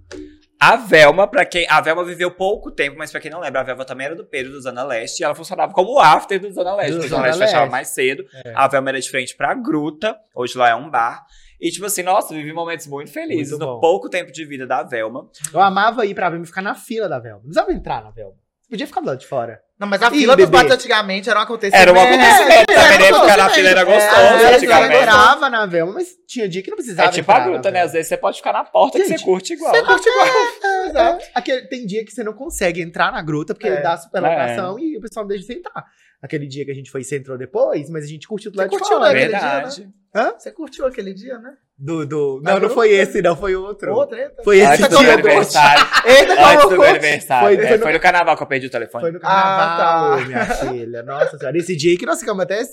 A 0.60 0.76
Velma, 0.76 1.28
pra 1.28 1.46
quem. 1.46 1.66
A 1.70 1.80
Velma 1.80 2.04
viveu 2.04 2.32
pouco 2.32 2.72
tempo, 2.72 2.98
mas 2.98 3.12
pra 3.12 3.22
quem 3.22 3.32
não 3.32 3.40
lembra, 3.40 3.62
a 3.62 3.64
Velma 3.64 3.86
também 3.86 4.08
era 4.08 4.16
do 4.16 4.26
período 4.26 4.54
do 4.54 4.62
Zona 4.62 4.84
Leste 4.84 5.22
e 5.22 5.24
ela 5.24 5.36
funcionava 5.36 5.72
como 5.72 5.94
o 5.94 6.00
after 6.00 6.40
do 6.40 6.52
Zona 6.52 6.76
Leste. 6.76 6.94
Do 6.94 6.98
o 6.98 7.02
Zona 7.04 7.10
Zona 7.10 7.24
Leste 7.28 7.40
fechava 7.40 7.60
Leste. 7.62 7.72
mais 7.72 7.88
cedo. 7.90 8.26
É. 8.44 8.54
A 8.56 8.68
Velma 8.68 8.90
era 8.90 9.00
de 9.00 9.10
frente 9.10 9.36
pra 9.36 9.54
Gruta, 9.54 10.18
hoje 10.36 10.58
lá 10.58 10.70
é 10.70 10.76
um 10.76 10.90
bar. 10.90 11.26
E, 11.60 11.72
tipo 11.72 11.86
assim, 11.86 12.04
nossa, 12.04 12.34
vivi 12.34 12.54
momentos 12.54 12.86
muito 12.88 13.12
felizes 13.12 13.52
Muito 13.58 13.66
no 13.66 13.80
pouco 13.80 14.10
tempo 14.10 14.32
de 14.32 14.46
vida 14.46 14.68
da 14.68 14.84
Velma. 14.84 15.28
Eu 15.54 15.60
amava 15.60 16.06
ir 16.06 16.14
pra 16.14 16.30
Velma 16.30 16.44
e 16.44 16.48
ficar 16.48 16.62
na 16.62 16.76
fila 16.76 17.10
da 17.10 17.18
Velma. 17.20 17.38
Não 17.38 17.46
precisava 17.50 17.72
entrar 17.74 18.04
na 18.04 18.12
Velma. 18.12 18.34
Você 18.62 18.70
podia 18.72 18.88
ficar 18.88 19.00
do 19.02 19.08
lado 19.08 19.18
de 19.20 19.26
fora. 19.28 19.62
Não, 19.80 19.88
mas 19.88 20.02
a 20.02 20.08
Ih, 20.08 20.20
fila 20.20 20.36
dos 20.36 20.46
bebê. 20.46 20.58
bares 20.58 20.72
antigamente 20.74 21.30
era 21.30 21.40
um 21.40 21.44
acontecimento. 21.44 21.82
Era 21.82 21.94
um 21.94 22.02
acontecimento 22.02 22.66
também, 22.66 23.00
né? 23.00 23.06
Ficar 23.22 23.38
na 23.38 23.50
fila 23.50 23.70
era 23.70 23.84
gostoso, 23.84 24.20
É, 24.22 24.56
antigamente. 24.56 24.96
entrava 25.02 25.50
na 25.50 25.66
Velma, 25.66 25.94
mas 25.94 26.08
tinha 26.28 26.50
dia 26.50 26.62
que 26.62 26.70
não 26.70 26.76
precisava 26.76 27.08
É 27.10 27.12
tipo 27.12 27.32
a 27.32 27.40
Gruta, 27.40 27.72
né? 27.72 27.82
Às 27.82 27.94
vezes 27.94 28.08
você 28.10 28.18
pode 28.18 28.38
ficar 28.38 28.54
na 28.54 28.64
porta 28.66 29.00
que 29.00 29.06
Gente, 29.08 29.20
você 29.20 29.26
curte 29.26 29.54
igual. 29.54 29.74
Você 29.74 29.84
curte 29.84 30.10
igual. 30.10 30.28
É, 30.28 30.86
exato. 30.90 31.26
Aquele- 31.34 31.68
tem 31.68 31.86
dia 31.86 32.04
que 32.04 32.12
você 32.12 32.24
não 32.24 32.34
consegue 32.34 32.82
entrar 32.82 33.12
na 33.12 33.22
gruta 33.22 33.54
porque 33.54 33.68
É. 33.70 33.82
dá 33.82 33.96
superlocação 33.98 34.78
e 34.80 34.98
o 34.98 35.02
pessoal 35.02 35.24
não 35.24 35.30
deixa 35.30 35.46
você 35.46 35.54
entrar. 35.54 35.86
Aquele 36.22 36.48
dia 36.48 36.66
que 36.66 36.72
a 36.72 36.74
gente 36.76 36.90
foi, 36.92 37.04
você 37.04 37.18
entrou 37.18 37.38
depois, 37.38 37.90
mas 37.92 38.04
a 38.04 38.08
gente 38.08 38.28
curtiu 38.28 38.50
do 38.52 38.56
Você 38.56 38.62
lado 38.64 38.72
de 38.72 38.78
curtiu, 38.80 38.98
fora. 38.98 39.14
né? 39.14 39.80
Verdade. 40.24 40.44
Você 40.44 40.52
curtiu 40.52 40.86
aquele 40.86 41.14
dia, 41.14 41.38
né? 41.38 41.54
Do, 41.78 42.06
do... 42.06 42.42
Na 42.44 42.54
Não, 42.54 42.62
não 42.62 42.70
foi 42.72 42.92
esse, 42.92 43.22
não, 43.22 43.36
foi 43.36 43.56
outro. 43.56 43.94
Outra, 43.94 44.20
eita. 44.20 44.44
Foi 44.44 44.58
esse 44.58 44.84
Antes 44.84 44.88
do 44.90 45.00
meu 45.02 45.12
aniversário. 45.14 45.86
Eita, 46.08 46.34
Antes 46.34 46.64
do 46.64 46.72
meu 46.72 46.84
aniversário. 46.84 47.48
Foi- 47.48 47.54
é, 47.66 47.68
foi 47.68 47.78
Foi, 47.78 47.88
no- 47.92 47.98
no 47.98 48.00
carnaval 48.02 48.36
que 48.36 48.42
eu 48.44 48.48
perdi 48.48 48.66
o 48.66 48.70
telefone. 48.72 49.02
Foi 49.04 49.12
no 49.12 49.20
Ah, 49.22 49.22
carnaval, 49.22 50.18
tá. 50.20 50.26
minha 50.26 50.46
filha. 50.46 51.04
Nossa 51.04 51.38
senhora. 51.38 51.58
Esse 51.58 51.76
dia 51.76 51.92
aí 51.92 51.98
que 51.98 52.06
nós 52.08 52.20
ficamos 52.20 52.42
até 52.42 52.64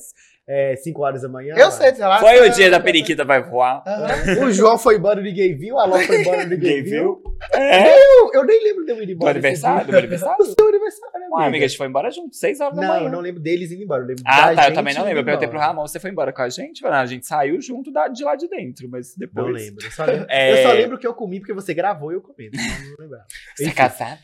5 0.82 1.02
horas 1.02 1.22
da 1.22 1.28
manhã. 1.28 1.54
Eu 1.56 1.70
sei, 1.70 1.94
sei 1.94 2.04
lá. 2.04 2.18
Foi 2.20 2.38
o 2.48 2.52
dia 2.52 2.70
da 2.70 2.78
periquita 2.78 3.24
vai 3.24 3.42
voar. 3.42 3.82
Aham. 3.86 4.44
O 4.46 4.52
João 4.52 4.76
foi 4.76 4.96
embora, 4.96 5.20
ninguém 5.22 5.56
viu. 5.56 5.78
A 5.78 5.84
Alô 5.84 5.98
foi 6.00 6.20
embora, 6.20 6.44
ninguém 6.46 6.76
Ninguém 6.76 6.82
viu. 6.82 7.22
É, 7.52 7.94
Eu, 7.98 8.30
eu 8.34 8.44
nem 8.44 8.62
lembro 8.62 8.84
de 8.84 8.92
eu 8.92 9.02
ir 9.02 9.06
do 9.06 9.12
embora. 9.12 9.30
aniversário, 9.32 9.86
do 9.86 9.90
meu 9.90 9.98
aniversário. 10.00 10.36
Do 10.44 10.44
seu 10.46 10.68
aniversário, 10.68 11.14
Ué, 11.14 11.26
amiga. 11.26 11.46
amiga, 11.48 11.64
a 11.64 11.68
gente 11.68 11.78
foi 11.78 11.86
embora 11.86 12.10
junto, 12.10 12.36
6 12.36 12.60
horas 12.60 12.76
da 12.76 12.82
Não, 12.82 12.88
manhã. 12.88 13.06
eu 13.06 13.10
não 13.12 13.20
lembro 13.20 13.40
deles 13.40 13.72
indo 13.72 13.82
embora. 13.82 14.02
Eu 14.02 14.06
lembro 14.08 14.22
Ah, 14.26 14.52
da 14.52 14.62
tá, 14.62 14.68
eu 14.68 14.74
também 14.74 14.94
não 14.94 15.04
lembro. 15.04 15.20
Eu 15.20 15.24
perguntei 15.24 15.48
pro. 15.48 15.58
Ramon, 15.58 15.86
você 15.86 15.98
foi 15.98 16.10
embora 16.10 16.32
com 16.32 16.42
a 16.42 16.48
gente? 16.48 16.82
"Não, 16.82 16.92
a 16.92 17.06
gente 17.06 17.26
saiu 17.26 17.60
junto 17.60 17.90
da- 17.90 18.08
de 18.08 18.22
lá 18.22 18.36
de 18.36 18.46
dentro, 18.48 18.88
mas 18.90 19.14
depois... 19.16 19.46
Não 19.46 19.52
lembro. 19.52 19.84
Eu 19.84 19.90
só 19.90 20.04
lembro, 20.04 20.26
É. 20.28 20.52
eu 20.62 20.68
só 20.68 20.72
lembro 20.74 20.98
que 20.98 21.06
eu 21.06 21.14
comi 21.14 21.38
porque 21.40 21.52
você 21.54 21.72
gravou 21.74 22.12
e 22.12 22.16
eu 22.16 22.20
comi. 22.20 22.48
Então 22.48 22.60
eu 22.60 22.90
não 22.90 22.96
lembrava. 23.00 23.24
Você 23.56 23.64
é 23.64 23.72
casada? 23.72 24.20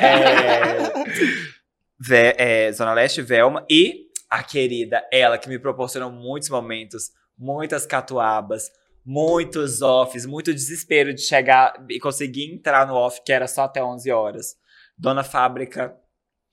é... 0.00 0.92
Vé- 2.00 2.34
é, 2.38 2.72
Zona 2.72 2.94
Leste, 2.94 3.22
Velma 3.22 3.64
e 3.70 4.06
a 4.32 4.42
querida, 4.42 5.06
ela 5.12 5.36
que 5.36 5.46
me 5.46 5.58
proporcionou 5.58 6.10
muitos 6.10 6.48
momentos, 6.48 7.10
muitas 7.36 7.84
catuabas, 7.84 8.72
muitos 9.04 9.82
offs, 9.82 10.24
muito 10.24 10.54
desespero 10.54 11.12
de 11.12 11.20
chegar 11.20 11.74
e 11.90 12.00
conseguir 12.00 12.50
entrar 12.50 12.86
no 12.86 12.94
off, 12.94 13.20
que 13.22 13.30
era 13.30 13.46
só 13.46 13.64
até 13.64 13.84
11 13.84 14.10
horas. 14.10 14.56
Dona 14.96 15.22
Fábrica 15.22 15.94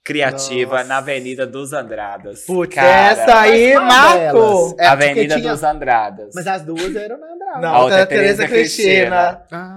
Criativa 0.03 0.77
Nossa. 0.77 0.83
na 0.85 0.97
Avenida 0.97 1.45
dos 1.45 1.71
Andradas. 1.73 2.43
Putz, 2.45 2.73
Cara, 2.73 3.11
essa 3.11 3.39
aí, 3.41 3.75
Marco! 3.75 4.75
É, 4.79 4.87
Avenida 4.87 5.35
tinha- 5.37 5.51
dos 5.51 5.63
Andradas. 5.63 6.31
Mas 6.33 6.47
as 6.47 6.61
duas 6.63 6.95
eram 6.95 7.19
na 7.19 7.27
Andrade. 7.27 7.61
Não, 7.61 7.69
A 7.75 7.79
outra 7.83 7.99
é 7.99 8.01
é 8.01 8.05
Tereza 8.05 8.47
Tereza 8.47 8.47
Cristina. 8.47 9.41
Ah, 9.51 9.75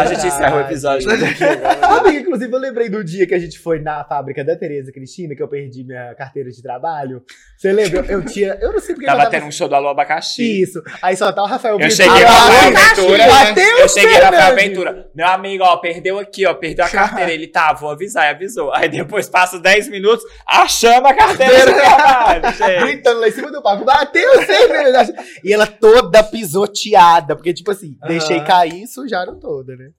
A 0.00 0.06
gente 0.06 0.26
encerra 0.26 0.56
o 0.56 0.60
episódio. 0.60 1.08
Amiga, 1.82 2.20
inclusive, 2.20 2.52
eu 2.52 2.58
lembrei 2.58 2.88
do 2.88 3.04
dia 3.04 3.26
que 3.26 3.34
a 3.34 3.38
gente 3.38 3.58
foi 3.58 3.80
na 3.80 4.02
fábrica 4.04 4.42
da 4.44 4.56
Tereza 4.56 4.90
Cristina, 4.92 5.34
que 5.36 5.42
eu 5.42 5.48
perdi 5.48 5.84
minha 5.84 6.14
carteira 6.14 6.50
de 6.50 6.62
trabalho. 6.62 7.22
Você 7.56 7.72
lembra? 7.72 7.98
Eu, 8.08 8.20
eu 8.20 8.24
tinha. 8.24 8.56
Eu 8.60 8.72
não 8.72 8.80
sei 8.80 8.94
porque 8.94 9.06
Tava 9.06 9.24
eu 9.24 9.30
tendo 9.30 9.46
um 9.46 9.52
show 9.52 9.68
do 9.68 9.74
Alô 9.74 9.88
Abacaxi. 9.88 10.62
Isso. 10.62 10.82
Aí 11.02 11.16
só 11.16 11.30
tá 11.32 11.42
o 11.42 11.46
Rafael 11.46 11.78
Eu 11.78 11.90
cheguei 11.90 12.22
Ah, 12.22 12.24
na 12.24 12.30
Rafael 12.30 12.68
Abacaxi, 12.70 13.00
Ventura. 13.02 13.26
Bateu 13.26 13.78
Eu 13.78 13.88
cheguei 13.88 14.18
na 14.18 14.24
Rafael 14.24 14.42
Fernandes. 14.56 14.64
Ventura. 14.78 15.10
Meu 15.14 15.26
amigo, 15.28 15.64
ó, 15.64 15.76
perdeu 15.76 16.18
aqui, 16.18 16.46
ó, 16.46 16.54
perdeu 16.54 16.84
a 16.84 16.88
carteira. 16.90 17.30
Ele 17.32 17.46
tá, 17.46 17.72
vou 17.72 17.90
avisar, 17.90 18.26
e 18.26 18.30
avisou. 18.30 18.72
Aí 18.72 18.88
depois 18.88 19.28
passa 19.28 19.49
10 19.58 19.88
minutos, 19.88 20.24
achamos 20.46 21.10
a 21.10 21.14
carteira 21.14 21.66
do 21.66 21.72
trabalho. 21.74 22.42
Gritando 22.86 23.20
lá 23.20 23.28
em 23.28 23.32
cima 23.32 23.50
do 23.50 23.62
palco. 23.62 23.84
Bateu 23.84 24.46
verdade. 24.46 25.12
E 25.42 25.52
ela 25.52 25.66
toda 25.66 26.22
pisoteada. 26.22 27.34
Porque, 27.34 27.52
tipo 27.52 27.70
assim, 27.70 27.96
deixei 28.06 28.40
cair 28.44 28.82
e 28.82 28.86
sujaram 28.86 29.38
toda, 29.38 29.76
né? 29.76 29.90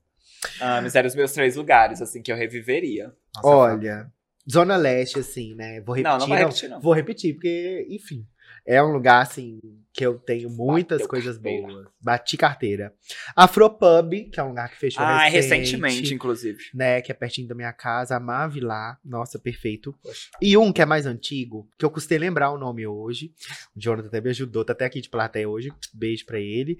Ah, 0.60 0.80
mas 0.82 0.94
eram 0.94 1.08
os 1.08 1.14
meus 1.14 1.32
três 1.32 1.56
lugares, 1.56 2.00
assim, 2.00 2.22
que 2.22 2.32
eu 2.32 2.36
reviveria. 2.36 3.12
Olha, 3.44 4.06
Zona 4.50 4.76
Leste, 4.76 5.18
assim, 5.20 5.54
né? 5.54 5.80
Vou 5.80 5.94
repetir. 5.94 6.12
Não, 6.12 6.18
não 6.18 6.28
vai 6.28 6.38
repetir, 6.38 6.68
não. 6.68 6.80
Vou 6.80 6.92
repetir, 6.92 7.34
porque, 7.34 7.86
enfim. 7.90 8.26
É 8.66 8.82
um 8.82 8.92
lugar, 8.92 9.20
assim, 9.22 9.58
que 9.92 10.06
eu 10.06 10.18
tenho 10.18 10.48
muitas 10.48 10.98
Bateu 10.98 11.08
coisas 11.08 11.36
carteira. 11.36 11.66
boas. 11.66 11.86
Bati 12.00 12.36
carteira. 12.36 12.92
Afropub, 13.34 14.30
que 14.30 14.38
é 14.38 14.42
um 14.42 14.48
lugar 14.48 14.70
que 14.70 14.76
fechou 14.78 15.02
Ah, 15.04 15.24
recente, 15.24 15.34
recentemente, 15.64 16.14
inclusive. 16.14 16.58
Né, 16.72 17.00
que 17.02 17.10
é 17.10 17.14
pertinho 17.14 17.48
da 17.48 17.54
minha 17.54 17.72
casa, 17.72 18.16
Amave 18.16 18.60
lá. 18.60 18.96
Nossa, 19.04 19.38
perfeito. 19.38 19.94
E 20.40 20.56
um 20.56 20.72
que 20.72 20.80
é 20.80 20.86
mais 20.86 21.06
antigo, 21.06 21.68
que 21.78 21.84
eu 21.84 21.90
custei 21.90 22.18
lembrar 22.18 22.50
o 22.52 22.58
nome 22.58 22.86
hoje. 22.86 23.32
O 23.76 23.80
Jonathan 23.80 24.08
até 24.08 24.20
me 24.20 24.30
ajudou, 24.30 24.64
tá 24.64 24.72
até 24.72 24.84
aqui 24.84 25.00
de 25.00 25.08
plateia 25.10 25.48
hoje. 25.48 25.72
Beijo 25.92 26.24
pra 26.24 26.38
ele. 26.38 26.78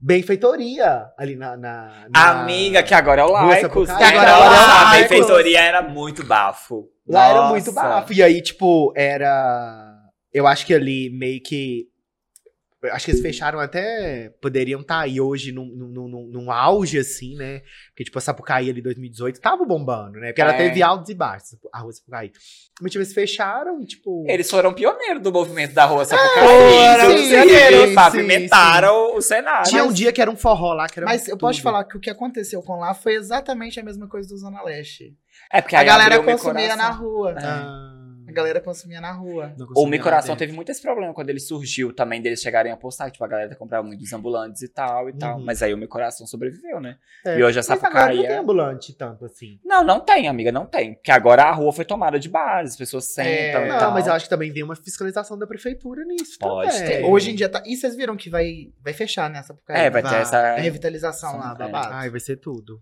Benfeitoria, 0.00 1.06
ali 1.18 1.34
na. 1.34 1.56
na, 1.56 2.06
na- 2.08 2.40
Amiga, 2.42 2.82
que 2.82 2.94
agora 2.94 3.22
é 3.22 3.24
o 3.24 3.30
Laicos. 3.32 3.88
Né? 3.88 3.94
Agora 3.94 4.30
é 4.30 4.32
o 4.32 4.42
a 4.42 4.82
Laicos. 4.90 5.08
benfeitoria 5.10 5.60
era 5.60 5.82
muito 5.82 6.24
bafo. 6.24 6.88
Lá 7.06 7.26
era 7.28 7.38
Nossa. 7.40 7.50
muito 7.52 7.72
bafo. 7.72 8.12
E 8.12 8.22
aí, 8.22 8.40
tipo, 8.40 8.92
era. 8.96 9.92
Eu 10.36 10.46
acho 10.46 10.66
que 10.66 10.74
ali 10.74 11.08
meio 11.10 11.40
que. 11.42 11.88
eu 12.82 12.92
Acho 12.92 13.06
que 13.06 13.10
eles 13.12 13.22
fecharam 13.22 13.58
até. 13.58 14.28
Poderiam 14.40 14.80
estar 14.82 15.00
aí 15.00 15.20
hoje 15.20 15.50
num, 15.50 15.64
num, 15.64 16.08
num, 16.08 16.26
num 16.30 16.50
auge, 16.50 16.98
assim, 16.98 17.34
né? 17.36 17.62
Porque, 17.88 18.04
tipo, 18.04 18.18
a 18.18 18.20
Sapucaí 18.20 18.68
ali 18.68 18.82
2018 18.82 19.40
tava 19.40 19.64
bombando, 19.64 20.20
né? 20.20 20.28
Porque 20.28 20.42
ela 20.42 20.52
É. 20.52 20.56
teve 20.58 20.82
altos 20.82 21.08
e 21.08 21.14
baixos, 21.14 21.56
a 21.72 21.78
rua 21.80 21.92
Sapucaí. 21.92 22.30
Mas, 22.80 22.92
tipo, 22.92 23.02
eles 23.02 23.14
fecharam 23.14 23.80
e, 23.82 23.86
tipo. 23.86 24.24
Eles 24.28 24.50
foram 24.50 24.74
pioneiros 24.74 25.22
do 25.22 25.32
movimento 25.32 25.72
da 25.72 25.86
Rua 25.86 26.04
Sapucaí. 26.04 26.44
foram, 26.46 27.10
Inclusive, 27.12 27.86
sim, 27.88 27.94
pavimentaram 27.94 29.16
o 29.16 29.22
cenário. 29.22 29.70
Tinha 29.70 29.84
um 29.84 29.92
dia 29.92 30.12
que 30.12 30.20
era 30.20 30.30
um 30.30 30.36
forró 30.36 30.74
lá, 30.74 30.86
que 30.86 30.98
era 30.98 31.06
Mas 31.06 31.26
eu 31.28 31.36
posso 31.38 31.54
te 31.54 31.62
tudo. 31.62 31.72
falar 31.72 31.84
que 31.84 31.96
o 31.96 32.00
que 32.00 32.10
aconteceu 32.10 32.62
com 32.62 32.78
lá 32.78 32.92
foi 32.94 33.14
exatamente 33.14 33.80
a 33.80 33.82
mesma 33.82 34.06
coisa 34.06 34.28
do 34.28 34.36
Zona 34.36 34.62
Leste. 34.62 35.16
É 35.50 35.60
porque 35.62 35.76
A 35.76 35.82
galera 35.82 36.22
consumia 36.22 36.76
na 36.76 36.90
rua. 36.90 37.32
É. 37.32 37.44
Ah, 37.44 37.95
galera 38.36 38.60
consumia 38.60 39.00
na 39.00 39.12
rua. 39.12 39.52
O 39.58 39.66
consumia 39.66 39.90
Mi 39.90 39.98
Coração 40.02 40.32
lá 40.34 40.38
teve 40.38 40.52
muito 40.52 40.70
esse 40.70 40.82
problema 40.82 41.12
quando 41.14 41.30
ele 41.30 41.40
surgiu 41.40 41.92
também, 41.94 42.20
deles 42.20 42.40
chegarem 42.40 42.70
a 42.72 42.76
postar. 42.76 43.10
Tipo, 43.10 43.24
a 43.24 43.28
galera 43.28 43.54
comprava 43.56 43.86
muitos 43.86 44.12
ambulantes 44.12 44.62
e 44.62 44.68
tal 44.68 45.08
e 45.08 45.12
tal. 45.12 45.38
Uhum. 45.38 45.44
Mas 45.44 45.62
aí 45.62 45.72
o 45.74 45.78
Mi 45.78 45.86
Coração 45.86 46.26
sobreviveu, 46.26 46.80
né? 46.80 46.98
dentro. 47.24 47.40
E 47.40 47.44
hoje 47.44 47.58
a 47.58 47.62
Mas 47.62 47.70
agora 47.70 47.82
Sapucaí 47.92 48.16
não 48.16 48.22
tem 48.24 48.32
é... 48.32 48.38
ambulante 48.38 48.92
tanto 48.94 49.24
assim. 49.24 49.58
Não, 49.64 49.82
não 49.84 50.00
tem, 50.00 50.28
amiga, 50.28 50.52
não 50.52 50.66
tem. 50.66 50.94
Porque 50.94 51.10
agora 51.10 51.44
a 51.44 51.52
rua 51.52 51.72
foi 51.72 51.84
tomada 51.84 52.18
de 52.18 52.28
bares, 52.28 52.72
as 52.72 52.76
pessoas 52.76 53.04
sentam 53.06 53.62
É, 53.62 53.66
e 53.66 53.68
Não, 53.68 53.78
tal. 53.78 53.92
mas 53.92 54.06
eu 54.06 54.12
acho 54.12 54.26
que 54.26 54.30
também 54.30 54.52
vem 54.52 54.62
uma 54.62 54.76
fiscalização 54.76 55.38
da 55.38 55.46
prefeitura 55.46 56.04
nisso. 56.04 56.38
Pode 56.38 56.72
também. 56.72 56.88
ter. 57.02 57.04
Hoje 57.04 57.30
em 57.30 57.34
dia 57.34 57.48
tá. 57.48 57.62
E 57.66 57.76
vocês 57.76 57.96
viram 57.96 58.16
que 58.16 58.30
vai, 58.30 58.72
vai 58.82 58.92
fechar 58.92 59.28
nessa 59.30 59.48
Sapucaí? 59.48 59.80
É, 59.80 59.90
vai 59.90 60.02
ter 60.02 60.14
essa... 60.14 60.38
A 60.38 60.56
revitalização 60.56 61.38
lá, 61.38 61.52
É. 61.52 61.58
babado. 61.58 61.94
Ai, 61.94 62.10
vai 62.10 62.20
ser 62.20 62.36
tudo. 62.36 62.80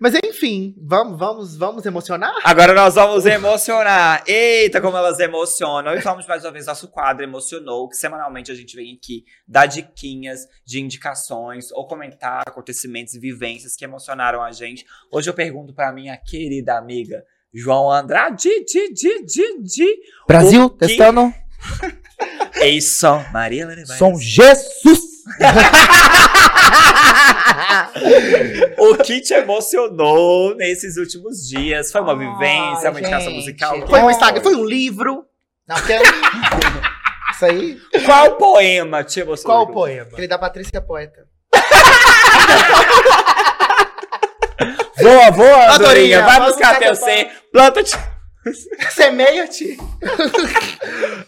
Mas 0.00 0.14
enfim, 0.24 0.74
vamos, 0.78 1.18
vamos, 1.18 1.56
vamos 1.56 1.86
emocionar? 1.86 2.32
Agora 2.44 2.72
nós 2.74 2.94
vamos 2.94 3.26
emocionar. 3.26 4.22
Eita, 4.26 4.80
como 4.80 4.96
elas 4.96 5.18
emocionam. 5.18 5.94
E 5.94 6.00
vamos 6.00 6.26
mais 6.26 6.44
uma 6.44 6.52
vez 6.52 6.66
nosso 6.66 6.88
quadro 6.88 7.22
Emocionou, 7.22 7.88
que 7.88 7.96
semanalmente 7.96 8.50
a 8.50 8.54
gente 8.54 8.74
vem 8.76 8.94
aqui 8.94 9.24
dar 9.46 9.66
diquinhas 9.66 10.40
de 10.66 10.80
indicações 10.80 11.70
ou 11.72 11.86
comentar 11.86 12.42
acontecimentos 12.46 13.14
e 13.14 13.18
vivências 13.18 13.76
que 13.76 13.84
emocionaram 13.84 14.42
a 14.42 14.52
gente. 14.52 14.84
Hoje 15.10 15.28
eu 15.28 15.34
pergunto 15.34 15.74
pra 15.74 15.92
minha 15.92 16.16
querida 16.16 16.76
amiga 16.78 17.24
João 17.54 17.90
Andrade, 17.90 18.48
di, 18.64 18.92
di, 18.94 19.24
di, 19.24 19.62
di. 19.62 19.96
Brasil, 20.26 20.70
que- 20.70 20.86
testando. 20.86 21.32
Isso, 22.64 23.06
Maria 23.32 23.64
Ibaez. 23.64 23.98
Som 23.98 24.14
Jesus! 24.18 25.11
O 28.78 28.96
que 28.96 29.20
te 29.20 29.34
emocionou 29.34 30.54
nesses 30.56 30.96
últimos 30.96 31.46
dias? 31.48 31.92
Foi 31.92 32.00
uma 32.00 32.12
Ai, 32.12 32.18
vivência, 32.18 32.90
uma 32.90 33.00
indicação 33.00 33.28
gente. 33.30 33.36
musical? 33.36 33.70
Foi 33.86 33.98
um 34.00 34.02
Foi. 34.02 34.12
Instagram, 34.12 34.42
foi 34.42 34.54
um 34.54 34.64
livro. 34.64 35.24
Não, 35.66 35.76
porque... 35.76 35.92
Isso 37.32 37.44
aí, 37.44 37.78
Qual 38.04 38.36
poema 38.36 39.02
te 39.04 39.20
emocionou? 39.20 39.64
Qual 39.64 39.70
o 39.70 39.72
poema? 39.72 40.08
aquele 40.12 40.28
da 40.28 40.38
Patrícia 40.38 40.80
Poeta. 40.80 41.26
Voa, 45.00 45.30
voa, 45.30 45.64
Adorinha, 45.74 45.74
Adorinha. 45.74 46.22
Vai 46.22 46.40
buscar 46.40 46.78
teu 46.78 46.94
ser. 46.94 47.30
Planta-te. 47.50 47.96
Semeia-te! 48.90 49.76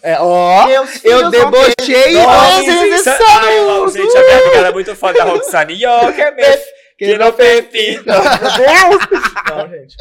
É, 0.02 0.18
ó, 0.20 0.66
Meus 0.66 1.02
eu 1.02 1.30
debochei 1.30 2.12
são 2.12 2.28
Ai, 2.28 3.56
não, 3.60 3.88
gente, 3.88 4.16
a 4.16 4.20
minha 4.20 4.38
amiga 4.38 4.68
é 4.68 4.72
muito 4.72 4.94
fã 4.94 5.14
da 5.14 5.24
Roxane. 5.24 5.82
Yo, 5.82 6.12
que 6.12 6.30
me... 6.32 6.42
Que 6.98 7.16
não 7.16 7.32
pepito. 7.32 8.04
Não, 8.06 9.68
gente. 9.68 9.96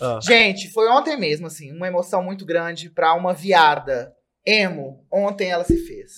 Ah. 0.00 0.18
Gente, 0.22 0.70
foi 0.72 0.88
ontem 0.88 1.18
mesmo, 1.18 1.46
assim, 1.46 1.72
uma 1.72 1.86
emoção 1.86 2.22
muito 2.22 2.46
grande 2.46 2.88
pra 2.88 3.14
uma 3.14 3.34
viada 3.34 4.12
emo. 4.46 5.04
Ontem 5.12 5.50
ela 5.50 5.64
se 5.64 5.76
fez. 5.86 6.12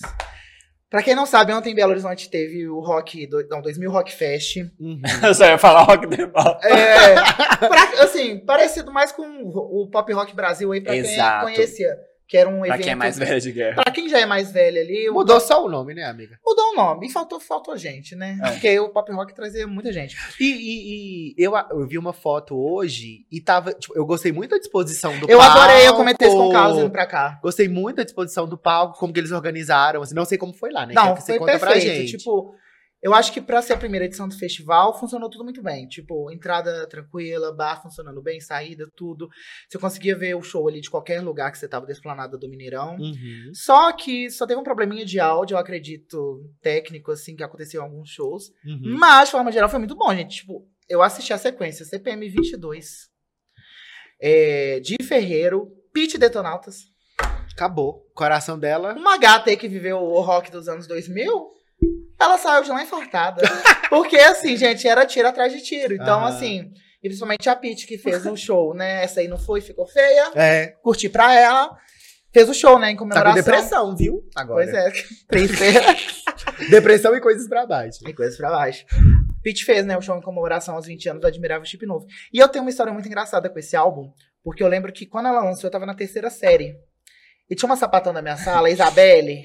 Pra 0.95 1.03
quem 1.03 1.13
não 1.13 1.25
sabe, 1.25 1.51
ontem 1.51 1.73
em 1.73 1.75
Belo 1.75 1.91
Horizonte 1.91 2.29
teve 2.29 2.69
o 2.69 2.79
Rock, 2.79 3.27
do, 3.27 3.45
não, 3.49 3.61
2000 3.61 3.91
Rock 3.91 4.13
Fest. 4.15 4.55
Uhum. 4.79 5.01
Eu 5.21 5.33
só 5.35 5.43
ia 5.45 5.57
falar 5.57 5.81
rock 5.83 6.07
the 6.07 6.25
ball. 6.25 6.57
É, 6.63 7.15
pra- 7.67 8.03
assim, 8.03 8.37
parecido 8.39 8.93
mais 8.93 9.11
com 9.11 9.23
o 9.23 9.83
o 9.83 9.89
Pop 9.89 10.13
Rock 10.13 10.33
Brasil 10.33 10.71
aí, 10.71 10.79
pra 10.79 10.95
Exato. 10.95 11.47
quem 11.47 11.55
conhecia. 11.55 11.97
Que 12.27 12.37
era 12.37 12.49
um 12.49 12.65
evento. 12.65 12.67
Pra 12.69 12.77
quem 12.79 12.91
é 12.91 12.95
mais 12.95 13.19
velho 13.19 13.39
de 13.41 13.51
guerra. 13.51 13.75
Pra 13.83 13.91
quem 13.91 14.09
já 14.09 14.19
é 14.19 14.25
mais 14.25 14.51
velho 14.51 14.81
ali, 14.81 15.07
o- 15.09 15.13
Mudou 15.13 15.39
só 15.39 15.63
o 15.63 15.69
nome, 15.69 15.93
né, 15.93 16.03
amiga? 16.05 16.39
mudou 16.43 16.71
o 16.71 16.75
nome. 16.75 17.05
E 17.05 17.11
faltou, 17.11 17.39
faltou 17.39 17.77
gente, 17.77 18.15
né? 18.15 18.39
É. 18.43 18.49
Porque 18.51 18.79
o 18.79 18.89
Pop 18.89 19.11
Rock 19.11 19.33
trazia 19.35 19.67
muita 19.67 19.93
gente. 19.93 20.17
E, 20.39 20.45
e- 20.45 21.29
e 21.31 21.35
eu, 21.37 21.53
eu 21.71 21.85
vi 21.87 21.97
uma 21.99 22.13
foto 22.13 22.55
hoje 22.57 23.25
e 23.31 23.39
tava. 23.39 23.73
Tipo, 23.73 23.95
eu 23.95 24.05
gostei 24.05 24.31
muito 24.31 24.51
da 24.51 24.57
disposição 24.57 25.17
do 25.19 25.29
Eu 25.29 25.37
palco. 25.37 25.59
adorei, 25.59 25.87
eu 25.87 25.93
comentei 25.95 26.27
isso 26.27 26.35
com 26.37 26.49
o 26.49 26.51
Carlos 26.51 26.79
indo 26.79 26.89
pra 26.89 27.05
cá. 27.05 27.39
Gostei 27.43 27.67
muito 27.67 27.97
da 27.97 28.03
disposição 28.03 28.47
do 28.47 28.57
palco, 28.57 28.97
como 28.97 29.13
que 29.13 29.19
eles 29.19 29.31
organizaram. 29.31 30.01
Assim, 30.01 30.15
não 30.15 30.25
sei 30.25 30.37
como 30.39 30.51
foi 30.53 30.71
lá, 30.71 30.85
né? 30.85 30.93
Não, 30.95 31.13
que 31.13 31.21
você 31.21 31.33
foi 31.37 31.39
conta 31.39 31.59
pra 31.59 31.71
perfeito. 31.73 31.95
gente. 32.07 32.17
Tipo, 32.17 32.55
eu 33.05 33.13
acho 33.13 33.31
que 33.31 33.39
pra 33.39 33.61
ser 33.61 33.73
a 33.73 33.77
primeira 33.77 34.07
edição 34.07 34.27
do 34.27 34.35
festival, 34.35 34.99
funcionou 34.99 35.29
tudo 35.29 35.43
muito 35.43 35.61
bem. 35.61 35.87
Tipo, 35.87 36.31
entrada 36.31 36.87
tranquila, 36.87 37.53
bar 37.53 37.79
funcionando 37.79 38.19
bem, 38.19 38.41
saída, 38.41 38.89
tudo. 38.95 39.29
Você 39.69 39.77
conseguia 39.77 40.17
ver 40.17 40.35
o 40.35 40.41
show 40.41 40.67
ali 40.67 40.81
de 40.81 40.89
qualquer 40.89 41.21
lugar 41.21 41.51
que 41.51 41.59
você 41.59 41.67
tava 41.67 41.85
da 41.85 41.91
esplanada 41.91 42.35
do 42.35 42.49
Mineirão. 42.49 42.95
Uhum. 42.95 43.51
Só 43.53 43.91
que 43.91 44.31
só 44.31 44.47
teve 44.47 44.59
um 44.59 44.63
probleminha 44.63 45.05
de 45.05 45.19
áudio, 45.19 45.53
eu 45.53 45.59
acredito, 45.59 46.51
técnico, 46.63 47.11
assim, 47.11 47.35
que 47.35 47.43
aconteceu 47.43 47.79
em 47.79 47.83
alguns 47.83 48.09
shows. 48.09 48.45
Uhum. 48.65 48.97
Mas, 48.97 49.27
de 49.27 49.33
forma 49.33 49.51
geral, 49.51 49.69
foi 49.69 49.77
muito 49.77 49.95
bom, 49.95 50.11
gente. 50.15 50.37
Tipo, 50.37 50.67
eu 50.89 51.03
assisti 51.03 51.31
a 51.31 51.37
sequência 51.37 51.85
CPM 51.85 52.27
22, 52.27 53.07
é, 54.19 54.79
Di 54.79 54.97
Ferreiro, 55.03 55.67
Pete 55.93 56.17
Detonautas, 56.17 56.85
Acabou. 57.55 58.05
Coração 58.13 58.59
dela. 58.59 58.93
uma 58.93 59.17
gata 59.17 59.49
aí 59.49 59.55
que 59.55 59.67
viveu 59.67 59.97
o 59.97 60.19
rock 60.19 60.51
dos 60.51 60.67
anos 60.67 60.87
2000, 60.87 61.54
ela 62.19 62.37
saiu 62.37 62.63
de 62.63 62.69
lá 62.69 62.81
infartada. 62.83 63.41
Porque, 63.89 64.17
assim, 64.17 64.55
gente, 64.57 64.87
era 64.87 65.05
tiro 65.05 65.27
atrás 65.27 65.51
de 65.53 65.61
tiro. 65.61 65.93
Então, 65.93 66.19
Aham. 66.19 66.27
assim, 66.27 66.71
e 67.03 67.07
principalmente 67.07 67.49
a 67.49 67.55
Pete 67.55 67.85
que 67.85 67.97
fez 67.97 68.25
o 68.25 68.35
show, 68.35 68.73
né? 68.73 69.03
Essa 69.03 69.19
aí 69.19 69.27
não 69.27 69.37
foi, 69.37 69.61
ficou 69.61 69.85
feia. 69.85 70.31
É. 70.35 70.67
Curti 70.81 71.07
pra 71.09 71.33
ela. 71.33 71.77
Fez 72.33 72.49
o 72.49 72.53
show, 72.53 72.77
né? 72.77 72.91
Em 72.91 72.95
Tá 72.95 72.99
com 72.99 73.07
comemoração. 73.09 73.35
depressão, 73.43 73.95
viu? 73.95 74.21
Agora. 74.35 74.65
Pois 74.65 74.75
é, 74.75 74.91
triste. 75.29 75.63
Depressão 76.69 77.15
e 77.15 77.21
coisas 77.21 77.47
pra 77.47 77.65
baixo. 77.65 77.99
E 78.07 78.13
coisas 78.13 78.35
pra 78.37 78.49
baixo. 78.49 78.85
Pete 79.41 79.63
fez, 79.63 79.85
né, 79.85 79.97
o 79.97 80.01
show 80.01 80.17
em 80.17 80.21
comemoração 80.21 80.75
aos 80.75 80.85
20 80.87 81.07
anos 81.09 81.21
do 81.21 81.27
Admirável 81.27 81.65
Chip 81.65 81.85
Novo. 81.85 82.05
E 82.33 82.39
eu 82.39 82.47
tenho 82.49 82.63
uma 82.63 82.69
história 82.69 82.91
muito 82.91 83.07
engraçada 83.07 83.49
com 83.49 83.59
esse 83.59 83.75
álbum, 83.75 84.11
porque 84.43 84.63
eu 84.63 84.67
lembro 84.67 84.91
que 84.91 85.05
quando 85.05 85.27
ela 85.27 85.43
lançou, 85.43 85.67
eu 85.67 85.71
tava 85.71 85.85
na 85.85 85.93
terceira 85.93 86.29
série. 86.29 86.75
E 87.49 87.55
tinha 87.55 87.69
uma 87.69 87.77
sapatão 87.77 88.11
na 88.11 88.21
minha 88.23 88.37
sala, 88.37 88.67
a 88.67 88.71
Isabelle, 88.71 89.43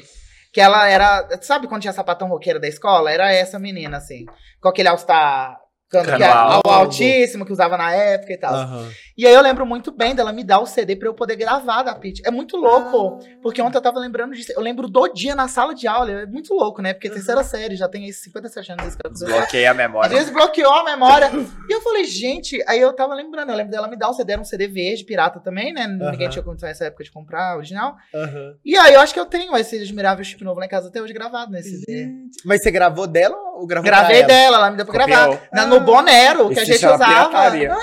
que 0.53 0.61
ela 0.61 0.89
era. 0.89 1.27
Sabe 1.43 1.67
quando 1.69 1.83
tinha 1.83 1.93
sapatão 1.93 2.29
roqueira 2.29 2.59
da 2.61 2.69
escola? 2.69 3.11
Era 3.11 3.33
essa 3.33 3.59
menina, 3.59 3.97
assim. 3.99 4.25
Com 4.61 4.69
aquele 4.69 4.89
All-Star. 4.89 5.59
Cano 5.91 6.05
Cano 6.05 6.19
que 6.19 6.23
era 6.23 6.35
alto. 6.35 6.69
ao- 6.71 6.75
altíssimo, 6.83 7.45
que 7.45 7.53
usava 7.53 7.77
na 7.77 7.93
época 7.93 8.33
e 8.33 8.37
tal. 8.39 8.55
Aham. 8.55 8.89
E 9.21 9.27
aí 9.27 9.35
eu 9.35 9.43
lembro 9.43 9.67
muito 9.67 9.93
bem 9.93 10.15
dela 10.15 10.33
me 10.33 10.43
dar 10.43 10.61
o 10.61 10.67
CD 10.67 10.97
pra 10.97 11.07
eu 11.07 11.13
poder 11.13 11.37
gravar 11.37 11.83
da 11.83 11.95
Pitty. 11.95 12.23
É 12.25 12.31
muito 12.31 12.57
louco. 12.57 13.19
Porque 13.43 13.61
ontem 13.61 13.77
eu 13.77 13.83
tava 13.83 13.99
lembrando 14.01 14.33
disso. 14.35 14.51
Eu 14.57 14.63
lembro 14.63 14.89
do 14.89 15.09
dia 15.09 15.35
na 15.35 15.47
sala 15.47 15.75
de 15.75 15.87
aula. 15.87 16.11
É 16.11 16.25
muito 16.27 16.55
louco, 16.55 16.81
né? 16.81 16.95
Porque 16.95 17.09
é 17.09 17.11
terceira 17.11 17.45
série, 17.45 17.77
já 17.77 17.87
tem 17.87 18.07
esses 18.09 18.23
57 18.25 18.73
anos. 18.73 18.97
Desbloqueei 19.13 19.67
a 19.67 19.73
Às 19.73 19.77
memória. 19.77 20.09
vezes 20.09 20.33
bloqueou 20.33 20.73
a 20.73 20.85
memória. 20.85 21.31
e 21.69 21.71
eu 21.75 21.83
falei, 21.83 22.05
gente, 22.05 22.65
aí 22.67 22.81
eu 22.81 22.95
tava 22.95 23.15
lembrando, 23.15 23.51
eu 23.51 23.57
lembro 23.57 23.71
dela 23.71 23.89
me 23.89 23.97
dar 23.99 24.09
um 24.09 24.15
CD, 24.15 24.33
era 24.33 24.41
um 24.41 24.45
CD 24.45 24.67
verde, 24.69 25.05
pirata 25.05 25.39
também, 25.39 25.71
né? 25.75 25.87
Ninguém 25.87 26.23
Aham. 26.23 26.31
tinha 26.31 26.43
condição 26.43 26.71
nessa 26.71 26.87
época 26.87 27.05
de 27.05 27.13
comprar 27.13 27.59
original. 27.59 27.97
Aham. 28.15 28.55
E 28.65 28.75
aí 28.79 28.95
eu 28.95 29.01
acho 29.01 29.13
que 29.13 29.21
eu 29.21 29.27
tenho 29.27 29.55
esse 29.55 29.77
admirável 29.77 30.25
chip 30.25 30.43
novo 30.43 30.59
lá 30.61 30.65
em 30.65 30.69
casa 30.71 30.89
até 30.89 31.03
hoje 31.03 31.13
gravado 31.13 31.53
nesse 31.53 31.81
CD. 31.81 32.09
Mas 32.43 32.63
você 32.63 32.71
gravou 32.71 33.07
dela 33.07 33.37
ou 33.37 33.67
gravou 33.67 33.85
Gravei 33.85 34.25
pra 34.25 34.33
ela? 34.35 34.43
dela, 34.45 34.57
ela 34.57 34.71
me 34.71 34.77
deu 34.79 34.87
pra 34.87 34.99
Copiou. 34.99 35.19
gravar. 35.29 35.49
Na- 35.53 35.67
no 35.67 35.81
Bonero, 35.81 36.47
que 36.47 36.53
Isso 36.55 36.61
a 36.63 36.65
gente 36.65 36.79
chama 36.79 36.95
usava. 36.95 37.29
pirataria. 37.29 37.77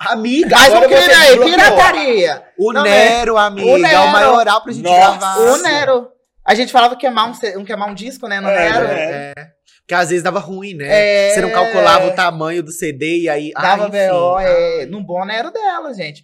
Amiga, 0.00 0.56
Mas 0.58 0.71
o 0.71 0.71
agora 0.76 0.88
que 0.88 0.96
você 0.96 1.10
aí? 1.12 1.38
Pirataria. 1.38 2.42
O 2.58 2.72
Não, 2.72 2.82
Nero, 2.82 3.36
amiga, 3.36 3.70
O 3.70 3.78
Nero. 3.78 3.94
é 3.96 4.00
o 4.00 4.12
maioral 4.12 4.62
pra 4.62 4.72
gente 4.72 4.84
Nossa. 4.84 5.18
gravar. 5.18 5.38
O 5.38 5.56
Nero. 5.58 6.08
A 6.44 6.54
gente 6.54 6.72
falava 6.72 6.96
queimar 6.96 7.28
um, 7.28 7.60
um, 7.60 7.64
queimar 7.64 7.88
um 7.88 7.94
disco, 7.94 8.26
né? 8.26 8.40
No 8.40 8.48
É, 8.48 8.70
Nero. 8.70 8.86
é. 8.86 9.32
É. 9.36 9.46
Porque 9.80 9.94
às 9.94 10.08
vezes 10.10 10.22
dava 10.22 10.38
ruim, 10.38 10.74
né? 10.74 10.86
É. 10.88 11.30
Você 11.34 11.40
não 11.40 11.50
calculava 11.50 12.06
o 12.06 12.14
tamanho 12.14 12.62
do 12.62 12.70
CD 12.72 13.22
e 13.22 13.28
aí. 13.28 13.52
Dava 13.52 13.86
ah. 13.86 13.88
BO, 13.88 14.38
é, 14.40 14.86
no 14.86 15.02
Bonero 15.04 15.50
dela, 15.50 15.92
gente. 15.92 16.22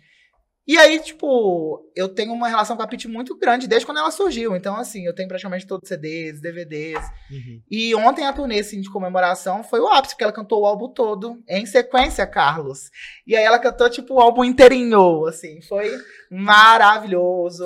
E 0.69 0.77
aí, 0.77 1.01
tipo, 1.01 1.83
eu 1.97 2.11
tenho 2.11 2.31
uma 2.35 2.47
relação 2.47 2.77
com 2.77 2.83
a 2.83 2.87
Pitty 2.87 3.09
muito 3.09 3.35
grande 3.39 3.67
desde 3.67 3.87
quando 3.87 3.97
ela 3.99 4.11
surgiu. 4.11 4.55
Então, 4.55 4.77
assim, 4.77 5.07
eu 5.07 5.15
tenho 5.15 5.27
praticamente 5.27 5.67
todos 5.67 5.85
os 5.85 5.89
CDs, 5.89 6.43
DVDs. 6.43 7.03
Uhum. 7.31 7.63
E 7.71 7.95
ontem 7.95 8.27
a 8.27 8.33
turnê 8.35 8.59
assim, 8.61 8.79
de 8.83 8.91
comemoração 8.91 9.65
foi 9.65 9.81
o 9.81 9.89
ápice, 9.89 10.15
porque 10.15 10.25
ela 10.25 10.33
cantou 10.33 10.61
o 10.61 10.67
álbum 10.67 10.89
todo, 10.93 11.43
em 11.49 11.65
sequência, 11.65 12.27
Carlos. 12.27 12.91
E 13.27 13.35
aí 13.35 13.43
ela 13.45 13.59
cantou, 13.59 13.89
tipo, 13.89 14.17
o 14.17 14.21
álbum 14.21 14.45
inteirinho, 14.45 15.25
assim. 15.27 15.63
Foi 15.63 15.91
maravilhoso. 16.31 17.65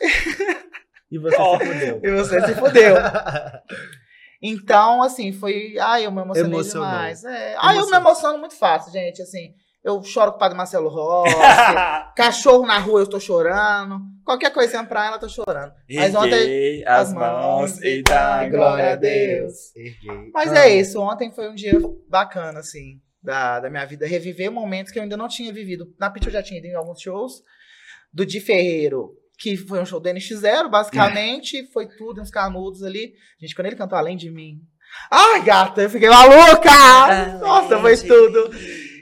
E 1.08 1.18
você 1.18 1.36
Oh. 1.38 1.56
se 1.58 1.64
fudeu. 1.66 2.00
E 2.02 2.10
você 2.10 2.40
se 2.46 2.54
fudeu. 2.56 2.94
Então, 4.42 5.02
assim, 5.02 5.32
foi. 5.32 5.78
Ai, 5.78 6.04
eu 6.04 6.10
me 6.12 6.20
emocionei 6.20 6.50
Emocionou. 6.52 6.86
demais. 6.88 7.24
É. 7.24 7.54
Ai, 7.58 7.78
eu 7.78 7.88
me 7.88 7.96
emociono 7.96 8.38
muito 8.38 8.54
fácil, 8.54 8.92
gente. 8.92 9.22
Assim, 9.22 9.54
eu 9.86 10.02
choro 10.02 10.32
com 10.32 10.36
o 10.36 10.40
padre 10.40 10.58
Marcelo 10.58 10.88
Rossi. 10.88 11.32
cachorro 12.16 12.66
na 12.66 12.76
rua, 12.76 13.02
eu 13.02 13.06
tô 13.06 13.20
chorando. 13.20 14.00
Qualquer 14.24 14.52
coisinha 14.52 14.82
pra 14.82 15.06
ela, 15.06 15.14
eu 15.14 15.20
tô 15.20 15.28
chorando. 15.28 15.72
Mas 15.88 16.12
ontem. 16.12 16.34
Erguei 16.34 16.84
as 16.84 17.14
mãos 17.14 17.80
e 17.80 18.02
dá 18.02 18.48
glória 18.48 18.94
a 18.94 18.96
Deus. 18.96 19.74
Erguei. 19.76 20.32
Mas 20.34 20.52
é 20.52 20.74
isso. 20.74 21.00
Ontem 21.00 21.30
foi 21.30 21.48
um 21.48 21.54
dia 21.54 21.78
bacana, 22.08 22.58
assim, 22.58 23.00
da, 23.22 23.60
da 23.60 23.70
minha 23.70 23.86
vida. 23.86 24.08
Reviver 24.08 24.50
momentos 24.50 24.90
que 24.90 24.98
eu 24.98 25.04
ainda 25.04 25.16
não 25.16 25.28
tinha 25.28 25.52
vivido. 25.52 25.86
Na 26.00 26.10
Pitch 26.10 26.26
eu 26.26 26.32
já 26.32 26.42
tinha 26.42 26.58
ido 26.58 26.66
em 26.66 26.74
alguns 26.74 27.00
shows. 27.00 27.34
Do 28.12 28.26
Di 28.26 28.40
Ferreiro, 28.40 29.14
que 29.38 29.56
foi 29.56 29.80
um 29.80 29.86
show 29.86 30.00
do 30.00 30.08
NX0, 30.08 30.68
basicamente. 30.68 31.64
Foi 31.72 31.86
tudo, 31.86 32.20
uns 32.20 32.30
canudos 32.30 32.82
ali. 32.82 33.12
Gente, 33.38 33.54
quando 33.54 33.66
ele 33.66 33.76
cantou 33.76 33.96
Além 33.96 34.16
de 34.16 34.30
Mim. 34.30 34.58
Ai, 35.10 35.42
gata, 35.42 35.82
eu 35.82 35.90
fiquei 35.90 36.08
maluca! 36.08 37.38
Nossa, 37.38 37.78
foi 37.78 37.96
tudo. 37.98 38.50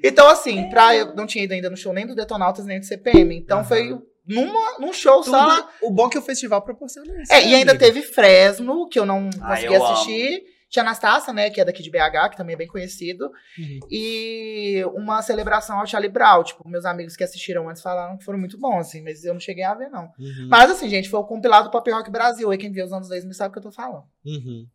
Então, 0.04 0.28
assim, 0.28 0.68
pra, 0.68 0.94
eu 0.94 1.14
não 1.14 1.26
tinha 1.26 1.44
ido 1.44 1.52
ainda 1.54 1.70
no 1.70 1.76
show 1.76 1.92
nem 1.92 2.06
do 2.06 2.14
Detonautas, 2.14 2.66
nem 2.66 2.78
do 2.78 2.84
CPM. 2.86 3.36
Então 3.36 3.58
Aham. 3.60 3.66
foi 3.68 3.98
numa, 4.26 4.78
num 4.78 4.92
show 4.92 5.22
Tudo- 5.22 5.30
só. 5.36 5.68
O 5.82 5.90
bom 5.90 6.06
é 6.08 6.10
que 6.10 6.18
o 6.18 6.22
festival 6.22 6.60
proporciona 6.62 7.22
isso. 7.22 7.32
É, 7.32 7.40
né, 7.40 7.46
e 7.48 7.54
ainda 7.54 7.72
amiga? 7.72 7.86
teve 7.86 8.02
Fresno, 8.02 8.88
que 8.88 8.98
eu 8.98 9.06
não 9.06 9.30
Ah, 9.40 9.48
consegui 9.56 9.74
eu 9.74 9.84
assistir. 9.84 10.42
Tinha 10.70 10.82
Anastácia, 10.82 11.32
né, 11.32 11.50
que 11.50 11.60
é 11.60 11.64
daqui 11.64 11.84
de 11.84 11.90
BH, 11.90 12.30
que 12.30 12.36
também 12.36 12.54
é 12.54 12.56
bem 12.56 12.66
conhecido. 12.66 13.30
Uhum. 13.56 13.78
E 13.90 14.82
uma 14.94 15.22
celebração 15.22 15.78
ao 15.78 15.86
Charlie 15.86 16.10
Brown. 16.10 16.42
Tipo, 16.42 16.68
meus 16.68 16.84
amigos 16.84 17.14
que 17.16 17.22
assistiram 17.22 17.68
antes 17.68 17.80
falaram 17.80 18.18
que 18.18 18.24
foram 18.24 18.40
muito 18.40 18.58
bons, 18.58 18.88
assim, 18.88 19.00
mas 19.02 19.24
eu 19.24 19.32
não 19.34 19.40
cheguei 19.40 19.62
a 19.62 19.72
ver, 19.74 19.88
não. 19.88 20.06
Uhum. 20.18 20.48
Mas, 20.50 20.70
assim, 20.72 20.88
gente, 20.88 21.08
foi 21.08 21.20
o 21.20 21.24
compilado 21.24 21.70
Pop 21.70 21.88
Rock 21.90 22.10
Brasil. 22.10 22.50
Aí 22.50 22.58
quem 22.58 22.72
viu 22.72 22.84
os 22.84 22.92
anos 22.92 23.08
2000 23.08 23.32
sabe 23.34 23.50
o 23.50 23.52
que 23.52 23.58
eu 23.58 23.62
tô 23.62 23.70
falando. 23.70 24.02
Uhum. 24.26 24.66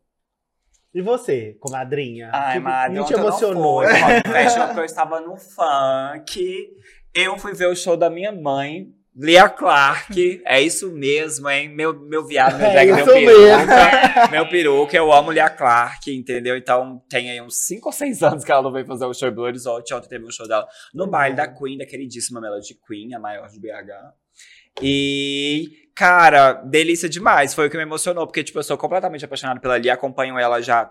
E 0.92 1.00
você, 1.00 1.56
comadrinha? 1.60 2.30
Ai, 2.32 2.58
Madre, 2.58 2.98
que 2.98 3.04
te 3.06 3.12
não 3.12 3.20
emocionou? 3.20 3.82
Fashion, 3.82 4.66
porque 4.66 4.80
eu 4.80 4.84
estava 4.84 5.20
no 5.20 5.36
funk. 5.36 6.68
Eu 7.14 7.38
fui 7.38 7.54
ver 7.54 7.66
o 7.66 7.76
show 7.76 7.96
da 7.96 8.10
minha 8.10 8.32
mãe, 8.32 8.88
Lia 9.14 9.48
Clark. 9.48 10.42
É 10.44 10.60
isso 10.60 10.90
mesmo, 10.90 11.48
hein? 11.48 11.68
Meu, 11.68 11.94
meu 11.94 12.26
viado, 12.26 12.56
meu 12.58 12.66
É 12.66 12.72
drag, 12.72 12.92
meu 12.92 12.98
isso 12.98 13.12
peruca. 13.12 14.30
Meu 14.30 14.48
peruca, 14.48 14.96
eu 14.96 15.12
amo 15.12 15.30
Lia 15.30 15.50
Clark, 15.50 16.12
entendeu? 16.12 16.56
Então 16.56 17.00
tem 17.08 17.30
aí 17.30 17.40
uns 17.40 17.58
5 17.66 17.88
ou 17.88 17.92
6 17.92 18.22
anos 18.22 18.44
que 18.44 18.50
ela 18.50 18.62
não 18.62 18.72
veio 18.72 18.86
fazer 18.86 19.04
o 19.04 19.14
show 19.14 19.28
em 19.28 19.32
Belo 19.32 19.46
Horizonte. 19.46 19.94
Ontem 19.94 20.08
teve 20.08 20.24
um 20.24 20.30
show 20.30 20.48
dela 20.48 20.66
no 20.94 21.06
baile 21.06 21.36
da 21.36 21.46
Queen, 21.46 21.78
da 21.78 21.86
queridíssima 21.86 22.40
Melody 22.40 22.76
Queen, 22.86 23.14
a 23.14 23.20
maior 23.20 23.48
de 23.48 23.60
BH. 23.60 24.19
E, 24.82 25.90
cara, 25.94 26.54
delícia 26.54 27.08
demais. 27.08 27.54
Foi 27.54 27.66
o 27.66 27.70
que 27.70 27.76
me 27.76 27.82
emocionou, 27.82 28.26
porque, 28.26 28.44
tipo, 28.44 28.58
eu 28.58 28.62
sou 28.62 28.78
completamente 28.78 29.24
apaixonado 29.24 29.60
pela 29.60 29.78
Lia, 29.78 29.94
acompanho 29.94 30.38
ela 30.38 30.60
já, 30.60 30.90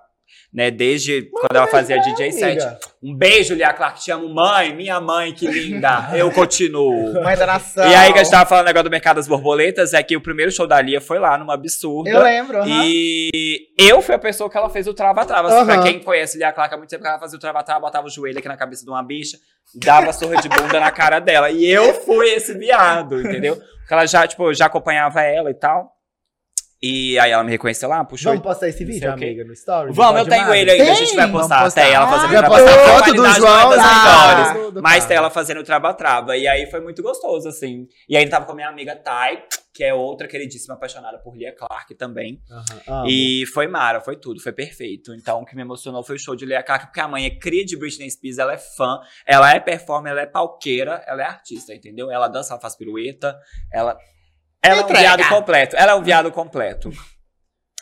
né, 0.54 0.72
desde 0.72 1.30
quando 1.32 1.56
ela 1.56 1.68
fazia 1.68 2.00
DJ 2.00 2.32
set. 2.32 2.62
Amiga. 2.62 2.80
Um 3.02 3.16
beijo, 3.16 3.54
Lia 3.54 3.72
Clark, 3.72 4.02
te 4.02 4.12
amo, 4.12 4.28
mãe, 4.34 4.76
minha 4.76 5.00
mãe, 5.00 5.34
que 5.34 5.48
linda. 5.48 6.10
Eu 6.18 6.32
continuo. 6.32 7.14
Mãe 7.24 7.38
da 7.38 7.46
nação. 7.46 7.90
E 7.90 7.96
aí 7.96 8.12
que 8.12 8.20
a 8.20 8.24
gente 8.24 8.32
tava 8.32 8.50
falando 8.50 8.66
negócio 8.66 8.84
do 8.86 8.92
Mercado 8.92 9.18
das 9.18 9.28
Borboletas, 9.28 9.94
é 9.94 10.02
que 10.04 10.18
o 10.18 10.22
primeiro 10.22 10.52
show 10.52 10.68
da 10.68 10.82
Lia 10.82 11.00
foi 11.00 11.20
lá, 11.20 11.38
numa 11.38 11.54
absurda. 11.54 12.10
Eu 12.10 12.22
lembro. 12.22 12.62
E 12.68 13.68
eu 13.78 14.02
fui 14.02 14.16
a 14.16 14.20
pessoa 14.20 14.50
que 14.50 14.58
ela 14.58 14.70
fez 14.70 14.88
o 14.88 14.94
trava-trava. 14.94 15.66
Pra 15.66 15.82
quem 15.82 16.00
conhece 16.00 16.38
Lia 16.38 16.52
Clark 16.52 16.74
há 16.74 16.78
muito 16.78 16.90
tempo, 16.90 17.06
ela 17.06 17.20
fazia 17.20 17.38
o 17.38 17.40
trava-trava, 17.40 17.80
botava 17.80 18.08
o 18.08 18.10
joelho 18.10 18.40
aqui 18.40 18.48
na 18.48 18.58
cabeça 18.58 18.84
de 18.84 18.90
uma 18.90 19.04
bicha, 19.04 19.38
dava 19.76 20.12
surra 20.12 20.42
de 20.42 20.50
bunda 20.50 20.80
na 20.80 20.92
cara 20.92 21.20
dela. 21.20 21.52
E 21.52 21.66
eu 21.66 21.94
fui 21.94 22.30
esse 22.30 22.54
viado, 22.58 23.22
entendeu? 23.22 23.56
Porque 23.56 23.94
ela 23.94 24.06
já, 24.06 24.28
tipo, 24.28 24.54
já 24.54 24.66
acompanhava 24.66 25.22
ela 25.22 25.50
e 25.50 25.54
tal. 25.54 25.99
E 26.82 27.20
aí 27.20 27.32
ela 27.32 27.44
me 27.44 27.52
reconheceu 27.52 27.90
lá, 27.90 28.06
puxou. 28.06 28.32
Vamos 28.32 28.46
postar 28.46 28.70
esse 28.70 28.86
vídeo, 28.86 29.12
amiga, 29.12 29.44
no 29.44 29.52
story? 29.52 29.92
Vamos, 29.92 30.22
eu 30.22 30.28
tenho 30.28 30.48
mais? 30.48 30.62
ele 30.62 30.72
ainda, 30.72 30.92
a 30.92 30.96
gente 30.96 31.16
vai 31.16 31.30
postar. 31.30 31.72
Tem 31.72 31.92
ela 31.92 32.08
fazendo 32.08 32.36
Ah, 32.36 32.40
o 32.40 32.42
vai 32.42 32.50
postar 32.50 32.86
foto 32.86 33.14
do 33.14 33.26
João 33.34 33.70
das. 33.70 34.54
Tudo, 34.54 34.82
Mas 34.82 35.06
tem 35.06 35.18
ela 35.18 35.30
fazendo 35.30 35.60
o 35.60 35.64
traba-traba. 35.64 36.38
E 36.38 36.48
aí 36.48 36.70
foi 36.72 36.80
muito 36.80 37.02
gostoso, 37.02 37.50
assim. 37.50 37.86
E 38.08 38.16
aí 38.16 38.24
ele 38.24 38.32
tava 38.32 38.46
com 38.46 38.54
a 38.54 38.56
minha 38.56 38.70
amiga 38.70 38.96
Thay, 38.96 39.44
que 39.74 39.84
é 39.84 39.94
outra 39.94 40.26
queridíssima 40.26 40.76
apaixonada 40.76 41.18
por 41.20 41.36
Lia 41.36 41.54
Clark 41.54 41.94
também. 41.96 42.42
E 43.08 43.46
foi 43.54 43.68
Mara, 43.68 44.00
foi 44.00 44.16
tudo, 44.16 44.42
foi 44.42 44.54
perfeito. 44.54 45.14
Então 45.14 45.42
o 45.42 45.46
que 45.46 45.56
me 45.58 45.62
emocionou 45.62 46.02
foi 46.02 46.16
o 46.16 46.20
show 46.20 46.36
de 46.36 46.46
Lia 46.46 46.64
Clark, 46.64 46.86
porque 46.88 47.02
a 47.02 47.08
mãe 47.10 47.26
é 47.26 47.30
cria 47.30 47.66
de 47.66 47.76
Britney 47.78 48.10
Spears, 48.10 48.38
ela 48.38 48.54
é 48.54 48.58
fã, 48.58 49.00
ela 49.26 49.54
é 49.54 49.60
performer, 49.60 50.12
ela 50.12 50.22
é 50.22 50.26
palqueira, 50.26 51.04
ela 51.06 51.24
é 51.24 51.26
artista, 51.26 51.74
entendeu? 51.74 52.10
Ela 52.10 52.30
dança, 52.30 52.54
ela 52.54 52.62
faz 52.62 52.76
pirueta, 52.76 53.38
ela. 53.70 53.98
Ela 54.62 54.76
é 54.76 54.82
um 54.82 54.84
Entrega. 54.84 55.00
viado 55.00 55.30
completo. 55.30 55.76
Ela 55.76 55.92
é 55.92 55.96
um 55.96 56.04
viado 56.04 56.32
completo. 56.32 56.92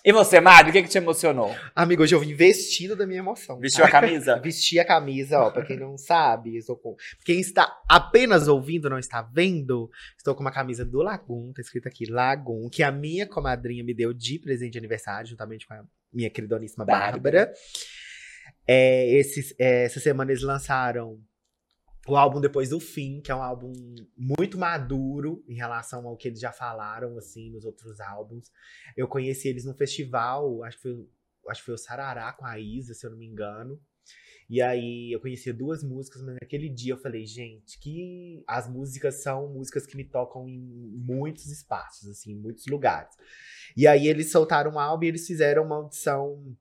E 0.07 0.13
você, 0.13 0.39
Mari, 0.39 0.69
o 0.69 0.71
que, 0.71 0.83
que 0.83 0.87
te 0.87 0.97
emocionou? 0.97 1.53
Amigo, 1.75 2.03
hoje 2.03 2.15
eu 2.15 2.19
vim 2.21 2.33
vestido 2.33 2.95
da 2.95 3.05
minha 3.05 3.19
emoção. 3.19 3.59
Vestiu 3.59 3.83
a 3.83 3.89
camisa? 3.89 4.39
Vesti 4.39 4.79
a 4.79 4.85
camisa, 4.85 5.39
ó, 5.39 5.51
pra 5.51 5.65
quem 5.65 5.77
não 5.77 5.97
sabe, 5.97 6.55
estou 6.55 6.77
com... 6.77 6.95
Quem 7.25 7.41
está 7.41 7.77
apenas 7.89 8.47
ouvindo, 8.47 8.89
não 8.89 8.97
está 8.97 9.21
vendo, 9.21 9.89
estou 10.17 10.33
com 10.33 10.39
uma 10.39 10.51
camisa 10.51 10.85
do 10.85 11.01
Lagoon, 11.01 11.51
tá 11.51 11.61
escrito 11.61 11.89
aqui, 11.89 12.09
Lagoon, 12.09 12.69
que 12.69 12.83
a 12.83 12.91
minha 12.91 13.27
comadrinha 13.27 13.83
me 13.83 13.93
deu 13.93 14.13
de 14.13 14.39
presente 14.39 14.71
de 14.71 14.77
aniversário, 14.77 15.27
juntamente 15.27 15.67
com 15.67 15.73
a 15.73 15.83
minha 16.13 16.29
queridoníssima 16.29 16.85
Bárbara. 16.85 17.51
É, 18.65 19.09
esses, 19.11 19.53
é, 19.59 19.83
essa 19.83 19.99
semana 19.99 20.31
eles 20.31 20.43
lançaram 20.43 21.19
o 22.07 22.15
álbum 22.15 22.39
Depois 22.39 22.69
do 22.69 22.79
Fim, 22.79 23.21
que 23.21 23.31
é 23.31 23.35
um 23.35 23.41
álbum 23.41 23.73
muito 24.15 24.57
maduro 24.57 25.43
em 25.47 25.55
relação 25.55 26.07
ao 26.07 26.15
que 26.15 26.27
eles 26.27 26.39
já 26.39 26.51
falaram, 26.51 27.17
assim, 27.17 27.51
nos 27.51 27.65
outros 27.65 27.99
álbuns. 27.99 28.51
Eu 28.95 29.07
conheci 29.07 29.47
eles 29.49 29.65
num 29.65 29.73
festival, 29.73 30.63
acho 30.63 30.77
que 30.77 30.83
foi, 30.83 31.09
acho 31.49 31.61
que 31.61 31.65
foi 31.65 31.75
o 31.75 31.77
Sarará 31.77 32.31
com 32.33 32.45
a 32.45 32.59
Isa, 32.59 32.93
se 32.93 33.05
eu 33.05 33.11
não 33.11 33.17
me 33.17 33.27
engano. 33.27 33.79
E 34.49 34.61
aí 34.61 35.11
eu 35.11 35.19
conhecia 35.19 35.53
duas 35.53 35.83
músicas, 35.83 36.21
mas 36.21 36.35
naquele 36.41 36.69
dia 36.69 36.93
eu 36.93 36.97
falei, 36.97 37.25
gente, 37.25 37.77
que 37.79 38.41
as 38.47 38.69
músicas 38.69 39.21
são 39.21 39.49
músicas 39.49 39.85
que 39.85 39.97
me 39.97 40.05
tocam 40.05 40.47
em 40.47 40.57
muitos 40.57 41.47
espaços, 41.47 42.07
assim, 42.09 42.31
em 42.31 42.39
muitos 42.39 42.65
lugares. 42.67 43.13
E 43.75 43.85
aí 43.85 44.07
eles 44.07 44.31
soltaram 44.31 44.71
um 44.71 44.79
álbum 44.79 45.03
e 45.03 45.09
eles 45.09 45.27
fizeram 45.27 45.65
uma 45.65 45.75
audição 45.75 46.55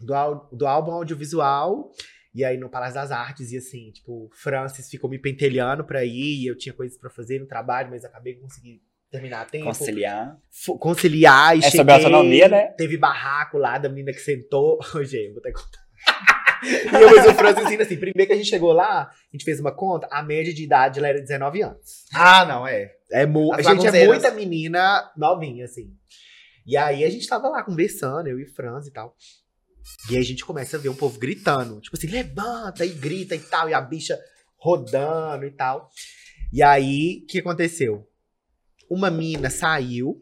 do, 0.00 0.14
do 0.52 0.66
álbum 0.66 0.90
audiovisual. 0.90 1.92
E 2.34 2.44
aí 2.44 2.56
no 2.56 2.68
Palácio 2.68 2.94
das 2.96 3.12
Artes, 3.12 3.52
e 3.52 3.56
assim, 3.56 3.90
tipo, 3.92 4.28
Francis 4.32 4.90
ficou 4.90 5.08
me 5.08 5.18
pentelhando 5.18 5.84
pra 5.84 6.04
ir, 6.04 6.42
e 6.42 6.46
eu 6.48 6.56
tinha 6.58 6.74
coisas 6.74 6.98
pra 6.98 7.08
fazer 7.08 7.38
no 7.38 7.46
trabalho, 7.46 7.90
mas 7.90 8.04
acabei 8.04 8.34
conseguindo 8.34 8.80
terminar 9.10 9.42
a 9.42 9.44
tempo 9.44 9.66
Conciliar. 9.66 10.36
conciliar 10.80 11.54
e 11.56 11.60
É 11.60 11.62
cheguei. 11.62 11.78
sobre 11.78 11.92
autonomia, 11.92 12.48
né? 12.48 12.66
Teve 12.76 12.96
barraco 12.96 13.56
lá 13.56 13.78
da 13.78 13.88
menina 13.88 14.12
que 14.12 14.18
sentou. 14.18 14.80
Ô, 14.94 15.04
gente, 15.04 15.30
vou 15.30 15.38
até 15.38 15.52
contar. 15.52 15.84
e 16.64 16.86
eu, 17.02 17.16
mas 17.16 17.26
o 17.26 17.34
Francis 17.34 17.80
assim: 17.80 17.96
primeiro 17.96 18.26
que 18.26 18.32
a 18.32 18.36
gente 18.36 18.48
chegou 18.48 18.72
lá, 18.72 19.02
a 19.02 19.12
gente 19.32 19.44
fez 19.44 19.60
uma 19.60 19.70
conta, 19.70 20.08
a 20.10 20.20
média 20.20 20.52
de 20.52 20.64
idade 20.64 20.98
ela 20.98 21.06
era 21.06 21.20
19 21.20 21.62
anos. 21.62 22.04
Ah, 22.12 22.44
não, 22.44 22.66
é. 22.66 22.90
É 23.12 23.24
mu 23.24 23.54
a 23.54 23.62
gente 23.62 23.86
é 23.86 24.06
muita 24.06 24.32
menina 24.32 25.12
novinha, 25.16 25.66
assim. 25.66 25.94
E 26.66 26.76
aí 26.76 27.04
a 27.04 27.10
gente 27.10 27.28
tava 27.28 27.48
lá 27.48 27.62
conversando, 27.62 28.26
eu 28.26 28.40
e 28.40 28.42
o 28.44 28.52
Franz 28.52 28.88
e 28.88 28.92
tal. 28.92 29.14
E 30.10 30.16
aí 30.16 30.22
a 30.22 30.24
gente 30.24 30.44
começa 30.44 30.76
a 30.76 30.80
ver 30.80 30.88
um 30.88 30.94
povo 30.94 31.18
gritando. 31.18 31.80
Tipo 31.80 31.96
assim, 31.96 32.06
levanta 32.08 32.84
e 32.84 32.90
grita 32.90 33.34
e 33.34 33.40
tal. 33.40 33.68
E 33.68 33.74
a 33.74 33.80
bicha 33.80 34.18
rodando 34.56 35.44
e 35.44 35.50
tal. 35.50 35.88
E 36.52 36.62
aí, 36.62 37.22
o 37.22 37.26
que 37.26 37.38
aconteceu? 37.40 38.06
Uma 38.88 39.10
mina 39.10 39.50
saiu, 39.50 40.16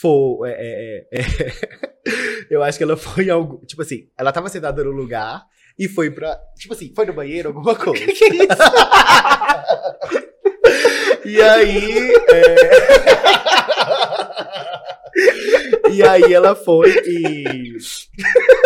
foi. 0.00 0.50
é, 0.50 1.06
é, 1.12 1.20
é, 1.20 1.24
eu 2.50 2.62
acho 2.62 2.78
que 2.78 2.84
ela 2.84 2.96
foi 2.96 3.26
em 3.26 3.30
algum. 3.30 3.58
Tipo 3.64 3.82
assim, 3.82 4.08
ela 4.18 4.32
tava 4.32 4.48
sentada 4.48 4.82
no 4.82 4.90
lugar 4.90 5.44
e 5.78 5.88
foi 5.88 6.10
pra. 6.10 6.36
Tipo 6.58 6.74
assim, 6.74 6.92
foi 6.94 7.06
no 7.06 7.12
banheiro, 7.12 7.48
alguma 7.48 7.74
coisa. 7.76 8.04
E 11.24 11.40
aí. 11.40 12.12
é, 12.32 12.56
E 15.92 16.02
aí 16.02 16.32
ela 16.32 16.54
foi 16.54 16.90
e. 17.06 17.76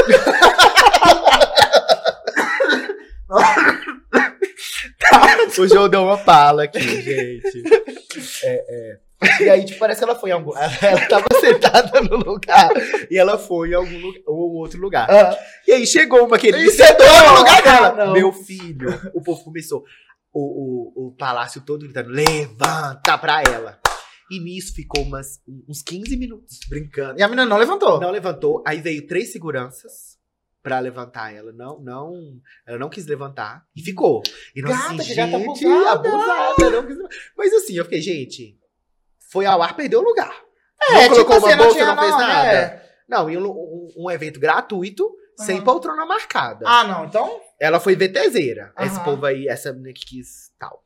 o 5.59 5.67
João 5.69 5.89
deu 5.89 6.03
uma 6.03 6.19
pala 6.19 6.65
aqui, 6.65 6.81
gente. 7.03 7.63
É, 8.43 8.65
é. 8.69 8.99
E 9.41 9.49
aí, 9.49 9.65
tipo, 9.65 9.79
parece 9.81 9.99
que 10.01 10.05
ela 10.05 10.15
foi 10.15 10.31
em 10.31 10.35
algum. 10.35 10.53
Ela 10.57 11.07
tava 11.09 11.25
sentada 11.41 12.01
no 12.03 12.17
lugar 12.19 12.71
e 13.11 13.17
ela 13.19 13.39
foi 13.39 13.71
em 13.71 13.75
algum 13.75 13.99
lu- 13.99 14.15
ou 14.27 14.53
outro 14.57 14.79
lugar. 14.79 15.11
Ah, 15.11 15.37
E 15.67 15.73
aí 15.73 15.87
chegou 15.87 16.27
uma 16.27 16.39
que 16.39 16.49
ele 16.49 16.59
E 16.65 16.71
sentou 16.71 17.07
no 17.07 17.39
lugar 17.39 17.63
dela. 17.63 18.05
Não. 18.07 18.13
Meu 18.13 18.31
filho, 18.33 18.89
o 19.15 19.23
povo 19.23 19.43
começou. 19.43 19.85
O, 20.33 20.93
o, 21.03 21.07
o 21.09 21.13
palácio 21.17 21.63
todo 21.63 21.83
gritando: 21.85 22.11
levanta 22.11 23.17
pra 23.17 23.43
ela. 23.43 23.79
E 24.31 24.41
nisso 24.41 24.75
ficou 24.75 25.03
umas, 25.03 25.41
uns 25.69 25.83
15 25.83 26.17
minutos 26.17 26.59
brincando. 26.69 27.19
e 27.19 27.23
a 27.23 27.29
menina 27.29 27.47
não 27.47 27.57
levantou. 27.59 28.01
Não 28.01 28.11
levantou. 28.11 28.63
Aí 28.67 28.81
veio 28.81 29.07
três 29.07 29.31
seguranças 29.33 30.17
pra 30.63 30.81
levantar 30.81 31.33
ela. 31.33 31.53
Não, 31.53 31.79
não, 31.81 32.13
ela 32.67 32.79
não 32.79 32.89
quis 32.89 33.07
levantar 33.07 33.65
e 33.77 33.83
ficou. 33.83 34.23
E 34.55 34.61
nós 34.63 34.73
Gata, 34.77 34.95
assim, 35.03 35.15
gata 35.15 35.39
gente, 35.39 35.65
abusada. 35.67 35.91
abusada, 35.93 36.71
não 36.71 36.87
quis. 36.87 36.97
Mas 37.37 37.53
assim, 37.55 37.75
eu 37.77 37.85
fiquei, 37.85 38.01
gente, 38.01 38.59
foi 39.31 39.47
ao 39.47 39.63
ar, 39.63 39.77
perdeu 39.77 40.01
o 40.01 40.05
lugar. 40.05 40.35
É, 40.91 41.09
não 41.09 41.15
colocou 41.15 41.17
tipo 41.19 41.31
uma 41.33 41.49
assim, 41.49 41.57
não 41.57 41.65
bolsa, 41.65 41.73
tinha 41.79 41.87
não 41.87 41.99
fez 42.03 42.11
não, 42.11 42.19
nada. 42.19 42.49
é. 42.53 42.87
Não, 43.09 43.31
e 43.31 43.37
um, 43.39 43.47
um- 43.47 43.89
um 43.99 44.11
evento 44.11 44.41
gratuito, 44.41 45.09
sem 45.39 45.57
Aham. 45.57 45.65
poltrona 45.65 46.05
marcada. 46.05 46.65
Ah, 46.69 46.83
não, 46.85 47.05
então. 47.05 47.41
Ela 47.61 47.79
foi 47.79 47.95
VTZera. 47.95 48.73
Esse 48.81 48.97
Aham. 48.97 49.05
povo 49.05 49.27
aí, 49.27 49.47
essa 49.47 49.73
menina 49.73 49.93
que 49.93 50.05
quis 50.05 50.51
tal. 50.59 50.83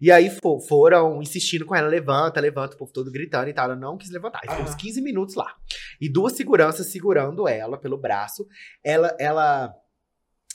E 0.00 0.10
aí 0.12 0.30
fo- 0.30 0.60
foram 0.60 1.20
insistindo 1.20 1.64
com 1.66 1.74
ela, 1.74 1.88
levanta, 1.88 2.40
levanta, 2.40 2.74
o 2.74 2.78
povo 2.78 2.92
todo 2.92 3.10
gritando 3.10 3.48
e 3.48 3.52
tal. 3.52 3.64
Ela 3.66 3.76
não 3.76 3.96
quis 3.98 4.10
levantar. 4.10 4.40
E 4.44 4.48
ficou 4.48 4.62
uns 4.64 4.70
Aham. 4.70 4.76
15 4.78 5.00
minutos 5.00 5.34
lá. 5.34 5.54
E 6.00 6.08
duas 6.08 6.34
seguranças 6.34 6.90
segurando 6.92 7.48
ela 7.48 7.76
pelo 7.76 7.98
braço. 7.98 8.46
Ela, 8.84 9.16
ela 9.18 9.74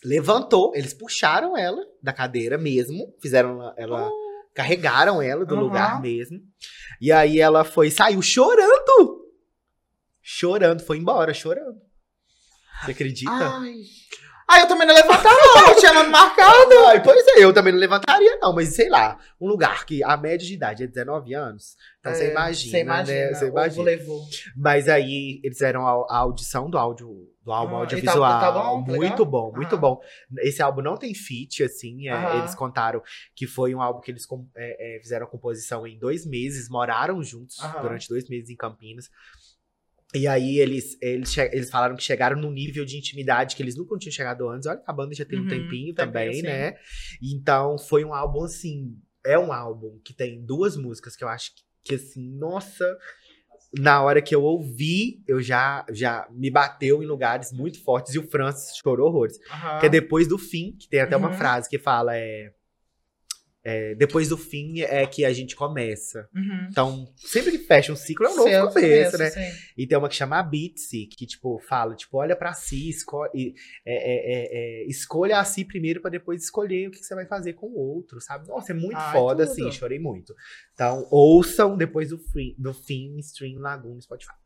levantou, 0.04 0.74
eles 0.76 0.94
puxaram 0.94 1.58
ela 1.58 1.82
da 2.02 2.14
cadeira 2.14 2.58
mesmo. 2.58 3.14
Fizeram 3.22 3.52
ela. 3.62 3.74
ela- 3.78 4.10
Carregaram 4.56 5.20
ela 5.20 5.44
do 5.46 5.56
Aham. 5.56 5.64
lugar 5.64 6.00
mesmo. 6.02 6.40
E 7.02 7.12
aí 7.12 7.40
ela 7.40 7.64
foi, 7.64 7.90
saiu 7.90 8.22
chorando. 8.22 9.24
Chorando, 10.22 10.82
foi 10.86 10.98
embora, 11.00 11.34
chorando. 11.34 11.82
Você 12.86 12.92
acredita? 12.92 13.32
Ai. 13.32 13.74
Ah, 14.48 14.60
eu 14.60 14.68
também 14.68 14.86
não 14.86 14.94
levantava, 14.94 15.30
não. 15.56 15.70
Eu 15.70 15.76
tinha 15.80 15.94
nome 15.94 16.10
marcado. 16.10 16.74
Ai, 16.88 17.02
pois 17.02 17.26
é, 17.30 17.44
eu 17.44 17.54
também 17.54 17.72
não 17.74 17.80
levantaria, 17.80 18.38
não, 18.42 18.54
mas 18.54 18.70
sei 18.76 18.90
lá, 18.90 19.18
um 19.40 19.48
lugar 19.48 19.86
que 19.86 20.04
a 20.04 20.18
média 20.18 20.46
de 20.46 20.54
idade 20.54 20.84
é 20.84 20.88
19 20.88 21.34
anos, 21.34 21.76
então 22.00 22.14
você 22.14 22.26
É, 22.26 22.32
imagina, 22.32 22.72
Você 22.72 22.80
imagina. 22.82 23.26
né? 23.28 23.34
Você 23.34 23.48
imagina. 23.48 23.84
levou. 23.86 24.22
Mas 24.56 24.90
aí 24.90 25.40
eles 25.44 25.58
fizeram 25.58 25.88
a, 25.88 25.92
a 26.10 26.18
audição 26.18 26.70
do 26.70 26.78
áudio 26.78 27.30
do 27.44 27.52
álbum 27.52 27.76
Ah, 27.76 27.80
audiovisual. 27.80 28.18
e 28.18 28.34
tá- 28.34 28.40
tá 28.40 28.52
bom? 28.52 28.84
Tá 28.86 28.92
muito 28.94 29.26
bom, 29.26 29.52
muito 29.54 29.74
Aham. 29.76 29.82
bom. 29.82 30.02
Esse 30.40 30.62
álbum 30.62 30.82
não 30.82 30.96
tem 30.98 31.14
feat, 31.14 31.64
assim. 31.64 32.08
é, 32.08 32.14
Aham. 32.14 32.36
eles 32.38 32.56
contaram 32.56 33.02
que 33.36 33.46
foi 33.48 33.74
um 33.76 33.82
álbum 33.82 34.00
que 34.02 34.12
eles 34.12 34.26
é, 34.56 34.98
é, 34.98 35.00
fizeram 35.02 35.26
a 35.26 35.30
composição 35.30 35.86
em 35.88 35.98
dois 35.98 36.26
meses, 36.26 36.70
moraram 36.70 37.22
juntos 37.24 37.58
durante 37.82 38.08
dois 38.08 38.28
meses 38.30 38.50
em 38.50 38.56
Campinas. 38.56 39.10
E 40.16 40.28
aí 40.28 40.60
eles, 40.60 40.96
eles, 41.02 41.36
eles 41.38 41.70
falaram 41.72 41.96
que 41.96 42.04
chegaram 42.04 42.40
num 42.40 42.52
nível 42.52 42.86
de 42.86 42.98
intimidade 42.98 43.56
que 43.56 43.64
eles 43.64 43.76
nunca 43.76 43.98
tinham 43.98 44.12
chegado 44.14 44.48
antes. 44.48 44.68
Olha 44.68 44.82
a 44.86 44.94
banda 44.94 45.16
já 45.16 45.26
tem 45.26 45.40
um 45.40 45.42
Uhum, 45.42 45.48
tempinho 45.48 45.66
tempinho, 45.68 45.94
também, 45.96 46.34
sim. 46.34 46.44
né? 46.44 46.76
Então 47.22 47.78
foi 47.80 48.06
um 48.06 48.14
álbum 48.14 48.44
assim. 48.44 48.96
É 49.26 49.40
um 49.40 49.52
álbum 49.52 50.00
que 50.04 50.14
tem 50.14 50.46
duas 50.46 50.76
músicas 50.78 51.16
que 51.16 51.24
eu 51.24 51.28
acho 51.30 51.56
que, 51.56 51.64
que, 51.84 51.96
assim, 51.96 52.30
nossa. 52.38 52.98
Na 53.76 54.04
hora 54.04 54.22
que 54.22 54.36
eu 54.36 54.44
ouvi, 54.44 55.24
eu 55.28 55.42
já, 55.42 55.84
já 55.92 56.28
me 56.32 56.52
bateu 56.52 57.02
em 57.02 57.08
lugares 57.08 57.52
muito 57.52 57.84
fortes 57.84 58.14
e 58.14 58.20
o 58.20 58.28
Francis 58.30 58.78
chorou 58.78 59.08
horrores. 59.08 59.40
Aham. 59.50 59.80
Que 59.80 59.88
é 59.88 59.90
depois 59.90 60.28
do 60.28 60.38
fim, 60.38 60.76
que 60.78 60.88
tem 60.88 61.00
até 61.00 61.18
uma 61.18 61.30
Uhum. 61.30 61.38
frase 61.38 61.68
que 61.70 61.80
fala: 61.80 62.16
é, 62.16 62.54
é, 63.64 63.96
depois 63.96 64.28
do 64.28 64.38
fim 64.38 64.82
é 64.82 65.08
que 65.08 65.24
a 65.24 65.32
gente 65.32 65.56
começa. 65.56 66.28
Uhum. 66.36 66.68
Então, 66.70 67.14
sempre 67.16 67.52
que 67.52 67.60
fecha 67.60 67.94
um 67.94 67.96
ciclo 67.96 68.26
é 68.26 68.30
um 68.30 68.36
novo 68.36 68.50
Seu 68.50 68.68
começo, 68.68 69.18
né? 69.18 69.30
sim. 69.30 69.64
E 69.78 69.88
tem 69.88 69.98
uma 69.98 70.10
que 70.10 70.16
chama 70.16 70.38
a 70.38 70.44
Bitsy, 70.44 71.08
que, 71.08 71.26
tipo, 71.26 71.58
fala, 71.60 71.96
tipo, 71.96 72.18
olha 72.18 72.36
pra 72.36 72.54
si, 72.54 72.90
escolhe, 72.90 73.56
é, 73.86 73.94
é, 73.96 74.34
é, 74.34 74.84
é, 74.84 74.86
escolha 74.88 75.40
a 75.40 75.46
si 75.46 75.64
primeiro 75.64 76.02
pra 76.02 76.12
depois 76.12 76.44
escolher 76.44 76.88
o 76.88 76.92
que 76.92 77.00
que 77.00 77.06
você 77.06 77.16
vai 77.16 77.26
fazer 77.26 77.54
com 77.54 77.68
o 77.68 77.78
outro, 77.78 78.20
sabe? 78.20 78.48
Nossa, 78.48 78.74
é 78.74 78.76
muito 78.76 78.98
Ai, 78.98 79.14
foda, 79.14 79.46
tudo. 79.46 79.52
assim, 79.52 79.72
chorei 79.72 80.00
muito. 80.00 80.36
Então, 80.74 81.08
ouçam 81.10 81.78
depois 81.78 82.10
do 82.10 82.18
fim, 82.18 82.56
do 82.58 82.74
fim 82.74 83.18
Stream 83.20 83.60
Lagoon 83.60 83.96
no 83.96 84.02
Spotify. 84.02 84.43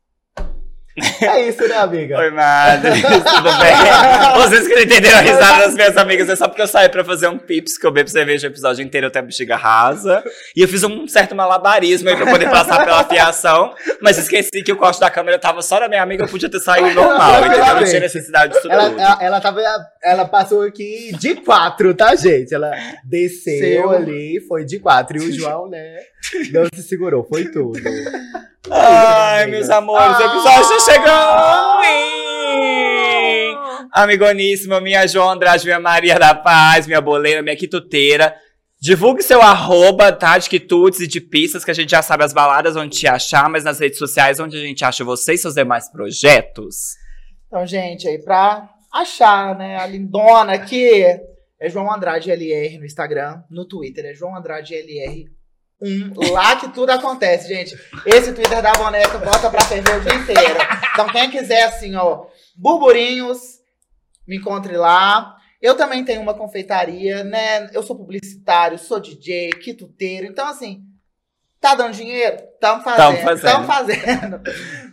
É 1.22 1.48
isso, 1.48 1.66
né, 1.68 1.76
amiga? 1.76 2.18
Oi, 2.18 2.30
Madres, 2.30 3.02
tudo 3.02 3.50
bem? 3.58 4.38
Vocês 4.42 4.66
que 4.66 4.74
não 4.74 4.82
entenderam 4.82 5.18
a 5.18 5.20
risada 5.20 5.64
das 5.64 5.74
minhas 5.74 5.96
amigas 5.96 6.28
é 6.28 6.36
só 6.36 6.48
porque 6.48 6.62
eu 6.62 6.66
saí 6.66 6.88
pra 6.88 7.04
fazer 7.04 7.28
um 7.28 7.38
pips, 7.38 7.76
que 7.78 7.86
eu 7.86 7.90
bebo 7.90 8.08
cerveja 8.08 8.48
o 8.48 8.50
episódio 8.50 8.84
inteiro 8.84 9.06
até 9.06 9.18
a 9.18 9.22
bexiga 9.22 9.56
rasa. 9.56 10.22
E 10.56 10.62
eu 10.62 10.68
fiz 10.68 10.82
um 10.84 11.06
certo 11.06 11.34
malabarismo 11.34 12.08
aí 12.08 12.16
pra 12.16 12.26
poder 12.26 12.50
passar 12.50 12.84
pela 12.84 13.04
fiação, 13.04 13.74
mas 14.00 14.18
esqueci 14.18 14.62
que 14.62 14.72
o 14.72 14.76
corte 14.76 15.00
da 15.00 15.10
câmera 15.10 15.38
tava 15.38 15.62
só 15.62 15.80
na 15.80 15.88
minha 15.88 16.02
amiga, 16.02 16.24
eu 16.24 16.28
podia 16.28 16.48
ter 16.48 16.60
saído 16.60 16.94
normal, 16.94 17.46
entendeu? 17.46 17.74
Não 17.76 17.84
tinha 17.84 18.00
necessidade 18.00 18.52
disso 18.52 18.70
Ela, 18.70 18.90
tudo. 18.90 19.00
ela, 19.00 19.18
ela 19.20 19.40
tava, 19.40 19.60
ela 20.02 20.24
passou 20.24 20.62
aqui 20.62 21.12
de 21.18 21.36
quatro, 21.36 21.94
tá, 21.94 22.14
gente? 22.14 22.54
Ela 22.54 22.72
desceu 23.04 23.58
Seu. 23.58 23.90
ali, 23.90 24.40
foi 24.46 24.64
de 24.64 24.78
quatro. 24.78 25.18
E 25.18 25.28
o 25.28 25.32
João, 25.38 25.68
né, 25.68 25.98
não 26.52 26.66
se 26.74 26.82
segurou, 26.82 27.24
foi 27.24 27.44
tudo. 27.46 27.78
Ai, 28.70 29.46
meus 29.46 29.70
amores, 29.70 30.18
o 30.18 30.22
episódio 30.22 30.68
tá 30.68 30.80
chegando 30.80 31.10
ao 31.10 31.80
fim! 31.80 31.88
Amigoníssima, 33.92 34.80
minha 34.80 35.06
João 35.06 35.30
Andrade, 35.30 35.64
minha 35.64 35.78
Maria 35.78 36.18
da 36.18 36.34
Paz, 36.34 36.86
minha 36.86 37.00
boleira, 37.00 37.40
minha 37.40 37.56
quituteira. 37.56 38.34
Divulgue 38.80 39.22
seu 39.22 39.40
arroba, 39.40 40.12
tá? 40.12 40.38
De 40.38 40.48
quitutes 40.48 41.00
e 41.00 41.06
de 41.06 41.20
pistas, 41.20 41.64
que 41.64 41.70
a 41.70 41.74
gente 41.74 41.90
já 41.90 42.02
sabe 42.02 42.24
as 42.24 42.32
baladas 42.32 42.76
onde 42.76 42.98
te 42.98 43.06
achar, 43.06 43.48
mas 43.48 43.64
nas 43.64 43.80
redes 43.80 43.98
sociais 43.98 44.38
onde 44.38 44.56
a 44.56 44.60
gente 44.60 44.84
acha 44.84 45.04
você 45.04 45.34
e 45.34 45.38
seus 45.38 45.54
demais 45.54 45.90
projetos. 45.90 46.96
Então, 47.46 47.66
gente, 47.66 48.06
aí 48.06 48.18
pra 48.18 48.68
achar, 48.92 49.56
né, 49.56 49.78
a 49.78 49.86
lindona 49.86 50.52
aqui, 50.52 51.02
é 51.60 51.68
João 51.68 51.92
Andrade 51.92 52.30
LR 52.30 52.78
no 52.78 52.84
Instagram, 52.84 53.42
no 53.50 53.64
Twitter 53.64 54.04
é 54.04 54.14
João 54.14 54.36
Andrade 54.36 54.74
LR. 54.74 55.37
Lá 56.32 56.56
que 56.56 56.68
tudo 56.70 56.90
acontece, 56.90 57.48
gente. 57.48 57.76
Esse 58.04 58.32
Twitter 58.32 58.60
da 58.60 58.72
boneca 58.72 59.18
bota 59.18 59.50
pra 59.50 59.60
ferver 59.62 59.96
o 59.96 60.00
dia 60.00 60.14
inteiro. 60.14 60.58
Então, 60.92 61.06
quem 61.08 61.30
quiser, 61.30 61.64
assim, 61.64 61.94
ó, 61.94 62.26
burburinhos, 62.56 63.58
me 64.26 64.36
encontre 64.36 64.76
lá. 64.76 65.36
Eu 65.60 65.76
também 65.76 66.04
tenho 66.04 66.20
uma 66.20 66.34
confeitaria, 66.34 67.24
né? 67.24 67.68
Eu 67.72 67.82
sou 67.82 67.96
publicitário, 67.96 68.78
sou 68.78 69.00
DJ, 69.00 69.50
quituteiro. 69.50 70.26
Então, 70.26 70.46
assim, 70.46 70.82
tá 71.60 71.74
dando 71.74 71.92
dinheiro? 71.92 72.36
Tamo 72.60 72.82
fazendo. 72.82 72.98
Tamo 73.06 73.18
fazendo. 73.22 73.52
Tamo 73.52 73.66
fazendo. 73.66 74.40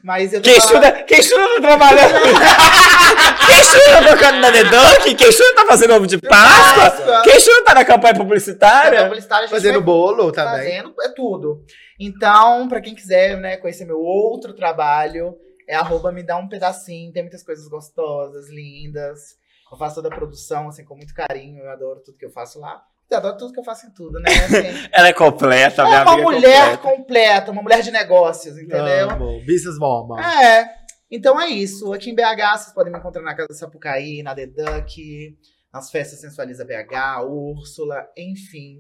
Mas 0.03 0.33
eu 0.33 0.41
tô 0.41 0.49
Quem 0.49 0.59
falando- 0.61 0.83
estuda, 0.83 1.03
quem 1.03 1.19
estuda 1.19 1.47
tá 1.55 1.61
trabalhando. 1.61 2.13
quem 3.47 3.59
estuda 3.59 4.09
tocando 4.15 4.39
na 4.39 4.51
The 4.51 4.63
Dunk, 4.65 5.15
quem 5.15 5.29
estuda 5.29 5.55
tá 5.55 5.65
fazendo 5.65 5.93
ovo 5.95 6.07
de 6.07 6.17
Páscoa, 6.19 6.89
Páscoa. 6.91 7.21
quem 7.23 7.37
estuda 7.37 7.63
tá 7.63 7.73
na 7.73 7.85
campanha 7.85 8.13
Tá 8.13 8.19
publicitária. 8.19 9.03
publicitário, 9.05 9.43
a 9.45 9.47
gente 9.47 9.55
Fazendo 9.55 9.73
vai 9.75 9.81
bolo 9.83 10.31
também. 10.31 10.51
fazendo 10.57 10.93
é 11.01 11.09
tudo. 11.09 11.63
Então, 11.99 12.67
pra 12.67 12.81
quem 12.81 12.93
quiser, 12.95 13.37
né, 13.37 13.57
conhecer 13.57 13.85
meu 13.85 13.99
outro 13.99 14.53
trabalho, 14.53 15.35
é 15.67 15.75
arroba 15.75 16.11
me 16.11 16.21
dá 16.23 16.37
um 16.37 16.47
pedacinho, 16.47 17.11
tem 17.11 17.23
muitas 17.23 17.43
coisas 17.43 17.67
gostosas, 17.67 18.49
lindas. 18.49 19.35
Eu 19.71 19.77
faço 19.77 19.95
toda 19.95 20.09
a 20.09 20.15
produção, 20.15 20.67
assim, 20.69 20.85
com 20.85 20.95
muito 20.95 21.13
carinho, 21.13 21.63
eu 21.63 21.71
adoro 21.71 22.01
tudo 22.05 22.17
que 22.17 22.25
eu 22.25 22.31
faço 22.31 22.59
lá. 22.59 22.81
Eu 23.09 23.17
adoro 23.17 23.37
tudo 23.37 23.53
que 23.53 23.59
eu 23.59 23.63
faço 23.63 23.85
em 23.87 23.91
tudo, 23.91 24.19
né? 24.19 24.29
Assim, 24.45 24.89
Ela 24.91 25.07
é 25.09 25.13
completa, 25.13 25.83
minha 25.83 25.97
é 25.97 26.01
uma 26.01 26.13
amiga. 26.13 26.29
mulher 26.31 26.77
completa. 26.77 26.97
completa, 26.97 27.51
uma 27.51 27.61
mulher 27.61 27.81
de 27.81 27.91
negócios, 27.91 28.57
entendeu? 28.57 29.09
Amo. 29.11 29.39
Business 29.45 29.77
Woman. 29.79 30.19
É. 30.21 30.69
Então 31.11 31.39
é 31.39 31.47
isso. 31.47 31.93
Aqui 31.93 32.09
em 32.09 32.15
BH, 32.15 32.57
vocês 32.57 32.73
podem 32.73 32.91
me 32.91 32.97
encontrar 32.99 33.21
na 33.21 33.35
Casa 33.35 33.53
Sapucaí, 33.53 34.23
na 34.23 34.33
The 34.33 34.47
Duck, 34.47 35.37
nas 35.71 35.91
festas 35.91 36.19
Sensualiza 36.19 36.65
BH, 36.65 37.21
Úrsula, 37.27 38.07
enfim. 38.17 38.79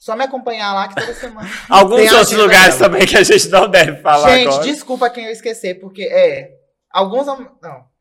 Só 0.00 0.16
me 0.16 0.24
acompanhar 0.24 0.72
lá 0.74 0.88
que 0.88 0.94
toda 0.96 1.14
semana. 1.14 1.48
Alguns 1.68 2.10
outros 2.10 2.32
lugares 2.32 2.76
dela. 2.76 2.90
também 2.90 3.06
que 3.06 3.16
a 3.16 3.22
gente 3.22 3.48
não 3.50 3.68
deve 3.68 4.00
falar 4.00 4.30
Gente, 4.30 4.48
agora. 4.48 4.64
desculpa 4.64 5.10
quem 5.10 5.26
eu 5.26 5.30
esquecer, 5.30 5.74
porque 5.78 6.02
é. 6.04 6.50
Alguns. 6.90 7.26
Não. 7.26 7.91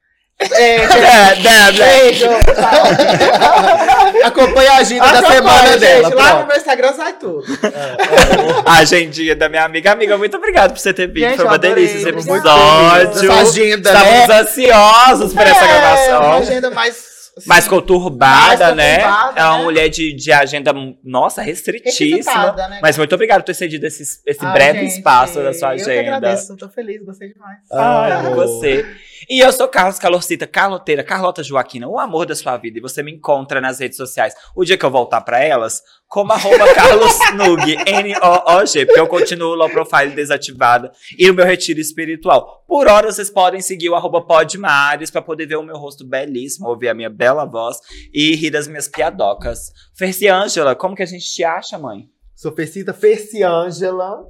Acompanha 4.23 4.71
a 4.71 4.77
agenda 4.77 5.05
da 5.21 5.27
semana 5.27 5.67
gente, 5.71 5.79
dela. 5.79 6.01
Lá 6.01 6.09
no 6.09 6.15
pronto. 6.31 6.47
meu 6.47 6.57
Instagram 6.57 6.93
sai 6.93 7.13
tudo. 7.13 7.43
A 8.65 8.77
agendinha 8.79 9.35
da 9.35 9.49
minha 9.49 9.63
amiga. 9.63 9.91
Amiga, 9.91 10.17
muito 10.17 10.37
obrigado 10.37 10.71
por 10.71 10.79
você 10.79 10.93
ter 10.93 11.07
vindo. 11.07 11.19
Gente, 11.29 11.35
Foi 11.37 11.45
uma 11.45 11.57
delícia 11.57 11.97
esse 11.97 12.09
obrigada. 12.09 12.37
episódio. 12.37 13.31
Essa 13.31 13.41
agenda, 13.41 13.89
Estávamos 13.91 14.27
né? 14.27 14.39
ansiosos 14.39 15.33
por 15.33 15.41
essa 15.41 15.65
É, 15.65 15.67
uma 15.67 15.77
gravação. 15.79 16.33
agenda 16.37 16.71
mais. 16.71 17.11
Mais 17.45 17.65
conturbada, 17.65 18.65
Mais 18.65 18.75
né? 18.75 18.95
conturbada, 18.99 19.39
É 19.39 19.43
uma 19.45 19.57
né? 19.59 19.63
mulher 19.63 19.87
de, 19.89 20.13
de 20.13 20.33
agenda, 20.33 20.73
nossa, 21.01 21.41
restritíssima. 21.41 22.51
né? 22.51 22.79
Mas 22.81 22.97
muito 22.97 23.15
obrigado 23.15 23.39
por 23.39 23.45
ter 23.45 23.53
cedido 23.53 23.87
esse, 23.87 24.03
esse 24.03 24.45
Ai, 24.45 24.51
breve 24.53 24.79
gente, 24.81 24.97
espaço 24.97 25.41
da 25.41 25.53
sua 25.53 25.69
Eu 25.73 25.75
que 25.77 25.89
agenda. 25.89 26.17
agradeço, 26.17 26.57
tô 26.57 26.67
feliz, 26.67 27.01
gostei 27.05 27.29
demais. 27.31 27.59
Ai, 27.71 28.11
Amo. 28.11 28.35
você. 28.35 28.85
E 29.29 29.39
eu 29.39 29.51
sou 29.51 29.67
Carlos 29.67 29.99
Calorcita, 29.99 30.47
Carloteira, 30.47 31.03
Carlota 31.03 31.43
Joaquina, 31.43 31.87
o 31.87 31.99
amor 31.99 32.25
da 32.25 32.35
sua 32.35 32.57
vida. 32.57 32.79
E 32.79 32.81
você 32.81 33.03
me 33.03 33.13
encontra 33.13 33.61
nas 33.61 33.79
redes 33.79 33.97
sociais. 33.97 34.33
O 34.55 34.63
dia 34.63 34.77
que 34.77 34.85
eu 34.85 34.89
voltar 34.89 35.21
pra 35.21 35.43
elas, 35.43 35.81
como 36.07 36.31
arroba 36.31 36.71
Carlos 36.73 37.13
Nug, 37.35 37.75
N-O-O-G, 37.85 38.85
porque 38.85 38.99
eu 38.99 39.07
continuo 39.07 39.55
low 39.55 39.69
profile 39.69 40.11
desativada 40.11 40.91
e 41.17 41.29
o 41.29 41.33
meu 41.33 41.45
retiro 41.45 41.79
espiritual. 41.79 42.63
Por 42.67 42.87
hora, 42.87 43.11
vocês 43.11 43.29
podem 43.29 43.61
seguir 43.61 43.89
o 43.89 43.95
arroba 43.95 44.21
Podmares 44.21 45.11
pra 45.11 45.21
poder 45.21 45.45
ver 45.45 45.57
o 45.57 45.63
meu 45.63 45.77
rosto 45.77 46.05
belíssimo, 46.05 46.67
ouvir 46.67 46.89
a 46.89 46.93
minha 46.93 47.09
bela 47.09 47.45
voz 47.45 47.77
e 48.13 48.35
rir 48.35 48.49
das 48.49 48.67
minhas 48.67 48.87
piadocas. 48.87 49.71
Ferci 49.95 50.27
Ângela, 50.27 50.75
como 50.75 50.95
que 50.95 51.03
a 51.03 51.07
gente 51.07 51.25
te 51.25 51.43
acha, 51.43 51.77
mãe? 51.77 52.09
Sou 52.35 52.51
Fercita 52.51 52.93
Ferciângela. 52.93 54.23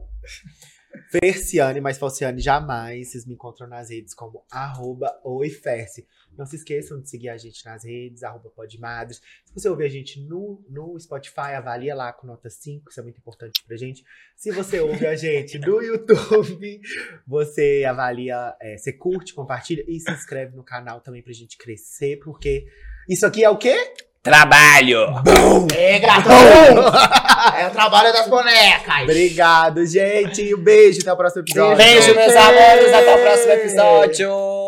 Ferciane, 1.12 1.82
mas 1.82 1.98
Falciane 1.98 2.42
jamais. 2.42 3.12
Vocês 3.12 3.26
me 3.26 3.34
encontram 3.34 3.68
nas 3.68 3.90
redes 3.90 4.14
como 4.14 4.46
arroba 4.50 5.20
oiferce. 5.26 6.08
Não 6.38 6.46
se 6.46 6.56
esqueçam 6.56 7.02
de 7.02 7.10
seguir 7.10 7.28
a 7.28 7.38
gente 7.38 7.66
nas 7.66 7.84
redes, 7.84 8.24
arroba 8.24 8.50
podmadres. 8.50 9.22
Se 9.46 9.54
você 9.54 9.68
ouvir 9.68 9.84
a 9.84 9.90
gente 9.90 10.22
no, 10.22 10.64
no 10.70 10.98
Spotify, 10.98 11.54
avalia 11.58 11.94
lá 11.94 12.14
com 12.14 12.26
nota 12.26 12.50
5, 12.50 12.90
isso 12.90 13.00
é 13.02 13.04
muito 13.04 13.18
importante 13.18 13.62
pra 13.68 13.76
gente. 13.76 14.06
Se 14.38 14.52
você 14.52 14.80
ouve 14.80 15.06
a 15.06 15.16
gente 15.16 15.60
no 15.60 15.82
YouTube, 15.82 16.80
você 17.28 17.84
avalia, 17.86 18.56
é, 18.62 18.78
você 18.78 18.94
curte, 18.94 19.34
compartilha 19.34 19.84
e 19.86 20.00
se 20.00 20.10
inscreve 20.12 20.56
no 20.56 20.64
canal 20.64 21.02
também 21.02 21.22
pra 21.22 21.34
gente 21.34 21.58
crescer, 21.58 22.22
porque 22.24 22.66
isso 23.10 23.26
aqui 23.26 23.44
é 23.44 23.50
o 23.50 23.58
quê? 23.58 23.76
Trabalho! 24.24 25.16
É, 25.76 25.98
gratão! 25.98 26.32
é 27.58 27.68
o 27.68 27.72
trabalho 27.72 28.14
das 28.14 28.28
bonecas. 28.28 29.02
Obrigado, 29.04 29.84
gente. 29.84 30.54
Um 30.54 30.60
beijo, 30.60 31.00
até 31.02 31.12
o 31.12 31.18
próximo 31.18 31.42
episódio. 31.42 31.76
Beijo, 31.76 32.14
meus 32.14 32.36
amores. 32.36 32.94
Até 32.94 33.16
o 33.16 33.18
próximo 33.20 33.52
episódio. 33.54 34.61